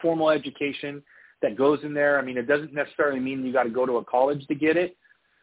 formal 0.01 0.29
education 0.29 1.01
that 1.43 1.55
goes 1.55 1.79
in 1.83 1.93
there. 1.93 2.17
I 2.17 2.23
mean, 2.23 2.37
it 2.37 2.47
doesn't 2.47 2.73
necessarily 2.73 3.19
mean 3.19 3.45
you 3.45 3.53
got 3.53 3.63
to 3.63 3.69
go 3.69 3.85
to 3.85 3.97
a 3.97 4.05
college 4.05 4.47
to 4.47 4.55
get 4.55 4.75
it. 4.75 4.97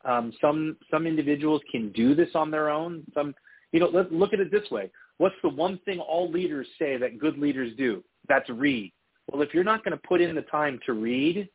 Um, 0.05 0.33
some 0.41 0.77
some 0.91 1.07
individuals 1.07 1.63
can 1.71 1.93
do 1.93 2.15
this 2.15 2.31
on 2.35 2.51
their 2.51 2.71
own. 2.71 3.05
Some, 3.15 3.35
you 3.71 3.79
know, 3.79 3.89
let 3.89 4.13
look 4.13 4.33
at 4.33 4.41
it 4.41 4.51
this 4.51 4.69
way: 4.71 4.91
What's 5.21 5.37
the 5.43 5.51
one 5.51 5.79
thing 5.85 6.01
all 6.01 6.31
leaders 6.31 6.67
say 6.79 6.97
that 6.97 7.19
good 7.19 7.39
leaders 7.39 7.77
do? 7.77 8.03
That's 8.27 8.49
read. 8.49 8.91
Well, 9.31 9.43
if 9.43 9.53
you're 9.53 9.65
not 9.65 9.85
going 9.85 9.93
to 9.93 10.09
put 10.09 10.23
in 10.23 10.35
the 10.35 10.43
time 10.43 10.81
to 10.87 10.95
read 10.95 11.47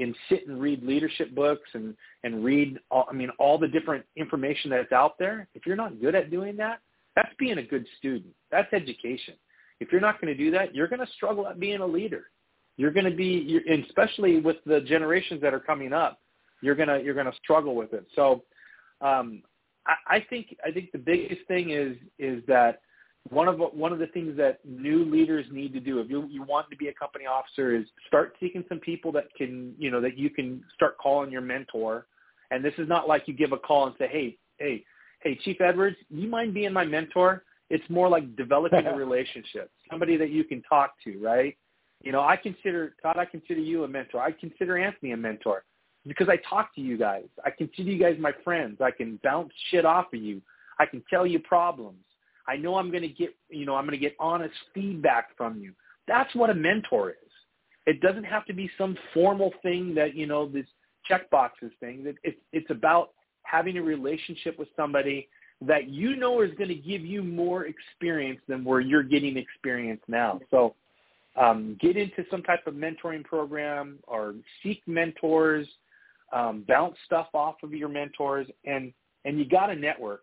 and 0.00 0.16
sit 0.28 0.48
and 0.48 0.60
read 0.60 0.82
leadership 0.82 1.34
books 1.34 1.70
and, 1.74 1.94
and 2.24 2.44
read, 2.44 2.78
all, 2.90 3.06
I 3.08 3.14
mean, 3.14 3.30
all 3.38 3.56
the 3.56 3.68
different 3.68 4.04
information 4.16 4.70
that's 4.70 4.90
out 4.90 5.18
there, 5.18 5.48
if 5.54 5.64
you're 5.64 5.76
not 5.76 6.00
good 6.00 6.16
at 6.16 6.30
doing 6.30 6.56
that, 6.56 6.80
that's 7.14 7.32
being 7.38 7.58
a 7.58 7.62
good 7.62 7.86
student. 7.98 8.34
That's 8.50 8.72
education. 8.72 9.34
If 9.80 9.92
you're 9.92 10.00
not 10.00 10.20
going 10.20 10.36
to 10.36 10.44
do 10.44 10.50
that, 10.50 10.74
you're 10.74 10.88
going 10.88 11.04
to 11.04 11.12
struggle 11.12 11.46
at 11.46 11.60
being 11.60 11.80
a 11.80 11.86
leader. 11.86 12.24
You're 12.78 12.92
going 12.92 13.04
to 13.04 13.14
be, 13.14 13.44
you're, 13.46 13.80
especially 13.84 14.40
with 14.40 14.56
the 14.64 14.80
generations 14.80 15.42
that 15.42 15.52
are 15.52 15.60
coming 15.60 15.92
up, 15.92 16.20
you're 16.62 16.74
going 16.74 16.88
to, 16.88 17.02
you're 17.02 17.14
going 17.14 17.26
to 17.26 17.36
struggle 17.42 17.74
with 17.74 17.92
it. 17.92 18.06
So 18.16 18.44
um, 19.02 19.42
I, 19.86 20.16
I 20.16 20.26
think, 20.30 20.56
I 20.66 20.70
think 20.70 20.92
the 20.92 20.98
biggest 20.98 21.46
thing 21.48 21.70
is, 21.70 21.96
is 22.18 22.42
that 22.46 22.80
one 23.30 23.48
of 23.48 23.58
one 23.58 23.92
of 23.92 23.98
the 23.98 24.06
things 24.08 24.36
that 24.36 24.60
new 24.64 25.04
leaders 25.04 25.44
need 25.50 25.72
to 25.74 25.80
do 25.80 25.98
if 25.98 26.08
you 26.08 26.26
you 26.30 26.42
want 26.42 26.70
to 26.70 26.76
be 26.76 26.88
a 26.88 26.94
company 26.94 27.26
officer 27.26 27.74
is 27.76 27.84
start 28.06 28.34
seeking 28.40 28.64
some 28.68 28.78
people 28.78 29.12
that 29.12 29.24
can 29.36 29.74
you 29.78 29.90
know 29.90 30.00
that 30.00 30.16
you 30.16 30.30
can 30.30 30.62
start 30.74 30.96
calling 30.98 31.30
your 31.30 31.40
mentor. 31.40 32.06
And 32.50 32.64
this 32.64 32.72
is 32.78 32.88
not 32.88 33.06
like 33.06 33.28
you 33.28 33.34
give 33.34 33.52
a 33.52 33.58
call 33.58 33.86
and 33.86 33.94
say 33.98 34.08
hey 34.10 34.38
hey 34.58 34.84
hey 35.22 35.38
chief 35.44 35.60
edwards 35.60 35.96
you 36.08 36.28
mind 36.28 36.54
being 36.54 36.72
my 36.72 36.84
mentor? 36.84 37.44
It's 37.70 37.84
more 37.90 38.08
like 38.08 38.34
developing 38.36 38.86
a 38.86 38.94
relationship 38.96 39.70
somebody 39.90 40.16
that 40.16 40.30
you 40.30 40.44
can 40.44 40.62
talk 40.62 40.92
to 41.04 41.18
right 41.18 41.56
you 42.02 42.12
know 42.12 42.20
i 42.20 42.36
consider 42.36 42.94
todd 43.02 43.16
i 43.18 43.24
consider 43.24 43.60
you 43.60 43.84
a 43.84 43.88
mentor 43.88 44.20
i 44.20 44.30
consider 44.32 44.78
anthony 44.78 45.12
a 45.12 45.16
mentor 45.16 45.64
because 46.06 46.28
i 46.28 46.36
talk 46.48 46.74
to 46.74 46.80
you 46.80 46.96
guys 46.96 47.26
i 47.44 47.50
consider 47.50 47.90
you 47.90 47.98
guys 47.98 48.16
my 48.18 48.32
friends 48.44 48.78
i 48.80 48.90
can 48.90 49.18
bounce 49.22 49.52
shit 49.70 49.84
off 49.84 50.06
of 50.12 50.20
you 50.20 50.40
i 50.78 50.86
can 50.86 51.02
tell 51.10 51.26
you 51.26 51.38
problems 51.38 51.98
I 52.48 52.56
know 52.56 52.76
I'm 52.76 52.90
going 52.90 53.02
to 53.02 53.08
get, 53.08 53.36
you 53.50 53.66
know, 53.66 53.76
I'm 53.76 53.84
going 53.84 53.98
to 53.98 54.04
get 54.04 54.16
honest 54.18 54.54
feedback 54.74 55.36
from 55.36 55.60
you. 55.60 55.74
That's 56.08 56.34
what 56.34 56.48
a 56.48 56.54
mentor 56.54 57.10
is. 57.10 57.16
It 57.86 58.00
doesn't 58.00 58.24
have 58.24 58.46
to 58.46 58.54
be 58.54 58.70
some 58.78 58.96
formal 59.12 59.52
thing 59.62 59.94
that, 59.94 60.16
you 60.16 60.26
know, 60.26 60.48
this 60.48 60.64
check 61.06 61.30
checkboxes 61.30 61.70
thing. 61.78 62.04
It, 62.06 62.16
it, 62.24 62.38
it's 62.52 62.70
about 62.70 63.10
having 63.42 63.76
a 63.76 63.82
relationship 63.82 64.58
with 64.58 64.68
somebody 64.76 65.28
that 65.60 65.88
you 65.88 66.16
know 66.16 66.40
is 66.40 66.50
going 66.56 66.68
to 66.68 66.74
give 66.74 67.04
you 67.04 67.22
more 67.22 67.66
experience 67.66 68.40
than 68.48 68.64
where 68.64 68.80
you're 68.80 69.02
getting 69.02 69.36
experience 69.36 70.00
now. 70.08 70.40
So 70.50 70.74
um, 71.38 71.76
get 71.80 71.96
into 71.96 72.24
some 72.30 72.42
type 72.42 72.66
of 72.66 72.74
mentoring 72.74 73.24
program 73.24 73.98
or 74.06 74.34
seek 74.62 74.82
mentors, 74.86 75.66
um, 76.32 76.64
bounce 76.66 76.96
stuff 77.06 77.28
off 77.34 77.56
of 77.62 77.72
your 77.72 77.88
mentors, 77.88 78.46
and 78.64 78.92
and 79.24 79.38
you 79.38 79.48
got 79.48 79.66
to 79.66 79.76
network. 79.76 80.22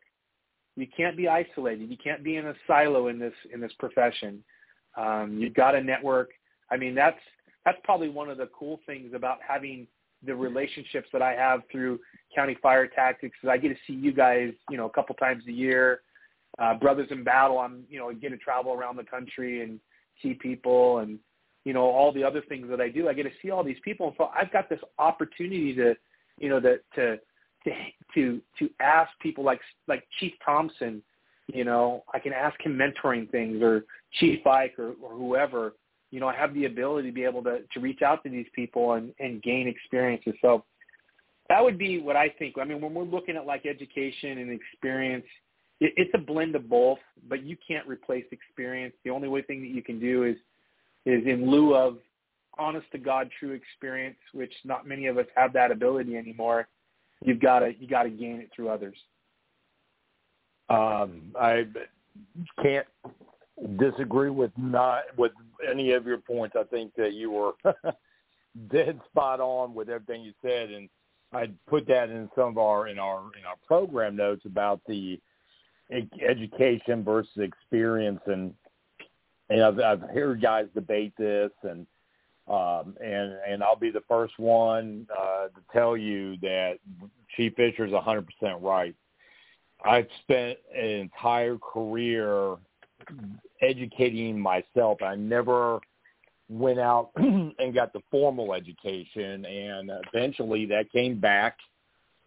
You 0.75 0.87
can't 0.95 1.15
be 1.15 1.27
isolated. 1.27 1.89
You 1.89 1.97
can't 1.97 2.23
be 2.23 2.35
in 2.35 2.47
a 2.47 2.53
silo 2.67 3.07
in 3.07 3.17
this 3.17 3.33
in 3.53 3.61
this 3.61 3.71
profession. 3.79 4.43
Um, 4.97 5.37
you've 5.39 5.53
got 5.53 5.71
to 5.71 5.81
network. 5.81 6.31
I 6.69 6.77
mean, 6.77 6.95
that's 6.95 7.19
that's 7.65 7.77
probably 7.83 8.09
one 8.09 8.29
of 8.29 8.37
the 8.37 8.49
cool 8.57 8.79
things 8.85 9.13
about 9.13 9.39
having 9.47 9.87
the 10.25 10.35
relationships 10.35 11.07
that 11.13 11.21
I 11.21 11.33
have 11.33 11.61
through 11.71 11.99
County 12.33 12.57
Fire 12.61 12.87
Tactics 12.87 13.37
is 13.43 13.49
I 13.49 13.57
get 13.57 13.69
to 13.69 13.75
see 13.87 13.93
you 13.93 14.11
guys, 14.11 14.51
you 14.69 14.77
know, 14.77 14.85
a 14.85 14.89
couple 14.89 15.15
times 15.15 15.43
a 15.47 15.51
year. 15.51 16.01
Uh, 16.57 16.73
Brothers 16.73 17.09
in 17.11 17.23
Battle, 17.23 17.59
I'm, 17.59 17.83
you 17.89 17.99
know, 17.99 18.11
get 18.13 18.29
to 18.29 18.37
travel 18.37 18.73
around 18.73 18.95
the 18.95 19.03
country 19.03 19.61
and 19.61 19.79
see 20.21 20.33
people 20.33 20.99
and, 20.99 21.19
you 21.63 21.73
know, 21.73 21.83
all 21.83 22.11
the 22.11 22.23
other 22.23 22.41
things 22.47 22.67
that 22.69 22.81
I 22.81 22.89
do. 22.89 23.09
I 23.09 23.13
get 23.13 23.23
to 23.23 23.31
see 23.41 23.51
all 23.51 23.63
these 23.63 23.79
people. 23.83 24.07
And 24.07 24.15
so 24.17 24.29
I've 24.35 24.51
got 24.51 24.69
this 24.69 24.79
opportunity 24.99 25.73
to, 25.75 25.95
you 26.37 26.49
know, 26.49 26.59
that 26.59 26.81
to, 26.95 27.17
to, 27.63 27.71
to, 28.13 28.41
to 28.59 28.69
ask 28.79 29.09
people 29.21 29.43
like, 29.43 29.59
like 29.87 30.03
Chief 30.19 30.33
Thompson, 30.45 31.01
you 31.47 31.63
know, 31.63 32.03
I 32.13 32.19
can 32.19 32.33
ask 32.33 32.59
him 32.61 32.77
mentoring 32.77 33.29
things 33.29 33.61
or 33.61 33.85
Chief 34.19 34.45
Ike 34.45 34.75
or, 34.77 34.93
or 35.01 35.11
whoever, 35.11 35.73
you 36.11 36.19
know, 36.19 36.27
I 36.27 36.35
have 36.35 36.53
the 36.53 36.65
ability 36.65 37.09
to 37.09 37.13
be 37.13 37.23
able 37.23 37.43
to, 37.43 37.59
to 37.73 37.79
reach 37.79 38.01
out 38.01 38.23
to 38.23 38.29
these 38.29 38.47
people 38.53 38.93
and, 38.93 39.13
and 39.19 39.43
gain 39.43 39.67
experiences. 39.67 40.33
So 40.41 40.63
that 41.49 41.63
would 41.63 41.77
be 41.77 41.99
what 41.99 42.15
I 42.15 42.29
think. 42.29 42.55
I 42.59 42.63
mean, 42.63 42.81
when 42.81 42.93
we're 42.93 43.03
looking 43.03 43.35
at 43.35 43.45
like 43.45 43.65
education 43.65 44.37
and 44.37 44.51
experience, 44.51 45.25
it, 45.79 45.93
it's 45.97 46.11
a 46.13 46.17
blend 46.17 46.55
of 46.55 46.69
both, 46.69 46.99
but 47.27 47.43
you 47.43 47.57
can't 47.67 47.87
replace 47.87 48.25
experience. 48.31 48.93
The 49.03 49.11
only 49.11 49.27
way 49.27 49.41
thing 49.41 49.61
that 49.61 49.69
you 49.69 49.81
can 49.81 49.99
do 49.99 50.23
is, 50.23 50.35
is 51.05 51.25
in 51.25 51.49
lieu 51.49 51.75
of 51.75 51.97
honest 52.57 52.89
to 52.91 52.97
God 52.97 53.29
true 53.39 53.51
experience, 53.51 54.17
which 54.33 54.53
not 54.63 54.87
many 54.87 55.07
of 55.07 55.17
us 55.17 55.25
have 55.35 55.53
that 55.53 55.71
ability 55.71 56.15
anymore. 56.15 56.67
You've 57.23 57.41
got 57.41 57.59
to, 57.59 57.73
you 57.79 57.87
got 57.87 58.03
to 58.03 58.09
gain 58.09 58.39
it 58.39 58.49
through 58.55 58.69
others. 58.69 58.97
Um, 60.69 61.33
I 61.39 61.65
can't 62.61 62.87
disagree 63.77 64.29
with 64.29 64.51
not 64.57 65.03
with 65.17 65.31
any 65.69 65.91
of 65.91 66.05
your 66.05 66.17
points. 66.17 66.55
I 66.59 66.63
think 66.63 66.93
that 66.97 67.13
you 67.13 67.31
were 67.31 67.51
dead 68.71 68.99
spot 69.09 69.39
on 69.39 69.73
with 69.73 69.89
everything 69.89 70.23
you 70.23 70.33
said, 70.41 70.71
and 70.71 70.89
I 71.33 71.51
put 71.67 71.87
that 71.87 72.09
in 72.09 72.29
some 72.35 72.49
of 72.49 72.57
our 72.57 72.87
in 72.87 72.99
our 72.99 73.19
in 73.37 73.45
our 73.45 73.57
program 73.67 74.15
notes 74.15 74.43
about 74.45 74.81
the 74.87 75.19
education 75.91 77.03
versus 77.03 77.37
experience, 77.37 78.21
and 78.27 78.53
and 79.49 79.63
I've, 79.63 79.79
I've 79.79 80.01
heard 80.01 80.41
guys 80.41 80.67
debate 80.73 81.13
this, 81.17 81.51
and 81.63 81.85
um, 82.47 82.95
and 83.03 83.33
and 83.47 83.63
I'll 83.63 83.75
be 83.75 83.91
the 83.91 84.03
first 84.07 84.37
one 84.37 85.07
uh, 85.15 85.47
to 85.47 85.61
tell 85.73 85.97
you 85.97 86.37
that 86.41 86.79
Chief 87.35 87.53
Fisher 87.55 87.85
is 87.85 87.91
100% 87.91 88.25
right. 88.61 88.95
I've 89.83 90.07
spent 90.21 90.57
an 90.75 90.85
entire 90.85 91.57
career 91.57 92.55
educating 93.61 94.39
myself. 94.39 95.01
I 95.01 95.15
never 95.15 95.79
went 96.49 96.79
out 96.79 97.11
and 97.15 97.73
got 97.73 97.93
the 97.93 98.01
formal 98.11 98.53
education, 98.53 99.45
and 99.45 99.91
eventually 100.13 100.65
that 100.67 100.91
came 100.91 101.19
back. 101.19 101.57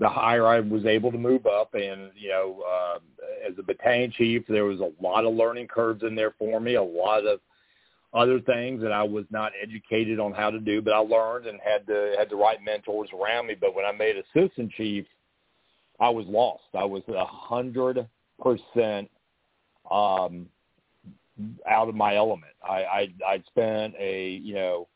The 0.00 0.08
higher 0.08 0.46
I 0.46 0.60
was 0.60 0.86
able 0.86 1.10
to 1.10 1.18
move 1.18 1.46
up, 1.46 1.74
and 1.74 2.10
you 2.14 2.28
know, 2.28 2.62
uh, 2.62 2.98
as 3.48 3.54
a 3.58 3.62
battalion 3.62 4.12
chief, 4.16 4.44
there 4.48 4.64
was 4.64 4.80
a 4.80 4.92
lot 5.02 5.24
of 5.24 5.34
learning 5.34 5.66
curves 5.66 6.04
in 6.04 6.14
there 6.14 6.34
for 6.38 6.60
me. 6.60 6.74
A 6.74 6.82
lot 6.82 7.26
of 7.26 7.40
other 8.14 8.40
things 8.40 8.80
that 8.80 8.92
I 8.92 9.02
was 9.02 9.24
not 9.30 9.52
educated 9.60 10.18
on 10.18 10.32
how 10.32 10.50
to 10.50 10.60
do, 10.60 10.80
but 10.80 10.94
I 10.94 10.98
learned 10.98 11.46
and 11.46 11.58
had 11.62 11.86
the 11.86 12.14
had 12.16 12.30
the 12.30 12.36
right 12.36 12.58
mentors 12.64 13.08
around 13.12 13.48
me. 13.48 13.56
But 13.60 13.74
when 13.74 13.84
I 13.84 13.92
made 13.92 14.16
assistant 14.16 14.72
chief, 14.72 15.04
I 16.00 16.08
was 16.08 16.26
lost. 16.26 16.64
I 16.74 16.84
was 16.84 17.02
a 17.08 17.24
hundred 17.26 18.06
percent 18.40 19.10
um 19.90 20.46
out 21.68 21.88
of 21.88 21.94
my 21.94 22.16
element. 22.16 22.52
I 22.62 22.84
I 22.84 23.08
I'd 23.26 23.44
spent 23.46 23.94
a 23.98 24.40
you 24.42 24.54
know 24.54 24.88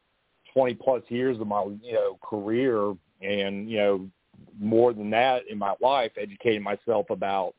twenty 0.52 0.74
plus 0.74 1.02
years 1.08 1.40
of 1.40 1.46
my 1.46 1.64
you 1.82 1.92
know 1.92 2.18
career 2.22 2.94
and 3.20 3.70
you 3.70 3.76
know 3.78 4.08
more 4.58 4.92
than 4.92 5.10
that 5.10 5.42
in 5.48 5.58
my 5.58 5.74
life 5.80 6.12
educating 6.20 6.62
myself 6.62 7.10
about 7.10 7.54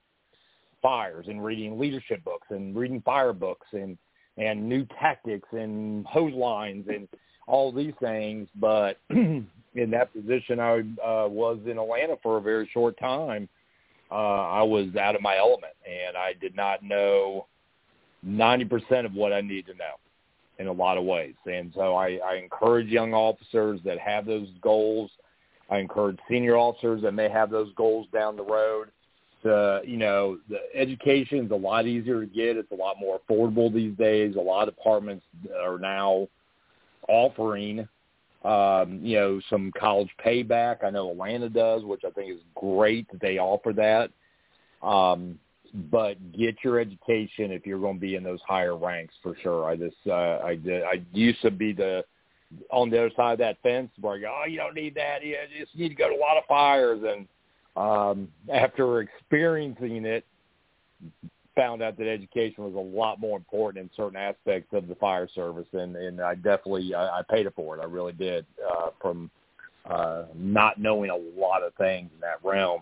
fires 0.82 1.26
and 1.28 1.44
reading 1.44 1.80
leadership 1.80 2.24
books 2.24 2.48
and 2.50 2.76
reading 2.76 3.02
fire 3.02 3.34
books 3.34 3.68
and 3.72 3.98
and 4.38 4.68
new 4.68 4.86
tactics 5.00 5.48
and 5.52 6.06
hose 6.08 6.34
lines 6.34 6.86
and 6.88 7.08
all 7.48 7.72
these 7.72 7.94
things 8.02 8.48
but 8.56 8.98
in 9.10 9.48
that 9.76 10.14
position 10.14 10.60
I 10.60 10.80
uh, 11.04 11.28
was 11.28 11.60
in 11.66 11.78
Atlanta 11.78 12.16
for 12.22 12.38
a 12.38 12.42
very 12.42 12.70
short 12.74 12.98
time 13.00 13.48
uh, 14.12 14.50
I 14.50 14.62
was 14.64 14.96
out 14.96 15.16
of 15.16 15.22
my 15.22 15.38
element 15.38 15.74
and 15.88 16.18
I 16.18 16.34
did 16.40 16.56
not 16.56 16.84
know 16.84 17.48
90% 18.26 19.06
of 19.06 19.14
what 19.14 19.34
I 19.34 19.42
need 19.42 19.66
to 19.68 19.74
know 19.74 19.96
in 20.60 20.68
a 20.68 20.72
lot 20.72 20.98
of 20.98 21.04
ways. 21.04 21.36
And 21.46 21.72
so 21.76 21.96
I, 21.96 22.20
I 22.26 22.36
encourage 22.36 22.88
young 22.88 23.14
officers 23.14 23.80
that 23.86 24.00
have 24.00 24.26
those 24.26 24.48
goals. 24.62 25.12
I 25.70 25.80
encourage 25.80 26.20
senior 26.30 26.58
officers 26.58 27.02
that 27.02 27.14
may 27.14 27.30
have 27.30 27.50
those 27.50 27.74
goals 27.76 28.08
down 28.14 28.36
the 28.36 28.44
road. 28.44 28.90
To, 29.44 29.82
you 29.86 29.98
know, 29.98 30.38
the 30.50 30.60
education 30.74 31.46
is 31.46 31.52
a 31.52 31.56
lot 31.56 31.86
easier 31.86 32.22
to 32.22 32.26
get. 32.26 32.56
It's 32.56 32.72
a 32.72 32.76
lot 32.76 32.98
more 33.00 33.20
affordable 33.20 33.74
these 33.74 33.96
days. 33.98 34.36
A 34.36 34.40
lot 34.40 34.68
of 34.68 34.76
departments 34.76 35.26
are 35.62 35.78
now 35.78 36.30
offering, 37.10 37.88
um, 38.46 39.00
you 39.04 39.18
know, 39.18 39.42
some 39.50 39.72
college 39.78 40.10
payback. 40.26 40.84
I 40.84 40.92
know 40.92 41.12
Atlanta 41.12 41.50
does, 41.50 41.84
which 41.84 42.04
I 42.06 42.10
think 42.12 42.32
is 42.32 42.40
great 42.56 43.12
that 43.12 43.20
they 43.20 43.38
offer 43.38 43.74
that. 43.74 44.12
Um, 44.86 45.40
but 45.92 46.16
get 46.32 46.56
your 46.64 46.80
education 46.80 47.52
if 47.52 47.66
you're 47.66 47.80
going 47.80 47.96
to 47.96 48.02
be 48.02 48.16
in 48.16 48.24
those 48.24 48.42
higher 48.48 48.78
ranks 48.78 49.14
for 49.24 49.36
sure. 49.42 49.66
I 49.66 49.76
just 49.76 49.96
uh, 50.08 50.12
I 50.12 50.58
I 50.68 51.02
used 51.12 51.42
to 51.42 51.52
be 51.52 51.74
the 51.74 52.06
on 52.72 52.90
the 52.90 52.98
other 52.98 53.12
side 53.16 53.34
of 53.34 53.40
that 53.40 53.62
fence 53.62 53.90
where 54.00 54.20
go, 54.20 54.36
oh, 54.42 54.48
you 54.48 54.58
don't 54.58 54.76
need 54.76 54.96
that. 54.96 55.24
You 55.24 55.36
just 55.60 55.76
need 55.76 55.90
to 55.90 55.96
go 55.96 56.10
to 56.10 56.16
a 56.16 56.18
lot 56.18 56.38
of 56.38 56.44
fires. 56.48 57.02
And 57.04 57.28
um, 57.76 58.28
after 58.52 59.02
experiencing 59.02 60.06
it, 60.06 60.26
found 61.56 61.82
out 61.82 61.98
that 61.98 62.08
education 62.08 62.64
was 62.64 62.74
a 62.74 62.98
lot 62.98 63.20
more 63.20 63.38
important 63.38 63.84
in 63.84 63.90
certain 63.96 64.18
aspects 64.18 64.74
of 64.74 64.88
the 64.88 64.96
fire 64.96 65.28
service, 65.34 65.68
and 65.74 65.96
and 65.96 66.20
I 66.22 66.36
definitely 66.36 66.94
I, 66.94 67.20
I 67.20 67.22
paid 67.30 67.46
it 67.46 67.54
for 67.56 67.78
it. 67.78 67.82
I 67.82 67.86
really 67.86 68.14
did 68.14 68.46
uh, 68.68 68.90
from 69.02 69.30
uh, 69.86 70.24
not 70.36 70.80
knowing 70.80 71.10
a 71.10 71.40
lot 71.40 71.64
of 71.64 71.74
things 71.76 72.10
in 72.14 72.20
that 72.22 72.44
realm. 72.44 72.82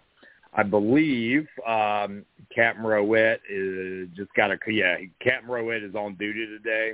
I 0.54 0.64
believe 0.64 1.48
um, 1.68 2.26
Captain 2.54 2.84
Rowett 2.84 3.42
is 3.50 4.10
just 4.16 4.34
got 4.34 4.52
a 4.52 4.58
yeah. 4.68 4.98
Captain 5.22 5.50
Rowett 5.50 5.84
is 5.84 5.96
on 5.96 6.16
duty 6.16 6.46
today, 6.46 6.94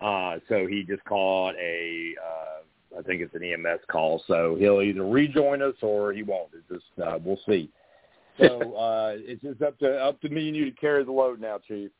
uh, 0.00 0.36
so 0.48 0.66
he 0.66 0.82
just 0.82 1.04
called 1.04 1.54
a 1.56 2.14
uh, 2.22 2.98
I 2.98 3.02
think 3.02 3.22
it's 3.22 3.34
an 3.34 3.42
EMS 3.44 3.80
call. 3.90 4.22
So 4.26 4.56
he'll 4.58 4.82
either 4.82 5.04
rejoin 5.04 5.62
us 5.62 5.74
or 5.82 6.12
he 6.12 6.22
won't. 6.22 6.50
It's 6.54 6.68
just 6.68 7.06
uh, 7.06 7.18
we'll 7.22 7.40
see. 7.48 7.70
So 8.38 8.74
uh, 8.76 9.14
it's 9.16 9.42
just 9.42 9.62
up 9.62 9.78
to 9.78 9.96
up 9.98 10.20
to 10.22 10.28
me 10.28 10.48
and 10.48 10.56
you 10.56 10.64
to 10.66 10.76
carry 10.76 11.04
the 11.04 11.12
load 11.12 11.40
now, 11.40 11.58
Chief. 11.66 11.90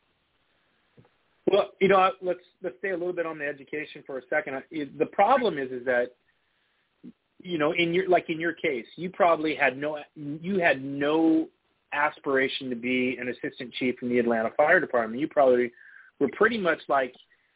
Well, 1.51 1.71
you 1.79 1.87
know, 1.87 2.11
let's 2.21 2.39
let's 2.63 2.77
stay 2.79 2.89
a 2.89 2.97
little 2.97 3.13
bit 3.13 3.25
on 3.25 3.37
the 3.37 3.45
education 3.45 4.03
for 4.05 4.17
a 4.17 4.21
second. 4.29 4.61
The 4.71 5.05
problem 5.07 5.57
is 5.57 5.71
is 5.71 5.85
that 5.85 6.15
you 7.43 7.57
know, 7.57 7.73
in 7.73 7.93
your 7.93 8.07
like 8.07 8.29
in 8.29 8.39
your 8.39 8.53
case, 8.53 8.85
you 8.95 9.09
probably 9.09 9.55
had 9.55 9.77
no 9.77 9.99
you 10.15 10.59
had 10.59 10.83
no 10.83 11.47
aspiration 11.93 12.69
to 12.69 12.75
be 12.75 13.17
an 13.19 13.29
assistant 13.29 13.73
chief 13.73 13.95
in 14.01 14.09
the 14.09 14.19
Atlanta 14.19 14.49
Fire 14.55 14.79
Department. 14.79 15.19
You 15.19 15.27
probably 15.27 15.71
were 16.19 16.29
pretty 16.33 16.57
much 16.57 16.79
like 16.87 17.13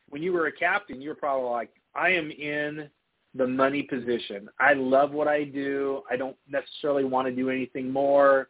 when 0.09 0.21
you 0.21 0.33
were 0.33 0.47
a 0.47 0.51
captain, 0.51 1.01
you 1.01 1.09
were 1.09 1.15
probably 1.15 1.49
like, 1.49 1.69
I 1.95 2.09
am 2.09 2.31
in 2.31 2.89
the 3.33 3.47
money 3.47 3.83
position. 3.83 4.47
I 4.59 4.73
love 4.73 5.11
what 5.11 5.27
I 5.27 5.43
do. 5.43 6.01
I 6.09 6.15
don't 6.15 6.37
necessarily 6.49 7.03
want 7.03 7.27
to 7.27 7.33
do 7.35 7.49
anything 7.49 7.91
more. 7.91 8.49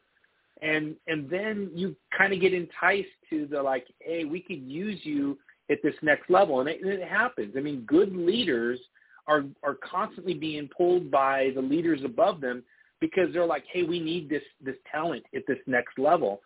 And 0.61 0.95
and 1.07 1.30
then 1.30 1.69
you 1.73 1.95
kind 2.18 2.32
of 2.34 2.40
get 2.40 2.53
enticed 2.53 3.10
to 3.30 3.45
the 3.45 3.61
like, 3.61 3.88
hey, 3.99 4.23
we 4.23 4.40
could 4.40 4.61
use 4.61 4.99
you 5.03 5.38
at 5.69 5.80
this 5.84 5.95
next 6.02 6.30
level, 6.30 6.61
and 6.61 6.69
it, 6.69 6.82
and 6.82 6.90
it 6.91 7.07
happens. 7.07 7.56
I 7.57 7.61
mean, 7.61 7.82
good 7.82 8.15
leaders– 8.15 8.80
are 9.27 9.45
are 9.64 9.76
constantly 9.76 10.34
being 10.34 10.69
pulled 10.76 11.10
by 11.10 11.52
the 11.56 11.61
leaders 11.61 12.02
above 12.03 12.41
them 12.41 12.64
because 13.02 13.34
they're 13.34 13.45
like, 13.45 13.64
hey, 13.72 13.84
we 13.84 13.99
need 13.99 14.30
this 14.30 14.44
this 14.64 14.76
talent 14.91 15.23
at 15.36 15.44
this 15.48 15.57
next 15.68 15.98
level, 15.98 16.41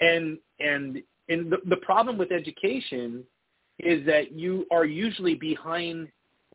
and 0.00 0.38
and 0.58 1.02
and 1.28 1.50
the, 1.50 1.58
the 1.68 1.76
problem 1.76 2.18
with 2.18 2.32
education 2.32 3.24
is 3.84 4.04
that 4.06 4.32
you 4.32 4.66
are 4.70 4.84
usually 4.84 5.34
behind, 5.34 6.08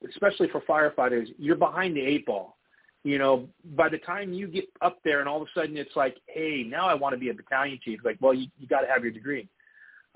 especially 0.10 0.48
for 0.50 0.62
firefighters, 0.62 1.28
you're 1.38 1.56
behind 1.56 1.96
the 1.96 2.02
eight 2.02 2.26
ball. 2.26 2.58
You 3.04 3.20
know, 3.20 3.48
by 3.76 3.90
the 3.90 4.00
time 4.00 4.34
you 4.34 4.48
get 4.48 4.66
up 4.82 4.98
there 5.04 5.20
and 5.20 5.30
all 5.30 5.42
of 5.42 5.48
a 5.48 5.60
sudden 5.60 5.78
it's 5.78 5.96
like, 5.96 6.18
hey, 6.26 6.66
now 6.68 6.88
I 6.88 6.96
want 6.96 7.14
to 7.14 7.20
be 7.20 7.30
a 7.30 7.34
battalion 7.34 7.80
chief. 7.84 8.00
Like, 8.04 8.18
well, 8.20 8.34
you, 8.34 8.48
you 8.58 8.68
got 8.68 8.82
to 8.82 8.88
have 8.88 9.04
your 9.04 9.12
degree. 9.12 9.48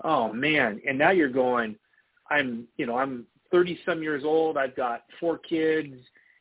Oh 0.02 0.32
man, 0.32 0.80
and 0.88 0.98
now 0.98 1.10
you're 1.10 1.28
going, 1.28 1.76
I'm, 2.30 2.66
you 2.78 2.86
know, 2.86 2.96
I'm 2.96 3.26
30 3.52 3.78
some 3.84 4.02
years 4.02 4.24
old. 4.24 4.56
I've 4.56 4.74
got 4.74 5.04
four 5.20 5.38
kids 5.38 5.94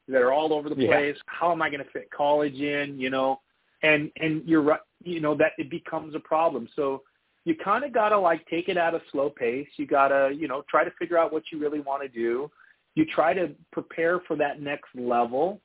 that 0.08 0.22
are 0.22 0.32
all 0.32 0.54
over 0.54 0.70
the 0.70 0.76
place. 0.76 1.16
Yeah. 1.16 1.22
How 1.28 1.52
am 1.52 1.62
I 1.62 1.70
going 1.70 1.84
to 1.84 1.92
fit 1.92 2.10
college 2.12 2.56
in, 2.56 3.00
you 3.00 3.10
know? 3.10 3.42
And 3.84 4.12
and 4.18 4.42
you're 4.46 4.62
right, 4.62 4.80
you 5.04 5.22
know 5.22 5.36
that 5.36 5.54
it 5.58 5.70
becomes 5.70 6.14
a 6.14 6.20
problem. 6.20 6.68
So 6.76 7.04
you 7.46 7.56
kind 7.56 7.84
of 7.84 7.94
got 7.94 8.10
to 8.10 8.20
like 8.20 8.46
take 8.48 8.70
it 8.70 8.78
at 8.78 8.94
a 8.94 9.02
slow 9.12 9.30
pace. 9.30 9.68
You 9.78 9.88
got 9.88 10.10
to, 10.10 10.32
you 10.36 10.48
know, 10.48 10.64
try 10.70 10.84
to 10.84 10.92
figure 11.00 11.18
out 11.18 11.32
what 11.34 11.44
you 11.52 11.60
really 11.60 11.80
want 11.80 12.04
to 12.04 12.10
do. 12.10 12.50
you 12.96 13.06
try 13.06 13.34
to 13.34 13.52
prepare 13.72 14.20
for 14.28 14.36
that 14.38 14.62
next 14.62 14.90
level. 14.96 15.62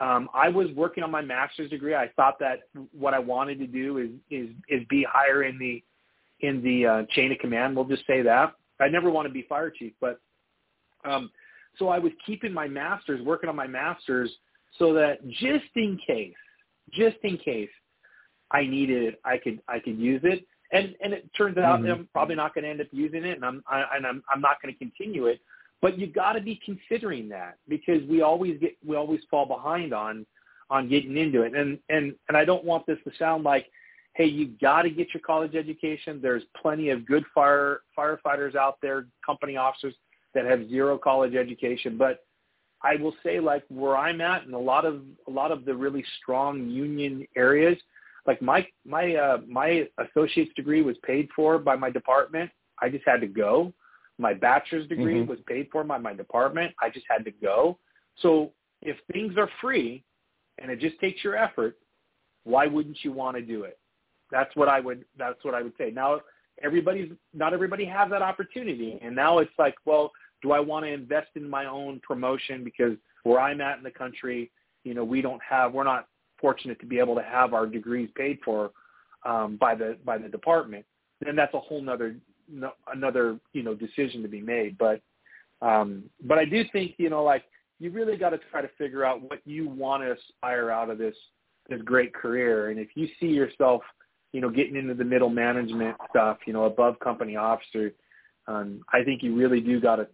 Um, 0.00 0.28
I 0.34 0.48
was 0.48 0.68
working 0.76 1.02
on 1.02 1.10
my 1.10 1.22
master's 1.22 1.70
degree. 1.70 1.94
I 1.94 2.10
thought 2.16 2.38
that 2.40 2.60
what 2.92 3.14
I 3.14 3.18
wanted 3.18 3.58
to 3.60 3.66
do 3.66 3.98
is 3.98 4.10
is 4.30 4.54
is 4.68 4.86
be 4.88 5.06
higher 5.10 5.44
in 5.44 5.58
the 5.58 5.82
in 6.40 6.62
the 6.62 6.86
uh, 6.86 7.02
chain 7.10 7.32
of 7.32 7.38
command. 7.38 7.74
We'll 7.74 7.86
just 7.86 8.06
say 8.06 8.22
that. 8.22 8.54
I 8.78 8.88
never 8.88 9.10
want 9.10 9.26
to 9.26 9.32
be 9.32 9.46
fire 9.48 9.70
chief, 9.70 9.94
but 10.00 10.20
um, 11.04 11.30
so 11.78 11.88
I 11.88 11.98
was 11.98 12.12
keeping 12.26 12.52
my 12.52 12.68
master's, 12.68 13.24
working 13.24 13.48
on 13.48 13.56
my 13.56 13.66
master's, 13.66 14.30
so 14.78 14.92
that 14.94 15.26
just 15.28 15.64
in 15.76 15.98
case, 16.06 16.34
just 16.92 17.16
in 17.22 17.38
case 17.38 17.70
I 18.50 18.62
needed 18.66 19.02
it, 19.02 19.20
I 19.24 19.38
could 19.38 19.60
I 19.68 19.78
could 19.78 19.98
use 19.98 20.20
it. 20.24 20.46
And 20.72 20.94
and 21.02 21.12
it 21.12 21.30
turns 21.36 21.58
out 21.58 21.80
mm-hmm. 21.80 21.90
I'm 21.90 22.08
probably 22.12 22.34
not 22.34 22.54
going 22.54 22.64
to 22.64 22.70
end 22.70 22.80
up 22.80 22.88
using 22.90 23.24
it, 23.24 23.36
and 23.36 23.44
I'm 23.44 23.62
I, 23.68 23.84
and 23.94 24.06
I'm 24.06 24.22
I'm 24.32 24.40
not 24.40 24.60
going 24.62 24.74
to 24.74 24.78
continue 24.78 25.26
it. 25.26 25.40
But 25.82 25.98
you 25.98 26.06
got 26.06 26.32
to 26.32 26.40
be 26.40 26.60
considering 26.64 27.28
that 27.28 27.58
because 27.68 28.02
we 28.08 28.22
always 28.22 28.58
get 28.58 28.76
we 28.84 28.96
always 28.96 29.20
fall 29.30 29.46
behind 29.46 29.92
on 29.92 30.26
on 30.70 30.88
getting 30.88 31.16
into 31.16 31.42
it. 31.42 31.54
And 31.54 31.78
and 31.88 32.14
and 32.28 32.36
I 32.36 32.44
don't 32.44 32.64
want 32.64 32.86
this 32.86 32.98
to 33.04 33.12
sound 33.18 33.44
like, 33.44 33.66
hey, 34.14 34.26
you 34.26 34.48
got 34.60 34.82
to 34.82 34.90
get 34.90 35.14
your 35.14 35.20
college 35.20 35.54
education. 35.54 36.20
There's 36.20 36.42
plenty 36.60 36.90
of 36.90 37.06
good 37.06 37.24
fire 37.34 37.80
firefighters 37.96 38.56
out 38.56 38.78
there, 38.82 39.06
company 39.24 39.56
officers 39.56 39.94
that 40.34 40.44
have 40.44 40.68
zero 40.68 40.98
college 40.98 41.34
education. 41.34 41.96
But 41.96 42.24
I 42.82 42.96
will 42.96 43.14
say, 43.22 43.40
like 43.40 43.64
where 43.68 43.96
I'm 43.96 44.20
at, 44.20 44.44
and 44.44 44.54
a 44.54 44.58
lot 44.58 44.84
of 44.84 45.02
a 45.26 45.30
lot 45.30 45.52
of 45.52 45.64
the 45.64 45.74
really 45.74 46.04
strong 46.20 46.68
union 46.68 47.26
areas, 47.36 47.78
like 48.26 48.42
my 48.42 48.66
my 48.84 49.14
uh, 49.14 49.38
my 49.48 49.88
associate's 49.98 50.52
degree 50.54 50.82
was 50.82 50.96
paid 51.04 51.28
for 51.34 51.58
by 51.58 51.76
my 51.76 51.90
department. 51.90 52.50
I 52.80 52.88
just 52.88 53.04
had 53.06 53.20
to 53.20 53.26
go. 53.26 53.72
My 54.18 54.34
bachelor's 54.34 54.88
degree 54.88 55.20
mm-hmm. 55.20 55.30
was 55.30 55.38
paid 55.46 55.68
for 55.70 55.84
by 55.84 55.98
my 55.98 56.14
department. 56.14 56.74
I 56.80 56.90
just 56.90 57.06
had 57.08 57.24
to 57.26 57.30
go. 57.30 57.78
So 58.22 58.52
if 58.82 58.96
things 59.12 59.36
are 59.36 59.48
free 59.60 60.04
and 60.58 60.70
it 60.70 60.80
just 60.80 60.98
takes 61.00 61.22
your 61.22 61.36
effort, 61.36 61.76
why 62.44 62.66
wouldn't 62.66 62.98
you 63.02 63.12
want 63.12 63.36
to 63.36 63.42
do 63.42 63.64
it? 63.64 63.78
That's 64.30 64.54
what 64.56 64.68
I 64.68 64.80
would 64.80 65.04
that's 65.18 65.44
what 65.44 65.54
I 65.54 65.62
would 65.62 65.74
say. 65.78 65.90
Now 65.90 66.20
everybody's 66.62 67.12
not 67.34 67.52
everybody 67.52 67.84
has 67.84 68.10
that 68.10 68.22
opportunity. 68.22 68.98
And 69.02 69.14
now 69.14 69.38
it's 69.38 69.52
like, 69.58 69.74
well, 69.84 70.12
do 70.42 70.52
I 70.52 70.60
want 70.60 70.84
to 70.84 70.92
invest 70.92 71.28
in 71.34 71.48
my 71.48 71.66
own 71.66 72.00
promotion 72.00 72.64
because 72.64 72.96
where 73.24 73.40
I'm 73.40 73.60
at 73.60 73.78
in 73.78 73.84
the 73.84 73.90
country, 73.90 74.50
you 74.84 74.94
know, 74.94 75.04
we 75.04 75.20
don't 75.20 75.42
have 75.48 75.72
we're 75.72 75.84
not 75.84 76.08
fortunate 76.40 76.78
to 76.80 76.86
be 76.86 76.98
able 76.98 77.14
to 77.14 77.22
have 77.22 77.54
our 77.54 77.66
degrees 77.66 78.10
paid 78.16 78.38
for 78.44 78.70
um, 79.24 79.56
by 79.56 79.74
the 79.74 79.96
by 80.04 80.18
the 80.18 80.28
department, 80.28 80.84
then 81.24 81.36
that's 81.36 81.54
a 81.54 81.60
whole 81.60 81.82
nother 81.82 82.16
no, 82.48 82.72
another 82.92 83.38
you 83.52 83.62
know 83.62 83.74
decision 83.74 84.22
to 84.22 84.28
be 84.28 84.40
made. 84.40 84.78
But 84.78 85.00
um, 85.62 86.04
but 86.24 86.38
I 86.38 86.44
do 86.44 86.64
think 86.72 86.94
you 86.98 87.10
know 87.10 87.24
like 87.24 87.44
you 87.78 87.90
really 87.90 88.16
got 88.16 88.30
to 88.30 88.40
try 88.50 88.62
to 88.62 88.70
figure 88.78 89.04
out 89.04 89.22
what 89.22 89.40
you 89.44 89.68
want 89.68 90.02
to 90.02 90.12
aspire 90.12 90.70
out 90.70 90.90
of 90.90 90.98
this 90.98 91.16
this 91.68 91.80
great 91.82 92.14
career, 92.14 92.70
and 92.70 92.78
if 92.78 92.88
you 92.94 93.08
see 93.18 93.26
yourself 93.26 93.82
you 94.32 94.40
know 94.40 94.50
getting 94.50 94.76
into 94.76 94.94
the 94.94 95.04
middle 95.04 95.30
management 95.30 95.96
stuff, 96.10 96.38
you 96.46 96.52
know 96.52 96.64
above 96.64 96.98
company 97.00 97.36
officer, 97.36 97.92
um, 98.46 98.82
I 98.92 99.02
think 99.02 99.22
you 99.22 99.34
really 99.34 99.60
do 99.60 99.80
got 99.80 99.96
to 99.96 100.06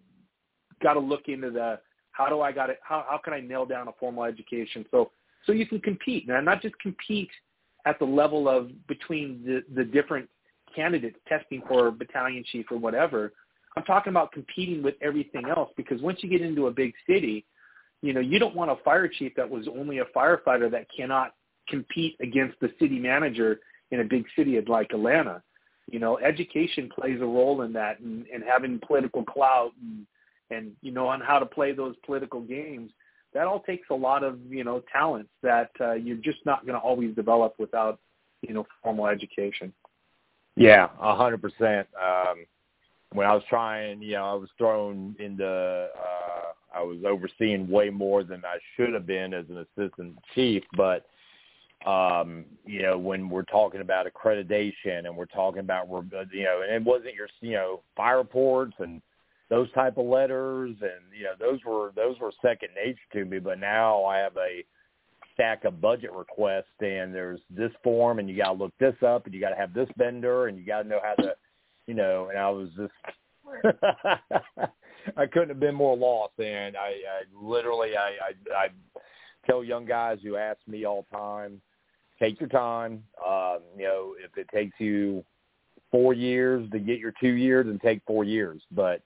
got 0.82 0.94
to 0.94 1.00
look 1.00 1.28
into 1.28 1.50
the 1.50 1.78
how 2.12 2.28
do 2.28 2.40
I 2.40 2.52
got 2.52 2.70
it 2.70 2.78
how 2.82 3.04
how 3.08 3.18
can 3.18 3.32
I 3.32 3.40
nail 3.40 3.66
down 3.66 3.88
a 3.88 3.92
formal 3.98 4.24
education 4.24 4.84
so 4.90 5.10
so 5.44 5.52
you 5.52 5.66
can 5.66 5.80
compete 5.80 6.28
and 6.28 6.44
not 6.44 6.62
just 6.62 6.78
compete 6.78 7.30
at 7.84 7.98
the 7.98 8.04
level 8.04 8.48
of 8.48 8.70
between 8.86 9.42
the 9.44 9.62
the 9.74 9.84
different 9.84 10.28
candidates 10.74 11.18
testing 11.28 11.62
for 11.68 11.90
battalion 11.90 12.44
chief 12.50 12.66
or 12.70 12.78
whatever. 12.78 13.32
I'm 13.76 13.84
talking 13.84 14.10
about 14.10 14.32
competing 14.32 14.82
with 14.82 14.94
everything 15.00 15.44
else 15.48 15.70
because 15.76 16.00
once 16.02 16.18
you 16.22 16.28
get 16.28 16.42
into 16.42 16.66
a 16.66 16.70
big 16.70 16.92
city, 17.08 17.46
you 18.02 18.12
know, 18.12 18.20
you 18.20 18.38
don't 18.38 18.54
want 18.54 18.70
a 18.70 18.76
fire 18.84 19.08
chief 19.08 19.32
that 19.36 19.48
was 19.48 19.66
only 19.68 19.98
a 19.98 20.04
firefighter 20.16 20.70
that 20.70 20.86
cannot 20.94 21.34
compete 21.68 22.16
against 22.20 22.58
the 22.60 22.70
city 22.78 22.98
manager 22.98 23.60
in 23.90 24.00
a 24.00 24.04
big 24.04 24.24
city 24.36 24.60
like 24.66 24.90
Atlanta. 24.92 25.42
You 25.90 25.98
know, 25.98 26.18
education 26.18 26.90
plays 26.94 27.20
a 27.20 27.24
role 27.24 27.62
in 27.62 27.72
that 27.74 28.00
and, 28.00 28.26
and 28.32 28.42
having 28.42 28.80
political 28.86 29.24
clout 29.24 29.72
and, 29.80 30.06
and, 30.50 30.72
you 30.80 30.92
know, 30.92 31.06
on 31.08 31.20
how 31.20 31.38
to 31.38 31.46
play 31.46 31.72
those 31.72 31.94
political 32.04 32.40
games. 32.40 32.90
That 33.34 33.46
all 33.46 33.60
takes 33.60 33.88
a 33.90 33.94
lot 33.94 34.22
of, 34.22 34.38
you 34.48 34.64
know, 34.64 34.82
talents 34.92 35.30
that 35.42 35.70
uh, 35.80 35.92
you're 35.92 36.16
just 36.18 36.44
not 36.44 36.66
going 36.66 36.74
to 36.74 36.80
always 36.80 37.14
develop 37.14 37.54
without, 37.58 37.98
you 38.42 38.52
know, 38.52 38.66
formal 38.82 39.06
education. 39.06 39.72
Yeah, 40.56 40.88
a 41.00 41.16
hundred 41.16 41.40
percent. 41.40 41.88
Um, 42.00 42.44
when 43.12 43.26
I 43.26 43.34
was 43.34 43.42
trying, 43.48 44.02
you 44.02 44.12
know, 44.12 44.24
I 44.24 44.34
was 44.34 44.48
thrown 44.58 45.14
into, 45.18 45.46
uh, 45.46 46.78
I 46.78 46.82
was 46.82 46.98
overseeing 47.06 47.68
way 47.68 47.90
more 47.90 48.22
than 48.24 48.42
I 48.44 48.56
should 48.76 48.94
have 48.94 49.06
been 49.06 49.34
as 49.34 49.44
an 49.48 49.66
assistant 49.78 50.16
chief, 50.34 50.62
but, 50.76 51.06
um, 51.86 52.44
you 52.64 52.82
know, 52.82 52.98
when 52.98 53.28
we're 53.28 53.42
talking 53.42 53.80
about 53.80 54.06
accreditation 54.06 55.04
and 55.04 55.16
we're 55.16 55.26
talking 55.26 55.60
about, 55.60 55.88
you 56.32 56.44
know, 56.44 56.62
and 56.62 56.72
it 56.72 56.84
wasn't 56.84 57.14
your, 57.14 57.28
you 57.40 57.52
know, 57.52 57.80
fire 57.96 58.18
reports 58.18 58.74
and 58.78 59.02
those 59.52 59.70
type 59.72 59.98
of 59.98 60.06
letters 60.06 60.74
and, 60.80 61.12
you 61.16 61.24
know, 61.24 61.34
those 61.38 61.60
were, 61.66 61.92
those 61.94 62.18
were 62.18 62.32
second 62.40 62.70
nature 62.74 62.98
to 63.12 63.24
me, 63.26 63.38
but 63.38 63.60
now 63.60 64.02
I 64.04 64.16
have 64.18 64.36
a, 64.36 64.64
stack 65.34 65.64
of 65.64 65.80
budget 65.80 66.12
requests 66.12 66.66
and 66.80 67.14
there's 67.14 67.40
this 67.50 67.72
form 67.82 68.18
and 68.18 68.28
you 68.28 68.36
got 68.36 68.52
to 68.52 68.52
look 68.52 68.72
this 68.78 68.94
up 69.06 69.24
and 69.24 69.34
you 69.34 69.40
got 69.40 69.50
to 69.50 69.56
have 69.56 69.72
this 69.74 69.88
vendor 69.96 70.46
and 70.46 70.58
you 70.58 70.64
got 70.64 70.82
to 70.82 70.88
know 70.88 71.00
how 71.02 71.14
to, 71.14 71.34
you 71.86 71.94
know, 71.94 72.28
and 72.28 72.38
I 72.38 72.50
was 72.50 72.68
just, 72.76 72.92
I 75.16 75.26
couldn't 75.26 75.48
have 75.48 75.60
been 75.60 75.74
more 75.74 75.96
lost. 75.96 76.38
And 76.38 76.76
I, 76.76 76.88
I 76.88 77.22
literally, 77.34 77.96
I, 77.96 78.10
I, 78.28 78.54
I 78.54 78.68
tell 79.46 79.64
young 79.64 79.84
guys 79.84 80.18
who 80.22 80.36
ask 80.36 80.58
me 80.66 80.84
all 80.84 81.06
the 81.10 81.16
time, 81.16 81.60
take 82.20 82.38
your 82.40 82.48
time. 82.48 83.02
Um, 83.26 83.60
you 83.76 83.84
know, 83.84 84.14
if 84.22 84.36
it 84.36 84.48
takes 84.54 84.78
you 84.78 85.24
four 85.90 86.14
years 86.14 86.68
to 86.70 86.78
get 86.78 86.98
your 86.98 87.12
two 87.20 87.32
years, 87.32 87.66
and 87.66 87.80
take 87.80 88.00
four 88.06 88.24
years. 88.24 88.62
But 88.70 89.02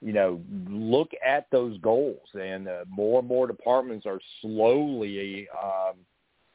you 0.00 0.12
know, 0.12 0.40
look 0.68 1.10
at 1.26 1.46
those 1.50 1.78
goals. 1.78 2.28
And 2.34 2.68
uh, 2.68 2.84
more 2.88 3.20
and 3.20 3.28
more 3.28 3.46
departments 3.46 4.06
are 4.06 4.20
slowly 4.40 5.48
um, 5.62 5.96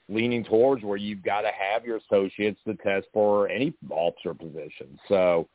leaning 0.09 0.43
towards 0.43 0.83
where 0.83 0.97
you've 0.97 1.23
got 1.23 1.41
to 1.41 1.51
have 1.57 1.85
your 1.85 1.97
associates 1.97 2.59
to 2.65 2.75
test 2.75 3.07
for 3.13 3.49
any 3.49 3.73
officer 3.89 4.33
position. 4.33 4.99
So 5.07 5.47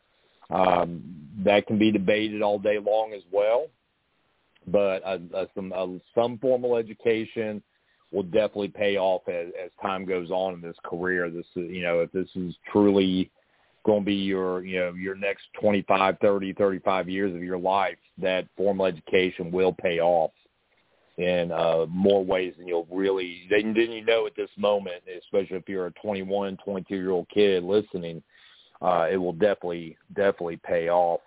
um, 0.51 1.03
that 1.45 1.67
can 1.67 1.79
be 1.79 1.91
debated 1.91 2.43
all 2.43 2.59
day 2.59 2.79
long 2.79 3.13
as 3.15 3.23
well. 3.31 3.67
But 4.67 5.03
uh, 5.05 5.19
uh, 5.35 5.47
some 5.55 5.73
uh, 5.75 5.87
some 6.15 6.39
formal 6.39 6.77
education 6.77 7.63
will 8.13 8.23
definitely 8.23 8.69
pay 8.69 8.97
off 8.97 9.23
as, 9.29 9.49
as 9.63 9.71
time 9.81 10.05
goes 10.05 10.31
on 10.31 10.55
in 10.55 10.61
this 10.61 10.77
career. 10.85 11.31
This 11.31 11.47
is, 11.57 11.71
you 11.71 11.83
know, 11.83 12.01
if 12.01 12.13
this 12.13 12.29
is 12.35 12.55
truly 12.71 13.31
going 13.89 14.03
to 14.03 14.07
be 14.07 14.15
your 14.15 14.63
you 14.65 14.79
know 14.79 14.93
your 14.93 15.15
next 15.15 15.45
25 15.59 16.19
30 16.21 16.53
35 16.53 17.09
years 17.09 17.35
of 17.35 17.43
your 17.43 17.57
life 17.57 17.97
that 18.19 18.47
formal 18.55 18.85
education 18.85 19.51
will 19.51 19.73
pay 19.73 19.99
off 19.99 20.31
in 21.17 21.51
uh, 21.51 21.87
more 21.89 22.23
ways 22.23 22.53
than 22.59 22.69
you'll 22.69 22.87
really 22.91 23.49
than, 23.51 23.73
than 23.73 23.91
you 23.91 24.05
know 24.05 24.27
at 24.27 24.37
this 24.37 24.51
moment 24.59 25.03
especially 25.19 25.57
if 25.57 25.67
you're 25.67 25.87
a 25.87 25.93
21 25.93 26.59
22 26.63 26.95
year 26.97 27.13
old 27.13 27.27
kid 27.31 27.65
listening 27.65 28.23
uh, 28.83 29.07
it 29.11 29.17
will 29.17 29.33
definitely 29.33 29.97
definitely 30.15 30.59
pay 30.59 30.91
off 30.91 31.21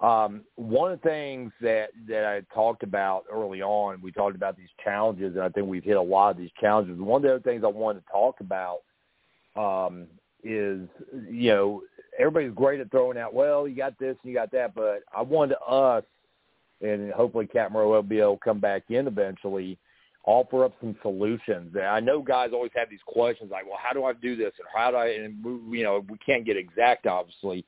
um, 0.00 0.42
one 0.56 0.90
of 0.90 1.00
the 1.00 1.08
things 1.08 1.52
that 1.60 1.90
that 2.08 2.24
I 2.24 2.42
talked 2.52 2.82
about 2.82 3.26
early 3.32 3.62
on, 3.62 4.02
we 4.02 4.10
talked 4.10 4.34
about 4.34 4.56
these 4.56 4.68
challenges, 4.82 5.36
and 5.36 5.44
I 5.44 5.48
think 5.48 5.68
we've 5.68 5.84
hit 5.84 5.96
a 5.96 6.02
lot 6.02 6.30
of 6.30 6.36
these 6.38 6.50
challenges. 6.60 6.98
One 6.98 7.18
of 7.18 7.22
the 7.22 7.36
other 7.36 7.44
things 7.44 7.62
I 7.62 7.68
wanted 7.68 8.00
to 8.00 8.12
talk 8.12 8.40
about 8.40 8.80
um, 9.54 10.08
is, 10.42 10.88
you 11.30 11.52
know, 11.52 11.82
everybody's 12.18 12.54
great 12.54 12.80
at 12.80 12.90
throwing 12.90 13.18
out, 13.18 13.34
well, 13.34 13.66
you 13.66 13.76
got 13.76 13.98
this 13.98 14.16
and 14.22 14.32
you 14.32 14.34
got 14.34 14.50
that, 14.52 14.74
but 14.74 15.02
I 15.16 15.22
wanted 15.22 15.56
us, 15.66 16.04
and 16.80 17.12
hopefully 17.12 17.46
Captain 17.46 17.76
Rowe 17.76 17.90
will 17.90 18.02
be 18.02 18.20
able 18.20 18.36
to 18.36 18.44
come 18.44 18.60
back 18.60 18.84
in 18.90 19.06
eventually, 19.06 19.78
offer 20.24 20.64
up 20.64 20.72
some 20.80 20.96
solutions. 21.02 21.74
And 21.74 21.84
I 21.84 22.00
know 22.00 22.22
guys 22.22 22.50
always 22.52 22.72
have 22.74 22.90
these 22.90 23.00
questions 23.06 23.50
like, 23.50 23.66
well, 23.66 23.78
how 23.82 23.92
do 23.92 24.04
I 24.04 24.12
do 24.12 24.36
this, 24.36 24.52
and 24.58 24.68
how 24.74 24.90
do 24.90 24.96
I, 24.96 25.08
and 25.08 25.44
you 25.74 25.84
know, 25.84 26.04
we 26.08 26.18
can't 26.18 26.44
get 26.44 26.56
exact, 26.56 27.06
obviously, 27.06 27.64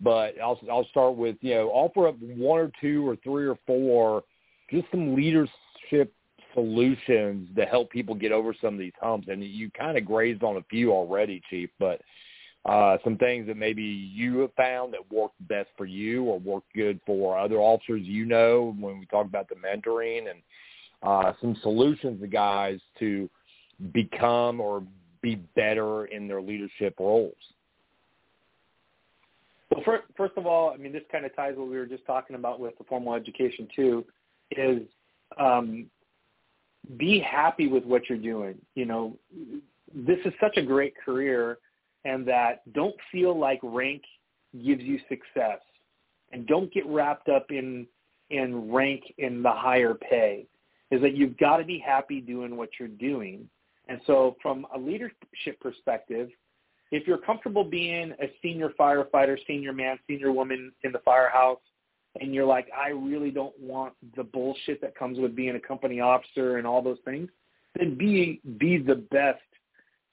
but 0.00 0.34
I'll 0.42 0.58
I'll 0.70 0.86
start 0.88 1.16
with 1.16 1.36
you 1.40 1.54
know, 1.54 1.68
offer 1.70 2.08
up 2.08 2.16
one 2.18 2.60
or 2.60 2.72
two 2.80 3.08
or 3.08 3.16
three 3.16 3.46
or 3.46 3.58
four, 3.66 4.24
just 4.70 4.86
some 4.90 5.14
leadership 5.14 6.12
solutions 6.54 7.48
to 7.56 7.64
help 7.64 7.90
people 7.90 8.14
get 8.14 8.32
over 8.32 8.54
some 8.60 8.74
of 8.74 8.80
these 8.80 8.92
humps. 9.00 9.28
And 9.30 9.42
you 9.44 9.70
kind 9.70 9.96
of 9.96 10.04
grazed 10.04 10.42
on 10.42 10.56
a 10.56 10.64
few 10.70 10.92
already, 10.92 11.40
Chief, 11.48 11.70
but 11.78 12.00
uh, 12.64 12.96
some 13.02 13.16
things 13.16 13.46
that 13.48 13.56
maybe 13.56 13.82
you 13.82 14.38
have 14.38 14.52
found 14.54 14.92
that 14.92 15.12
work 15.12 15.32
best 15.48 15.68
for 15.76 15.84
you 15.84 16.24
or 16.24 16.38
work 16.38 16.62
good 16.74 17.00
for 17.04 17.36
other 17.36 17.56
officers 17.56 18.02
you 18.04 18.24
know 18.24 18.74
when 18.78 19.00
we 19.00 19.06
talk 19.06 19.26
about 19.26 19.48
the 19.48 19.56
mentoring 19.56 20.30
and 20.30 20.40
uh, 21.02 21.32
some 21.40 21.56
solutions 21.62 22.20
to 22.20 22.26
guys 22.28 22.78
to 22.98 23.28
become 23.92 24.60
or 24.60 24.84
be 25.22 25.36
better 25.56 26.06
in 26.06 26.28
their 26.28 26.42
leadership 26.42 26.94
roles? 26.98 27.34
Well, 29.70 29.82
first, 29.84 30.04
first 30.16 30.34
of 30.36 30.46
all, 30.46 30.70
I 30.70 30.76
mean, 30.76 30.92
this 30.92 31.02
kind 31.10 31.24
of 31.24 31.34
ties 31.34 31.54
what 31.56 31.68
we 31.68 31.76
were 31.76 31.86
just 31.86 32.04
talking 32.04 32.36
about 32.36 32.60
with 32.60 32.76
the 32.78 32.84
formal 32.84 33.14
education 33.14 33.66
too. 33.74 34.04
is 34.50 34.82
um, 35.38 35.86
be 36.98 37.20
happy 37.20 37.68
with 37.68 37.84
what 37.84 38.08
you're 38.08 38.18
doing. 38.18 38.56
You 38.74 38.84
know, 38.84 39.16
this 39.94 40.18
is 40.24 40.32
such 40.40 40.56
a 40.56 40.62
great 40.62 40.94
career, 41.02 41.58
and 42.04 42.26
that 42.26 42.72
don't 42.72 42.94
feel 43.10 43.38
like 43.38 43.60
rank 43.62 44.02
gives 44.54 44.82
you 44.82 44.98
success, 45.08 45.60
and 46.32 46.46
don't 46.46 46.72
get 46.72 46.86
wrapped 46.86 47.28
up 47.28 47.46
in 47.50 47.86
in 48.30 48.70
rank 48.70 49.02
in 49.18 49.42
the 49.42 49.50
higher 49.50 49.94
pay. 49.94 50.46
Is 50.90 51.00
that 51.00 51.16
you've 51.16 51.38
got 51.38 51.56
to 51.56 51.64
be 51.64 51.78
happy 51.78 52.20
doing 52.20 52.56
what 52.56 52.70
you're 52.78 52.88
doing. 52.88 53.48
And 53.88 54.00
so, 54.06 54.36
from 54.42 54.66
a 54.74 54.78
leadership 54.78 55.58
perspective, 55.60 56.28
if 56.90 57.06
you're 57.06 57.18
comfortable 57.18 57.64
being 57.64 58.12
a 58.22 58.30
senior 58.42 58.70
firefighter, 58.78 59.38
senior 59.46 59.72
man, 59.72 59.98
senior 60.06 60.30
woman 60.30 60.72
in 60.84 60.92
the 60.92 60.98
firehouse, 60.98 61.58
and 62.20 62.34
you're 62.34 62.46
like, 62.46 62.68
I 62.76 62.88
really 62.88 63.30
don't 63.30 63.58
want 63.58 63.94
the 64.16 64.22
bullshit 64.22 64.80
that 64.82 64.94
comes 64.94 65.18
with 65.18 65.34
being 65.34 65.56
a 65.56 65.60
company 65.60 66.00
officer 66.00 66.58
and 66.58 66.66
all 66.66 66.82
those 66.82 66.98
things, 67.04 67.30
then 67.78 67.96
be 67.96 68.40
be 68.58 68.76
the 68.76 68.96
best 69.10 69.40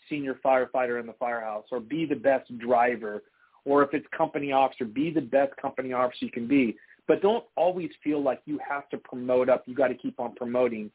senior 0.10 0.36
firefighter 0.44 1.00
in 1.00 1.06
the 1.06 1.14
firehouse 1.14 1.66
or 1.72 1.80
be 1.80 2.06
the 2.06 2.16
best 2.16 2.56
driver 2.58 3.24
or 3.66 3.84
if 3.84 3.94
it's 3.94 4.06
company 4.16 4.52
officer, 4.52 4.86
be 4.86 5.12
the 5.12 5.22
best 5.22 5.56
company 5.58 5.94
officer 5.94 6.26
you 6.26 6.32
can 6.32 6.48
be. 6.48 6.76
But 7.08 7.22
don't 7.22 7.44
always 7.56 7.90
feel 8.04 8.22
like 8.22 8.42
you 8.46 8.60
have 8.68 8.90
to 8.90 8.98
promote 8.98 9.50
up. 9.50 9.64
You 9.66 9.76
got 9.76 9.88
to 9.88 9.96
keep 9.96 10.20
on 10.20 10.36
promoting. 10.36 10.92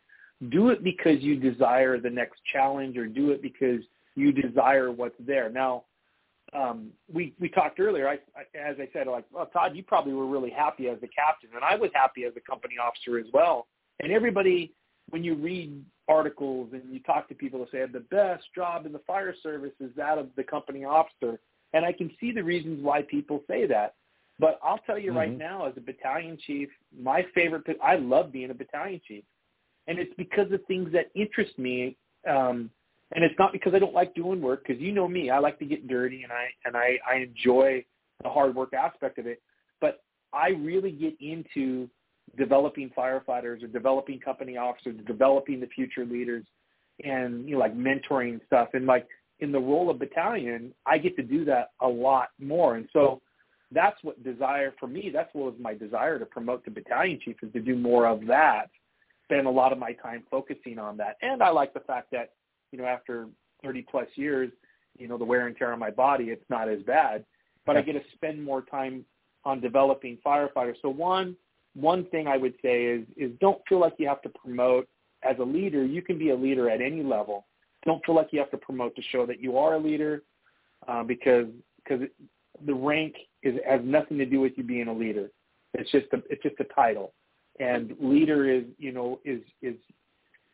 Do 0.51 0.71
it 0.71 0.83
because 0.83 1.21
you 1.21 1.37
desire 1.37 1.99
the 2.01 2.11
next 2.11 2.41
challenge 2.53 2.97
or 2.97 3.07
do 3.07 3.31
it 3.31 3.43
because 3.43 3.81
you 4.15 4.33
desire 4.33 4.91
what's 4.91 5.17
there. 5.19 5.51
Now, 5.51 5.85
um, 6.53 6.91
we 7.13 7.35
we 7.41 7.49
talked 7.49 7.81
earlier. 7.81 8.09
I, 8.09 8.15
I 8.37 8.59
as 8.59 8.77
I 8.79 8.89
said, 8.93 9.07
like, 9.07 9.25
well, 9.33 9.47
Todd, 9.47 9.75
you 9.75 9.83
probably 9.83 10.13
were 10.13 10.27
really 10.27 10.51
happy 10.51 10.89
as 10.89 11.01
the 11.01 11.09
captain, 11.09 11.51
and 11.55 11.65
I 11.65 11.75
was 11.75 11.91
happy 11.95 12.25
as 12.25 12.33
a 12.37 12.41
company 12.41 12.75
officer 12.81 13.19
as 13.19 13.27
well. 13.33 13.67
And 14.01 14.13
everybody, 14.13 14.73
when 15.11 15.25
you 15.25 15.35
read 15.35 15.85
articles 16.09 16.69
and 16.73 16.83
you 16.93 17.01
talk 17.01 17.29
to 17.29 17.35
people, 17.35 17.67
they 17.73 17.79
say 17.79 17.87
the 17.93 18.01
best 18.01 18.45
job 18.55 18.87
in 18.87 18.93
the 18.93 19.01
fire 19.01 19.35
service 19.43 19.73
is 19.81 19.91
that 19.97 20.19
of 20.19 20.29
the 20.37 20.45
company 20.45 20.85
officer. 20.85 21.39
And 21.73 21.85
I 21.85 21.93
can 21.93 22.11
see 22.21 22.33
the 22.33 22.43
reasons 22.43 22.83
why 22.83 23.03
people 23.03 23.43
say 23.49 23.67
that. 23.67 23.95
But 24.39 24.59
I'll 24.63 24.79
tell 24.79 24.99
you 24.99 25.11
mm-hmm. 25.11 25.19
right 25.19 25.39
now, 25.39 25.67
as 25.67 25.75
a 25.77 25.81
battalion 25.81 26.39
chief, 26.47 26.69
my 26.99 27.25
favorite, 27.35 27.65
I 27.83 27.97
love 27.97 28.33
being 28.33 28.51
a 28.51 28.55
battalion 28.55 29.01
chief. 29.07 29.25
And 29.87 29.99
it's 29.99 30.13
because 30.17 30.51
of 30.53 30.61
things 30.67 30.93
that 30.93 31.11
interest 31.15 31.59
me. 31.59 31.97
Um, 32.29 32.71
and 33.15 33.23
it's 33.23 33.35
not 33.39 33.53
because 33.53 33.75
I 33.75 33.79
don't 33.79 33.95
like 33.95 34.15
doing 34.15 34.41
work, 34.41 34.65
because 34.67 34.81
you 34.81 34.91
know 34.91 35.07
me, 35.07 35.31
I 35.31 35.39
like 35.39 35.59
to 35.59 35.65
get 35.65 35.87
dirty 35.87 36.23
and 36.23 36.33
I, 36.33 36.47
and 36.65 36.77
I, 36.77 36.99
I 37.09 37.17
enjoy 37.19 37.85
the 38.23 38.31
hard 38.31 38.55
work 38.55 38.73
aspect 38.73 39.19
of 39.19 39.27
it. 39.27 39.41
But 39.81 40.03
I 40.33 40.49
really 40.49 40.91
get 40.91 41.15
into 41.21 41.89
developing 42.37 42.91
firefighters 42.97 43.63
or 43.63 43.67
developing 43.67 44.21
company 44.21 44.57
officers, 44.57 44.97
developing 45.07 45.61
the 45.61 45.67
future 45.67 46.05
leaders 46.05 46.45
and, 47.03 47.49
you 47.49 47.55
know, 47.55 47.61
like 47.61 47.77
mentoring 47.77 48.41
stuff. 48.47 48.69
And 48.75 48.87
like 48.87 49.07
in 49.41 49.53
the 49.53 49.59
role 49.59 49.91
of 49.91 49.99
battalion, 49.99 50.73
I 50.87 50.99
get 50.99 51.17
to 51.17 51.23
do 51.23 51.45
that 51.47 51.71
a 51.81 51.89
lot 51.89 52.29
more. 52.39 52.77
And 52.77 52.89
so 52.93 53.21
that's 53.73 53.97
what 54.03 54.23
desire 54.23 54.73
for 54.79 54.87
me, 54.87 55.11
that's 55.13 55.35
what 55.35 55.53
was 55.53 55.61
my 55.61 55.75
desire 55.75 56.19
to 56.19 56.27
promote 56.27 56.65
to 56.65 56.71
battalion 56.71 57.19
chief 57.25 57.37
is 57.43 57.53
to 57.53 57.61
do 57.61 57.77
more 57.77 58.07
of 58.07 58.27
that, 58.27 58.71
spend 59.25 59.47
a 59.47 59.51
lot 59.51 59.73
of 59.73 59.79
my 59.79 59.93
time 59.93 60.23
focusing 60.31 60.79
on 60.79 60.97
that. 60.99 61.17
And 61.23 61.43
I 61.43 61.51
like 61.51 61.75
the 61.75 61.81
fact 61.81 62.11
that, 62.13 62.33
you 62.71 62.79
know, 62.79 62.85
after 62.85 63.27
30 63.63 63.83
plus 63.91 64.07
years, 64.15 64.51
you 64.97 65.09
know, 65.09 65.19
the 65.19 65.25
wear 65.25 65.47
and 65.49 65.57
tear 65.57 65.73
on 65.73 65.79
my 65.79 65.91
body, 65.91 66.27
it's 66.27 66.49
not 66.49 66.69
as 66.69 66.83
bad, 66.83 67.25
but 67.67 67.77
I 67.77 67.83
get 67.83 67.95
to 67.95 68.03
spend 68.15 68.43
more 68.43 68.63
time 68.63 69.05
on 69.45 69.61
developing 69.61 70.19
firefighters. 70.25 70.77
So 70.83 70.89
one, 70.89 71.37
one 71.75 72.07
thing 72.07 72.27
I 72.27 72.37
would 72.37 72.55
say 72.63 72.85
is, 72.85 73.07
is 73.17 73.33
don't 73.41 73.61
feel 73.69 73.81
like 73.81 73.95
you 73.99 74.09
have 74.09 74.23
to 74.23 74.29
promote 74.29 74.89
as 75.23 75.37
a 75.39 75.45
leader. 75.45 75.85
You 75.85 76.03
can 76.03 76.19
be 76.19 76.31
a 76.31 76.37
leader 76.37 76.71
at 76.71 76.81
any 76.81 77.03
level 77.03 77.47
don't 77.85 78.05
feel 78.05 78.15
like 78.15 78.29
you 78.31 78.39
have 78.39 78.51
to 78.51 78.57
promote 78.57 78.97
to 78.97 79.03
show 79.11 79.27
that 79.27 79.41
you 79.41 79.59
are 79.59 79.75
a 79.75 79.79
leader 79.79 80.23
uh, 80.89 81.03
because 81.03 81.47
because 81.77 82.07
the 82.67 82.75
rank 82.75 83.15
is 83.43 83.55
has 83.69 83.81
nothing 83.85 84.19
to 84.19 84.27
do 84.27 84.41
with 84.41 84.53
you 84.57 84.65
being 84.65 84.89
a 84.89 84.93
leader. 84.93 85.31
It's 85.75 85.91
just 85.91 86.07
a 86.13 86.23
it's 86.31 86.43
just 86.43 86.57
a 86.61 86.65
title, 86.75 87.13
and 87.61 87.95
leader 88.01 88.51
is 88.51 88.65
you 88.79 88.93
know 88.93 89.21
is 89.25 89.41
is 89.63 89.77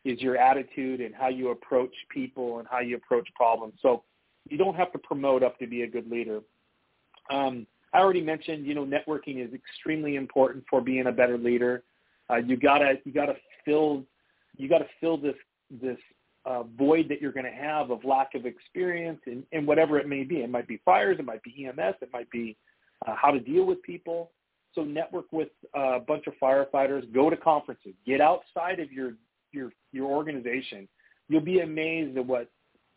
is 0.03 0.19
your 0.19 0.37
attitude 0.37 0.99
and 0.99 1.13
how 1.13 1.29
you 1.29 1.49
approach 1.49 1.93
people 2.09 2.59
and 2.59 2.67
how 2.69 2.79
you 2.79 2.95
approach 2.95 3.27
problems. 3.35 3.75
So 3.81 4.03
you 4.49 4.57
don't 4.57 4.75
have 4.75 4.91
to 4.93 4.97
promote 4.99 5.43
up 5.43 5.59
to 5.59 5.67
be 5.67 5.83
a 5.83 5.87
good 5.87 6.09
leader. 6.09 6.41
Um, 7.29 7.67
I 7.93 7.99
already 7.99 8.21
mentioned 8.21 8.65
you 8.65 8.73
know 8.73 8.85
networking 8.85 9.45
is 9.45 9.53
extremely 9.53 10.15
important 10.15 10.63
for 10.69 10.81
being 10.81 11.07
a 11.07 11.11
better 11.11 11.37
leader. 11.37 11.83
Uh, 12.29 12.37
you 12.37 12.57
gotta 12.57 12.95
you 13.05 13.11
gotta 13.11 13.35
fill 13.65 14.03
you 14.57 14.69
gotta 14.69 14.87
fill 14.99 15.17
this 15.17 15.35
this 15.81 15.97
uh, 16.45 16.63
void 16.77 17.07
that 17.09 17.21
you're 17.21 17.31
going 17.31 17.45
to 17.45 17.51
have 17.51 17.91
of 17.91 18.03
lack 18.03 18.33
of 18.33 18.45
experience 18.45 19.19
and, 19.27 19.43
in 19.51 19.65
whatever 19.65 19.99
it 19.99 20.07
may 20.07 20.23
be. 20.23 20.37
It 20.37 20.49
might 20.49 20.67
be 20.67 20.81
fires, 20.83 21.17
it 21.19 21.25
might 21.25 21.43
be 21.43 21.67
EMS, 21.67 21.95
it 22.01 22.09
might 22.11 22.29
be 22.31 22.57
uh, 23.07 23.15
how 23.15 23.31
to 23.31 23.39
deal 23.39 23.65
with 23.65 23.81
people. 23.83 24.31
So 24.73 24.83
network 24.83 25.25
with 25.31 25.49
a 25.75 25.99
bunch 25.99 26.27
of 26.27 26.33
firefighters, 26.41 27.11
go 27.13 27.29
to 27.29 27.37
conferences, 27.37 27.93
get 28.05 28.21
outside 28.21 28.79
of 28.79 28.91
your 28.91 29.13
your 29.51 29.71
your 29.91 30.09
organization. 30.09 30.87
You'll 31.27 31.41
be 31.41 31.59
amazed 31.59 32.17
at 32.17 32.25
what 32.25 32.49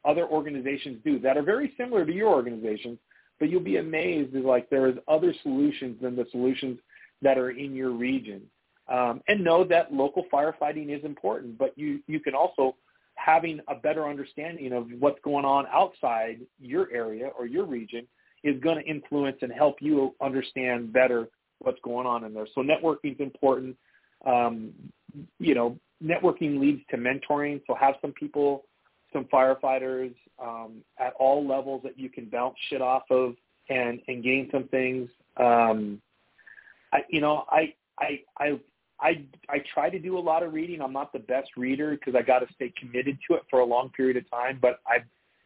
other 0.05 0.27
organizations 0.27 1.01
do 1.05 1.19
that 1.19 1.37
are 1.37 1.43
very 1.43 1.75
similar 1.77 2.07
to 2.07 2.12
your 2.12 2.29
organizations, 2.29 2.99
but 3.39 3.51
you'll 3.51 3.61
be 3.61 3.77
amazed 3.77 4.35
at 4.36 4.44
like 4.44 4.70
there 4.70 4.89
is 4.89 4.97
other 5.09 5.35
solutions 5.43 6.01
than 6.01 6.16
the 6.16 6.27
solutions 6.31 6.78
that 7.23 7.39
are 7.39 7.51
in 7.51 7.74
your 7.74 7.90
region. 7.90 8.43
Um, 8.89 9.23
and 9.28 9.43
know 9.43 9.65
that 9.65 9.93
local 9.94 10.24
firefighting 10.32 10.97
is 10.97 11.05
important, 11.05 11.56
but 11.56 11.73
you 11.77 12.01
you 12.06 12.20
can 12.20 12.35
also 12.35 12.77
having 13.15 13.61
a 13.69 13.74
better 13.74 14.06
understanding 14.09 14.73
of 14.73 14.89
what's 14.98 15.20
going 15.23 15.44
on 15.44 15.66
outside 15.73 16.40
your 16.61 16.90
area 16.93 17.28
or 17.39 17.47
your 17.47 17.65
region 17.65 18.06
is 18.43 18.61
going 18.61 18.77
to 18.77 18.85
influence 18.85 19.39
and 19.40 19.52
help 19.52 19.77
you 19.81 20.15
understand 20.20 20.93
better 20.93 21.28
what's 21.61 21.81
going 21.82 22.06
on 22.06 22.24
in 22.24 22.35
there. 22.35 22.47
So 22.55 22.61
networking 22.61 23.15
is 23.15 23.20
important. 23.20 23.77
Um, 24.27 24.73
you 25.39 25.55
know, 25.55 25.78
networking 26.02 26.61
leads 26.61 26.82
to 26.90 26.97
mentoring. 26.97 27.62
So 27.66 27.74
have 27.74 27.94
some 28.02 28.12
people, 28.12 28.65
some 29.15 29.24
firefighters 29.32 30.15
um, 30.43 30.82
at 30.99 31.15
all 31.19 31.47
levels 31.47 31.81
that 31.85 31.99
you 31.99 32.11
can 32.11 32.27
bounce 32.27 32.57
shit 32.69 32.82
off 32.82 33.05
of 33.11 33.35
and 33.70 34.01
and 34.09 34.23
gain 34.23 34.49
some 34.53 34.69
things. 34.69 35.09
Um, 35.39 36.03
I, 36.93 36.99
you 37.09 37.20
know, 37.20 37.45
I 37.49 37.73
I 37.99 38.20
I 38.39 38.61
I 39.01 39.24
I 39.49 39.62
try 39.73 39.89
to 39.89 39.99
do 39.99 40.19
a 40.19 40.20
lot 40.20 40.43
of 40.43 40.53
reading. 40.53 40.82
I'm 40.82 40.93
not 40.93 41.12
the 41.12 41.19
best 41.20 41.51
reader 41.57 41.93
because 41.93 42.15
I 42.15 42.23
got 42.23 42.41
to 42.41 42.47
stay 42.55 42.73
committed 42.78 43.19
to 43.28 43.36
it 43.36 43.43
for 43.49 43.61
a 43.61 43.65
long 43.65 43.91
period 43.91 44.16
of 44.16 44.28
time. 44.31 44.59
But 44.61 44.81
I, 44.86 44.99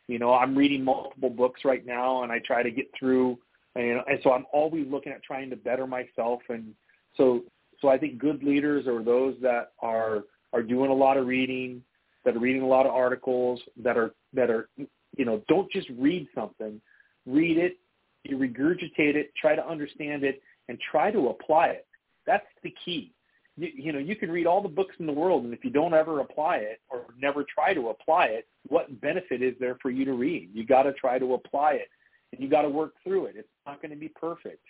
you 0.08 0.18
know, 0.18 0.34
I'm 0.34 0.56
reading 0.56 0.82
multiple 0.82 1.30
books 1.30 1.60
right 1.64 1.84
now, 1.86 2.22
and 2.22 2.32
I 2.32 2.40
try 2.40 2.62
to 2.62 2.70
get 2.70 2.90
through. 2.98 3.38
And, 3.74 4.00
and 4.08 4.18
so 4.24 4.32
I'm 4.32 4.46
always 4.52 4.86
looking 4.90 5.12
at 5.12 5.22
trying 5.22 5.50
to 5.50 5.56
better 5.56 5.86
myself. 5.86 6.40
And 6.48 6.74
so 7.16 7.44
so 7.80 7.88
I 7.88 7.98
think 7.98 8.18
good 8.18 8.42
leaders 8.42 8.86
are 8.86 9.02
those 9.02 9.36
that 9.42 9.72
are 9.80 10.24
are 10.52 10.62
doing 10.62 10.90
a 10.90 10.94
lot 10.94 11.16
of 11.16 11.26
reading, 11.26 11.82
that 12.24 12.36
are 12.36 12.40
reading 12.40 12.62
a 12.62 12.66
lot 12.66 12.86
of 12.86 12.92
articles, 12.92 13.60
that 13.82 13.96
are 13.96 14.14
that 14.34 14.50
are 14.50 14.68
you 15.16 15.24
know 15.24 15.42
don't 15.48 15.70
just 15.70 15.88
read 15.98 16.26
something, 16.34 16.80
read 17.26 17.58
it, 17.58 17.78
you 18.24 18.36
regurgitate 18.36 19.14
it, 19.14 19.32
try 19.40 19.54
to 19.54 19.66
understand 19.66 20.24
it, 20.24 20.42
and 20.68 20.78
try 20.90 21.10
to 21.10 21.28
apply 21.28 21.68
it. 21.68 21.86
That's 22.26 22.46
the 22.62 22.74
key 22.84 23.12
you, 23.58 23.68
you 23.74 23.92
know, 23.92 23.98
you 23.98 24.14
can 24.14 24.30
read 24.30 24.46
all 24.46 24.62
the 24.62 24.68
books 24.68 24.94
in 25.00 25.06
the 25.06 25.12
world, 25.12 25.44
and 25.44 25.52
if 25.52 25.64
you 25.64 25.70
don't 25.70 25.92
ever 25.92 26.20
apply 26.20 26.58
it 26.58 26.80
or 26.88 27.06
never 27.20 27.44
try 27.44 27.74
to 27.74 27.88
apply 27.88 28.26
it, 28.26 28.46
what 28.68 29.00
benefit 29.00 29.42
is 29.42 29.54
there 29.58 29.76
for 29.82 29.90
you 29.90 30.04
to 30.04 30.12
read? 30.12 30.50
You 30.54 30.64
got 30.64 30.84
to 30.84 30.92
try 30.92 31.18
to 31.18 31.34
apply 31.34 31.72
it, 31.72 31.88
and 32.32 32.40
you 32.40 32.48
got 32.48 32.62
to 32.62 32.68
work 32.68 32.94
through 33.02 33.26
it. 33.26 33.34
It's 33.36 33.48
not 33.66 33.82
going 33.82 33.90
to 33.90 33.96
be 33.96 34.08
perfect. 34.08 34.62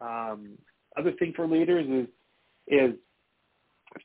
Um, 0.00 0.58
other 0.96 1.12
thing 1.12 1.32
for 1.34 1.46
leaders 1.46 1.86
is 1.88 2.08
is 2.66 2.94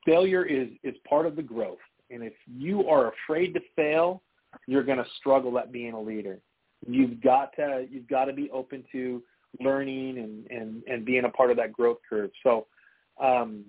failure 0.06 0.46
is 0.46 0.70
is 0.84 0.96
part 1.08 1.26
of 1.26 1.36
the 1.36 1.44
growth, 1.44 1.78
and 2.10 2.24
if 2.24 2.34
you 2.48 2.88
are 2.88 3.12
afraid 3.14 3.54
to 3.54 3.60
fail, 3.76 4.22
you're 4.68 4.84
going 4.84 4.98
to 4.98 5.06
struggle 5.20 5.58
at 5.60 5.72
being 5.72 5.94
a 5.94 6.02
leader. 6.02 6.40
You've 6.88 7.22
got 7.22 7.56
to 7.58 7.86
you've 7.90 8.08
got 8.08 8.26
to 8.26 8.34
be 8.34 8.50
open 8.52 8.84
to 8.92 9.22
learning 9.60 10.18
and 10.18 10.48
and 10.50 10.84
and 10.88 11.06
being 11.06 11.26
a 11.26 11.30
part 11.30 11.52
of 11.52 11.58
that 11.58 11.74
growth 11.74 11.98
curve. 12.10 12.32
So 12.44 12.68
um, 13.22 13.66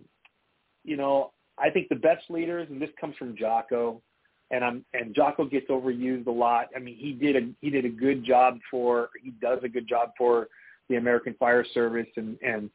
you 0.84 0.96
know, 0.96 1.32
I 1.58 1.70
think 1.70 1.88
the 1.88 1.96
best 1.96 2.24
leaders, 2.30 2.68
and 2.70 2.80
this 2.80 2.90
comes 3.00 3.16
from 3.16 3.36
Jocko, 3.36 4.00
and 4.50 4.64
I'm 4.64 4.84
and 4.94 5.14
Jocko 5.14 5.44
gets 5.44 5.68
overused 5.68 6.26
a 6.26 6.30
lot. 6.30 6.68
I 6.74 6.78
mean, 6.78 6.96
he 6.96 7.12
did 7.12 7.36
a 7.36 7.48
he 7.60 7.70
did 7.70 7.84
a 7.84 7.90
good 7.90 8.24
job 8.24 8.58
for 8.70 9.10
he 9.22 9.30
does 9.30 9.58
a 9.62 9.68
good 9.68 9.88
job 9.88 10.10
for 10.16 10.48
the 10.88 10.96
American 10.96 11.34
Fire 11.34 11.64
Service 11.72 12.08
and 12.16 12.38
and 12.42 12.70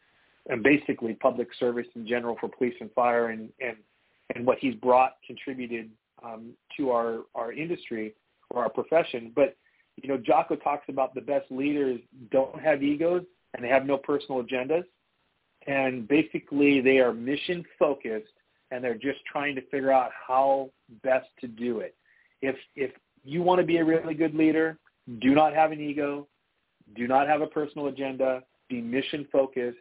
and 0.49 0.61
basically 0.61 1.13
public 1.13 1.47
service 1.59 1.87
in 1.95 2.07
general 2.07 2.37
for 2.39 2.49
police 2.49 2.75
and 2.79 2.91
fire 2.93 3.29
and 3.29 3.49
and 3.59 3.77
and 4.33 4.45
what 4.45 4.57
he's 4.59 4.75
brought 4.75 5.17
contributed 5.25 5.89
um, 6.23 6.53
to 6.77 6.91
our 6.91 7.19
our 7.35 7.51
industry 7.51 8.15
or 8.49 8.63
our 8.63 8.69
profession. 8.69 9.31
But 9.35 9.55
you 10.01 10.09
know, 10.09 10.17
Jocko 10.17 10.55
talks 10.55 10.85
about 10.89 11.15
the 11.15 11.21
best 11.21 11.49
leaders 11.51 11.99
don't 12.31 12.59
have 12.59 12.83
egos 12.83 13.23
and 13.53 13.63
they 13.63 13.69
have 13.69 13.85
no 13.85 13.97
personal 13.97 14.43
agendas 14.43 14.83
and 15.67 16.07
basically 16.07 16.81
they 16.81 16.99
are 16.99 17.13
mission 17.13 17.63
focused 17.79 18.33
and 18.71 18.83
they're 18.83 18.93
just 18.95 19.19
trying 19.31 19.55
to 19.55 19.61
figure 19.69 19.91
out 19.91 20.11
how 20.27 20.69
best 21.03 21.27
to 21.41 21.47
do 21.47 21.79
it. 21.79 21.95
If 22.41 22.55
if 22.75 22.91
you 23.23 23.41
want 23.41 23.59
to 23.59 23.65
be 23.65 23.77
a 23.77 23.85
really 23.85 24.13
good 24.13 24.35
leader, 24.35 24.77
do 25.21 25.33
not 25.33 25.53
have 25.53 25.71
an 25.71 25.79
ego, 25.79 26.27
do 26.95 27.07
not 27.07 27.27
have 27.27 27.41
a 27.41 27.47
personal 27.47 27.87
agenda, 27.87 28.43
be 28.69 28.81
mission 28.81 29.27
focused 29.31 29.77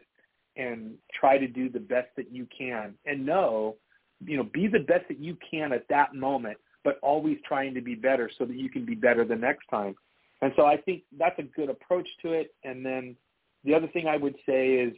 and 0.55 0.93
try 1.13 1.37
to 1.37 1.47
do 1.47 1.69
the 1.69 1.79
best 1.79 2.07
that 2.15 2.31
you 2.31 2.47
can 2.57 2.93
and 3.05 3.25
know, 3.25 3.75
you 4.25 4.37
know, 4.37 4.43
be 4.43 4.67
the 4.67 4.79
best 4.79 5.07
that 5.07 5.19
you 5.19 5.37
can 5.49 5.73
at 5.73 5.87
that 5.89 6.15
moment, 6.15 6.57
but 6.83 6.99
always 7.01 7.37
trying 7.47 7.73
to 7.73 7.81
be 7.81 7.95
better 7.95 8.29
so 8.37 8.45
that 8.45 8.55
you 8.55 8.69
can 8.69 8.85
be 8.85 8.95
better 8.95 9.25
the 9.25 9.35
next 9.35 9.67
time. 9.69 9.95
And 10.41 10.51
so 10.55 10.65
I 10.65 10.77
think 10.77 11.03
that's 11.17 11.37
a 11.39 11.43
good 11.43 11.69
approach 11.69 12.07
to 12.21 12.33
it. 12.33 12.53
And 12.63 12.85
then 12.85 13.15
the 13.63 13.73
other 13.73 13.87
thing 13.87 14.07
I 14.07 14.17
would 14.17 14.35
say 14.45 14.73
is 14.75 14.93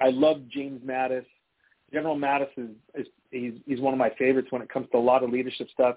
I 0.00 0.10
love 0.10 0.48
James 0.48 0.82
Mattis. 0.84 1.24
General 1.92 2.16
Mattis 2.16 2.48
is, 2.56 2.70
is 2.94 3.06
he's, 3.30 3.54
he's 3.66 3.80
one 3.80 3.94
of 3.94 3.98
my 3.98 4.10
favorites 4.18 4.48
when 4.50 4.62
it 4.62 4.68
comes 4.68 4.88
to 4.92 4.98
a 4.98 5.00
lot 5.00 5.22
of 5.22 5.30
leadership 5.30 5.68
stuff. 5.72 5.96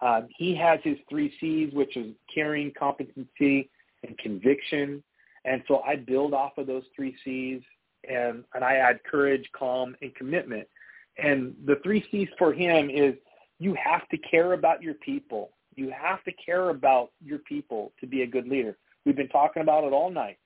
Uh, 0.00 0.22
he 0.36 0.54
has 0.54 0.80
his 0.82 0.96
three 1.08 1.32
C's, 1.40 1.72
which 1.72 1.96
is 1.96 2.14
caring, 2.32 2.72
competency, 2.78 3.70
and 4.04 4.16
conviction. 4.18 5.02
And 5.44 5.62
so 5.66 5.80
I 5.80 5.96
build 5.96 6.34
off 6.34 6.58
of 6.58 6.66
those 6.66 6.84
three 6.94 7.16
C's 7.24 7.62
and, 8.08 8.44
and 8.54 8.64
I 8.64 8.74
add 8.74 9.00
courage, 9.04 9.48
calm, 9.56 9.96
and 10.02 10.14
commitment. 10.14 10.68
And 11.18 11.54
the 11.64 11.76
three 11.82 12.04
C's 12.10 12.28
for 12.38 12.52
him 12.52 12.90
is 12.90 13.14
you 13.58 13.76
have 13.82 14.08
to 14.08 14.18
care 14.18 14.52
about 14.52 14.82
your 14.82 14.94
people. 14.94 15.50
You 15.74 15.90
have 15.90 16.22
to 16.24 16.32
care 16.32 16.70
about 16.70 17.10
your 17.24 17.38
people 17.40 17.92
to 18.00 18.06
be 18.06 18.22
a 18.22 18.26
good 18.26 18.48
leader. 18.48 18.76
We've 19.04 19.16
been 19.16 19.28
talking 19.28 19.62
about 19.62 19.84
it 19.84 19.92
all 19.92 20.10
night. 20.10 20.38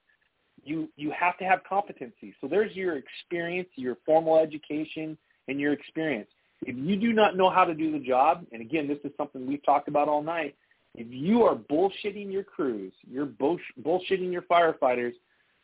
You 0.65 0.89
you 0.97 1.13
have 1.19 1.37
to 1.39 1.45
have 1.45 1.61
competency. 1.69 2.35
So 2.41 2.47
there's 2.47 2.75
your 2.77 2.97
experience, 2.97 3.69
your 3.77 3.97
formal 4.07 4.39
education, 4.39 5.19
and 5.49 5.59
your 5.59 5.73
experience. 5.73 6.29
If 6.65 6.77
you 6.77 6.97
do 6.97 7.13
not 7.13 7.37
know 7.37 7.51
how 7.51 7.65
to 7.65 7.75
do 7.75 7.91
the 7.91 7.99
job, 7.99 8.47
and 8.53 8.63
again, 8.63 8.87
this 8.87 8.99
is 9.05 9.11
something 9.17 9.47
we've 9.47 9.65
talked 9.65 9.89
about 9.89 10.09
all 10.09 10.23
night, 10.23 10.55
if 10.95 11.07
you 11.11 11.43
are 11.43 11.57
bullshitting 11.57 12.31
your 12.31 12.45
crews, 12.45 12.93
you're 13.11 13.27
bullshitting 13.27 14.31
your 14.31 14.43
firefighters, 14.43 15.13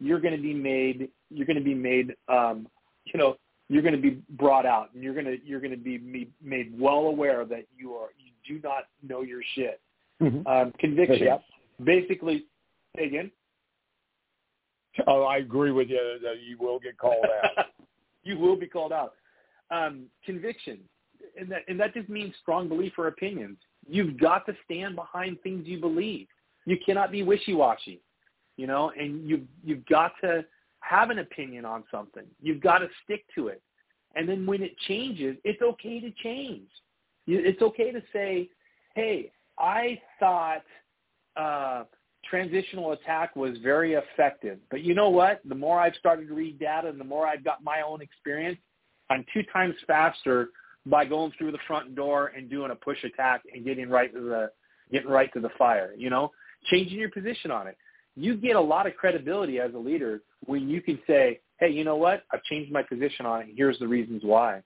you're 0.00 0.20
going 0.20 0.34
to 0.34 0.42
be 0.42 0.54
made, 0.54 1.10
you're 1.30 1.46
going 1.46 1.58
to 1.58 1.62
be 1.62 1.74
made, 1.74 2.14
um, 2.28 2.66
you 3.04 3.18
know, 3.18 3.36
you're 3.68 3.82
going 3.82 3.94
to 3.94 4.00
be 4.00 4.22
brought 4.30 4.66
out, 4.66 4.90
and 4.94 5.02
you're 5.02 5.14
going 5.14 5.26
to 5.26 5.38
you're 5.44 5.60
going 5.60 5.70
to 5.70 5.76
be 5.76 6.28
made 6.42 6.72
well 6.78 7.06
aware 7.06 7.44
that 7.44 7.66
you 7.76 7.92
are 7.94 8.08
you 8.18 8.32
do 8.56 8.60
not 8.66 8.84
know 9.06 9.22
your 9.22 9.40
shit. 9.54 9.80
Mm-hmm. 10.22 10.46
Um, 10.46 10.72
conviction, 10.78 11.24
yep. 11.24 11.42
basically. 11.84 12.46
Again. 12.98 13.30
Oh, 15.06 15.22
I 15.22 15.36
agree 15.36 15.70
with 15.70 15.88
you 15.88 16.18
that 16.22 16.36
you 16.44 16.56
will 16.58 16.80
get 16.80 16.98
called 16.98 17.24
out. 17.24 17.66
you 18.24 18.38
will 18.38 18.56
be 18.56 18.66
called 18.66 18.92
out. 18.92 19.14
Um, 19.70 20.06
conviction, 20.24 20.78
and 21.38 21.50
that 21.52 21.62
and 21.68 21.78
that 21.78 21.94
just 21.94 22.08
means 22.08 22.34
strong 22.40 22.68
belief 22.68 22.94
or 22.98 23.06
opinions. 23.06 23.58
You've 23.86 24.18
got 24.18 24.46
to 24.46 24.56
stand 24.64 24.96
behind 24.96 25.40
things 25.42 25.66
you 25.66 25.78
believe. 25.78 26.26
You 26.64 26.76
cannot 26.84 27.12
be 27.12 27.22
wishy-washy, 27.22 28.00
you 28.56 28.66
know, 28.66 28.90
and 28.98 29.28
you 29.28 29.46
you've 29.62 29.86
got 29.86 30.12
to 30.22 30.44
have 30.80 31.10
an 31.10 31.18
opinion 31.18 31.64
on 31.64 31.84
something. 31.90 32.24
You've 32.40 32.60
got 32.60 32.78
to 32.78 32.88
stick 33.04 33.24
to 33.34 33.48
it. 33.48 33.62
And 34.16 34.28
then 34.28 34.46
when 34.46 34.62
it 34.62 34.76
changes, 34.86 35.36
it's 35.44 35.60
okay 35.62 36.00
to 36.00 36.10
change. 36.22 36.68
It's 37.26 37.60
okay 37.60 37.92
to 37.92 38.02
say, 38.12 38.48
hey, 38.94 39.30
I 39.58 40.00
thought 40.18 40.62
uh, 41.36 41.84
transitional 42.28 42.92
attack 42.92 43.36
was 43.36 43.56
very 43.62 43.94
effective. 43.94 44.58
But 44.70 44.82
you 44.82 44.94
know 44.94 45.10
what? 45.10 45.40
The 45.44 45.54
more 45.54 45.80
I've 45.80 45.94
started 45.96 46.28
to 46.28 46.34
read 46.34 46.58
data 46.58 46.88
and 46.88 46.98
the 46.98 47.04
more 47.04 47.26
I've 47.26 47.44
got 47.44 47.62
my 47.62 47.82
own 47.82 48.00
experience, 48.00 48.58
I'm 49.10 49.24
two 49.32 49.42
times 49.52 49.74
faster 49.86 50.48
by 50.86 51.04
going 51.04 51.32
through 51.36 51.52
the 51.52 51.58
front 51.66 51.94
door 51.94 52.32
and 52.36 52.48
doing 52.48 52.70
a 52.70 52.74
push 52.74 53.02
attack 53.04 53.42
and 53.52 53.64
getting 53.64 53.88
right 53.88 54.12
to 54.12 54.20
the 54.20 54.50
getting 54.90 55.10
right 55.10 55.30
to 55.34 55.40
the 55.40 55.50
fire. 55.58 55.92
You 55.96 56.10
know, 56.10 56.30
changing 56.70 56.98
your 56.98 57.10
position 57.10 57.50
on 57.50 57.66
it. 57.66 57.76
You 58.18 58.36
get 58.36 58.56
a 58.56 58.60
lot 58.60 58.86
of 58.86 58.96
credibility 58.96 59.60
as 59.60 59.74
a 59.74 59.78
leader 59.78 60.22
when 60.46 60.68
you 60.68 60.80
can 60.82 60.98
say, 61.06 61.40
"Hey, 61.58 61.70
you 61.70 61.84
know 61.84 61.96
what? 61.96 62.24
I've 62.32 62.42
changed 62.44 62.72
my 62.72 62.82
position 62.82 63.26
on 63.26 63.42
it. 63.42 63.48
Here's 63.54 63.78
the 63.78 63.88
reasons 63.88 64.22
why." 64.24 64.62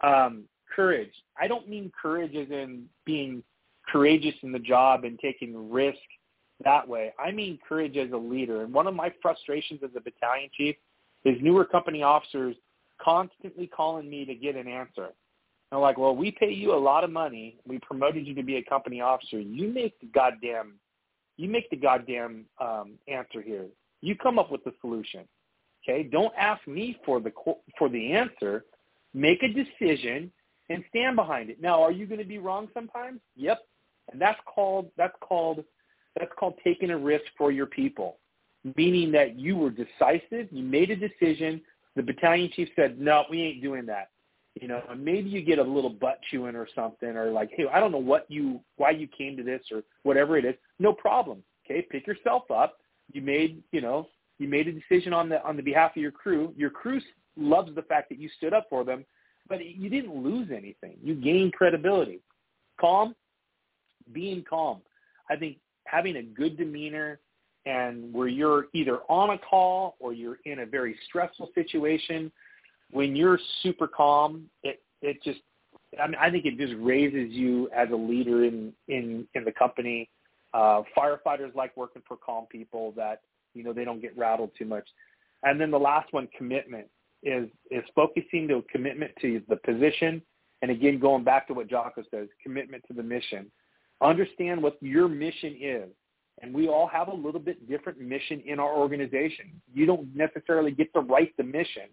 Um, 0.00 0.44
courage. 0.74 1.12
I 1.40 1.46
don't 1.46 1.68
mean 1.68 1.90
courage 2.00 2.34
as 2.34 2.50
in 2.50 2.88
being 3.04 3.42
courageous 3.88 4.34
in 4.42 4.52
the 4.52 4.58
job 4.58 5.04
and 5.04 5.18
taking 5.18 5.70
risk 5.70 5.98
that 6.64 6.86
way. 6.86 7.12
I 7.18 7.30
mean 7.30 7.58
courage 7.68 7.96
as 7.96 8.10
a 8.12 8.16
leader. 8.16 8.62
And 8.62 8.72
one 8.72 8.86
of 8.86 8.94
my 8.94 9.12
frustrations 9.20 9.80
as 9.82 9.90
a 9.96 10.00
battalion 10.00 10.50
chief 10.56 10.76
is 11.24 11.36
newer 11.40 11.64
company 11.64 12.02
officers 12.02 12.56
constantly 13.02 13.66
calling 13.66 14.08
me 14.08 14.24
to 14.24 14.34
get 14.34 14.56
an 14.56 14.68
answer. 14.68 15.08
I'm 15.72 15.80
like, 15.80 15.98
well, 15.98 16.14
we 16.14 16.30
pay 16.30 16.52
you 16.52 16.72
a 16.72 16.78
lot 16.78 17.02
of 17.02 17.10
money. 17.10 17.56
We 17.66 17.78
promoted 17.80 18.26
you 18.26 18.34
to 18.34 18.42
be 18.42 18.56
a 18.56 18.62
company 18.62 19.00
officer. 19.00 19.40
You 19.40 19.68
make 19.68 19.98
the 20.00 20.06
goddamn, 20.06 20.74
you 21.36 21.48
make 21.48 21.68
the 21.70 21.76
goddamn 21.76 22.46
um, 22.60 22.94
answer 23.08 23.42
here. 23.42 23.66
You 24.00 24.14
come 24.16 24.38
up 24.38 24.50
with 24.50 24.64
the 24.64 24.72
solution. 24.80 25.24
Okay, 25.82 26.02
don't 26.02 26.32
ask 26.38 26.66
me 26.66 26.98
for 27.04 27.20
the 27.20 27.32
for 27.78 27.88
the 27.88 28.12
answer. 28.12 28.64
Make 29.12 29.42
a 29.42 29.48
decision 29.48 30.32
and 30.70 30.82
stand 30.88 31.16
behind 31.16 31.50
it. 31.50 31.60
Now, 31.60 31.82
are 31.82 31.92
you 31.92 32.06
going 32.06 32.20
to 32.20 32.26
be 32.26 32.38
wrong 32.38 32.68
sometimes? 32.72 33.20
Yep, 33.36 33.60
and 34.12 34.20
that's 34.20 34.40
called 34.46 34.90
that's 34.96 35.16
called 35.20 35.64
that's 36.18 36.32
called 36.38 36.54
taking 36.62 36.90
a 36.90 36.98
risk 36.98 37.24
for 37.36 37.52
your 37.52 37.66
people, 37.66 38.18
meaning 38.76 39.12
that 39.12 39.38
you 39.38 39.56
were 39.56 39.70
decisive, 39.70 40.48
you 40.50 40.62
made 40.62 40.90
a 40.90 40.96
decision. 40.96 41.60
The 41.96 42.02
battalion 42.02 42.50
chief 42.54 42.68
said, 42.76 42.98
"No, 42.98 43.24
we 43.30 43.42
ain't 43.42 43.62
doing 43.62 43.86
that." 43.86 44.10
You 44.60 44.68
know, 44.68 44.82
and 44.88 45.04
maybe 45.04 45.28
you 45.28 45.42
get 45.42 45.58
a 45.58 45.62
little 45.62 45.90
butt 45.90 46.20
chewing 46.30 46.54
or 46.54 46.68
something, 46.74 47.16
or 47.16 47.30
like, 47.32 47.50
"Hey, 47.56 47.64
I 47.72 47.80
don't 47.80 47.90
know 47.90 47.98
what 47.98 48.26
you, 48.28 48.60
why 48.76 48.90
you 48.90 49.08
came 49.08 49.36
to 49.36 49.42
this, 49.42 49.62
or 49.72 49.82
whatever 50.04 50.38
it 50.38 50.44
is." 50.44 50.54
No 50.78 50.92
problem. 50.92 51.42
Okay, 51.64 51.82
pick 51.90 52.06
yourself 52.06 52.50
up. 52.50 52.78
You 53.12 53.20
made, 53.20 53.62
you 53.72 53.80
know, 53.80 54.08
you 54.38 54.48
made 54.48 54.68
a 54.68 54.72
decision 54.72 55.12
on 55.12 55.28
the 55.28 55.44
on 55.44 55.56
the 55.56 55.62
behalf 55.62 55.96
of 55.96 56.02
your 56.02 56.12
crew. 56.12 56.54
Your 56.56 56.70
crew 56.70 57.00
loves 57.36 57.74
the 57.74 57.82
fact 57.82 58.08
that 58.10 58.18
you 58.18 58.28
stood 58.36 58.52
up 58.52 58.66
for 58.70 58.84
them, 58.84 59.04
but 59.48 59.64
you 59.64 59.88
didn't 59.88 60.14
lose 60.14 60.48
anything. 60.50 60.96
You 61.02 61.14
gained 61.14 61.52
credibility. 61.52 62.20
Calm, 62.80 63.14
being 64.12 64.44
calm. 64.48 64.80
I 65.30 65.36
think 65.36 65.58
having 65.86 66.16
a 66.16 66.22
good 66.22 66.56
demeanor 66.56 67.20
and 67.66 68.12
where 68.12 68.28
you're 68.28 68.66
either 68.74 69.00
on 69.08 69.30
a 69.30 69.38
call 69.38 69.96
or 69.98 70.12
you're 70.12 70.38
in 70.44 70.60
a 70.60 70.66
very 70.66 70.96
stressful 71.08 71.50
situation, 71.54 72.30
when 72.90 73.16
you're 73.16 73.38
super 73.62 73.88
calm, 73.88 74.48
it 74.62 74.82
it 75.02 75.22
just 75.22 75.40
I 76.00 76.06
mean 76.06 76.16
I 76.20 76.30
think 76.30 76.44
it 76.44 76.58
just 76.58 76.74
raises 76.78 77.32
you 77.32 77.68
as 77.74 77.88
a 77.92 77.96
leader 77.96 78.44
in 78.44 78.72
in 78.88 79.26
in 79.34 79.44
the 79.44 79.52
company. 79.52 80.08
Uh, 80.52 80.82
firefighters 80.96 81.52
like 81.56 81.76
working 81.76 82.02
for 82.06 82.16
calm 82.16 82.46
people 82.46 82.92
that 82.92 83.22
you 83.54 83.64
know 83.64 83.72
they 83.72 83.84
don't 83.84 84.00
get 84.00 84.16
rattled 84.16 84.50
too 84.56 84.64
much. 84.64 84.86
And 85.42 85.60
then 85.60 85.70
the 85.70 85.78
last 85.78 86.12
one, 86.12 86.28
commitment, 86.36 86.86
is 87.22 87.48
is 87.70 87.84
focusing 87.94 88.50
a 88.50 88.62
commitment 88.72 89.12
to 89.20 89.42
the 89.48 89.56
position, 89.56 90.22
and 90.62 90.70
again 90.70 90.98
going 90.98 91.24
back 91.24 91.46
to 91.48 91.54
what 91.54 91.68
Jocko 91.68 92.02
says, 92.10 92.28
commitment 92.42 92.84
to 92.88 92.94
the 92.94 93.02
mission. 93.02 93.50
Understand 94.00 94.62
what 94.62 94.76
your 94.80 95.08
mission 95.08 95.56
is. 95.60 95.88
And 96.42 96.52
we 96.52 96.68
all 96.68 96.88
have 96.88 97.08
a 97.08 97.14
little 97.14 97.40
bit 97.40 97.68
different 97.68 98.00
mission 98.00 98.42
in 98.44 98.58
our 98.58 98.74
organization. 98.74 99.52
You 99.72 99.86
don't 99.86 100.14
necessarily 100.14 100.72
get 100.72 100.92
to 100.94 101.00
write 101.00 101.34
the 101.36 101.44
mission, 101.44 101.84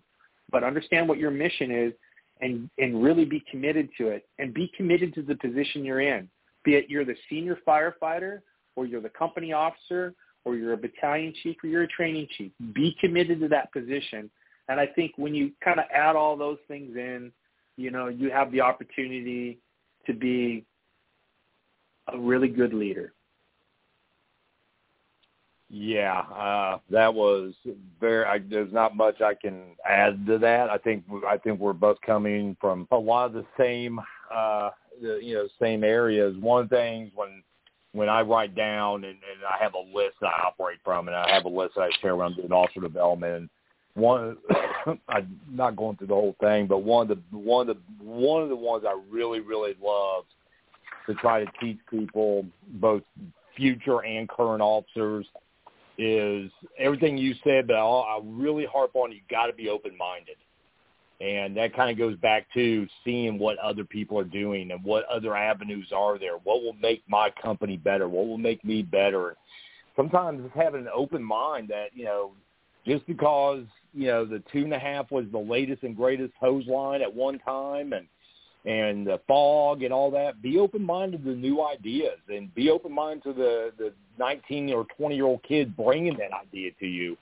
but 0.51 0.63
understand 0.63 1.07
what 1.07 1.17
your 1.17 1.31
mission 1.31 1.71
is 1.71 1.93
and, 2.41 2.69
and 2.77 3.03
really 3.03 3.25
be 3.25 3.43
committed 3.49 3.89
to 3.97 4.07
it 4.07 4.27
and 4.39 4.53
be 4.53 4.71
committed 4.75 5.13
to 5.15 5.21
the 5.21 5.35
position 5.35 5.85
you're 5.85 6.01
in. 6.01 6.29
Be 6.63 6.75
it 6.75 6.85
you're 6.89 7.05
the 7.05 7.15
senior 7.29 7.57
firefighter 7.67 8.41
or 8.75 8.85
you're 8.85 9.01
the 9.01 9.09
company 9.09 9.53
officer 9.53 10.13
or 10.43 10.55
you're 10.55 10.73
a 10.73 10.77
battalion 10.77 11.33
chief 11.41 11.57
or 11.63 11.67
you're 11.69 11.83
a 11.83 11.87
training 11.87 12.27
chief. 12.37 12.51
Be 12.73 12.95
committed 12.99 13.39
to 13.41 13.47
that 13.49 13.71
position. 13.71 14.29
And 14.67 14.79
I 14.79 14.87
think 14.87 15.13
when 15.17 15.35
you 15.35 15.51
kind 15.63 15.79
of 15.79 15.85
add 15.93 16.15
all 16.15 16.35
those 16.35 16.57
things 16.67 16.95
in, 16.95 17.31
you 17.77 17.91
know, 17.91 18.07
you 18.07 18.31
have 18.31 18.51
the 18.51 18.61
opportunity 18.61 19.59
to 20.05 20.13
be 20.13 20.65
a 22.11 22.17
really 22.17 22.47
good 22.47 22.73
leader. 22.73 23.13
Yeah, 25.73 26.19
uh, 26.19 26.79
that 26.89 27.13
was 27.13 27.53
very. 28.01 28.25
I, 28.25 28.39
there's 28.39 28.73
not 28.73 28.97
much 28.97 29.21
I 29.21 29.33
can 29.33 29.61
add 29.89 30.25
to 30.25 30.37
that. 30.39 30.69
I 30.69 30.77
think 30.77 31.05
I 31.25 31.37
think 31.37 31.61
we're 31.61 31.71
both 31.71 31.97
coming 32.05 32.57
from 32.59 32.89
a 32.91 32.97
lot 32.97 33.27
of 33.27 33.33
the 33.33 33.45
same, 33.57 33.97
uh, 34.35 34.71
the, 35.01 35.21
you 35.23 35.33
know, 35.35 35.47
same 35.61 35.85
areas. 35.85 36.35
One 36.41 36.67
thing 36.67 37.09
when 37.15 37.41
when 37.93 38.09
I 38.09 38.19
write 38.19 38.53
down 38.53 39.05
and, 39.05 39.13
and 39.13 39.45
I 39.49 39.63
have 39.63 39.73
a 39.75 39.97
list 39.97 40.15
that 40.19 40.27
I 40.27 40.47
operate 40.47 40.79
from, 40.83 41.07
and 41.07 41.15
I 41.15 41.33
have 41.33 41.45
a 41.45 41.49
list 41.49 41.75
that 41.75 41.83
I 41.83 41.89
share 42.01 42.17
when 42.17 42.27
I'm 42.27 42.35
doing 42.35 42.51
officer 42.51 42.81
development. 42.81 43.49
One, 43.93 44.35
I'm 45.07 45.39
not 45.49 45.77
going 45.77 45.95
through 45.95 46.07
the 46.07 46.15
whole 46.15 46.35
thing, 46.41 46.67
but 46.67 46.79
one 46.79 47.09
of 47.09 47.17
the 47.17 47.37
one 47.37 47.69
of 47.69 47.77
the 47.77 47.81
one 48.03 48.43
of 48.43 48.49
the 48.49 48.57
ones 48.57 48.83
I 48.85 48.99
really 49.09 49.39
really 49.39 49.75
love 49.81 50.25
to 51.05 51.13
try 51.15 51.45
to 51.45 51.51
teach 51.61 51.77
people, 51.89 52.45
both 52.73 53.03
future 53.55 54.03
and 54.03 54.27
current 54.27 54.61
officers, 54.61 55.25
is 56.01 56.51
everything 56.77 57.17
you 57.17 57.33
said, 57.43 57.67
but 57.67 57.75
I'll, 57.75 58.05
I'll 58.09 58.23
really 58.23 58.65
harp 58.65 58.95
on 58.95 59.11
you 59.11 59.19
got 59.29 59.47
to 59.47 59.53
be 59.53 59.69
open-minded. 59.69 60.37
And 61.19 61.55
that 61.55 61.75
kind 61.75 61.91
of 61.91 61.97
goes 61.99 62.17
back 62.17 62.47
to 62.55 62.87
seeing 63.05 63.37
what 63.37 63.59
other 63.59 63.83
people 63.83 64.17
are 64.17 64.23
doing 64.23 64.71
and 64.71 64.83
what 64.83 65.05
other 65.05 65.35
avenues 65.35 65.91
are 65.95 66.17
there. 66.17 66.37
What 66.43 66.63
will 66.63 66.73
make 66.81 67.03
my 67.07 67.29
company 67.29 67.77
better? 67.77 68.09
What 68.09 68.27
will 68.27 68.39
make 68.39 68.65
me 68.65 68.81
better? 68.81 69.35
Sometimes 69.95 70.43
it's 70.43 70.55
having 70.55 70.81
an 70.81 70.89
open 70.93 71.23
mind 71.23 71.67
that, 71.69 71.89
you 71.93 72.05
know, 72.05 72.31
just 72.87 73.05
because, 73.05 73.65
you 73.93 74.07
know, 74.07 74.25
the 74.25 74.41
two 74.51 74.63
and 74.63 74.73
a 74.73 74.79
half 74.79 75.11
was 75.11 75.25
the 75.31 75.37
latest 75.37 75.83
and 75.83 75.95
greatest 75.95 76.33
hose 76.39 76.65
line 76.65 77.03
at 77.03 77.13
one 77.13 77.37
time 77.39 77.93
and 77.93 78.07
and 78.65 79.07
the 79.07 79.19
fog 79.27 79.81
and 79.83 79.91
all 79.91 80.11
that, 80.11 80.41
be 80.41 80.59
open 80.59 80.83
minded 80.83 81.23
to 81.23 81.31
new 81.31 81.65
ideas 81.65 82.19
and 82.29 82.53
be 82.53 82.69
open 82.69 82.93
minded 82.93 83.23
to 83.23 83.33
the 83.33 83.71
the 83.77 83.93
19 84.19 84.73
or 84.73 84.85
20 84.97 85.15
year 85.15 85.25
old 85.25 85.43
kid 85.43 85.75
bringing 85.75 86.17
that 86.17 86.31
idea 86.31 86.71
to 86.79 86.85
you. 86.85 87.17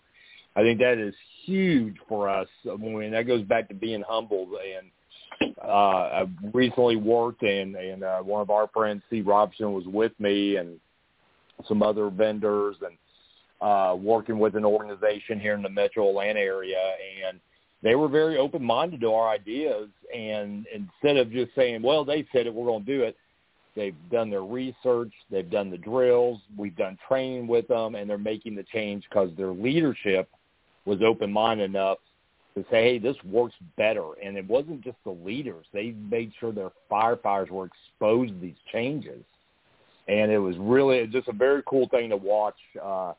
I 0.55 0.61
think 0.61 0.79
that 0.79 0.97
is 0.97 1.15
huge 1.45 1.95
for 2.07 2.27
us. 2.27 2.47
I 2.69 2.75
mean, 2.75 3.11
that 3.11 3.27
goes 3.27 3.43
back 3.43 3.69
to 3.69 3.73
being 3.73 4.03
humbled. 4.07 4.49
And 4.49 5.55
uh, 5.63 5.67
I 5.67 6.25
recently 6.53 6.97
worked, 6.97 7.43
and 7.43 7.75
and 7.75 8.03
uh, 8.03 8.19
one 8.19 8.41
of 8.41 8.49
our 8.49 8.67
friends, 8.73 9.01
Steve 9.07 9.27
Robinson, 9.27 9.71
was 9.71 9.85
with 9.85 10.11
me, 10.19 10.57
and 10.57 10.79
some 11.67 11.81
other 11.81 12.09
vendors, 12.09 12.75
and 12.81 12.97
uh, 13.61 13.95
working 13.95 14.39
with 14.39 14.55
an 14.55 14.65
organization 14.65 15.39
here 15.39 15.53
in 15.53 15.61
the 15.61 15.69
Metro 15.69 16.09
Atlanta 16.09 16.39
area, 16.39 16.77
and 17.27 17.39
they 17.81 17.95
were 17.95 18.07
very 18.07 18.37
open 18.37 18.63
minded 18.63 19.01
to 19.01 19.13
our 19.13 19.29
ideas. 19.29 19.89
And 20.13 20.65
instead 20.73 21.17
of 21.17 21.31
just 21.31 21.53
saying, 21.55 21.81
"Well, 21.81 22.03
they 22.05 22.27
said 22.31 22.47
it, 22.47 22.53
we're 22.53 22.65
going 22.65 22.85
to 22.85 22.97
do 22.97 23.03
it," 23.03 23.15
they've 23.75 23.95
done 24.11 24.29
their 24.29 24.43
research, 24.43 25.13
they've 25.29 25.49
done 25.49 25.69
the 25.69 25.77
drills, 25.77 26.39
we've 26.57 26.75
done 26.75 26.97
training 27.07 27.47
with 27.47 27.67
them, 27.67 27.95
and 27.95 28.09
they're 28.09 28.17
making 28.17 28.55
the 28.55 28.63
change 28.63 29.03
because 29.09 29.29
their 29.37 29.51
leadership 29.51 30.29
was 30.85 31.01
open 31.01 31.31
minded 31.31 31.65
enough 31.65 31.99
to 32.55 32.63
say, 32.69 32.83
hey, 32.83 32.99
this 32.99 33.15
works 33.23 33.55
better. 33.77 34.13
And 34.23 34.37
it 34.37 34.47
wasn't 34.47 34.81
just 34.81 34.97
the 35.03 35.11
leaders. 35.11 35.65
They 35.73 35.91
made 36.09 36.31
sure 36.39 36.51
their 36.51 36.71
firefighters 36.91 37.49
were 37.49 37.67
exposed 37.67 38.33
to 38.33 38.39
these 38.39 38.57
changes. 38.71 39.23
And 40.07 40.31
it 40.31 40.39
was 40.39 40.55
really 40.57 41.05
just 41.07 41.27
a 41.27 41.33
very 41.33 41.61
cool 41.67 41.87
thing 41.89 42.09
to 42.09 42.17
watch 42.17 42.57
uh, 42.81 43.13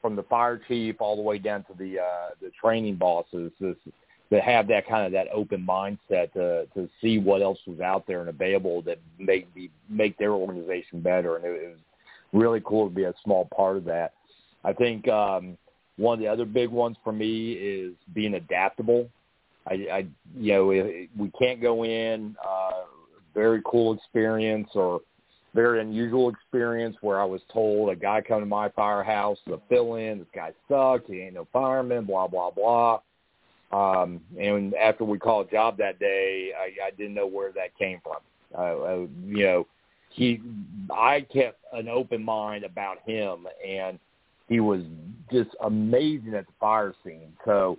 from 0.00 0.16
the 0.16 0.24
fire 0.24 0.60
chief 0.66 0.96
all 0.98 1.14
the 1.14 1.22
way 1.22 1.38
down 1.38 1.64
to 1.64 1.74
the 1.78 2.00
uh, 2.00 2.30
the 2.40 2.50
training 2.60 2.96
bosses 2.96 3.52
this, 3.60 3.76
to 4.32 4.40
have 4.40 4.66
that 4.68 4.88
kind 4.88 5.04
of 5.04 5.12
that 5.12 5.28
open 5.32 5.64
mindset 5.66 6.32
to 6.32 6.66
to 6.74 6.88
see 7.02 7.18
what 7.18 7.42
else 7.42 7.58
was 7.66 7.80
out 7.80 8.06
there 8.06 8.20
and 8.20 8.30
available 8.30 8.80
that 8.82 8.98
make 9.18 9.46
make 9.90 10.16
their 10.16 10.32
organization 10.32 11.02
better. 11.02 11.36
And 11.36 11.44
it, 11.44 11.50
it 11.50 11.68
was 11.68 11.78
really 12.32 12.62
cool 12.64 12.88
to 12.88 12.94
be 12.94 13.04
a 13.04 13.14
small 13.22 13.46
part 13.54 13.76
of 13.76 13.84
that. 13.84 14.14
I 14.64 14.72
think 14.72 15.06
um, 15.08 15.58
one 15.96 16.14
of 16.14 16.20
the 16.20 16.28
other 16.28 16.46
big 16.46 16.70
ones 16.70 16.96
for 17.04 17.12
me 17.12 17.52
is 17.52 17.92
being 18.14 18.34
adaptable. 18.34 19.10
I, 19.68 19.74
I 19.92 20.06
you 20.36 20.52
know, 20.54 20.66
we 20.66 21.30
can't 21.38 21.60
go 21.60 21.84
in 21.84 22.34
uh, 22.42 22.84
very 23.34 23.60
cool 23.66 23.92
experience 23.94 24.68
or 24.74 25.02
very 25.54 25.82
unusual 25.82 26.30
experience 26.30 26.96
where 27.02 27.20
I 27.20 27.26
was 27.26 27.42
told 27.52 27.90
a 27.90 27.96
guy 27.96 28.22
come 28.22 28.40
to 28.40 28.46
my 28.46 28.70
firehouse 28.70 29.36
to 29.46 29.60
fill 29.68 29.96
in, 29.96 30.20
this 30.20 30.28
guy 30.34 30.52
sucked, 30.68 31.10
he 31.10 31.20
ain't 31.20 31.34
no 31.34 31.46
fireman, 31.52 32.06
blah 32.06 32.28
blah 32.28 32.50
blah. 32.50 33.00
Um, 33.72 34.20
and 34.38 34.74
after 34.74 35.04
we 35.04 35.18
called 35.18 35.50
job 35.50 35.78
that 35.78 35.98
day, 35.98 36.52
I, 36.56 36.86
I 36.86 36.90
didn't 36.90 37.14
know 37.14 37.26
where 37.26 37.52
that 37.52 37.76
came 37.78 38.00
from. 38.02 38.18
Uh, 38.56 38.82
uh, 38.82 39.06
you 39.24 39.44
know, 39.44 39.66
he, 40.10 40.42
I 40.90 41.22
kept 41.22 41.58
an 41.72 41.88
open 41.88 42.22
mind 42.22 42.64
about 42.64 42.98
him, 43.06 43.46
and 43.66 43.98
he 44.48 44.60
was 44.60 44.82
just 45.32 45.50
amazing 45.62 46.34
at 46.34 46.46
the 46.46 46.52
fire 46.60 46.94
scene. 47.02 47.32
So 47.46 47.78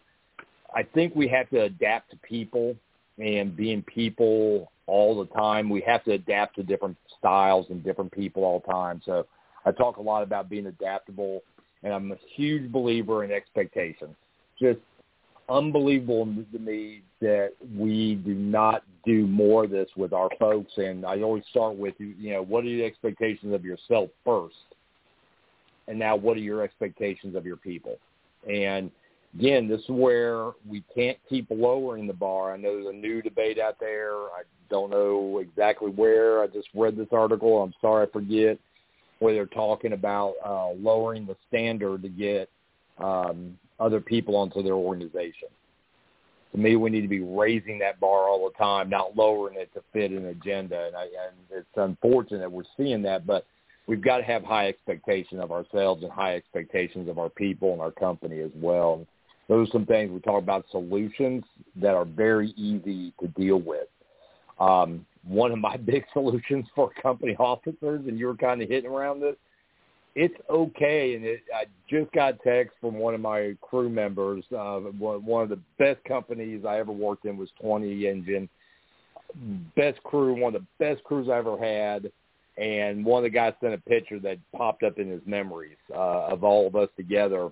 I 0.73 0.81
think 0.81 1.15
we 1.15 1.27
have 1.27 1.49
to 1.51 1.63
adapt 1.63 2.09
to 2.11 2.17
people 2.17 2.75
and 3.19 3.55
being 3.55 3.83
people 3.83 4.71
all 4.87 5.23
the 5.23 5.31
time. 5.33 5.69
We 5.69 5.81
have 5.81 6.03
to 6.05 6.13
adapt 6.13 6.55
to 6.55 6.63
different 6.63 6.97
styles 7.19 7.67
and 7.69 7.83
different 7.83 8.11
people 8.11 8.43
all 8.43 8.63
the 8.65 8.71
time. 8.71 9.01
So 9.05 9.27
I 9.65 9.71
talk 9.71 9.97
a 9.97 10.01
lot 10.01 10.23
about 10.23 10.49
being 10.49 10.65
adaptable, 10.65 11.43
and 11.83 11.93
I'm 11.93 12.11
a 12.11 12.17
huge 12.35 12.71
believer 12.71 13.23
in 13.23 13.31
expectations. 13.31 14.15
Just 14.59 14.79
unbelievable 15.49 16.27
to 16.51 16.59
me 16.59 17.03
that 17.21 17.51
we 17.77 18.15
do 18.15 18.33
not 18.33 18.83
do 19.05 19.27
more 19.27 19.65
of 19.65 19.71
this 19.71 19.89
with 19.95 20.13
our 20.13 20.29
folks. 20.39 20.71
And 20.77 21.05
I 21.05 21.21
always 21.21 21.43
start 21.49 21.75
with, 21.75 21.93
you 21.99 22.31
know, 22.31 22.41
what 22.41 22.63
are 22.65 22.69
the 22.69 22.83
expectations 22.83 23.53
of 23.53 23.63
yourself 23.63 24.09
first? 24.25 24.55
and 25.87 25.99
now 25.99 26.15
what 26.15 26.37
are 26.37 26.41
your 26.41 26.61
expectations 26.61 27.35
of 27.35 27.45
your 27.45 27.57
people? 27.57 27.97
And 28.49 28.91
again, 29.37 29.67
this 29.67 29.81
is 29.81 29.89
where 29.89 30.51
we 30.67 30.83
can't 30.95 31.17
keep 31.29 31.47
lowering 31.49 32.07
the 32.07 32.13
bar. 32.13 32.53
I 32.53 32.57
know 32.57 32.75
there's 32.75 32.95
a 32.95 32.97
new 32.97 33.21
debate 33.21 33.59
out 33.59 33.79
there. 33.79 34.13
I 34.13 34.43
don't 34.69 34.89
know 34.89 35.39
exactly 35.39 35.89
where. 35.89 36.41
I 36.41 36.47
just 36.47 36.67
read 36.73 36.97
this 36.97 37.07
article. 37.11 37.61
I'm 37.61 37.73
sorry 37.81 38.07
I 38.07 38.11
forget 38.11 38.57
where 39.19 39.33
they're 39.33 39.45
talking 39.45 39.93
about 39.93 40.33
uh, 40.45 40.71
lowering 40.71 41.25
the 41.25 41.35
standard 41.47 42.01
to 42.01 42.09
get 42.09 42.49
um, 42.97 43.57
other 43.83 43.99
people 43.99 44.35
onto 44.35 44.63
their 44.63 44.73
organization. 44.73 45.49
To 46.53 46.57
me, 46.57 46.75
we 46.75 46.89
need 46.89 47.01
to 47.01 47.07
be 47.07 47.21
raising 47.21 47.79
that 47.79 47.99
bar 47.99 48.29
all 48.29 48.49
the 48.49 48.63
time, 48.63 48.89
not 48.89 49.17
lowering 49.17 49.57
it 49.57 49.73
to 49.73 49.81
fit 49.91 50.11
an 50.11 50.27
agenda. 50.27 50.85
And, 50.85 50.95
I, 50.95 51.03
and 51.03 51.35
it's 51.51 51.67
unfortunate 51.75 52.51
we're 52.51 52.63
seeing 52.77 53.01
that, 53.03 53.25
but 53.25 53.45
we've 53.87 54.03
got 54.03 54.17
to 54.17 54.23
have 54.23 54.43
high 54.43 54.67
expectations 54.67 55.41
of 55.41 55.51
ourselves 55.51 56.03
and 56.03 56.11
high 56.11 56.35
expectations 56.35 57.09
of 57.09 57.17
our 57.17 57.29
people 57.29 57.73
and 57.73 57.81
our 57.81 57.91
company 57.91 58.39
as 58.39 58.51
well. 58.55 58.95
And 58.95 59.07
those 59.49 59.67
are 59.67 59.71
some 59.71 59.85
things 59.85 60.11
we 60.11 60.19
talk 60.19 60.41
about 60.41 60.65
solutions 60.71 61.43
that 61.75 61.95
are 61.95 62.05
very 62.05 62.51
easy 62.51 63.13
to 63.19 63.27
deal 63.29 63.59
with. 63.59 63.87
Um, 64.59 65.05
one 65.27 65.51
of 65.51 65.57
my 65.57 65.77
big 65.85 66.05
solutions 66.13 66.67
for 66.75 66.91
company 67.01 67.35
officers, 67.37 68.01
and 68.07 68.19
you 68.19 68.27
were 68.27 68.37
kind 68.37 68.61
of 68.61 68.69
hitting 68.69 68.91
around 68.91 69.21
this, 69.21 69.35
it's 70.15 70.35
okay. 70.49 71.15
And 71.15 71.25
it, 71.25 71.41
I 71.55 71.65
just 71.89 72.11
got 72.11 72.41
text 72.43 72.75
from 72.79 72.95
one 72.95 73.13
of 73.13 73.21
my 73.21 73.55
crew 73.61 73.89
members. 73.89 74.43
Uh, 74.55 74.79
one 74.79 75.43
of 75.43 75.49
the 75.49 75.59
best 75.79 76.03
companies 76.05 76.65
I 76.65 76.79
ever 76.79 76.91
worked 76.91 77.25
in 77.25 77.37
was 77.37 77.49
20 77.61 78.07
Engine. 78.07 78.49
Best 79.75 80.01
crew, 80.03 80.39
one 80.39 80.55
of 80.55 80.61
the 80.61 80.67
best 80.83 81.03
crews 81.03 81.27
I 81.29 81.37
ever 81.37 81.57
had 81.57 82.11
and 82.57 83.03
one 83.03 83.19
of 83.19 83.23
the 83.23 83.35
guys 83.35 83.53
sent 83.61 83.73
a 83.73 83.77
picture 83.79 84.19
that 84.19 84.37
popped 84.55 84.83
up 84.83 84.99
in 84.99 85.09
his 85.09 85.21
memories 85.25 85.77
uh, 85.93 86.27
of 86.27 86.43
all 86.43 86.67
of 86.67 86.75
us 86.75 86.89
together, 86.95 87.51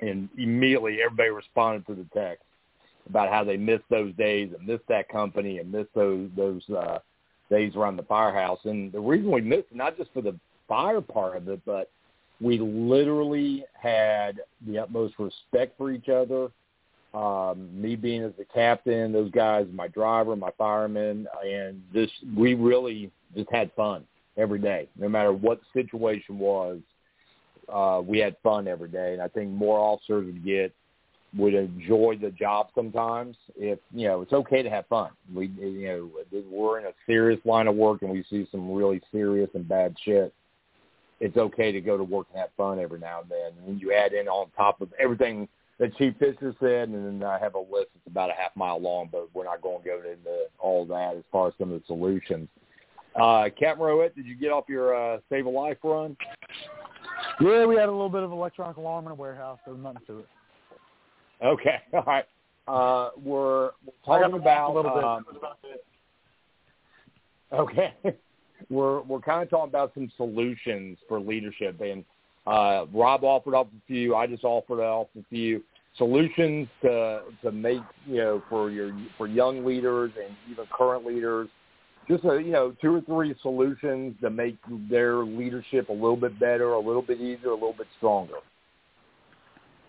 and 0.00 0.28
immediately 0.38 0.98
everybody 1.04 1.30
responded 1.30 1.86
to 1.86 1.94
the 1.94 2.06
text 2.18 2.44
about 3.08 3.30
how 3.30 3.44
they 3.44 3.56
missed 3.56 3.84
those 3.90 4.14
days 4.14 4.50
and 4.56 4.66
missed 4.66 4.86
that 4.88 5.08
company 5.08 5.58
and 5.58 5.70
missed 5.70 5.94
those 5.94 6.30
those 6.36 6.62
uh, 6.70 6.98
days 7.50 7.76
around 7.76 7.96
the 7.96 8.02
firehouse. 8.04 8.58
And 8.64 8.90
the 8.90 9.00
reason 9.00 9.30
we 9.30 9.42
missed 9.42 9.68
not 9.72 9.96
just 9.98 10.12
for 10.12 10.22
the 10.22 10.34
fire 10.68 11.00
part 11.00 11.36
of 11.36 11.48
it, 11.48 11.60
but 11.64 11.90
we 12.40 12.58
literally 12.58 13.64
had 13.72 14.40
the 14.66 14.78
utmost 14.78 15.14
respect 15.18 15.76
for 15.78 15.90
each 15.90 16.08
other. 16.08 16.48
Um, 17.14 17.70
me 17.72 17.96
being 17.96 18.22
as 18.22 18.32
the 18.36 18.44
captain, 18.44 19.12
those 19.12 19.30
guys, 19.30 19.66
my 19.72 19.88
driver, 19.88 20.36
my 20.36 20.50
fireman, 20.58 21.26
and 21.46 21.82
this 21.94 22.10
we 22.36 22.54
really 22.54 23.10
just 23.34 23.50
had 23.50 23.72
fun 23.74 24.04
every 24.36 24.58
day, 24.58 24.88
no 24.98 25.08
matter 25.08 25.32
what 25.32 25.60
the 25.60 25.82
situation 25.82 26.38
was. 26.38 26.80
Uh, 27.72 28.02
we 28.04 28.18
had 28.18 28.36
fun 28.42 28.68
every 28.68 28.88
day, 28.88 29.14
and 29.14 29.22
I 29.22 29.28
think 29.28 29.50
more 29.50 29.78
officers 29.78 30.26
would 30.26 30.44
get 30.44 30.74
would 31.36 31.54
enjoy 31.54 32.18
the 32.20 32.30
job 32.30 32.68
sometimes. 32.74 33.36
If 33.56 33.78
you 33.94 34.08
know, 34.08 34.20
it's 34.20 34.32
okay 34.32 34.62
to 34.62 34.70
have 34.70 34.86
fun. 34.86 35.10
We 35.34 35.48
you 35.48 35.88
know 36.32 36.40
we're 36.50 36.80
in 36.80 36.86
a 36.86 36.92
serious 37.06 37.40
line 37.44 37.66
of 37.66 37.76
work, 37.76 38.02
and 38.02 38.10
we 38.10 38.24
see 38.28 38.46
some 38.50 38.70
really 38.72 39.00
serious 39.10 39.48
and 39.54 39.66
bad 39.66 39.96
shit. 40.04 40.34
It's 41.20 41.36
okay 41.36 41.72
to 41.72 41.80
go 41.80 41.96
to 41.96 42.04
work 42.04 42.26
and 42.32 42.40
have 42.40 42.50
fun 42.56 42.78
every 42.78 42.98
now 42.98 43.22
and 43.22 43.30
then. 43.30 43.52
And 43.58 43.66
when 43.66 43.78
you 43.78 43.92
add 43.92 44.12
in 44.12 44.28
on 44.28 44.50
top 44.56 44.80
of 44.80 44.92
everything 44.98 45.48
that 45.78 45.96
Chief 45.96 46.14
Fisher 46.18 46.54
said, 46.60 46.88
and 46.88 47.20
then 47.20 47.28
I 47.28 47.38
have 47.38 47.54
a 47.54 47.58
list 47.58 47.88
that's 47.94 48.06
about 48.06 48.30
a 48.30 48.34
half 48.34 48.54
mile 48.54 48.80
long, 48.80 49.08
but 49.10 49.28
we're 49.34 49.44
not 49.44 49.62
going 49.62 49.82
to 49.82 49.88
go 49.88 49.96
into 49.98 50.44
all 50.58 50.84
that 50.86 51.16
as 51.16 51.24
far 51.30 51.48
as 51.48 51.54
some 51.58 51.72
of 51.72 51.80
the 51.80 51.86
solutions. 51.86 52.48
Uh, 53.14 53.48
Captain 53.58 53.84
Rowett, 53.84 54.14
did 54.14 54.26
you 54.26 54.34
get 54.34 54.52
off 54.52 54.64
your 54.68 54.94
uh, 54.94 55.20
Save 55.30 55.46
a 55.46 55.50
Life 55.50 55.78
run? 55.82 56.16
Yeah, 57.40 57.66
we 57.66 57.76
had 57.76 57.88
a 57.88 57.92
little 57.92 58.10
bit 58.10 58.22
of 58.22 58.32
electronic 58.32 58.76
alarm 58.76 59.06
in 59.06 59.12
a 59.12 59.14
warehouse. 59.14 59.58
There 59.64 59.74
was 59.74 59.82
nothing 59.82 60.02
to 60.06 60.18
it. 60.20 60.26
Okay, 61.44 61.76
all 61.92 62.04
right. 62.06 62.24
Uh, 62.68 63.10
we're, 63.16 63.70
we're 63.84 63.92
talking 64.04 64.34
about 64.34 64.70
a 64.70 64.74
little 64.74 65.04
um, 65.04 65.24
bit. 65.62 65.84
Okay, 67.52 67.94
we're 68.70 69.02
we're 69.02 69.20
kind 69.20 69.42
of 69.42 69.50
talking 69.50 69.68
about 69.68 69.92
some 69.94 70.10
solutions 70.16 70.98
for 71.08 71.20
leadership, 71.20 71.80
and 71.80 72.04
uh, 72.46 72.86
Rob 72.92 73.24
offered 73.24 73.54
up 73.54 73.66
a 73.66 73.86
few. 73.86 74.14
I 74.14 74.26
just 74.26 74.44
offered 74.44 74.82
up 74.82 75.10
a 75.18 75.24
few 75.30 75.62
solutions 75.96 76.68
to 76.82 77.22
to 77.42 77.52
make 77.52 77.82
you 78.06 78.16
know 78.16 78.42
for 78.48 78.70
your 78.70 78.96
for 79.16 79.26
young 79.26 79.64
leaders 79.64 80.12
and 80.22 80.34
even 80.50 80.64
current 80.72 81.06
leaders 81.06 81.48
just 82.08 82.24
a, 82.24 82.40
you 82.40 82.52
know 82.52 82.74
two 82.80 82.94
or 82.94 83.00
three 83.02 83.34
solutions 83.42 84.14
to 84.20 84.30
make 84.30 84.56
their 84.88 85.24
leadership 85.24 85.88
a 85.88 85.92
little 85.92 86.16
bit 86.16 86.38
better, 86.38 86.72
a 86.72 86.80
little 86.80 87.02
bit 87.02 87.20
easier, 87.20 87.50
a 87.50 87.54
little 87.54 87.74
bit 87.76 87.86
stronger. 87.96 88.36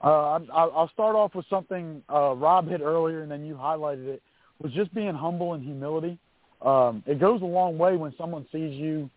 Uh, 0.04 0.40
I'll 0.54 0.92
start 0.94 1.16
off 1.16 1.34
with 1.34 1.46
something 1.50 2.04
uh, 2.12 2.34
Rob 2.36 2.70
hit 2.70 2.82
earlier, 2.82 3.22
and 3.22 3.32
then 3.32 3.44
you 3.44 3.56
highlighted 3.56 4.08
it. 4.08 4.22
Was 4.62 4.72
just 4.74 4.94
being 4.94 5.14
humble 5.14 5.54
and 5.54 5.64
humility. 5.64 6.18
Um, 6.62 7.04
it 7.06 7.20
goes 7.20 7.42
a 7.42 7.46
long 7.46 7.78
way 7.78 7.98
when 7.98 8.14
someone 8.18 8.46
sees 8.52 8.74
you 8.74 9.10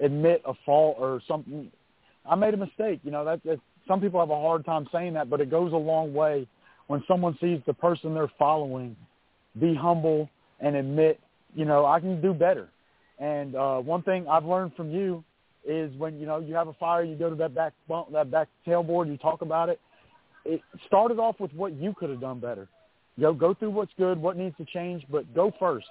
admit 0.00 0.42
a 0.44 0.52
fault 0.66 0.96
or 0.98 1.20
something. 1.28 1.70
I 2.28 2.34
made 2.34 2.54
a 2.54 2.58
mistake. 2.58 3.00
You 3.04 3.10
know 3.10 3.24
that, 3.24 3.42
that 3.44 3.60
some 3.86 4.00
people 4.00 4.20
have 4.20 4.30
a 4.30 4.40
hard 4.40 4.64
time 4.64 4.86
saying 4.92 5.14
that, 5.14 5.30
but 5.30 5.40
it 5.40 5.50
goes 5.50 5.72
a 5.72 5.76
long 5.76 6.12
way 6.12 6.46
when 6.88 7.02
someone 7.06 7.36
sees 7.40 7.60
the 7.66 7.74
person 7.74 8.14
they're 8.14 8.32
following 8.38 8.96
be 9.60 9.74
humble 9.74 10.28
and 10.60 10.76
admit, 10.76 11.20
you 11.54 11.64
know, 11.64 11.86
I 11.86 12.00
can 12.00 12.20
do 12.20 12.32
better. 12.32 12.68
And 13.18 13.54
uh, 13.54 13.78
one 13.78 14.02
thing 14.02 14.26
I've 14.28 14.44
learned 14.44 14.74
from 14.76 14.90
you 14.90 15.24
is 15.66 15.94
when 15.96 16.18
you 16.18 16.26
know 16.26 16.38
you 16.38 16.54
have 16.54 16.68
a 16.68 16.72
fire, 16.74 17.02
you 17.02 17.16
go 17.16 17.30
to 17.30 17.36
that 17.36 17.54
back 17.54 17.72
bump, 17.88 18.12
that 18.12 18.30
back 18.30 18.48
tailboard, 18.66 19.08
you 19.08 19.16
talk 19.16 19.42
about 19.42 19.68
it. 19.68 19.80
It 20.44 20.60
started 20.86 21.18
off 21.18 21.40
with 21.40 21.52
what 21.52 21.74
you 21.74 21.94
could 21.98 22.10
have 22.10 22.20
done 22.20 22.40
better. 22.40 22.68
Know, 23.16 23.34
go 23.34 23.52
through 23.52 23.70
what's 23.70 23.92
good, 23.98 24.16
what 24.16 24.36
needs 24.36 24.56
to 24.58 24.64
change, 24.64 25.04
but 25.10 25.34
go 25.34 25.52
first. 25.58 25.88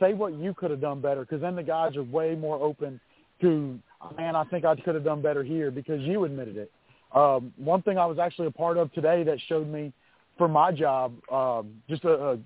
Say 0.00 0.14
what 0.14 0.32
you 0.34 0.54
could 0.54 0.70
have 0.70 0.80
done 0.80 1.00
better, 1.00 1.20
because 1.20 1.40
then 1.40 1.54
the 1.54 1.62
guys 1.62 1.96
are 1.96 2.02
way 2.02 2.34
more 2.34 2.56
open 2.56 2.98
to, 3.42 3.78
man, 4.16 4.34
I 4.34 4.44
think 4.44 4.64
I 4.64 4.74
could 4.76 4.94
have 4.94 5.04
done 5.04 5.22
better 5.22 5.42
here 5.42 5.70
because 5.70 6.00
you 6.00 6.24
admitted 6.24 6.56
it. 6.56 6.70
Um, 7.14 7.52
one 7.56 7.82
thing 7.82 7.98
I 7.98 8.06
was 8.06 8.18
actually 8.18 8.46
a 8.46 8.52
part 8.52 8.76
of 8.76 8.92
today 8.92 9.22
that 9.24 9.38
showed 9.48 9.68
me 9.68 9.92
for 10.38 10.48
my 10.48 10.72
job, 10.72 11.12
um, 11.30 11.82
just 11.88 12.04
a, 12.04 12.12
a 12.12 12.36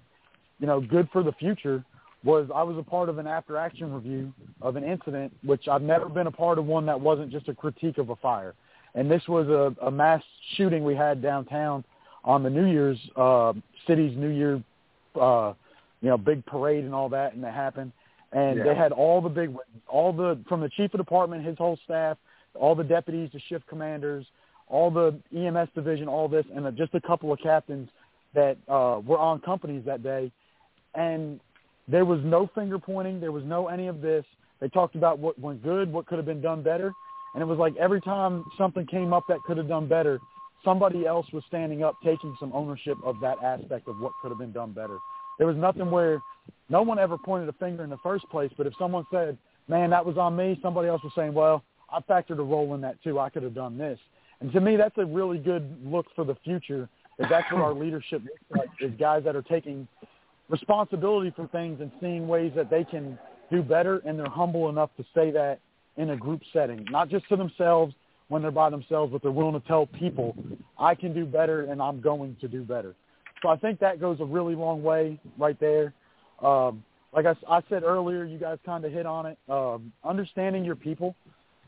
you 0.59 0.67
know, 0.67 0.81
good 0.81 1.09
for 1.13 1.23
the 1.23 1.33
future 1.33 1.85
was 2.25 2.49
I 2.55 2.63
was 2.63 2.79
a 2.79 2.83
part 2.83 3.09
of 3.09 3.19
an 3.19 3.27
after 3.27 3.57
action 3.57 3.93
review 3.93 4.33
of 4.63 4.77
an 4.77 4.85
incident, 4.85 5.33
which 5.45 5.69
I've 5.69 5.83
never 5.83 6.09
been 6.09 6.27
a 6.27 6.33
part 6.33 6.59
of 6.59 6.65
one 6.65 6.87
that 6.87 6.99
wasn't 6.99 7.31
just 7.31 7.49
a 7.49 7.55
critique 7.55 7.99
of 7.99 8.09
a 8.09 8.17
fire. 8.17 8.55
And 8.95 9.11
this 9.11 9.23
was 9.29 9.47
a, 9.49 9.87
a 9.87 9.91
mass 9.91 10.23
shooting 10.57 10.85
we 10.85 10.97
had 10.97 11.21
downtown 11.21 11.85
on 12.25 12.43
the 12.43 12.51
New 12.51 12.65
Year's, 12.65 12.99
uh, 13.17 13.53
city's 13.87 14.17
New 14.17 14.31
Year, 14.31 14.63
uh, 15.21 15.53
you 16.05 16.11
know, 16.11 16.19
big 16.19 16.45
parade 16.45 16.85
and 16.85 16.95
all 16.95 17.09
that, 17.09 17.33
and 17.33 17.43
it 17.43 17.55
happened. 17.55 17.91
And 18.33 18.59
yeah. 18.59 18.65
they 18.65 18.75
had 18.75 18.93
all 18.93 19.23
the 19.23 19.31
big, 19.31 19.57
all 19.89 20.13
the, 20.13 20.39
from 20.47 20.61
the 20.61 20.69
chief 20.69 20.93
of 20.93 21.01
department, 21.01 21.47
his 21.47 21.57
whole 21.57 21.79
staff, 21.83 22.19
all 22.55 22.75
the 22.75 22.85
deputies, 22.85 23.31
the 23.33 23.41
shift 23.49 23.67
commanders, 23.67 24.27
all 24.69 24.91
the 24.91 25.19
EMS 25.35 25.71
division, 25.75 26.07
all 26.07 26.29
this, 26.29 26.45
and 26.55 26.77
just 26.77 26.95
a 26.95 27.01
couple 27.01 27.33
of 27.33 27.39
captains 27.39 27.89
that 28.35 28.59
uh, 28.69 29.01
were 29.03 29.17
on 29.17 29.41
companies 29.41 29.83
that 29.87 30.03
day. 30.03 30.31
And 30.95 31.41
there 31.89 32.05
was 32.05 32.21
no 32.23 32.51
finger 32.55 32.79
pointing. 32.79 33.19
There 33.19 33.33
was 33.33 33.45
no 33.45 33.69
any 33.69 33.87
of 33.87 34.03
this. 34.03 34.27
They 34.61 34.69
talked 34.69 34.97
about 34.97 35.19
what 35.19 35.39
went 35.39 35.63
good, 35.63 35.91
what 35.91 36.07
could 36.07 36.19
have 36.19 36.27
been 36.27 36.43
done 36.43 36.63
better. 36.63 36.93
And 37.33 37.43
it 37.43 37.47
was 37.47 37.59
like 37.59 37.75
every 37.77 38.03
time 38.03 38.45
something 38.59 38.87
came 38.87 39.15
up 39.15 39.25
that 39.29 39.39
could 39.47 39.57
have 39.57 39.69
done 39.69 39.89
better, 39.89 40.21
somebody 40.63 41.07
else 41.07 41.27
was 41.33 41.45
standing 41.49 41.83
up 41.83 41.97
taking 42.05 42.37
some 42.39 42.53
ownership 42.53 42.99
of 43.05 43.17
that 43.23 43.37
aspect 43.43 43.89
of 43.89 43.99
what 44.01 44.13
could 44.21 44.29
have 44.29 44.39
been 44.39 44.53
done 44.53 44.73
better. 44.73 44.99
There 45.39 45.47
was 45.47 45.57
nothing 45.57 45.91
where 45.91 46.21
no 46.69 46.83
one 46.83 46.99
ever 46.99 47.19
pointed 47.19 47.49
a 47.49 47.53
finger 47.55 47.85
in 47.85 47.91
the 47.91 47.99
first 47.99 48.29
place, 48.31 48.51
but 48.57 48.67
if 48.67 48.73
someone 48.79 49.05
said, 49.13 49.37
man, 49.69 49.91
that 49.91 50.05
was 50.05 50.17
on 50.17 50.37
me, 50.37 50.59
somebody 50.63 50.89
else 50.89 51.03
was 51.03 51.13
saying, 51.15 51.35
well, 51.35 51.63
I 51.91 52.01
factored 52.01 52.39
a 52.39 52.43
role 52.43 52.75
in 52.75 52.81
that 52.83 53.03
too. 53.03 53.19
I 53.19 53.29
could 53.31 53.43
have 53.43 53.55
done 53.55 53.79
this. 53.79 53.99
And 54.41 54.53
to 54.53 54.61
me, 54.61 54.77
that's 54.77 54.97
a 54.99 55.05
really 55.05 55.39
good 55.39 55.79
look 55.85 56.07
for 56.15 56.25
the 56.25 56.35
future. 56.45 56.89
If 57.19 57.29
that's 57.29 57.51
what 57.53 57.63
our 57.63 57.75
leadership 57.75 58.23
looks 58.23 58.41
like, 58.51 58.69
is 58.81 58.99
guys 58.99 59.23
that 59.25 59.37
are 59.37 59.43
taking 59.43 59.87
responsibility 60.49 61.33
for 61.35 61.47
things 61.49 61.81
and 61.81 61.91
seeing 62.01 62.27
ways 62.27 62.53
that 62.57 62.71
they 62.71 62.85
can 62.85 63.19
do 63.51 63.63
better, 63.63 64.03
and 64.05 64.19
they're 64.19 64.29
humble 64.29 64.69
enough 64.69 64.91
to 64.97 65.05
say 65.15 65.31
that 65.31 65.61
in 65.97 66.11
a 66.11 66.17
group 66.17 66.43
setting, 66.53 66.85
not 66.91 67.09
just 67.09 67.29
to 67.29 67.37
themselves 67.37 67.95
when 68.29 68.43
they're 68.43 68.51
by 68.51 68.71
themselves, 68.71 69.13
but 69.13 69.23
they're 69.23 69.31
willing 69.31 69.61
to 69.61 69.67
tell 69.69 69.87
people, 69.87 70.37
I 70.79 70.95
can 70.95 71.15
do 71.15 71.25
better 71.25 71.71
and 71.71 71.81
I'm 71.81 72.01
going 72.01 72.37
to 72.41 72.49
do 72.49 72.63
better. 72.63 72.95
So 73.45 73.51
I 73.51 73.57
think 73.57 73.79
that 73.81 74.01
goes 74.01 74.21
a 74.21 74.25
really 74.25 74.55
long 74.55 74.83
way 74.83 75.21
right 75.37 75.61
there. 75.61 75.93
Um, 76.43 76.83
like 77.13 77.27
I, 77.27 77.35
I 77.47 77.61
said 77.69 77.83
earlier, 77.83 78.25
you 78.25 78.39
guys 78.39 78.57
kind 78.65 78.87
of 78.87 78.91
hit 78.91 79.05
on 79.05 79.27
it. 79.27 79.39
Um, 79.51 79.93
understanding 80.03 80.65
your 80.65 80.77
people 80.77 81.15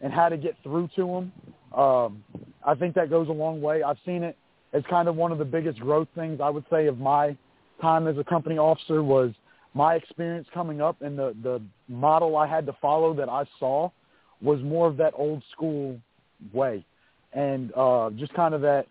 and 0.01 0.11
how 0.11 0.31
to 0.31 0.39
get 0.39 0.57
through 0.63 0.89
to 0.97 1.07
them, 1.07 1.79
um, 1.79 2.25
I 2.65 2.75
think 2.75 2.95
that 2.95 3.11
goes 3.11 3.29
a 3.29 3.33
long 3.33 3.61
way. 3.61 3.83
I've 3.83 3.99
seen 4.07 4.23
it 4.23 4.39
as 4.73 4.85
kind 4.89 5.07
of 5.07 5.17
one 5.17 5.33
of 5.33 5.39
the 5.39 5.45
biggest 5.45 5.79
growth 5.79 6.09
things 6.15 6.41
I 6.43 6.49
would 6.49 6.65
say 6.71 6.87
of 6.87 6.99
my 6.99 7.37
time 7.83 8.09
as 8.09 8.17
a 8.17 8.25
company 8.25 8.57
officer 8.57 9.03
was 9.03 9.33
my 9.75 9.97
experience 9.97 10.49
coming 10.55 10.81
up 10.81 11.03
and 11.03 11.19
the 11.19 11.37
the 11.43 11.61
model 11.89 12.39
I 12.39 12.47
had 12.47 12.65
to 12.65 12.73
follow 12.81 13.13
that 13.13 13.29
I 13.29 13.45
saw 13.61 13.91
was 14.41 14.63
more 14.63 14.87
of 14.87 14.97
that 14.97 15.13
old 15.15 15.43
school 15.53 16.01
way, 16.55 16.87
and 17.35 17.71
uh, 17.77 18.09
just 18.17 18.33
kind 18.33 18.55
of 18.55 18.63
that 18.63 18.87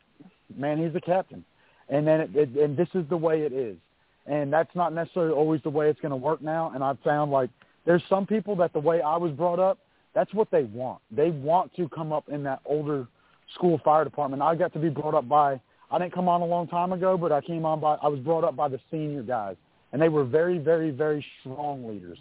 man. 0.55 0.77
He's 0.77 0.93
the 0.93 1.01
captain, 1.01 1.43
and 1.89 2.07
then 2.07 2.21
it, 2.21 2.35
it, 2.35 2.49
and 2.57 2.75
this 2.75 2.89
is 2.93 3.05
the 3.09 3.17
way 3.17 3.41
it 3.41 3.53
is, 3.53 3.77
and 4.25 4.51
that's 4.51 4.73
not 4.75 4.93
necessarily 4.93 5.33
always 5.33 5.61
the 5.63 5.69
way 5.69 5.89
it's 5.89 5.99
going 5.99 6.11
to 6.11 6.15
work 6.17 6.41
now. 6.41 6.71
And 6.73 6.83
I've 6.83 6.99
found 6.99 7.31
like 7.31 7.49
there's 7.85 8.03
some 8.09 8.25
people 8.25 8.55
that 8.57 8.73
the 8.73 8.79
way 8.79 9.01
I 9.01 9.17
was 9.17 9.31
brought 9.31 9.59
up, 9.59 9.79
that's 10.13 10.33
what 10.33 10.49
they 10.51 10.63
want. 10.63 11.01
They 11.11 11.29
want 11.29 11.75
to 11.75 11.87
come 11.89 12.11
up 12.11 12.29
in 12.29 12.43
that 12.43 12.59
older 12.65 13.07
school 13.53 13.79
fire 13.83 14.03
department. 14.03 14.41
I 14.41 14.55
got 14.55 14.73
to 14.73 14.79
be 14.79 14.89
brought 14.89 15.13
up 15.13 15.27
by 15.29 15.59
I 15.91 15.99
didn't 15.99 16.13
come 16.13 16.27
on 16.27 16.41
a 16.41 16.45
long 16.45 16.67
time 16.67 16.93
ago, 16.93 17.17
but 17.17 17.31
I 17.31 17.41
came 17.41 17.65
on 17.65 17.79
by 17.79 17.95
I 17.95 18.07
was 18.07 18.19
brought 18.19 18.43
up 18.43 18.55
by 18.55 18.67
the 18.67 18.79
senior 18.89 19.21
guys, 19.21 19.55
and 19.93 20.01
they 20.01 20.09
were 20.09 20.23
very, 20.23 20.57
very, 20.57 20.89
very 20.89 21.25
strong 21.41 21.87
leaders. 21.87 22.17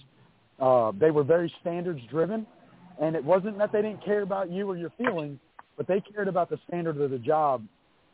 Uh, 0.61 0.93
they 0.99 1.11
were 1.11 1.25
very 1.25 1.53
standards 1.61 2.01
driven, 2.11 2.47
and 3.01 3.17
it 3.17 3.25
wasn't 3.25 3.59
that 3.59 3.73
they 3.73 3.83
didn't 3.83 4.05
care 4.05 4.23
about 4.23 4.51
you 4.51 4.71
or 4.71 4.77
your 4.77 4.93
feelings, 4.99 5.39
but 5.77 5.87
they 5.89 6.01
cared 6.01 6.29
about 6.29 6.51
the 6.51 6.59
standard 6.69 7.01
of 7.01 7.11
the 7.11 7.19
job 7.19 7.63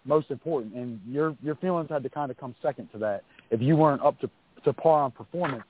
most 0.05 0.31
important, 0.31 0.75
and 0.75 1.01
your 1.07 1.37
your 1.43 1.55
feelings 1.57 1.89
had 1.91 2.03
to 2.03 2.09
kind 2.09 2.31
of 2.31 2.39
come 2.39 2.55
second 2.63 2.89
to 2.93 2.99
that 2.99 3.23
if 3.51 3.61
you 3.61 3.77
weren't 3.77 4.03
up 4.03 4.19
to 4.21 4.31
to 4.65 4.73
par 4.73 5.03
on 5.03 5.11
performance. 5.11 5.65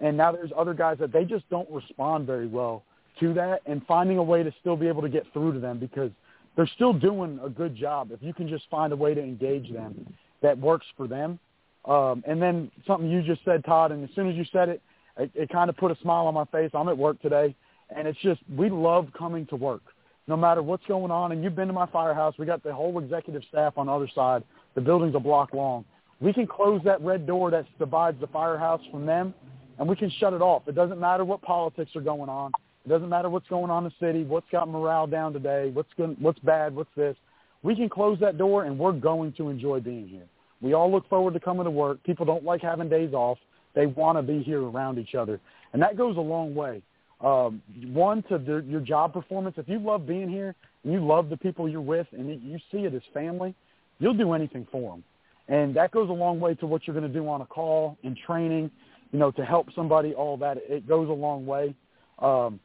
And 0.00 0.16
now 0.16 0.32
there's 0.32 0.50
other 0.56 0.74
guys 0.74 0.98
that 0.98 1.12
they 1.12 1.24
just 1.24 1.48
don't 1.48 1.70
respond 1.70 2.26
very 2.26 2.46
well 2.46 2.82
to 3.20 3.34
that, 3.34 3.60
and 3.66 3.84
finding 3.86 4.18
a 4.18 4.22
way 4.22 4.42
to 4.42 4.52
still 4.60 4.76
be 4.76 4.88
able 4.88 5.02
to 5.02 5.08
get 5.08 5.24
through 5.32 5.52
to 5.52 5.60
them 5.60 5.78
because 5.78 6.10
they're 6.56 6.70
still 6.74 6.92
doing 6.92 7.38
a 7.42 7.48
good 7.48 7.76
job. 7.76 8.10
If 8.10 8.22
you 8.22 8.34
can 8.34 8.48
just 8.48 8.64
find 8.70 8.92
a 8.92 8.96
way 8.96 9.14
to 9.14 9.20
engage 9.20 9.72
them 9.72 10.14
that 10.42 10.58
works 10.58 10.86
for 10.96 11.08
them. 11.08 11.38
Um, 11.84 12.22
and 12.26 12.40
then 12.40 12.70
something 12.86 13.08
you 13.08 13.22
just 13.22 13.44
said, 13.44 13.64
Todd, 13.64 13.90
and 13.90 14.04
as 14.04 14.14
soon 14.14 14.28
as 14.28 14.36
you 14.36 14.44
said 14.52 14.68
it, 14.68 14.82
it, 15.16 15.30
it 15.34 15.48
kind 15.48 15.70
of 15.70 15.76
put 15.76 15.90
a 15.90 15.96
smile 16.00 16.26
on 16.26 16.34
my 16.34 16.44
face. 16.46 16.70
I'm 16.74 16.88
at 16.88 16.96
work 16.96 17.20
today, 17.22 17.54
and 17.94 18.06
it's 18.06 18.18
just 18.20 18.40
we 18.56 18.70
love 18.70 19.08
coming 19.16 19.46
to 19.46 19.56
work, 19.56 19.82
no 20.26 20.36
matter 20.36 20.62
what's 20.62 20.86
going 20.86 21.10
on. 21.10 21.32
And 21.32 21.42
you've 21.42 21.56
been 21.56 21.68
to 21.68 21.72
my 21.72 21.86
firehouse. 21.86 22.34
We 22.38 22.46
got 22.46 22.62
the 22.62 22.72
whole 22.72 22.98
executive 22.98 23.42
staff 23.48 23.74
on 23.76 23.86
the 23.86 23.92
other 23.92 24.08
side. 24.14 24.44
The 24.74 24.80
building's 24.80 25.14
a 25.14 25.20
block 25.20 25.52
long. 25.52 25.84
We 26.20 26.32
can 26.32 26.46
close 26.46 26.80
that 26.84 27.00
red 27.00 27.26
door 27.26 27.50
that 27.50 27.66
divides 27.78 28.20
the 28.20 28.28
firehouse 28.28 28.80
from 28.90 29.06
them, 29.06 29.34
and 29.78 29.88
we 29.88 29.96
can 29.96 30.10
shut 30.18 30.32
it 30.32 30.40
off. 30.40 30.62
It 30.68 30.74
doesn't 30.74 31.00
matter 31.00 31.24
what 31.24 31.42
politics 31.42 31.90
are 31.96 32.00
going 32.00 32.28
on. 32.28 32.52
It 32.86 32.88
doesn't 32.88 33.08
matter 33.08 33.28
what's 33.28 33.48
going 33.48 33.70
on 33.70 33.84
in 33.84 33.92
the 33.98 34.06
city, 34.06 34.24
what's 34.24 34.46
got 34.50 34.68
morale 34.68 35.06
down 35.06 35.32
today, 35.32 35.70
what's 35.72 35.92
going, 35.96 36.16
what's 36.20 36.38
bad, 36.40 36.74
what's 36.74 36.90
this. 36.96 37.16
We 37.62 37.74
can 37.74 37.88
close 37.88 38.18
that 38.20 38.38
door, 38.38 38.64
and 38.64 38.78
we're 38.78 38.92
going 38.92 39.32
to 39.34 39.48
enjoy 39.48 39.80
being 39.80 40.08
here. 40.08 40.26
We 40.60 40.74
all 40.74 40.90
look 40.90 41.08
forward 41.08 41.34
to 41.34 41.40
coming 41.40 41.64
to 41.64 41.70
work. 41.70 42.02
People 42.04 42.24
don't 42.24 42.44
like 42.44 42.60
having 42.60 42.88
days 42.88 43.12
off. 43.12 43.38
They 43.74 43.86
want 43.86 44.18
to 44.18 44.22
be 44.22 44.42
here 44.42 44.62
around 44.62 44.98
each 44.98 45.14
other, 45.14 45.40
and 45.72 45.82
that 45.82 45.96
goes 45.96 46.16
a 46.16 46.20
long 46.20 46.54
way. 46.54 46.82
Um, 47.22 47.62
one 47.92 48.22
to 48.24 48.38
the, 48.38 48.64
your 48.66 48.80
job 48.80 49.12
performance. 49.12 49.54
If 49.56 49.68
you 49.68 49.78
love 49.78 50.06
being 50.06 50.28
here 50.28 50.54
and 50.82 50.92
you 50.92 51.04
love 51.04 51.28
the 51.28 51.36
people 51.36 51.68
you're 51.68 51.80
with, 51.80 52.08
and 52.12 52.28
you 52.42 52.58
see 52.72 52.78
it 52.78 52.94
as 52.94 53.02
family, 53.14 53.54
you'll 54.00 54.14
do 54.14 54.32
anything 54.32 54.66
for 54.72 54.90
them, 54.90 55.04
and 55.48 55.74
that 55.76 55.92
goes 55.92 56.10
a 56.10 56.12
long 56.12 56.40
way 56.40 56.54
to 56.56 56.66
what 56.66 56.86
you're 56.86 56.98
going 56.98 57.10
to 57.10 57.20
do 57.20 57.28
on 57.28 57.40
a 57.40 57.46
call 57.46 57.96
in 58.02 58.16
training. 58.26 58.70
You 59.12 59.18
know, 59.18 59.30
to 59.32 59.44
help 59.44 59.68
somebody, 59.74 60.14
all 60.14 60.36
that 60.38 60.56
it 60.68 60.88
goes 60.88 61.08
a 61.08 61.12
long 61.12 61.44
way. 61.44 61.74
Um, 62.18 62.58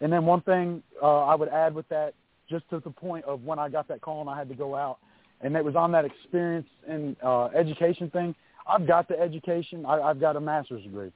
and 0.00 0.12
then 0.12 0.26
one 0.26 0.40
thing 0.42 0.82
uh, 1.00 1.24
I 1.24 1.34
would 1.36 1.48
add 1.48 1.72
with 1.74 1.88
that, 1.88 2.14
just 2.50 2.68
to 2.70 2.80
the 2.80 2.90
point 2.90 3.24
of 3.26 3.44
when 3.44 3.58
I 3.58 3.68
got 3.68 3.86
that 3.88 4.00
call 4.00 4.20
and 4.20 4.28
I 4.28 4.36
had 4.36 4.48
to 4.48 4.54
go 4.54 4.74
out, 4.74 4.98
and 5.40 5.56
it 5.56 5.64
was 5.64 5.76
on 5.76 5.92
that 5.92 6.04
experience 6.04 6.66
and 6.86 7.16
uh, 7.22 7.46
education 7.46 8.10
thing. 8.10 8.34
I've 8.66 8.86
got 8.86 9.08
the 9.08 9.18
education. 9.18 9.86
I, 9.86 10.00
I've 10.00 10.20
got 10.20 10.36
a 10.36 10.40
master's 10.40 10.82
degree, 10.82 11.12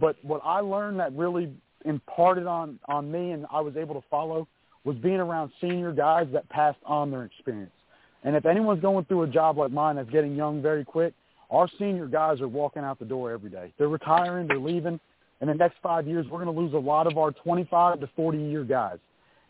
but 0.00 0.16
what 0.24 0.40
I 0.44 0.60
learned 0.60 0.98
that 0.98 1.12
really 1.12 1.52
imparted 1.86 2.46
on 2.46 2.78
on 2.86 3.10
me 3.10 3.30
and 3.32 3.46
I 3.50 3.60
was 3.60 3.76
able 3.76 3.94
to 3.94 4.06
follow 4.10 4.46
was 4.84 4.96
being 4.96 5.16
around 5.16 5.50
senior 5.60 5.92
guys 5.92 6.26
that 6.32 6.48
passed 6.48 6.78
on 6.84 7.10
their 7.10 7.24
experience. 7.24 7.72
And 8.22 8.36
if 8.36 8.46
anyone's 8.46 8.80
going 8.80 9.04
through 9.06 9.22
a 9.22 9.26
job 9.26 9.58
like 9.58 9.70
mine 9.70 9.96
that's 9.96 10.10
getting 10.10 10.36
young 10.36 10.62
very 10.62 10.84
quick, 10.84 11.12
our 11.50 11.68
senior 11.78 12.06
guys 12.06 12.40
are 12.40 12.48
walking 12.48 12.82
out 12.82 12.98
the 12.98 13.04
door 13.04 13.30
every 13.32 13.50
day. 13.50 13.72
They're 13.78 13.88
retiring, 13.88 14.48
they're 14.48 14.58
leaving, 14.58 15.00
in 15.40 15.48
the 15.48 15.54
next 15.54 15.76
five 15.82 16.06
years, 16.06 16.26
we're 16.30 16.42
going 16.42 16.54
to 16.54 16.60
lose 16.60 16.72
a 16.72 16.78
lot 16.78 17.06
of 17.06 17.18
our 17.18 17.30
25 17.30 18.00
to 18.00 18.08
40 18.16 18.38
year 18.38 18.64
guys. 18.64 18.98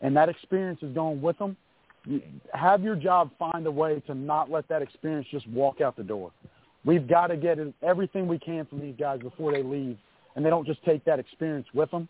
And 0.01 0.15
that 0.15 0.29
experience 0.29 0.79
is 0.81 0.93
going 0.93 1.21
with 1.21 1.37
them. 1.39 1.55
have 2.53 2.83
your 2.83 2.95
job 2.95 3.31
find 3.39 3.65
a 3.65 3.71
way 3.71 4.01
to 4.07 4.13
not 4.13 4.51
let 4.51 4.67
that 4.67 4.81
experience 4.81 5.27
just 5.31 5.47
walk 5.49 5.81
out 5.81 5.95
the 5.95 6.03
door. 6.03 6.31
We've 6.85 7.07
got 7.07 7.27
to 7.27 7.37
get 7.37 7.57
everything 7.81 8.27
we 8.27 8.37
can 8.37 8.65
from 8.65 8.79
these 8.79 8.95
guys 8.97 9.19
before 9.19 9.51
they 9.51 9.63
leave, 9.63 9.97
and 10.35 10.45
they 10.45 10.49
don't 10.49 10.65
just 10.65 10.83
take 10.83 11.03
that 11.05 11.19
experience 11.19 11.67
with 11.73 11.89
them. 11.91 12.07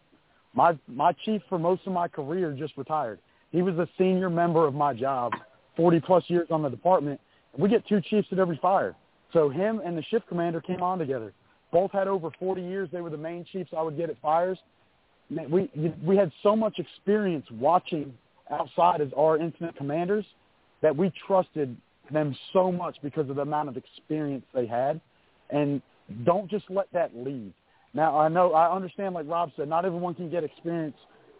My 0.57 0.75
my 0.87 1.11
chief 1.23 1.43
for 1.49 1.59
most 1.59 1.83
of 1.85 1.93
my 1.93 2.07
career 2.07 2.51
just 2.51 2.75
retired. 2.77 3.19
He 3.51 3.61
was 3.61 3.75
a 3.75 3.87
senior 3.95 4.27
member 4.27 4.65
of 4.65 4.73
my 4.73 4.91
job, 4.91 5.33
40 5.75 5.99
plus 5.99 6.23
years 6.29 6.47
on 6.49 6.63
the 6.63 6.69
department. 6.69 7.21
we 7.55 7.69
get 7.69 7.87
two 7.87 8.01
chiefs 8.01 8.27
at 8.31 8.39
every 8.39 8.57
fire. 8.57 8.95
So 9.33 9.49
him 9.49 9.81
and 9.85 9.95
the 9.95 10.01
shift 10.09 10.27
commander 10.27 10.59
came 10.59 10.81
on 10.81 10.97
together. 10.97 11.31
Both 11.71 11.91
had 11.91 12.07
over 12.07 12.31
40 12.39 12.63
years. 12.63 12.89
They 12.91 13.01
were 13.01 13.11
the 13.11 13.17
main 13.17 13.45
chiefs 13.45 13.69
I 13.77 13.83
would 13.83 13.97
get 13.97 14.09
at 14.09 14.19
fires. 14.19 14.57
We 15.29 15.69
we 16.03 16.17
had 16.17 16.31
so 16.41 16.55
much 16.55 16.79
experience 16.79 17.45
watching 17.51 18.11
outside 18.49 18.99
as 18.99 19.09
our 19.15 19.37
incident 19.37 19.75
commanders 19.75 20.25
that 20.81 20.95
we 20.95 21.11
trusted 21.27 21.77
them 22.11 22.35
so 22.51 22.71
much 22.71 22.97
because 23.03 23.29
of 23.29 23.35
the 23.35 23.43
amount 23.43 23.69
of 23.69 23.77
experience 23.77 24.45
they 24.55 24.65
had. 24.65 24.99
And 25.51 25.83
don't 26.23 26.49
just 26.49 26.65
let 26.71 26.87
that 26.93 27.15
lead. 27.15 27.53
Now 27.97 28.15
I 28.15 28.27
know 28.27 28.53
I 28.53 28.71
understand, 28.73 29.15
like 29.15 29.27
Rob 29.27 29.49
said, 29.57 29.67
not 29.67 29.83
everyone 29.83 30.13
can 30.13 30.29
get 30.29 30.43
experience 30.43 30.95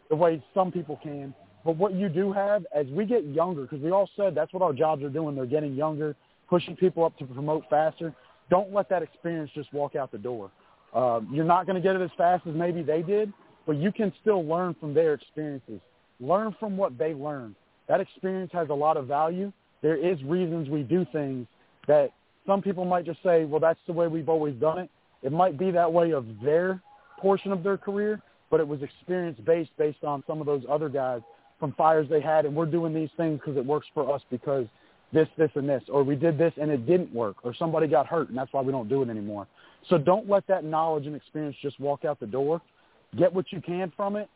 the 0.10 0.16
way 0.16 0.44
some 0.56 0.72
people 0.72 1.00
can. 1.04 1.32
But 1.64 1.78
what 1.78 1.94
you 1.94 2.10
do 2.10 2.34
have, 2.34 2.66
as 2.76 2.88
we 2.88 3.06
get 3.06 3.26
younger, 3.26 3.62
because 3.62 3.80
we 3.80 3.92
all 3.92 4.10
said 4.18 4.34
that's 4.34 4.52
what 4.54 4.64
our 4.64 4.74
jobs 4.74 5.04
are 5.04 5.10
doing, 5.10 5.36
they're 5.36 5.46
getting 5.46 5.76
younger, 5.76 6.16
pushing 6.50 6.76
people 6.76 7.06
up 7.06 7.16
to 7.20 7.26
promote 7.26 7.64
faster. 7.70 8.12
Don't 8.50 8.74
let 8.74 8.90
that 8.90 9.04
experience 9.04 9.52
just 9.54 9.72
walk 9.72 9.96
out 9.96 10.12
the 10.12 10.18
door. 10.18 10.50
Uh, 10.96 11.22
you're 11.32 11.46
not 11.46 11.68
going 11.68 11.76
to 11.76 11.82
get 11.82 11.96
it 11.96 12.02
as 12.02 12.10
fast 12.18 12.48
as 12.48 12.56
maybe 12.56 12.82
they 12.82 13.04
did, 13.04 13.32
but 13.68 13.76
you 13.76 13.92
can 13.92 14.12
still 14.22 14.44
learn 14.44 14.76
from 14.80 14.96
their 14.96 15.14
experiences. 15.14 15.80
Learn 16.20 16.56
from 16.60 16.76
what 16.76 16.98
they 16.98 17.14
learned. 17.14 17.54
That 17.88 18.02
experience 18.02 18.50
has 18.54 18.70
a 18.70 18.74
lot 18.74 18.98
of 18.98 19.06
value. 19.06 19.54
There 19.84 19.96
is 19.96 20.24
reasons 20.24 20.70
we 20.70 20.82
do 20.82 21.06
things 21.12 21.46
that 21.88 22.10
some 22.48 22.64
people 22.64 22.84
might 22.84 23.06
just 23.06 23.22
say, 23.22 23.46
well, 23.46 23.60
that's 23.60 23.80
the 23.86 23.94
way 23.94 24.08
we've 24.08 24.30
always 24.30 24.56
done 24.56 24.80
it. 24.80 24.90
It 25.28 25.34
might 25.34 25.60
be 25.60 25.72
that 25.72 25.91
way 25.91 26.12
of 26.12 26.26
their 26.41 26.82
portion 27.20 27.52
of 27.52 27.62
their 27.62 27.78
career, 27.78 28.22
but 28.49 28.62
it 28.62 28.68
was 28.68 28.82
experience 28.82 29.38
based 29.45 29.72
based 29.78 30.06
on 30.06 30.24
some 30.26 30.40
of 30.40 30.45
those 30.45 30.64
other 30.70 30.88
guys 30.88 31.20
from 31.60 31.74
fires 31.74 32.08
they 32.10 32.22
had, 32.22 32.45
and 32.45 32.56
we're 32.56 32.66
doing 32.66 32.94
these 32.94 33.10
things 33.18 33.38
because 33.38 33.58
it 33.58 33.66
works 33.66 33.88
for 33.94 34.10
us 34.16 34.22
because 34.32 34.68
this, 35.12 35.28
this, 35.38 35.52
and 35.56 35.68
this, 35.68 35.84
or 35.90 36.02
we 36.02 36.16
did 36.16 36.38
this 36.38 36.54
and 36.56 36.72
it 36.72 36.86
didn't 36.86 37.14
work, 37.14 37.36
or 37.44 37.54
somebody 37.54 37.88
got 37.88 38.08
hurt 38.08 38.30
and 38.30 38.38
that's 38.38 38.54
why 38.54 38.62
we 38.62 38.72
don't 38.72 38.88
do 38.88 39.02
it 39.04 39.10
anymore. 39.10 39.48
So 39.90 39.98
don't 39.98 40.30
let 40.30 40.48
that 40.48 40.64
knowledge 40.64 41.08
and 41.08 41.16
experience 41.16 41.58
just 41.62 41.78
walk 41.78 42.06
out 42.06 42.22
the 42.22 42.28
door. 42.28 42.62
Get 43.18 43.34
what 43.34 43.52
you 43.52 43.60
can 43.60 43.91
from 43.98 44.16
it, 44.16 44.30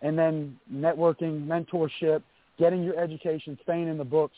and 0.00 0.18
then 0.18 0.58
networking, 0.72 1.46
mentorship, 1.46 2.22
getting 2.58 2.82
your 2.82 2.98
education, 2.98 3.58
staying 3.64 3.88
in 3.88 3.98
the 3.98 4.04
books 4.04 4.36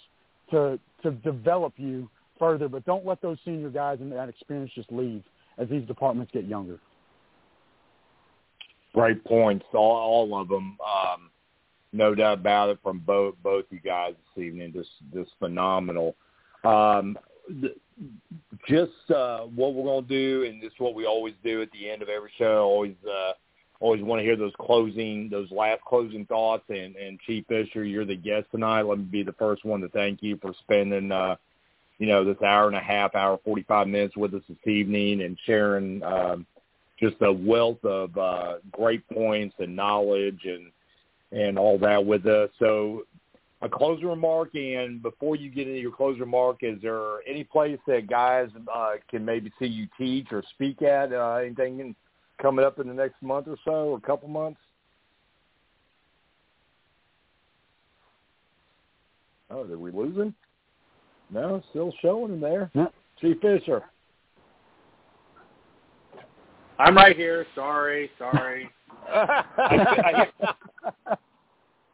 to 0.50 0.76
to 1.04 1.12
develop 1.12 1.74
you 1.76 2.10
further. 2.36 2.68
But 2.68 2.84
don't 2.84 3.06
let 3.06 3.22
those 3.22 3.38
senior 3.44 3.70
guys 3.70 3.98
and 4.00 4.10
that 4.10 4.28
experience 4.28 4.72
just 4.74 4.90
leave 4.90 5.22
as 5.60 5.68
these 5.68 5.86
departments 5.86 6.32
get 6.32 6.46
younger. 6.46 6.78
Great 8.94 9.22
points, 9.24 9.64
all, 9.72 9.96
all 9.96 10.40
of 10.40 10.48
them. 10.48 10.76
Um, 10.80 11.30
no 11.92 12.14
doubt 12.14 12.38
about 12.38 12.70
it 12.70 12.78
from 12.82 13.00
both 13.00 13.34
both 13.42 13.64
you 13.70 13.80
guys 13.80 14.14
this 14.34 14.44
evening. 14.44 14.72
Just 14.72 14.90
just 15.12 15.30
phenomenal. 15.38 16.16
Um, 16.64 17.16
just 18.68 19.10
uh, 19.14 19.40
what 19.40 19.74
we're 19.74 19.84
going 19.84 20.06
to 20.06 20.08
do, 20.08 20.44
and 20.44 20.62
this 20.62 20.72
is 20.72 20.78
what 20.78 20.94
we 20.94 21.06
always 21.06 21.34
do 21.44 21.62
at 21.62 21.70
the 21.72 21.90
end 21.90 22.02
of 22.02 22.08
every 22.08 22.30
show. 22.38 22.62
Always 22.64 22.94
uh, 23.08 23.32
always 23.80 24.02
want 24.02 24.20
to 24.20 24.24
hear 24.24 24.36
those 24.36 24.52
closing, 24.60 25.28
those 25.30 25.50
last 25.50 25.82
closing 25.82 26.26
thoughts. 26.26 26.64
And, 26.68 26.94
and 26.96 27.18
Chief 27.20 27.44
Fisher, 27.48 27.84
you're 27.84 28.04
the 28.04 28.16
guest 28.16 28.46
tonight. 28.52 28.82
Let 28.82 28.98
me 28.98 29.04
be 29.04 29.22
the 29.22 29.32
first 29.32 29.64
one 29.64 29.80
to 29.80 29.88
thank 29.88 30.22
you 30.22 30.38
for 30.40 30.52
spending, 30.60 31.10
uh, 31.10 31.36
you 32.00 32.06
know, 32.06 32.24
this 32.24 32.40
hour 32.42 32.66
and 32.66 32.76
a 32.76 32.80
half, 32.80 33.14
hour 33.14 33.38
forty 33.44 33.62
five 33.62 33.86
minutes 33.86 34.16
with 34.16 34.34
us 34.34 34.42
this 34.48 34.66
evening, 34.66 35.20
and 35.20 35.38
sharing 35.44 36.02
um, 36.02 36.46
just 36.98 37.16
a 37.20 37.30
wealth 37.30 37.84
of 37.84 38.16
uh, 38.16 38.54
great 38.72 39.06
points 39.10 39.54
and 39.58 39.76
knowledge 39.76 40.40
and 40.44 40.72
and 41.30 41.58
all 41.58 41.78
that 41.78 42.04
with 42.04 42.26
us. 42.26 42.48
So 42.58 43.02
a 43.60 43.68
closing 43.68 44.08
remark, 44.08 44.54
and 44.54 45.02
before 45.02 45.36
you 45.36 45.50
get 45.50 45.68
into 45.68 45.78
your 45.78 45.92
closing 45.92 46.20
remark, 46.20 46.60
is 46.62 46.80
there 46.80 47.18
any 47.28 47.44
place 47.44 47.78
that 47.86 48.08
guys 48.08 48.48
uh, 48.74 48.92
can 49.10 49.22
maybe 49.22 49.52
see 49.58 49.66
you 49.66 49.86
teach 49.98 50.28
or 50.32 50.42
speak 50.54 50.80
at? 50.80 51.12
Uh, 51.12 51.34
anything 51.34 51.94
coming 52.40 52.64
up 52.64 52.78
in 52.78 52.88
the 52.88 52.94
next 52.94 53.20
month 53.20 53.46
or 53.46 53.58
so, 53.62 53.90
or 53.90 53.98
a 53.98 54.00
couple 54.00 54.28
months? 54.28 54.58
Oh, 59.50 59.64
did 59.64 59.78
we 59.78 59.90
him? 59.90 60.34
No, 61.32 61.62
still 61.70 61.92
showing 62.02 62.34
him 62.34 62.40
there. 62.40 62.70
Yeah. 62.74 62.86
Chief 63.20 63.36
Fisher. 63.40 63.82
I'm 66.78 66.96
right 66.96 67.16
here. 67.16 67.46
Sorry, 67.54 68.10
sorry. 68.18 68.68
I, 69.06 69.44
I, 69.58 70.12
hit, 70.16 71.18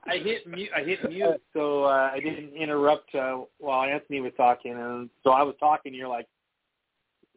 I 0.07 0.17
hit 0.19 0.47
mute. 0.47 0.71
I 0.75 0.81
hit 0.83 1.09
mute, 1.09 1.43
so 1.53 1.85
uh, 1.85 2.11
I 2.13 2.21
didn't 2.21 2.55
interrupt 2.55 3.15
uh, 3.15 3.39
while 3.59 3.83
Anthony 3.83 4.21
was 4.21 4.33
talking, 4.37 4.73
and 4.73 5.11
so 5.25 5.31
I 5.31 5.43
was 5.43 5.57
talking. 5.59 5.93
You're 5.93 6.09
like, 6.09 6.29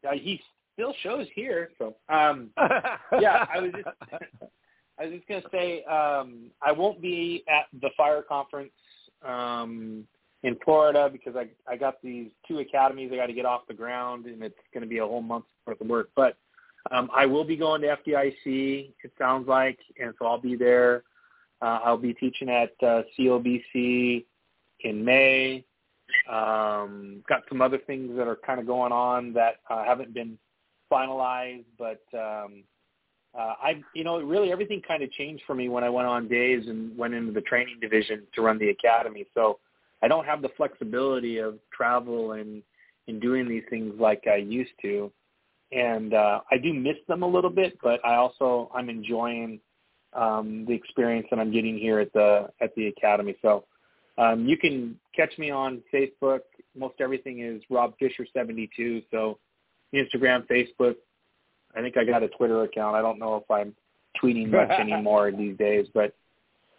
uh, 0.08 0.14
he 0.14 0.40
still 0.74 0.94
shows 1.02 1.28
here. 1.34 1.72
So, 1.78 1.96
um, 2.08 2.52
yeah, 3.20 3.46
I 3.54 3.60
was 3.60 3.72
just, 3.76 3.88
I 5.00 5.06
was 5.06 5.14
just 5.16 5.28
gonna 5.28 5.42
say, 5.52 5.84
um, 5.86 6.52
I 6.62 6.72
won't 6.72 7.02
be 7.02 7.44
at 7.50 7.66
the 7.82 7.90
fire 7.98 8.22
conference 8.22 8.72
um, 9.28 10.06
in 10.44 10.58
Florida 10.64 11.10
because 11.12 11.36
I 11.36 11.48
I 11.72 11.76
got 11.76 12.02
these 12.02 12.30
two 12.48 12.60
academies 12.60 13.12
I 13.14 13.18
got 13.18 13.28
to 13.28 13.34
get 13.34 13.46
off 13.46 13.68
the 13.68 13.74
ground, 13.74 14.26
and 14.26 14.42
it's 14.44 14.56
going 14.74 14.84
to 14.84 14.90
be 14.90 15.00
a 15.00 15.06
whole 15.06 15.22
month's 15.22 15.50
worth 15.66 15.82
of 15.82 15.88
work, 15.88 16.10
but. 16.16 16.38
Um, 16.92 17.10
I 17.14 17.26
will 17.26 17.44
be 17.44 17.58
going 17.58 17.82
to 17.82 17.98
FDIC, 17.98 18.94
it 19.04 19.12
sounds 19.20 19.50
like, 19.50 19.78
and 20.02 20.14
so 20.18 20.26
I'll 20.26 20.40
be 20.40 20.56
there. 20.56 21.04
Uh, 21.62 21.80
I'll 21.84 21.98
be 21.98 22.14
teaching 22.14 22.50
at 22.50 22.72
uh, 22.82 23.04
COBC 23.18 24.24
in 24.82 25.06
May. 25.06 25.66
Um, 26.30 27.24
got 27.28 27.44
some 27.50 27.62
other 27.62 27.78
things 27.78 28.16
that 28.18 28.28
are 28.28 28.38
kind 28.38 28.60
of 28.60 28.66
going 28.66 28.92
on 28.92 29.34
that 29.34 29.56
uh, 29.70 29.84
haven't 29.84 30.14
been 30.14 30.38
finalized, 30.92 31.66
but 31.78 32.02
um, 32.14 32.64
uh, 33.38 33.54
I, 33.62 33.82
you 33.94 34.04
know, 34.04 34.20
really 34.22 34.52
everything 34.52 34.82
kind 34.88 35.04
of 35.04 35.12
changed 35.12 35.44
for 35.46 35.54
me 35.54 35.70
when 35.70 35.84
I 35.84 35.90
went 35.90 36.08
on 36.08 36.28
days 36.28 36.68
and 36.68 36.98
went 36.98 37.14
into 37.14 37.32
the 37.32 37.42
training 37.42 37.78
division 37.80 38.24
to 38.34 38.42
run 38.42 38.58
the 38.58 38.70
academy. 38.70 39.26
So 39.34 39.60
I 40.02 40.08
don't 40.08 40.26
have 40.26 40.42
the 40.42 40.50
flexibility 40.58 41.38
of 41.38 41.60
travel 41.72 42.34
and 42.34 42.64
and 43.08 43.20
doing 43.20 43.48
these 43.50 43.64
things 43.70 43.94
like 44.00 44.26
I 44.28 44.36
used 44.36 44.72
to 44.84 45.12
and 45.72 46.14
uh, 46.14 46.42
I 46.50 46.58
do 46.58 46.74
miss 46.74 46.98
them 47.08 47.24
a 47.24 47.28
little 47.28 47.50
bit, 47.50 47.78
but 47.82 48.04
I 48.04 48.16
also 48.16 48.72
I'm 48.74 48.90
enjoying 48.90 49.60
um, 50.14 50.66
the 50.68 50.74
experience 50.74 51.28
that 51.30 51.40
I'm 51.40 51.52
getting 51.52 51.78
here 51.78 52.00
at 52.00 52.12
the 52.14 52.50
at 52.60 52.74
the 52.76 52.88
academy. 52.88 53.36
So 53.42 53.66
um, 54.18 54.48
you 54.48 54.58
can 54.58 55.00
catch 55.16 55.38
me 55.38 55.52
on 55.52 55.84
Facebook. 55.94 56.42
Most 56.76 56.96
everything 57.00 57.42
is 57.42 57.62
Rob 57.70 57.94
Fisher 58.00 58.26
72. 58.34 59.04
So 59.12 59.38
Instagram, 59.94 60.48
Facebook. 60.48 60.96
I 61.76 61.82
think 61.82 61.98
I 61.98 62.04
got 62.04 62.24
a 62.24 62.30
Twitter 62.30 62.64
account. 62.64 62.96
I 62.96 63.02
don't 63.02 63.20
know 63.20 63.36
if 63.36 63.50
I'm 63.52 63.76
tweeting 64.22 64.50
much 64.50 64.70
anymore 64.80 65.32
these 65.32 65.58
days, 65.58 65.86
but 65.94 66.16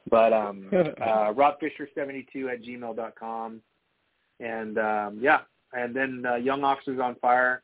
but 0.09 0.33
um, 0.33 0.71
uh, 1.07 1.33
Rob 1.35 1.61
Fisher 1.61 1.89
72 1.95 2.49
at 2.49 2.63
gmail 2.63 2.97
dot 2.97 3.15
com, 3.19 3.61
And 4.39 4.79
um, 4.79 5.19
yeah, 5.21 5.41
and 5.73 5.95
then 5.95 6.25
uh, 6.27 6.37
Young 6.37 6.65
Officers 6.65 7.01
on 7.01 7.17
Fire 7.17 7.63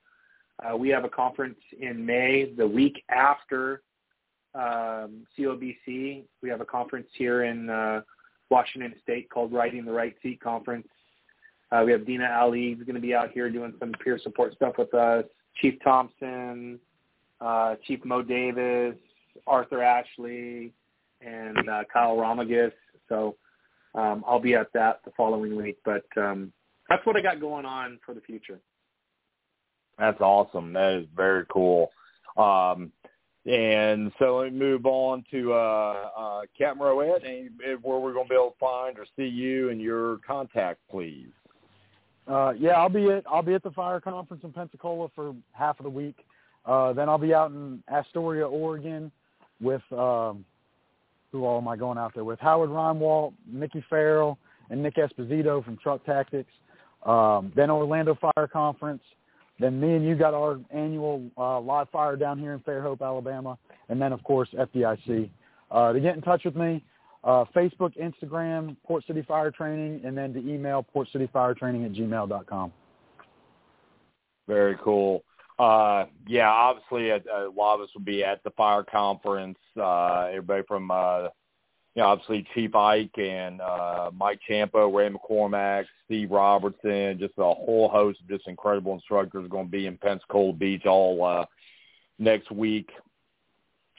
uh, 0.65 0.77
we 0.77 0.89
have 0.89 1.05
a 1.05 1.09
conference 1.09 1.59
in 1.81 2.05
May, 2.05 2.53
the 2.57 2.67
week 2.67 3.05
after 3.11 3.83
um, 4.55 5.27
COBC. 5.39 6.25
We 6.43 6.49
have 6.49 6.61
a 6.61 6.65
conference 6.65 7.09
here 7.13 7.45
in 7.45 7.69
uh, 7.69 8.01
Washington 8.51 8.95
State 9.03 9.29
called 9.29 9.53
Riding 9.53 9.85
the 9.85 9.93
Right 9.93 10.15
Seat 10.23 10.41
Conference. 10.41 10.89
Uh, 11.71 11.83
we 11.85 11.93
have 11.93 12.07
Dina 12.07 12.31
Ali 12.39 12.73
who's 12.73 12.87
going 12.87 12.95
to 12.95 13.01
be 13.01 13.15
out 13.15 13.33
here 13.33 13.51
doing 13.51 13.75
some 13.79 13.93
peer 14.03 14.19
support 14.23 14.55
stuff 14.55 14.75
with 14.79 14.95
us. 14.95 15.25
Chief 15.61 15.75
Thompson, 15.83 16.79
uh, 17.41 17.75
Chief 17.87 18.03
Mo 18.05 18.23
Davis, 18.23 18.95
Arthur 19.47 19.83
Ashley, 19.83 20.73
and 21.21 21.69
uh, 21.69 21.83
Kyle 21.93 22.17
Romagus. 22.17 22.73
So 23.09 23.37
um, 23.95 24.25
I'll 24.27 24.41
be 24.41 24.55
at 24.55 24.73
that 24.75 25.01
the 25.05 25.13
following 25.17 25.57
week. 25.57 25.79
But 25.85 26.05
um, 26.17 26.53
that's 26.89 27.05
what 27.07 27.17
I 27.17 27.23
got 27.23 27.41
going 27.41 27.65
on 27.65 27.99
for 28.05 28.15
the 28.15 28.21
future. 28.21 28.61
That's 29.99 30.21
awesome. 30.21 30.73
That 30.73 30.95
is 30.95 31.07
very 31.17 31.47
cool. 31.51 31.91
Um, 32.37 32.93
and 33.47 34.13
so 34.19 34.39
let 34.39 34.53
me 34.53 34.59
move 34.59 34.87
on 34.87 35.25
to 35.31 35.53
uh, 35.53 36.11
uh, 36.17 36.41
Captain 36.59 36.83
Rowett, 36.83 37.25
and 37.25 37.51
where 37.83 37.99
we're 37.99 38.13
going 38.13 38.27
to 38.27 38.29
be 38.29 38.35
able 38.35 38.51
to 38.51 38.59
find 38.59 38.99
or 38.99 39.07
see 39.17 39.27
you 39.27 39.71
and 39.71 39.81
your 39.81 40.19
contact, 40.27 40.81
please. 40.91 41.29
Uh, 42.27 42.53
yeah, 42.59 42.73
I'll 42.73 42.89
be 42.89 43.09
at 43.09 43.23
I'll 43.31 43.43
be 43.43 43.55
at 43.55 43.63
the 43.63 43.71
fire 43.71 44.01
conference 44.01 44.43
in 44.43 44.53
Pensacola 44.53 45.09
for 45.15 45.35
half 45.53 45.79
of 45.79 45.85
the 45.85 45.91
week. 45.91 46.17
Uh, 46.65 46.93
then 46.93 47.09
I'll 47.09 47.19
be 47.19 47.33
out 47.33 47.53
in 47.53 47.85
Astoria, 47.89 48.49
Oregon, 48.49 49.13
with 49.61 49.83
um, 49.93 50.45
who 51.33 51.45
all 51.45 51.59
am 51.59 51.69
I 51.69 51.77
going 51.77 51.99
out 51.99 52.13
there 52.15 52.25
with? 52.25 52.39
Howard 52.41 52.71
Reinwald, 52.71 53.35
Mickey 53.47 53.85
Farrell, 53.89 54.39
and 54.71 54.83
Nick 54.83 54.97
Esposito 54.97 55.65
from 55.65 55.77
Truck 55.77 56.05
Tactics. 56.05 56.51
Um, 57.05 57.53
then 57.55 57.71
Orlando 57.71 58.17
Fire 58.17 58.49
Conference, 58.49 59.03
then 59.59 59.81
me 59.81 59.95
and 59.95 60.05
you 60.05 60.17
got 60.17 60.35
our 60.35 60.59
annual 60.71 61.23
uh, 61.39 61.61
live 61.61 61.89
fire 61.91 62.17
down 62.17 62.39
here 62.39 62.53
in 62.53 62.61
Fairhope, 62.61 63.01
Alabama, 63.01 63.57
and 63.89 64.01
then 64.01 64.13
of 64.13 64.23
course 64.25 64.49
FDIC. 64.59 65.31
Uh, 65.71 65.93
to 65.93 66.01
get 66.01 66.15
in 66.15 66.23
touch 66.23 66.45
with 66.45 66.57
me, 66.57 66.85
uh, 67.25 67.45
Facebook, 67.55 67.93
Instagram, 67.97 68.77
Port 68.85 69.05
City 69.07 69.23
Fire 69.23 69.51
Training, 69.51 70.01
and 70.05 70.17
then 70.17 70.33
to 70.33 70.39
email 70.39 70.87
portcityfiretraining 70.95 71.85
at 71.87 71.93
gmail.com. 71.93 72.73
Very 74.47 74.77
cool. 74.83 75.25
Uh, 75.59 76.05
yeah, 76.27 76.49
obviously, 76.49 77.11
lot 77.57 77.77
of 77.77 77.81
us 77.83 77.89
will 77.95 78.03
be 78.03 78.23
at 78.23 78.43
the 78.45 78.51
fire 78.51 78.83
conference. 78.83 79.59
Uh, 79.77 80.27
everybody 80.29 80.63
from, 80.69 80.91
uh, 80.91 81.23
you 81.95 82.03
know, 82.03 82.09
obviously 82.09 82.47
Chief 82.55 82.75
Ike 82.75 83.17
and 83.17 83.63
uh, 83.63 84.11
Mike 84.15 84.41
Ciampo, 84.49 84.95
Ray 84.95 85.09
McCormack, 85.09 85.87
Steve 86.05 86.31
Robertson, 86.31 87.19
just 87.19 87.35
a 87.39 87.43
whole 87.43 87.89
host 87.89 88.21
of 88.21 88.29
just 88.29 88.47
incredible 88.49 88.93
instructors 88.93 89.49
going 89.49 89.67
to 89.67 89.71
be 89.71 89.87
in 89.87 89.97
Pensacola 89.97 90.53
Beach 90.53 90.85
all 90.85 91.25
uh, 91.25 91.47
next 92.19 92.51
week. 92.51 92.91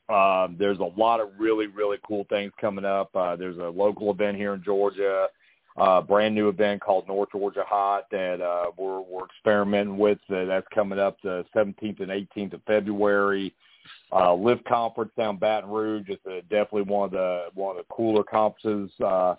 Uh, 0.07 0.47
there's 0.59 0.79
a 0.79 0.99
lot 0.99 1.19
of 1.19 1.29
really, 1.39 1.67
really 1.67 1.97
cool 2.07 2.25
things 2.29 2.51
coming 2.61 2.85
up. 2.85 3.09
Uh, 3.15 3.35
there's 3.35 3.57
a 3.57 3.69
local 3.69 4.11
event 4.11 4.37
here 4.37 4.53
in 4.53 4.63
Georgia 4.63 5.27
uh, 5.77 6.01
brand 6.01 6.33
new 6.33 6.49
event 6.49 6.81
called 6.81 7.07
North 7.07 7.29
Georgia 7.31 7.63
Hot 7.65 8.09
that 8.11 8.41
uh, 8.41 8.71
we're, 8.77 9.01
we're 9.01 9.25
experimenting 9.25 9.97
with. 9.97 10.17
Uh, 10.29 10.45
that's 10.45 10.67
coming 10.73 10.99
up 10.99 11.17
the 11.21 11.45
17th 11.55 11.99
and 11.99 12.09
18th 12.09 12.53
of 12.53 12.61
February. 12.65 13.53
Uh, 14.11 14.33
Lift 14.33 14.65
Conference 14.65 15.11
down 15.17 15.37
Baton 15.37 15.69
Rouge 15.69 16.09
is 16.09 16.17
uh, 16.25 16.41
definitely 16.49 16.83
one 16.83 17.05
of 17.05 17.11
the 17.11 17.45
one 17.53 17.77
of 17.77 17.85
the 17.85 17.93
cooler 17.93 18.23
conferences 18.23 18.89
uh, 19.01 19.35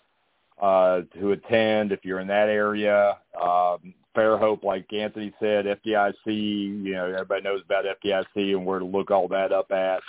uh, 0.60 1.02
to 1.19 1.32
attend 1.32 1.93
if 1.93 2.05
you're 2.05 2.20
in 2.20 2.28
that 2.28 2.48
area. 2.48 3.19
Um, 3.40 3.94
Fairhope, 4.16 4.65
like 4.65 4.93
Anthony 4.93 5.32
said, 5.40 5.66
FDIC. 5.66 6.15
You 6.27 6.93
know, 6.93 7.06
everybody 7.06 7.43
knows 7.43 7.62
about 7.65 7.85
FDIC 7.85 8.56
and 8.56 8.66
where 8.66 8.78
to 8.78 8.85
look 8.85 9.10
all 9.10 9.28
that 9.28 9.52
up 9.52 9.70
at. 9.70 10.01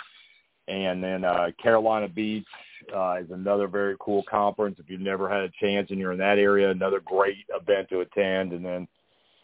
And 0.68 1.02
then 1.02 1.24
uh, 1.24 1.50
Carolina 1.60 2.08
Beach 2.08 2.46
uh, 2.94 3.14
is 3.14 3.30
another 3.30 3.66
very 3.66 3.96
cool 4.00 4.22
conference. 4.30 4.78
If 4.78 4.88
you've 4.88 5.00
never 5.00 5.28
had 5.28 5.40
a 5.40 5.50
chance 5.60 5.90
and 5.90 5.98
you're 5.98 6.12
in 6.12 6.18
that 6.18 6.38
area, 6.38 6.70
another 6.70 7.00
great 7.00 7.46
event 7.54 7.88
to 7.90 8.00
attend. 8.00 8.52
And 8.52 8.64
then 8.64 8.88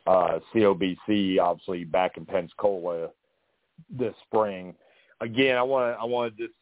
uh, 0.07 0.39
COBC, 0.55 1.39
obviously 1.41 1.85
back 1.85 2.17
in 2.17 2.25
Pensacola 2.25 3.09
this 3.91 4.15
spring. 4.27 4.75
Again, 5.21 5.57
I 5.57 5.63
want 5.63 5.95
to 5.95 6.01
I 6.01 6.05
want 6.05 6.37
to 6.37 6.47
just 6.47 6.59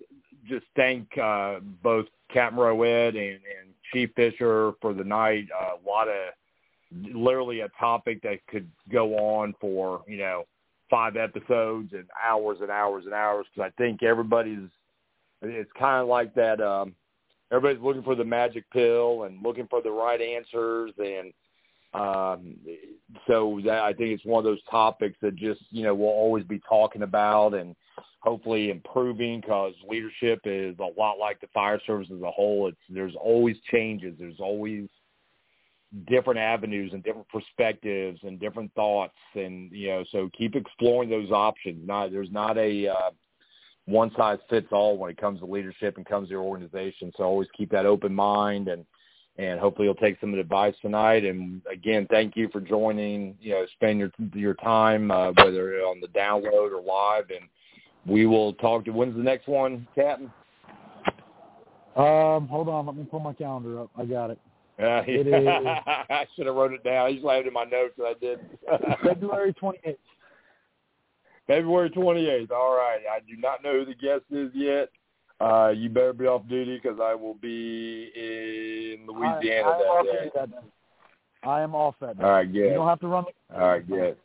just 0.48 0.66
thank 0.76 1.06
uh, 1.18 1.60
both 1.82 2.06
Captain 2.32 2.58
Rowett 2.58 3.14
and, 3.14 3.34
and 3.34 3.74
Chief 3.92 4.10
Fisher 4.14 4.72
for 4.80 4.94
the 4.94 5.04
night. 5.04 5.48
Uh, 5.54 5.74
a 5.74 5.82
lot 5.88 6.08
of 6.08 6.32
literally 7.12 7.60
a 7.60 7.68
topic 7.80 8.22
that 8.22 8.46
could 8.46 8.68
go 8.90 9.14
on 9.16 9.54
for 9.60 10.02
you 10.06 10.18
know 10.18 10.44
five 10.94 11.16
episodes 11.16 11.92
and 11.92 12.04
hours 12.24 12.58
and 12.60 12.70
hours 12.70 13.04
and 13.04 13.12
hours 13.12 13.46
because 13.52 13.68
I 13.68 13.82
think 13.82 14.04
everybody's 14.04 14.68
it's 15.42 15.70
kind 15.76 16.00
of 16.00 16.06
like 16.06 16.32
that. 16.36 16.60
Um, 16.60 16.94
everybody's 17.50 17.82
looking 17.82 18.04
for 18.04 18.14
the 18.14 18.24
magic 18.24 18.64
pill 18.70 19.24
and 19.24 19.42
looking 19.42 19.66
for 19.66 19.82
the 19.82 19.90
right 19.90 20.20
answers, 20.20 20.92
and 20.98 21.32
um, 21.94 22.54
so 23.26 23.60
that, 23.64 23.80
I 23.80 23.92
think 23.92 24.10
it's 24.10 24.24
one 24.24 24.38
of 24.38 24.44
those 24.44 24.62
topics 24.70 25.16
that 25.20 25.34
just 25.34 25.62
you 25.70 25.82
know 25.82 25.96
we'll 25.96 26.10
always 26.10 26.44
be 26.44 26.60
talking 26.68 27.02
about 27.02 27.54
and 27.54 27.74
hopefully 28.20 28.70
improving 28.70 29.40
because 29.40 29.74
leadership 29.88 30.42
is 30.44 30.76
a 30.78 31.00
lot 31.00 31.18
like 31.18 31.40
the 31.40 31.48
fire 31.52 31.80
service 31.88 32.08
as 32.14 32.22
a 32.22 32.30
whole. 32.30 32.68
It's 32.68 32.78
there's 32.88 33.16
always 33.20 33.56
changes. 33.72 34.14
There's 34.16 34.38
always 34.38 34.88
different 36.08 36.40
avenues 36.40 36.92
and 36.92 37.04
different 37.04 37.28
perspectives 37.28 38.18
and 38.22 38.40
different 38.40 38.72
thoughts 38.74 39.14
and 39.34 39.70
you 39.70 39.88
know 39.88 40.04
so 40.10 40.28
keep 40.36 40.56
exploring 40.56 41.08
those 41.08 41.30
options 41.30 41.86
not 41.86 42.10
there's 42.10 42.32
not 42.32 42.58
a 42.58 42.88
uh, 42.88 43.10
one 43.86 44.10
size 44.16 44.38
fits 44.48 44.68
all 44.72 44.96
when 44.96 45.10
it 45.10 45.16
comes 45.18 45.40
to 45.40 45.46
leadership 45.46 45.96
and 45.96 46.06
comes 46.06 46.28
to 46.28 46.32
your 46.32 46.42
organization. 46.42 47.12
So 47.16 47.24
always 47.24 47.48
keep 47.56 47.70
that 47.70 47.86
open 47.86 48.14
mind 48.14 48.68
and 48.68 48.84
and 49.36 49.58
hopefully 49.58 49.86
you'll 49.86 49.96
take 49.96 50.20
some 50.20 50.28
of 50.28 50.36
the 50.36 50.42
advice 50.42 50.76
tonight. 50.80 51.24
And 51.24 51.60
again, 51.70 52.06
thank 52.08 52.36
you 52.36 52.48
for 52.52 52.60
joining. 52.60 53.36
You 53.40 53.54
know, 53.54 53.66
spend 53.74 53.98
your 53.98 54.12
your 54.32 54.54
time 54.54 55.10
uh, 55.10 55.32
whether 55.32 55.80
on 55.80 56.00
the 56.00 56.06
download 56.08 56.70
or 56.72 56.80
live, 56.80 57.30
and 57.30 57.48
we 58.06 58.26
will 58.26 58.52
talk 58.54 58.84
to. 58.84 58.92
When's 58.92 59.16
the 59.16 59.22
next 59.22 59.48
one, 59.48 59.88
Captain? 59.96 60.30
Um, 61.96 62.46
hold 62.48 62.68
on, 62.68 62.86
let 62.86 62.96
me 62.96 63.04
pull 63.04 63.20
my 63.20 63.32
calendar 63.32 63.80
up. 63.80 63.90
I 63.96 64.04
got 64.04 64.30
it. 64.30 64.38
Uh, 64.76 65.02
it 65.06 65.26
is, 65.26 65.46
I 65.46 66.26
should 66.34 66.46
have 66.46 66.54
wrote 66.56 66.72
it 66.72 66.82
down. 66.82 67.06
I 67.06 67.08
usually 67.08 67.34
have 67.36 67.44
it 67.44 67.48
in 67.48 67.54
my 67.54 67.64
notes, 67.64 67.94
but 67.96 68.06
I 68.06 68.14
did. 68.14 68.40
February 69.04 69.52
twenty 69.54 69.78
eighth. 69.84 69.98
February 71.46 71.90
28th. 71.90 72.50
All 72.50 72.74
right. 72.74 73.00
I 73.10 73.20
do 73.20 73.36
not 73.36 73.62
know 73.62 73.72
who 73.80 73.84
the 73.84 73.94
guest 73.94 74.22
is 74.30 74.50
yet. 74.54 74.88
Uh, 75.40 75.68
you 75.76 75.90
better 75.90 76.14
be 76.14 76.26
off 76.26 76.48
duty 76.48 76.80
because 76.82 76.98
I 77.02 77.14
will 77.14 77.34
be 77.34 78.10
in 78.16 79.06
Louisiana 79.06 79.68
I, 79.68 79.72
I 79.72 80.02
that, 80.06 80.12
day. 80.12 80.30
that 80.34 80.50
day. 80.50 80.66
I 81.42 81.60
am 81.60 81.74
off 81.74 81.96
that 82.00 82.16
day. 82.16 82.24
All 82.24 82.30
right, 82.30 82.50
good. 82.50 82.58
You 82.60 82.70
don't 82.74 82.88
have 82.88 83.00
to 83.00 83.08
run. 83.08 83.24
The- 83.50 83.60
All 83.60 83.68
right, 83.68 83.86
good. 83.86 84.16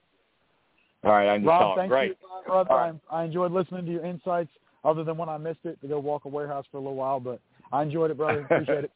All 1.03 1.11
right, 1.11 1.33
I 1.33 1.37
just 1.37 1.47
Rob, 1.47 1.61
talk. 1.61 1.77
thank 1.77 1.89
Great. 1.91 2.09
you, 2.11 2.15
brother. 2.47 2.69
Right. 2.73 2.93
I, 3.11 3.15
I 3.21 3.23
enjoyed 3.25 3.51
listening 3.51 3.85
to 3.85 3.91
your 3.91 4.05
insights. 4.05 4.49
Other 4.85 5.03
than 5.03 5.17
when 5.17 5.27
I 5.27 5.37
missed 5.37 5.59
it 5.65 5.79
to 5.81 5.87
go 5.89 5.99
walk 5.99 6.23
a 6.23 6.29
warehouse 6.29 6.63
for 6.71 6.77
a 6.77 6.79
little 6.79 6.95
while, 6.95 7.19
but 7.19 7.41
I 7.73 7.81
enjoyed 7.83 8.11
it, 8.11 8.17
brother. 8.17 8.39
Appreciate 8.49 8.85
it. 8.85 8.91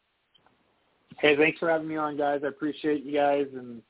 Hey, 1.20 1.36
thanks 1.36 1.60
for 1.60 1.70
having 1.70 1.88
me 1.88 1.96
on, 1.96 2.18
guys. 2.18 2.42
I 2.44 2.48
appreciate 2.48 3.04
you 3.04 3.14
guys, 3.14 3.48
and 3.54 3.82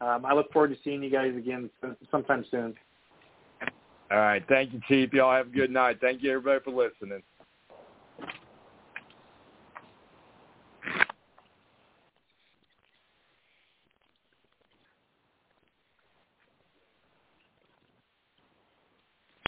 um, 0.00 0.24
I 0.24 0.34
look 0.34 0.52
forward 0.52 0.68
to 0.68 0.76
seeing 0.82 1.02
you 1.02 1.10
guys 1.10 1.34
again 1.36 1.70
sometime 2.10 2.44
soon. 2.50 2.74
All 4.10 4.18
right. 4.18 4.44
Thank 4.48 4.72
you, 4.72 4.80
Chief. 4.88 5.12
Y'all 5.12 5.34
have 5.34 5.46
a 5.46 5.50
good 5.50 5.70
night. 5.70 5.98
Thank 6.00 6.22
you, 6.22 6.32
everybody, 6.32 6.60
for 6.62 6.70
listening. 6.70 7.22